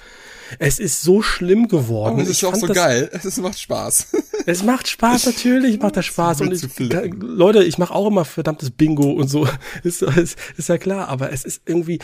es 0.59 0.79
ist 0.79 1.01
so 1.01 1.21
schlimm 1.21 1.67
geworden. 1.67 2.13
Aber 2.13 2.23
es 2.23 2.29
ist 2.29 2.43
auch 2.45 2.55
so 2.55 2.67
geil. 2.67 3.09
Es 3.23 3.37
macht 3.37 3.59
Spaß. 3.59 4.07
Es 4.45 4.63
macht 4.63 4.87
Spaß, 4.87 5.25
natürlich 5.25 5.79
macht 5.79 5.97
das 5.97 6.05
Spaß. 6.05 6.41
Und 6.41 6.53
ich, 6.53 6.63
Leute, 7.19 7.63
ich 7.65 7.77
mache 7.77 7.93
auch 7.93 8.07
immer 8.07 8.23
verdammtes 8.23 8.71
Bingo 8.71 9.11
und 9.11 9.27
so. 9.27 9.45
Ist, 9.83 10.01
ist, 10.03 10.37
ist 10.55 10.69
ja 10.69 10.77
klar, 10.77 11.09
aber 11.09 11.33
es 11.33 11.43
ist 11.43 11.63
irgendwie, 11.65 11.99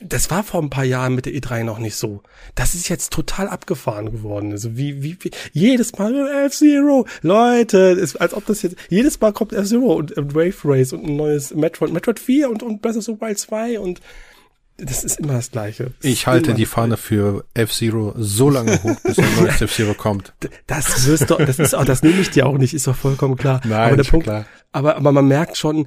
das 0.00 0.30
war 0.30 0.42
vor 0.42 0.60
ein 0.60 0.68
paar 0.68 0.84
Jahren 0.84 1.14
mit 1.14 1.24
der 1.24 1.32
E3 1.32 1.64
noch 1.64 1.78
nicht 1.78 1.96
so. 1.96 2.22
Das 2.54 2.74
ist 2.74 2.88
jetzt 2.88 3.12
total 3.12 3.48
abgefahren 3.48 4.12
geworden. 4.12 4.52
Also 4.52 4.76
wie, 4.76 5.02
wie, 5.02 5.16
wie 5.22 5.30
jedes 5.52 5.96
Mal 5.96 6.44
F-Zero, 6.46 7.06
Leute, 7.22 7.78
ist, 7.78 8.16
als 8.16 8.34
ob 8.34 8.44
das 8.44 8.62
jetzt, 8.62 8.76
jedes 8.90 9.18
Mal 9.20 9.32
kommt 9.32 9.54
F-Zero 9.54 9.94
und, 9.94 10.12
und 10.12 10.34
Wave 10.34 10.56
Race 10.64 10.92
und 10.92 11.04
ein 11.04 11.16
neues 11.16 11.54
Metroid, 11.54 11.92
Metroid 11.92 12.20
4 12.20 12.50
und, 12.50 12.62
und 12.62 12.82
Breath 12.82 12.96
of 12.96 13.04
the 13.04 13.20
Wild 13.20 13.38
2 13.38 13.80
und 13.80 14.00
das 14.78 15.04
ist 15.04 15.18
immer 15.18 15.32
das 15.32 15.50
Gleiche. 15.50 15.92
Das 16.02 16.10
ich 16.10 16.26
halte 16.26 16.52
die 16.52 16.66
Fahne 16.66 16.98
für 16.98 17.46
F-Zero 17.54 18.14
so 18.18 18.50
lange 18.50 18.82
hoch, 18.82 19.00
bis 19.02 19.18
ein 19.18 19.34
neues 19.40 19.62
F-Zero 19.62 19.94
kommt. 19.94 20.34
Das 20.66 21.06
wirst 21.06 21.30
du, 21.30 21.36
das 21.36 21.58
ist 21.58 21.74
auch, 21.74 21.86
das 21.86 22.02
nehme 22.02 22.20
ich 22.20 22.28
dir 22.28 22.46
auch 22.46 22.58
nicht, 22.58 22.74
ist 22.74 22.86
doch 22.86 22.96
vollkommen 22.96 23.36
klar. 23.36 23.62
Nein, 23.64 23.72
aber 23.72 23.96
der 23.96 24.10
Punkt, 24.10 24.24
klar. 24.24 24.44
aber, 24.72 24.96
aber 24.96 25.12
man 25.12 25.26
merkt 25.26 25.56
schon, 25.56 25.86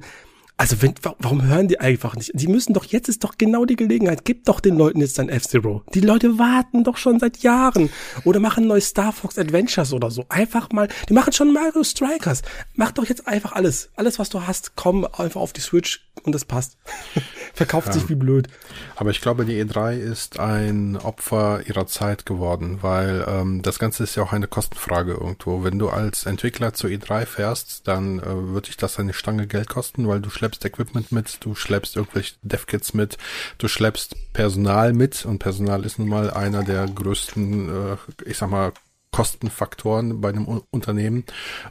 Also 0.60 0.82
wenn, 0.82 0.92
warum 1.20 1.42
hören 1.42 1.68
die 1.68 1.80
einfach 1.80 2.14
nicht? 2.16 2.32
Die 2.34 2.46
müssen 2.46 2.74
doch, 2.74 2.84
jetzt 2.84 3.08
ist 3.08 3.24
doch 3.24 3.38
genau 3.38 3.64
die 3.64 3.76
Gelegenheit. 3.76 4.26
Gib 4.26 4.44
doch 4.44 4.60
den 4.60 4.76
Leuten 4.76 5.00
jetzt 5.00 5.18
ein 5.18 5.30
F-Zero. 5.30 5.82
Die 5.94 6.02
Leute 6.02 6.38
warten 6.38 6.84
doch 6.84 6.98
schon 6.98 7.18
seit 7.18 7.38
Jahren. 7.38 7.88
Oder 8.24 8.40
machen 8.40 8.66
neue 8.66 8.82
Star 8.82 9.14
Fox 9.14 9.38
Adventures 9.38 9.94
oder 9.94 10.10
so. 10.10 10.26
Einfach 10.28 10.68
mal, 10.70 10.88
die 11.08 11.14
machen 11.14 11.32
schon 11.32 11.54
Mario 11.54 11.82
Strikers. 11.82 12.42
Mach 12.74 12.90
doch 12.90 13.06
jetzt 13.06 13.26
einfach 13.26 13.52
alles. 13.52 13.88
Alles, 13.96 14.18
was 14.18 14.28
du 14.28 14.46
hast, 14.46 14.76
komm 14.76 15.06
einfach 15.06 15.40
auf 15.40 15.54
die 15.54 15.62
Switch 15.62 16.09
und 16.24 16.32
das 16.32 16.44
passt. 16.44 16.76
Verkauft 17.54 17.88
ja. 17.88 17.94
sich 17.94 18.08
wie 18.08 18.14
blöd. 18.14 18.48
Aber 18.96 19.10
ich 19.10 19.20
glaube, 19.20 19.44
die 19.44 19.62
E3 19.62 19.98
ist 19.98 20.38
ein 20.38 20.96
Opfer 20.96 21.66
ihrer 21.66 21.86
Zeit 21.86 22.26
geworden, 22.26 22.78
weil 22.80 23.24
ähm, 23.26 23.62
das 23.62 23.78
Ganze 23.78 24.04
ist 24.04 24.14
ja 24.14 24.22
auch 24.22 24.32
eine 24.32 24.46
Kostenfrage 24.46 25.12
irgendwo. 25.12 25.64
Wenn 25.64 25.78
du 25.78 25.88
als 25.88 26.26
Entwickler 26.26 26.74
zur 26.74 26.90
E3 26.90 27.26
fährst, 27.26 27.88
dann 27.88 28.20
äh, 28.20 28.52
wird 28.52 28.68
dich 28.68 28.76
das 28.76 28.98
eine 28.98 29.12
Stange 29.12 29.46
Geld 29.46 29.68
kosten, 29.68 30.06
weil 30.06 30.20
du 30.20 30.30
schleppst 30.30 30.50
schleppst 30.50 30.64
Equipment 30.64 31.12
mit, 31.12 31.38
du 31.44 31.54
schleppst 31.54 31.96
irgendwelche 31.96 32.34
DevKits 32.42 32.94
mit, 32.94 33.18
du 33.58 33.68
schleppst 33.68 34.16
Personal 34.32 34.92
mit 34.92 35.24
und 35.24 35.38
Personal 35.38 35.84
ist 35.84 35.98
nun 35.98 36.08
mal 36.08 36.30
einer 36.30 36.64
der 36.64 36.86
größten, 36.86 37.68
äh, 37.68 37.96
ich 38.26 38.38
sag 38.38 38.50
mal, 38.50 38.72
Kostenfaktoren 39.12 40.20
bei 40.20 40.28
einem 40.30 40.46
Unternehmen. 40.70 41.24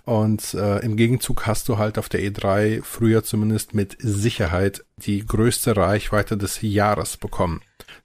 Und 0.05 0.53
äh, 0.53 0.79
im 0.79 0.97
Gegenzug 0.97 1.47
hast 1.47 1.69
du 1.69 1.77
halt 1.77 1.97
auf 1.97 2.09
der 2.09 2.21
E3 2.21 2.81
früher 2.83 3.23
zumindest 3.23 3.73
mit 3.73 3.97
Sicherheit 3.99 4.83
die 4.97 5.25
größte 5.25 5.75
Reichweite 5.75 6.37
des 6.37 6.61
Jahres 6.61 7.17
bekommen 7.17 7.61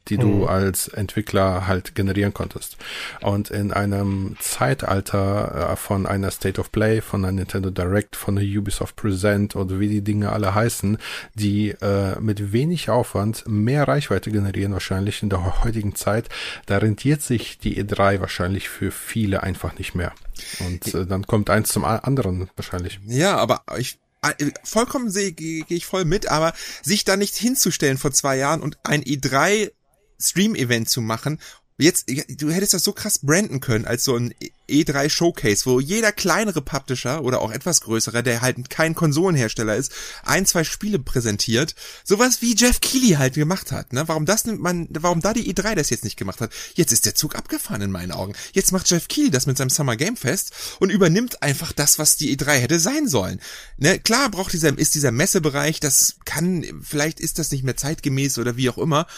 die 0.09 0.19
du 0.19 0.29
mhm. 0.29 0.45
als 0.45 0.89
Entwickler 0.89 1.67
halt 1.67 1.95
generieren 1.95 2.35
konntest. 2.35 2.77
Und 3.23 3.51
in 3.51 3.73
einem 3.73 4.37
Zeitalter 4.41 5.73
äh, 5.73 5.77
von 5.77 6.07
einer 6.07 6.31
State 6.31 6.61
of 6.61 6.71
Play, 6.73 7.01
von 7.01 7.25
einer 7.25 7.33
Nintendo 7.33 7.71
Direct, 7.71 8.17
von 8.17 8.39
einer 8.39 8.47
Ubisoft 8.47 8.97
Present 8.97 9.57
oder 9.57 9.81
wie 9.81 9.89
die 9.89 10.03
Dinge 10.03 10.31
alle 10.31 10.55
heißen, 10.55 10.99
die 11.35 11.71
äh, 11.71 12.21
mit 12.21 12.53
wenig 12.53 12.91
Aufwand 12.91 13.45
mehr 13.47 13.89
Reichweite 13.89 14.31
generieren 14.31 14.73
wahrscheinlich 14.73 15.23
in 15.23 15.31
der 15.31 15.65
heutigen 15.65 15.95
Zeit, 15.95 16.29
da 16.67 16.79
rentiert 16.79 17.23
sich 17.23 17.59
die 17.59 17.83
E3 17.83 18.21
wahrscheinlich 18.21 18.69
für 18.69 18.91
viele 18.91 19.43
einfach 19.43 19.79
nicht 19.79 19.95
mehr. 19.95 20.13
Und 20.61 20.95
äh, 20.95 21.07
dann 21.07 21.27
kommt 21.27 21.51
eins 21.51 21.71
zum 21.71 21.85
anderen 21.85 22.51
wahrscheinlich. 22.57 23.01
Ja, 23.07 23.37
aber 23.37 23.63
ich 23.79 23.99
äh, 24.23 24.51
vollkommen 24.63 25.11
sehe, 25.11 25.33
gehe 25.33 25.65
geh 25.65 25.75
ich 25.75 25.87
voll 25.87 26.05
mit, 26.05 26.29
aber 26.29 26.53
sich 26.83 27.05
da 27.05 27.17
nicht 27.17 27.37
hinzustellen 27.37 27.99
vor 27.99 28.13
zwei 28.13 28.37
Jahren 28.37 28.63
und 28.63 28.79
ein 28.83 29.03
E3 29.03 29.71
Stream-Event 30.19 30.89
zu 30.89 31.01
machen 31.01 31.39
Jetzt, 31.77 32.09
du 32.09 32.53
hättest 32.53 32.73
das 32.73 32.85
so 32.85 32.93
krass 32.93 33.19
branden 33.19 33.59
können 33.59 33.85
als 33.85 34.05
so 34.05 34.15
ein 34.15 34.33
E3 34.69 35.11
Showcase, 35.11 35.67
wo 35.67 35.81
jeder 35.81 36.13
kleinere 36.13 36.63
Publisher 36.63 37.25
oder 37.25 37.41
auch 37.41 37.51
etwas 37.51 37.81
größere, 37.81 38.23
der 38.23 38.43
halt 38.43 38.71
kein 38.71 38.95
Konsolenhersteller 38.95 39.75
ist, 39.75 39.91
ein, 40.23 40.47
zwei 40.47 40.63
Spiele 40.63 41.01
präsentiert. 41.01 41.75
Sowas 42.05 42.41
wie 42.43 42.55
Jeff 42.55 42.81
Keighley 42.81 43.15
halt 43.17 43.35
gemacht 43.35 43.73
hat, 43.73 43.93
ne? 43.93 44.07
Warum 44.07 44.25
das 44.25 44.45
nimmt 44.45 44.61
man, 44.61 44.87
warum 44.93 45.21
da 45.21 45.33
die 45.33 45.53
E3 45.53 45.75
das 45.75 45.91
jetzt 45.91 46.05
nicht 46.05 46.17
gemacht 46.17 46.41
hat? 46.41 46.53
Jetzt 46.75 46.93
ist 46.93 47.07
der 47.07 47.17
Zug 47.17 47.35
abgefahren 47.35 47.83
in 47.83 47.91
meinen 47.91 48.13
Augen. 48.13 48.35
Jetzt 48.53 48.71
macht 48.71 48.89
Jeff 48.89 49.09
Keighley 49.09 49.33
das 49.33 49.47
mit 49.47 49.59
seinem 49.59 49.71
Summer 49.71 49.97
Game 49.97 50.17
Fest 50.17 50.53
und 50.79 50.91
übernimmt 50.91 51.43
einfach 51.43 51.73
das, 51.73 51.99
was 51.99 52.17
die 52.17 52.37
E3 52.37 52.53
hätte 52.53 52.79
sein 52.79 53.09
sollen. 53.09 53.41
Ne? 53.79 53.99
Klar 53.99 54.31
braucht 54.31 54.53
dieser, 54.53 54.79
ist 54.79 54.95
dieser 54.95 55.11
Messebereich, 55.11 55.81
das 55.81 56.19
kann, 56.25 56.65
vielleicht 56.83 57.19
ist 57.19 57.41
das 57.41 57.51
nicht 57.51 57.65
mehr 57.65 57.77
zeitgemäß 57.77 58.39
oder 58.39 58.57
wie 58.57 58.71
auch 58.71 58.79
immer, 58.79 59.09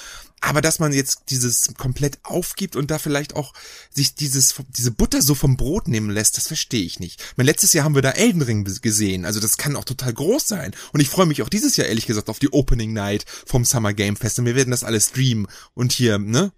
aber 0.40 0.60
dass 0.60 0.78
man 0.78 0.92
jetzt 0.92 1.22
dieses 1.30 1.74
komplett 1.76 2.18
aufgibt 2.22 2.76
und 2.76 2.90
da 2.90 2.98
vielleicht 2.98 3.34
auch 3.34 3.52
sich 3.90 4.14
dieses, 4.14 4.54
diese 4.68 4.90
Butter 4.90 5.22
so 5.22 5.34
vom 5.34 5.56
Brot 5.56 5.88
nehmen 5.88 6.10
lässt, 6.10 6.36
das 6.36 6.46
verstehe 6.46 6.84
ich 6.84 7.00
nicht. 7.00 7.22
Mein 7.36 7.46
letztes 7.46 7.72
Jahr 7.72 7.84
haben 7.84 7.94
wir 7.94 8.02
da 8.02 8.10
Elden 8.10 8.42
Ring 8.42 8.64
gesehen, 8.64 9.24
also 9.24 9.40
das 9.40 9.56
kann 9.56 9.76
auch 9.76 9.84
total 9.84 10.12
groß 10.12 10.46
sein. 10.46 10.74
Und 10.92 11.00
ich 11.00 11.08
freue 11.08 11.26
mich 11.26 11.42
auch 11.42 11.48
dieses 11.48 11.76
Jahr 11.76 11.88
ehrlich 11.88 12.06
gesagt 12.06 12.28
auf 12.28 12.38
die 12.38 12.52
Opening 12.52 12.92
Night 12.92 13.24
vom 13.46 13.64
Summer 13.64 13.92
Game 13.92 14.16
Fest 14.16 14.38
und 14.38 14.44
wir 14.44 14.56
werden 14.56 14.70
das 14.70 14.84
alles 14.84 15.08
streamen 15.08 15.48
und 15.74 15.92
hier, 15.92 16.18
ne, 16.18 16.52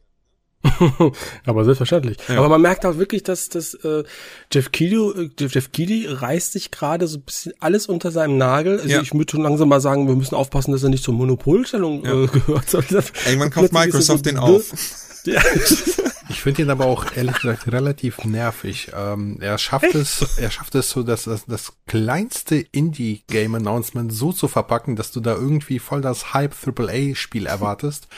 aber 1.46 1.64
selbstverständlich. 1.64 2.18
Ja. 2.28 2.38
Aber 2.38 2.48
man 2.48 2.60
merkt 2.60 2.84
auch 2.84 2.98
wirklich, 2.98 3.22
dass, 3.22 3.48
dass 3.48 3.74
äh, 3.74 4.04
Jeff 4.52 4.72
Keighley, 4.72 4.96
äh, 4.96 5.30
Jeff 5.38 5.70
Keighley 5.72 6.06
reißt 6.08 6.52
sich 6.52 6.70
gerade 6.70 7.06
so 7.06 7.18
ein 7.18 7.22
bisschen 7.22 7.52
alles 7.60 7.86
unter 7.86 8.10
seinem 8.10 8.38
Nagel. 8.38 8.78
Also 8.78 8.88
ja. 8.88 9.00
ich 9.00 9.14
würde 9.14 9.30
schon 9.30 9.42
langsam 9.42 9.68
mal 9.68 9.80
sagen, 9.80 10.08
wir 10.08 10.16
müssen 10.16 10.34
aufpassen, 10.34 10.72
dass 10.72 10.82
er 10.82 10.88
nicht 10.88 11.04
zur 11.04 11.14
Monopolstellung 11.14 12.04
ja. 12.04 12.24
äh, 12.24 12.26
gehört. 12.26 12.72
Irgendwann 12.72 13.50
kauft 13.50 13.72
Microsoft 13.72 14.24
so 14.24 14.30
den 14.30 14.38
auf. 14.38 14.72
Ja. 15.24 15.42
Ich 16.30 16.42
finde 16.42 16.62
ihn 16.62 16.70
aber 16.70 16.86
auch 16.86 17.06
ehrlich 17.16 17.40
gesagt 17.40 17.72
relativ 17.72 18.24
nervig. 18.24 18.92
Ähm, 18.94 19.38
er 19.40 19.56
schafft 19.58 19.94
es, 19.94 20.38
er 20.38 20.50
schafft 20.50 20.74
es 20.74 20.90
so, 20.90 21.02
dass 21.02 21.24
das, 21.24 21.46
das 21.46 21.72
kleinste 21.86 22.56
Indie-Game-Announcement 22.56 24.12
so 24.12 24.32
zu 24.32 24.48
verpacken, 24.48 24.96
dass 24.96 25.10
du 25.10 25.20
da 25.20 25.34
irgendwie 25.34 25.78
voll 25.78 26.00
das 26.00 26.34
Hype 26.34 26.54
AAA-Spiel 26.66 27.46
erwartest. 27.46 28.08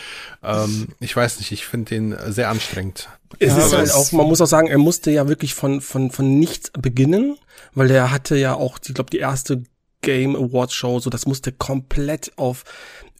Ähm, 0.42 0.88
ich 0.98 1.14
weiß 1.14 1.38
nicht, 1.38 1.52
ich 1.52 1.66
finde 1.66 1.90
den 1.90 2.16
sehr 2.32 2.50
anstrengend. 2.50 3.08
Es 3.38 3.56
ja, 3.56 3.58
ist 3.58 3.72
halt 3.72 3.92
auch, 3.92 4.10
man 4.12 4.26
muss 4.26 4.40
auch 4.40 4.46
sagen, 4.46 4.66
er 4.66 4.78
musste 4.78 5.10
ja 5.10 5.28
wirklich 5.28 5.54
von, 5.54 5.80
von, 5.80 6.10
von 6.10 6.38
nichts 6.38 6.70
beginnen, 6.72 7.38
weil 7.74 7.88
der 7.88 8.10
hatte 8.10 8.36
ja 8.36 8.54
auch, 8.54 8.78
ich 8.84 8.94
glaube, 8.94 9.10
die 9.10 9.18
erste 9.18 9.62
Game 10.02 10.34
Awards 10.34 10.74
Show, 10.74 10.98
so 10.98 11.10
das 11.10 11.26
musste 11.26 11.52
komplett 11.52 12.32
auf 12.36 12.64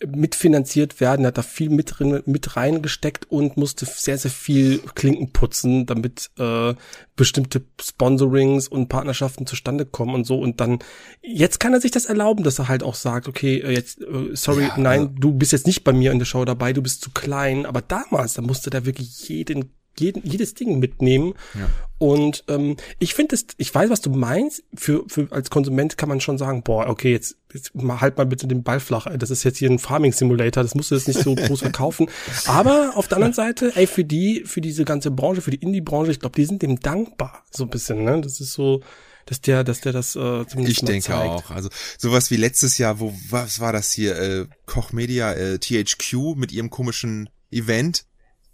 mitfinanziert 0.06 1.00
werden, 1.00 1.26
hat 1.26 1.38
da 1.38 1.42
viel 1.42 1.70
mit, 1.70 1.98
drin, 1.98 2.22
mit 2.26 2.56
reingesteckt 2.56 3.30
und 3.30 3.56
musste 3.56 3.84
sehr, 3.86 4.18
sehr 4.18 4.30
viel 4.30 4.78
Klinken 4.94 5.32
putzen, 5.32 5.86
damit 5.86 6.30
äh, 6.38 6.74
bestimmte 7.16 7.62
Sponsorings 7.80 8.68
und 8.68 8.88
Partnerschaften 8.88 9.46
zustande 9.46 9.84
kommen 9.84 10.14
und 10.14 10.24
so. 10.24 10.38
Und 10.38 10.60
dann, 10.60 10.78
jetzt 11.22 11.60
kann 11.60 11.74
er 11.74 11.80
sich 11.80 11.90
das 11.90 12.06
erlauben, 12.06 12.44
dass 12.44 12.58
er 12.58 12.68
halt 12.68 12.82
auch 12.82 12.94
sagt, 12.94 13.28
okay, 13.28 13.58
äh, 13.58 13.72
jetzt, 13.72 14.00
äh, 14.00 14.34
sorry, 14.34 14.64
ja, 14.64 14.78
nein, 14.78 15.00
also 15.00 15.12
du 15.18 15.32
bist 15.32 15.52
jetzt 15.52 15.66
nicht 15.66 15.84
bei 15.84 15.92
mir 15.92 16.12
in 16.12 16.18
der 16.18 16.26
Show 16.26 16.44
dabei, 16.44 16.72
du 16.72 16.82
bist 16.82 17.02
zu 17.02 17.10
klein. 17.10 17.66
Aber 17.66 17.82
damals, 17.82 18.34
da 18.34 18.42
musste 18.42 18.70
der 18.70 18.86
wirklich 18.86 19.28
jeden 19.28 19.70
jeden, 19.98 20.24
jedes 20.24 20.54
Ding 20.54 20.78
mitnehmen. 20.78 21.34
Ja. 21.54 21.68
Und 22.00 22.44
ähm, 22.48 22.78
ich 22.98 23.12
finde 23.12 23.34
es, 23.34 23.44
ich 23.58 23.74
weiß, 23.74 23.90
was 23.90 24.00
du 24.00 24.08
meinst. 24.08 24.64
Für, 24.74 25.04
für 25.06 25.28
als 25.30 25.50
Konsument 25.50 25.98
kann 25.98 26.08
man 26.08 26.22
schon 26.22 26.38
sagen, 26.38 26.62
boah, 26.62 26.88
okay, 26.88 27.12
jetzt, 27.12 27.36
jetzt 27.52 27.74
mal 27.74 28.00
halt 28.00 28.16
mal 28.16 28.24
bitte 28.24 28.48
den 28.48 28.62
Ball 28.62 28.80
flach. 28.80 29.06
Das 29.18 29.28
ist 29.28 29.44
jetzt 29.44 29.58
hier 29.58 29.68
ein 29.68 29.78
Farming 29.78 30.14
Simulator, 30.14 30.62
das 30.62 30.74
musst 30.74 30.90
du 30.90 30.94
jetzt 30.94 31.08
nicht 31.08 31.20
so 31.20 31.34
groß 31.34 31.60
verkaufen. 31.60 32.08
Aber 32.46 32.92
auf 32.94 33.06
der 33.06 33.18
anderen 33.18 33.34
Seite, 33.34 33.72
ey, 33.74 33.86
für 33.86 34.04
die, 34.04 34.44
für 34.46 34.62
diese 34.62 34.86
ganze 34.86 35.10
Branche, 35.10 35.42
für 35.42 35.50
die 35.50 35.58
Indie-Branche, 35.58 36.10
ich 36.10 36.20
glaube, 36.20 36.36
die 36.36 36.46
sind 36.46 36.62
dem 36.62 36.80
dankbar, 36.80 37.44
so 37.50 37.64
ein 37.64 37.70
bisschen. 37.70 38.02
Ne, 38.02 38.18
das 38.22 38.40
ist 38.40 38.54
so 38.54 38.80
dass 39.26 39.42
der, 39.42 39.62
dass 39.62 39.82
der 39.82 39.92
das 39.92 40.16
äh, 40.16 40.46
zumindest 40.46 40.78
Ich 40.78 40.84
denke 40.84 41.06
zeigt. 41.06 41.28
auch. 41.28 41.50
Also 41.50 41.68
sowas 41.98 42.30
wie 42.30 42.36
letztes 42.36 42.78
Jahr, 42.78 42.98
wo 42.98 43.12
was 43.28 43.60
war 43.60 43.72
das 43.72 43.92
hier? 43.92 44.16
Äh, 44.18 44.46
Koch 44.64 44.92
Media, 44.92 45.34
äh, 45.34 45.58
THQ 45.58 46.34
mit 46.34 46.50
ihrem 46.50 46.70
komischen 46.70 47.28
Event 47.50 48.06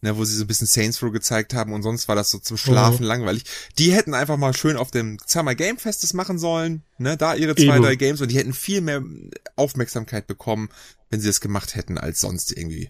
ne, 0.07 0.17
wo 0.17 0.25
sie 0.25 0.37
so 0.37 0.45
ein 0.45 0.47
bisschen 0.47 0.69
Saints 0.69 1.03
Row 1.03 1.13
gezeigt 1.13 1.53
haben 1.53 1.73
und 1.73 1.83
sonst 1.83 2.07
war 2.07 2.15
das 2.15 2.31
so 2.31 2.39
zum 2.39 2.57
Schlafen 2.57 3.03
mhm. 3.03 3.09
langweilig. 3.09 3.45
Die 3.77 3.93
hätten 3.93 4.15
einfach 4.15 4.37
mal 4.37 4.57
schön 4.57 4.77
auf 4.77 4.91
dem 4.91 5.19
Summer 5.27 5.55
Game 5.55 5.79
Fest 5.79 6.03
das 6.05 6.15
machen 6.15 6.39
sollen, 6.39 6.85
ne, 6.99 7.17
da 7.17 7.35
ihre 7.35 7.57
zwei, 7.57 7.75
Eben. 7.75 7.83
drei 7.83 7.97
Games 7.97 8.21
und 8.21 8.31
die 8.31 8.39
hätten 8.39 8.53
viel 8.53 8.81
mehr 8.81 9.03
Aufmerksamkeit 9.57 10.27
bekommen, 10.27 10.69
wenn 11.11 11.21
sie 11.21 11.27
das 11.27 11.41
gemacht 11.41 11.75
hätten 11.75 11.99
als 11.99 12.21
sonst 12.21 12.57
irgendwie. 12.57 12.89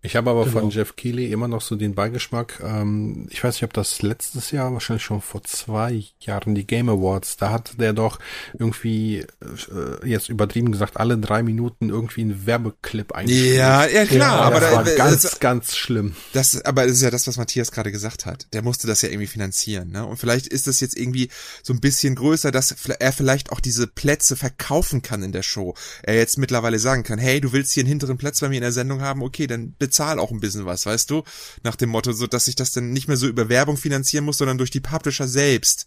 Ich 0.00 0.14
habe 0.14 0.30
aber 0.30 0.44
genau. 0.44 0.60
von 0.60 0.70
Jeff 0.70 0.94
Keighley 0.94 1.32
immer 1.32 1.48
noch 1.48 1.60
so 1.60 1.74
den 1.74 1.96
Beigeschmack. 1.96 2.60
Ähm, 2.62 3.26
ich 3.30 3.42
weiß 3.42 3.56
nicht, 3.56 3.64
ob 3.64 3.72
das 3.72 4.00
letztes 4.00 4.52
Jahr, 4.52 4.72
wahrscheinlich 4.72 5.02
schon 5.02 5.20
vor 5.20 5.42
zwei 5.42 6.04
Jahren, 6.20 6.54
die 6.54 6.66
Game 6.66 6.88
Awards, 6.88 7.36
da 7.36 7.50
hat 7.50 7.72
der 7.80 7.92
doch 7.94 8.20
irgendwie, 8.56 9.18
äh, 9.18 10.08
jetzt 10.08 10.28
übertrieben 10.28 10.70
gesagt, 10.70 10.98
alle 10.98 11.18
drei 11.18 11.42
Minuten 11.42 11.88
irgendwie 11.88 12.20
einen 12.20 12.46
Werbeclip 12.46 13.10
eingespielt. 13.10 13.56
Ja, 13.56 13.86
ja 13.86 14.06
klar, 14.06 14.38
ja, 14.38 14.42
aber 14.42 14.60
das 14.60 14.72
war 14.72 14.84
da, 14.84 14.94
ganz, 14.94 15.22
das, 15.22 15.40
ganz 15.40 15.76
schlimm. 15.76 16.14
Das, 16.32 16.64
aber 16.64 16.84
das 16.84 16.92
ist 16.92 17.02
ja 17.02 17.10
das, 17.10 17.26
was 17.26 17.36
Matthias 17.36 17.72
gerade 17.72 17.90
gesagt 17.90 18.24
hat. 18.24 18.46
Der 18.52 18.62
musste 18.62 18.86
das 18.86 19.02
ja 19.02 19.08
irgendwie 19.08 19.26
finanzieren, 19.26 19.90
ne? 19.90 20.06
Und 20.06 20.16
vielleicht 20.16 20.46
ist 20.46 20.68
das 20.68 20.78
jetzt 20.78 20.96
irgendwie 20.96 21.28
so 21.64 21.72
ein 21.72 21.80
bisschen 21.80 22.14
größer, 22.14 22.52
dass 22.52 22.70
er 22.70 23.12
vielleicht 23.12 23.50
auch 23.50 23.58
diese 23.58 23.88
Plätze 23.88 24.36
verkaufen 24.36 25.02
kann 25.02 25.24
in 25.24 25.32
der 25.32 25.42
Show. 25.42 25.74
Er 26.04 26.14
jetzt 26.14 26.38
mittlerweile 26.38 26.78
sagen 26.78 27.02
kann, 27.02 27.18
hey, 27.18 27.40
du 27.40 27.52
willst 27.52 27.72
hier 27.72 27.80
einen 27.80 27.88
hinteren 27.88 28.16
Platz 28.16 28.40
bei 28.40 28.48
mir 28.48 28.56
in 28.56 28.62
der 28.62 28.70
Sendung 28.70 29.00
haben, 29.00 29.22
okay, 29.22 29.48
dann 29.48 29.74
bezahl 29.88 30.18
auch 30.18 30.30
ein 30.30 30.40
bisschen 30.40 30.66
was, 30.66 30.86
weißt 30.86 31.10
du? 31.10 31.22
Nach 31.64 31.76
dem 31.76 31.90
Motto, 31.90 32.12
so 32.12 32.26
dass 32.26 32.48
ich 32.48 32.56
das 32.56 32.72
dann 32.72 32.92
nicht 32.92 33.08
mehr 33.08 33.16
so 33.16 33.26
über 33.26 33.48
Werbung 33.48 33.76
finanzieren 33.76 34.24
muss, 34.24 34.38
sondern 34.38 34.58
durch 34.58 34.70
die 34.70 34.80
Publisher 34.80 35.26
selbst. 35.26 35.86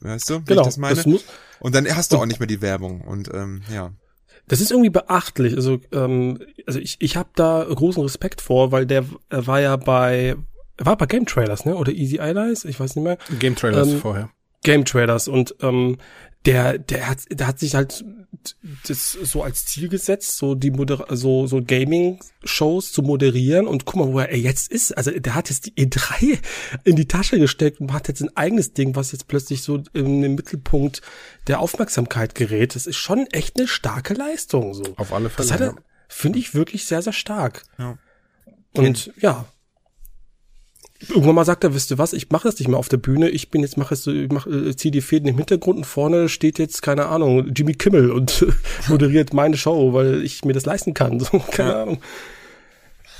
Weißt 0.00 0.28
du, 0.28 0.40
wie 0.40 0.44
genau, 0.44 0.62
ich 0.62 0.66
das 0.66 0.76
meine? 0.76 0.96
Das 0.96 1.06
muss, 1.06 1.24
und 1.60 1.74
dann 1.74 1.86
hast 1.94 2.12
du 2.12 2.18
auch 2.18 2.26
nicht 2.26 2.40
mehr 2.40 2.46
die 2.46 2.60
Werbung 2.60 3.00
und 3.00 3.32
ähm, 3.32 3.62
ja. 3.72 3.92
Das 4.46 4.60
ist 4.60 4.70
irgendwie 4.70 4.90
beachtlich. 4.90 5.54
Also, 5.54 5.80
ähm, 5.92 6.40
also 6.66 6.78
ich, 6.78 6.96
ich 6.98 7.16
habe 7.16 7.30
da 7.34 7.64
großen 7.64 8.02
Respekt 8.02 8.42
vor, 8.42 8.72
weil 8.72 8.84
der 8.84 9.06
er 9.30 9.46
war 9.46 9.60
ja 9.60 9.76
bei 9.76 10.36
er 10.76 10.86
war 10.86 10.96
bei 10.98 11.06
Game 11.06 11.24
Trailers, 11.24 11.64
ne? 11.64 11.76
Oder 11.76 11.92
Easy 11.92 12.18
Allies, 12.18 12.64
ich 12.64 12.78
weiß 12.78 12.96
nicht 12.96 13.04
mehr. 13.04 13.16
Game 13.38 13.54
Trailers 13.54 13.88
ähm, 13.88 14.00
vorher. 14.00 14.30
Game 14.62 14.84
Trailers 14.84 15.28
und 15.28 15.54
ähm, 15.60 15.98
der, 16.44 16.78
der 16.78 17.08
hat, 17.08 17.18
der 17.30 17.46
hat 17.46 17.58
sich 17.58 17.74
halt 17.74 18.04
das 18.86 19.12
so 19.12 19.42
als 19.42 19.64
Ziel 19.64 19.88
gesetzt, 19.88 20.36
so 20.36 20.54
die 20.54 20.70
Moder 20.70 21.06
so 21.10 21.46
so 21.46 21.62
Gaming-Shows 21.62 22.92
zu 22.92 23.02
moderieren 23.02 23.66
und 23.66 23.84
guck 23.84 23.96
mal, 23.96 24.12
wo 24.12 24.18
er 24.18 24.36
jetzt 24.36 24.70
ist. 24.70 24.96
Also 24.96 25.10
der 25.12 25.34
hat 25.34 25.48
jetzt 25.48 25.66
die 25.66 25.72
E3 25.72 26.38
in 26.84 26.96
die 26.96 27.08
Tasche 27.08 27.38
gesteckt 27.38 27.80
und 27.80 27.90
macht 27.90 28.08
jetzt 28.08 28.22
ein 28.22 28.36
eigenes 28.36 28.72
Ding, 28.72 28.96
was 28.96 29.12
jetzt 29.12 29.28
plötzlich 29.28 29.62
so 29.62 29.82
im 29.92 30.20
Mittelpunkt 30.34 31.00
der 31.46 31.60
Aufmerksamkeit 31.60 32.34
gerät. 32.34 32.74
Das 32.74 32.86
ist 32.86 32.96
schon 32.96 33.26
echt 33.28 33.56
eine 33.56 33.68
starke 33.68 34.14
Leistung. 34.14 34.74
So. 34.74 34.84
Auf 34.96 35.12
alle 35.12 35.30
Fälle. 35.30 35.48
Das 35.48 35.52
hat 35.52 35.60
er, 35.60 35.76
finde 36.08 36.38
ich 36.38 36.54
wirklich 36.54 36.84
sehr, 36.84 37.02
sehr 37.02 37.12
stark. 37.12 37.62
Ja. 37.78 37.98
Und 38.76 39.12
ja, 39.16 39.46
irgendwann 41.00 41.34
mal 41.34 41.44
sagt 41.44 41.64
er, 41.64 41.74
wisst 41.74 41.90
ihr 41.90 41.98
was, 41.98 42.12
ich 42.12 42.30
mache 42.30 42.48
es 42.48 42.58
nicht 42.58 42.68
mehr 42.68 42.78
auf 42.78 42.88
der 42.88 42.96
Bühne, 42.96 43.28
ich 43.28 43.50
bin 43.50 43.62
jetzt, 43.62 43.76
mache 43.76 43.94
es, 43.94 44.06
ich 44.06 44.30
mach, 44.30 44.46
äh, 44.46 44.74
ziehe 44.76 44.92
die 44.92 45.00
Fäden 45.00 45.28
im 45.28 45.36
Hintergrund 45.36 45.78
und 45.78 45.84
vorne 45.84 46.28
steht 46.28 46.58
jetzt, 46.58 46.82
keine 46.82 47.06
Ahnung, 47.06 47.50
Jimmy 47.54 47.74
Kimmel 47.74 48.10
und 48.10 48.46
moderiert 48.88 49.34
meine 49.34 49.56
Show, 49.56 49.92
weil 49.92 50.22
ich 50.22 50.44
mir 50.44 50.52
das 50.52 50.66
leisten 50.66 50.94
kann. 50.94 51.20
So, 51.20 51.38
keine 51.50 51.70
ja. 51.70 51.82
Ahnung. 51.82 51.98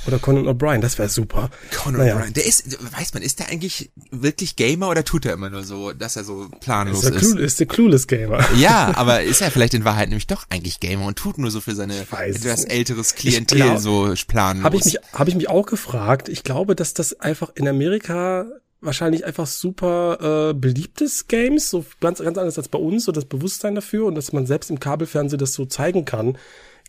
Oder 0.07 0.19
Conan 0.19 0.47
O'Brien, 0.47 0.81
das 0.81 0.99
wäre 0.99 1.09
super. 1.09 1.51
Conan 1.75 2.01
naja. 2.01 2.17
O'Brien, 2.17 2.33
der 2.33 2.47
ist, 2.47 2.79
weiß 2.93 3.15
man, 3.15 3.23
ist 3.23 3.39
der 3.39 3.49
eigentlich 3.49 3.91
wirklich 4.11 4.57
Gamer 4.57 4.89
oder 4.89 5.05
tut 5.05 5.25
er 5.27 5.33
immer 5.33 5.51
nur 5.51 5.65
so, 5.65 5.93
dass 5.93 6.17
er 6.17 6.25
so 6.25 6.49
planlos 6.61 7.05
ist? 7.05 7.23
ist? 7.23 7.39
ist 7.39 7.61
der 7.61 7.67
clueless 7.67 8.07
Gamer. 8.07 8.45
Ja, 8.57 8.93
aber 8.95 9.23
ist 9.23 9.41
er 9.41 9.51
vielleicht 9.51 9.75
in 9.75 9.85
Wahrheit 9.85 10.09
nämlich 10.09 10.27
doch 10.27 10.45
eigentlich 10.51 10.81
Gamer 10.81 11.07
und 11.07 11.17
tut 11.17 11.39
nur 11.39 11.51
so 11.51 11.61
für 11.61 11.75
seine 11.75 12.01
etwas 12.01 12.65
älteres 12.65 13.15
Klientel 13.15 13.59
glaub, 13.59 13.79
so 13.79 14.15
planlos? 14.29 14.65
Habe 14.65 14.77
ich 14.77 14.85
mich, 14.85 14.99
habe 15.13 15.31
ich 15.31 15.37
mich 15.37 15.49
auch 15.49 15.67
gefragt. 15.67 16.29
Ich 16.29 16.43
glaube, 16.43 16.75
dass 16.75 16.95
das 16.95 17.21
einfach 17.21 17.51
in 17.55 17.67
Amerika 17.67 18.47
wahrscheinlich 18.81 19.25
einfach 19.25 19.47
super 19.47 20.51
äh, 20.51 20.55
beliebtes 20.55 21.27
Games, 21.27 21.71
so 21.71 21.85
ganz 22.01 22.19
ganz 22.19 22.39
anders 22.39 22.59
als 22.59 22.69
bei 22.69 22.79
uns, 22.79 23.05
so 23.05 23.13
das 23.13 23.25
Bewusstsein 23.25 23.75
dafür 23.75 24.07
und 24.07 24.15
dass 24.15 24.33
man 24.33 24.47
selbst 24.47 24.71
im 24.71 24.79
Kabelfernsehen 24.79 25.39
das 25.39 25.55
so 25.55 25.65
zeigen 25.65 26.05
kann 26.05 26.37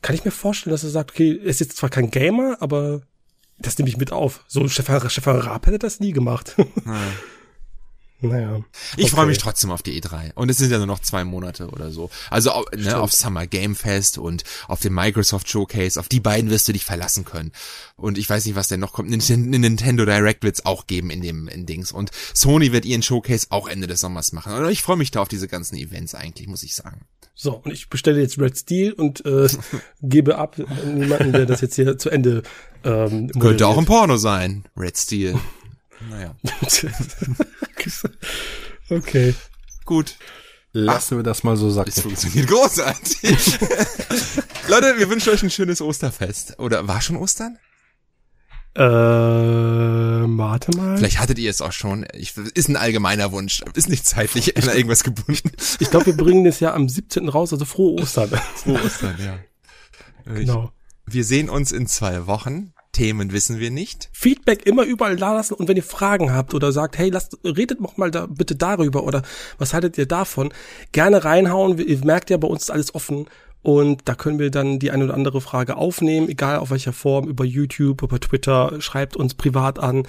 kann 0.01 0.15
ich 0.15 0.25
mir 0.25 0.31
vorstellen, 0.31 0.71
dass 0.71 0.83
er 0.83 0.89
sagt, 0.89 1.11
okay, 1.11 1.39
er 1.41 1.45
ist 1.45 1.59
jetzt 1.59 1.77
zwar 1.77 1.89
kein 1.89 2.11
Gamer, 2.11 2.57
aber 2.59 3.01
das 3.57 3.77
nehme 3.77 3.89
ich 3.89 3.97
mit 3.97 4.11
auf. 4.11 4.43
So 4.47 4.67
Stefan, 4.67 5.09
Stefan 5.09 5.39
Raab 5.39 5.65
hätte 5.65 5.79
das 5.79 5.99
nie 5.99 6.11
gemacht. 6.11 6.55
Naja. 6.83 7.11
Naja. 8.27 8.61
Ich 8.97 9.05
okay. 9.05 9.15
freue 9.15 9.25
mich 9.27 9.37
trotzdem 9.37 9.71
auf 9.71 9.81
die 9.81 10.01
E3. 10.01 10.33
Und 10.35 10.49
es 10.49 10.57
sind 10.57 10.71
ja 10.71 10.77
nur 10.77 10.87
noch 10.87 10.99
zwei 10.99 11.23
Monate 11.23 11.69
oder 11.69 11.91
so. 11.91 12.09
Also 12.29 12.65
ne, 12.75 12.99
auf 12.99 13.13
Summer 13.13 13.47
Game 13.47 13.75
Fest 13.75 14.17
und 14.17 14.43
auf 14.67 14.79
den 14.79 14.93
Microsoft 14.93 15.49
Showcase. 15.49 15.99
Auf 15.99 16.09
die 16.09 16.19
beiden 16.19 16.49
wirst 16.49 16.67
du 16.67 16.73
dich 16.73 16.85
verlassen 16.85 17.25
können. 17.25 17.51
Und 17.95 18.17
ich 18.17 18.29
weiß 18.29 18.45
nicht, 18.45 18.55
was 18.55 18.67
denn 18.67 18.79
noch 18.79 18.93
kommt. 18.93 19.09
Nintendo 19.09 20.05
Direct 20.05 20.43
wird 20.43 20.55
es 20.55 20.65
auch 20.65 20.87
geben 20.87 21.09
in 21.09 21.21
dem 21.21 21.47
in 21.47 21.65
Dings. 21.65 21.91
Und 21.91 22.11
Sony 22.33 22.71
wird 22.71 22.85
ihren 22.85 23.03
Showcase 23.03 23.47
auch 23.49 23.67
Ende 23.67 23.87
des 23.87 23.99
Sommers 23.99 24.31
machen. 24.31 24.53
Und 24.53 24.69
ich 24.69 24.81
freue 24.81 24.97
mich 24.97 25.11
da 25.11 25.21
auf 25.21 25.27
diese 25.27 25.47
ganzen 25.47 25.75
Events 25.75 26.15
eigentlich, 26.15 26.47
muss 26.47 26.63
ich 26.63 26.75
sagen. 26.75 27.05
So, 27.33 27.57
und 27.57 27.71
ich 27.71 27.89
bestelle 27.89 28.21
jetzt 28.21 28.39
Red 28.39 28.57
Steel 28.57 28.93
und 28.93 29.25
äh, 29.25 29.47
gebe 30.01 30.37
ab 30.37 30.55
an 30.57 31.01
jemanden, 31.01 31.33
der 31.33 31.45
das 31.45 31.61
jetzt 31.61 31.75
hier 31.75 31.97
zu 31.97 32.09
Ende 32.09 32.43
ähm, 32.85 33.29
Könnte 33.39 33.67
auch 33.67 33.77
ein 33.77 33.85
Porno 33.85 34.17
sein, 34.17 34.63
Red 34.77 34.97
Steel. 34.97 35.39
naja. 36.09 36.35
okay. 38.89 39.35
Gut. 39.85 40.15
Lassen 40.71 41.15
Ach, 41.15 41.17
wir 41.19 41.23
das 41.23 41.43
mal 41.43 41.55
so 41.55 41.69
sagen. 41.69 41.89
Das 41.93 42.01
funktioniert 42.01 42.47
großartig. 42.49 43.59
Leute, 44.67 44.97
wir 44.97 45.09
wünschen 45.09 45.31
euch 45.31 45.41
ein 45.41 45.49
schönes 45.49 45.81
Osterfest. 45.81 46.59
Oder 46.59 46.87
war 46.87 47.01
schon 47.01 47.15
Ostern? 47.15 47.57
Äh, 48.75 48.81
warte 48.81 50.75
mal. 50.75 50.97
Vielleicht 50.97 51.19
hattet 51.19 51.39
ihr 51.39 51.49
es 51.49 51.61
auch 51.61 51.71
schon. 51.71 52.05
Ich, 52.13 52.35
ist 52.35 52.67
ein 52.67 52.75
allgemeiner 52.75 53.31
Wunsch. 53.31 53.61
Ist 53.73 53.87
nicht 53.87 54.05
zeitlich 54.05 54.57
an 54.57 54.63
irgendwas 54.75 55.05
gebunden. 55.05 55.51
Ich 55.79 55.89
glaube, 55.89 56.07
wir 56.07 56.17
bringen 56.17 56.43
das 56.43 56.59
ja 56.59 56.73
am 56.73 56.89
17. 56.89 57.29
raus, 57.29 57.53
also 57.53 57.63
frohe 57.63 58.01
Ostern. 58.01 58.29
Frohe 58.55 58.83
Ostern, 58.83 59.15
ja. 59.17 59.39
Genau. 60.25 60.73
Wir 61.05 61.23
sehen 61.23 61.49
uns 61.49 61.71
in 61.71 61.87
zwei 61.87 62.27
Wochen. 62.27 62.73
Themen 62.95 63.33
wissen 63.33 63.59
wir 63.59 63.71
nicht. 63.71 64.09
Feedback 64.13 64.65
immer 64.65 64.83
überall 64.83 65.17
da 65.17 65.33
lassen 65.33 65.55
und 65.55 65.67
wenn 65.67 65.75
ihr 65.75 65.83
Fragen 65.83 66.31
habt 66.31 66.53
oder 66.53 66.71
sagt, 66.71 66.97
hey, 66.97 67.09
lasst, 67.09 67.37
redet 67.43 67.81
noch 67.81 67.97
mal 67.97 68.09
da 68.09 68.25
bitte 68.25 68.55
darüber 68.55 69.03
oder 69.03 69.21
was 69.57 69.73
haltet 69.73 69.97
ihr 69.97 70.05
davon? 70.05 70.53
Gerne 70.93 71.25
reinhauen. 71.25 71.77
Ihr 71.77 72.05
merkt 72.05 72.29
ja, 72.29 72.37
bei 72.37 72.47
uns 72.47 72.63
ist 72.63 72.69
alles 72.69 72.95
offen 72.95 73.27
und 73.63 74.03
da 74.05 74.15
können 74.15 74.39
wir 74.39 74.49
dann 74.49 74.79
die 74.79 74.91
eine 74.91 75.03
oder 75.03 75.13
andere 75.13 75.41
Frage 75.41 75.75
aufnehmen, 75.75 76.29
egal 76.29 76.59
auf 76.59 76.71
welcher 76.71 76.93
Form, 76.93 77.27
über 77.27 77.43
YouTube, 77.43 78.01
über 78.01 78.17
Twitter, 78.17 78.79
schreibt 78.79 79.17
uns 79.17 79.33
privat 79.33 79.77
an, 79.77 80.07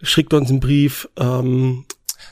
schickt 0.00 0.32
uns 0.32 0.48
einen 0.48 0.60
Brief. 0.60 1.10
Ähm, 1.18 1.84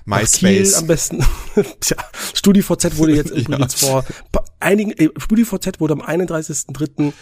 MySpace. 0.07 0.77
am 0.77 0.87
besten. 0.87 1.27
Tja, 1.81 1.97
StudiVZ 2.35 2.97
wurde 2.97 3.17
jetzt 3.17 3.31
übrigens 3.37 3.83
ja. 3.83 3.89
vor 3.89 4.05
einigen, 4.61 4.93
äh, 4.93 5.11
StudiVZ 5.19 5.79
wurde 5.79 5.93
am 5.93 6.01
31.03. 6.01 7.13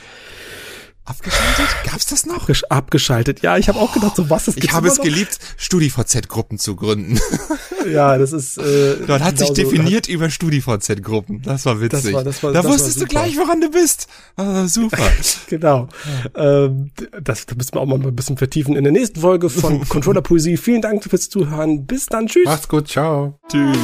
Abgeschaltet? 1.08 1.66
Gab's 1.84 2.06
das 2.06 2.26
noch? 2.26 2.42
Abgesch 2.42 2.64
abgeschaltet. 2.64 3.42
Ja, 3.42 3.56
ich 3.56 3.68
habe 3.68 3.78
auch 3.78 3.92
gedacht, 3.92 4.16
so 4.16 4.28
was 4.28 4.48
ist 4.48 4.62
Ich 4.62 4.72
habe 4.72 4.88
es 4.88 4.98
noch? 4.98 5.04
geliebt, 5.04 5.38
StudiVZ-Gruppen 5.56 6.58
zu 6.58 6.76
gründen. 6.76 7.18
Ja, 7.88 8.18
das 8.18 8.32
ist. 8.32 8.58
Äh, 8.58 8.96
Dort 9.06 9.22
hat 9.22 9.38
sich 9.38 9.50
definiert 9.52 10.06
so, 10.06 10.12
über 10.12 10.28
StudiVZ-Gruppen. 10.28 11.40
Das 11.40 11.64
war 11.64 11.80
witzig. 11.80 12.02
Das 12.02 12.12
war, 12.12 12.24
das 12.24 12.42
war, 12.42 12.52
da 12.52 12.60
das 12.60 12.70
wusstest 12.70 13.00
du 13.00 13.06
gleich, 13.06 13.38
woran 13.38 13.62
du 13.62 13.70
bist. 13.70 14.08
Ah, 14.36 14.66
super. 14.66 14.98
genau. 15.48 15.88
Ähm, 16.34 16.90
das, 17.22 17.46
da 17.46 17.54
müssen 17.54 17.72
wir 17.74 17.80
auch 17.80 17.86
mal 17.86 17.98
ein 17.98 18.14
bisschen 18.14 18.36
vertiefen 18.36 18.76
in 18.76 18.84
der 18.84 18.92
nächsten 18.92 19.20
Folge 19.20 19.48
von 19.48 19.88
Controller 19.88 20.20
Poesie. 20.20 20.58
Vielen 20.58 20.82
Dank 20.82 21.02
fürs 21.04 21.30
Zuhören. 21.30 21.86
Bis 21.86 22.06
dann. 22.06 22.26
Tschüss. 22.26 22.44
Macht's 22.44 22.68
gut. 22.68 22.88
Ciao. 22.88 23.38
Tschüss. 23.50 23.78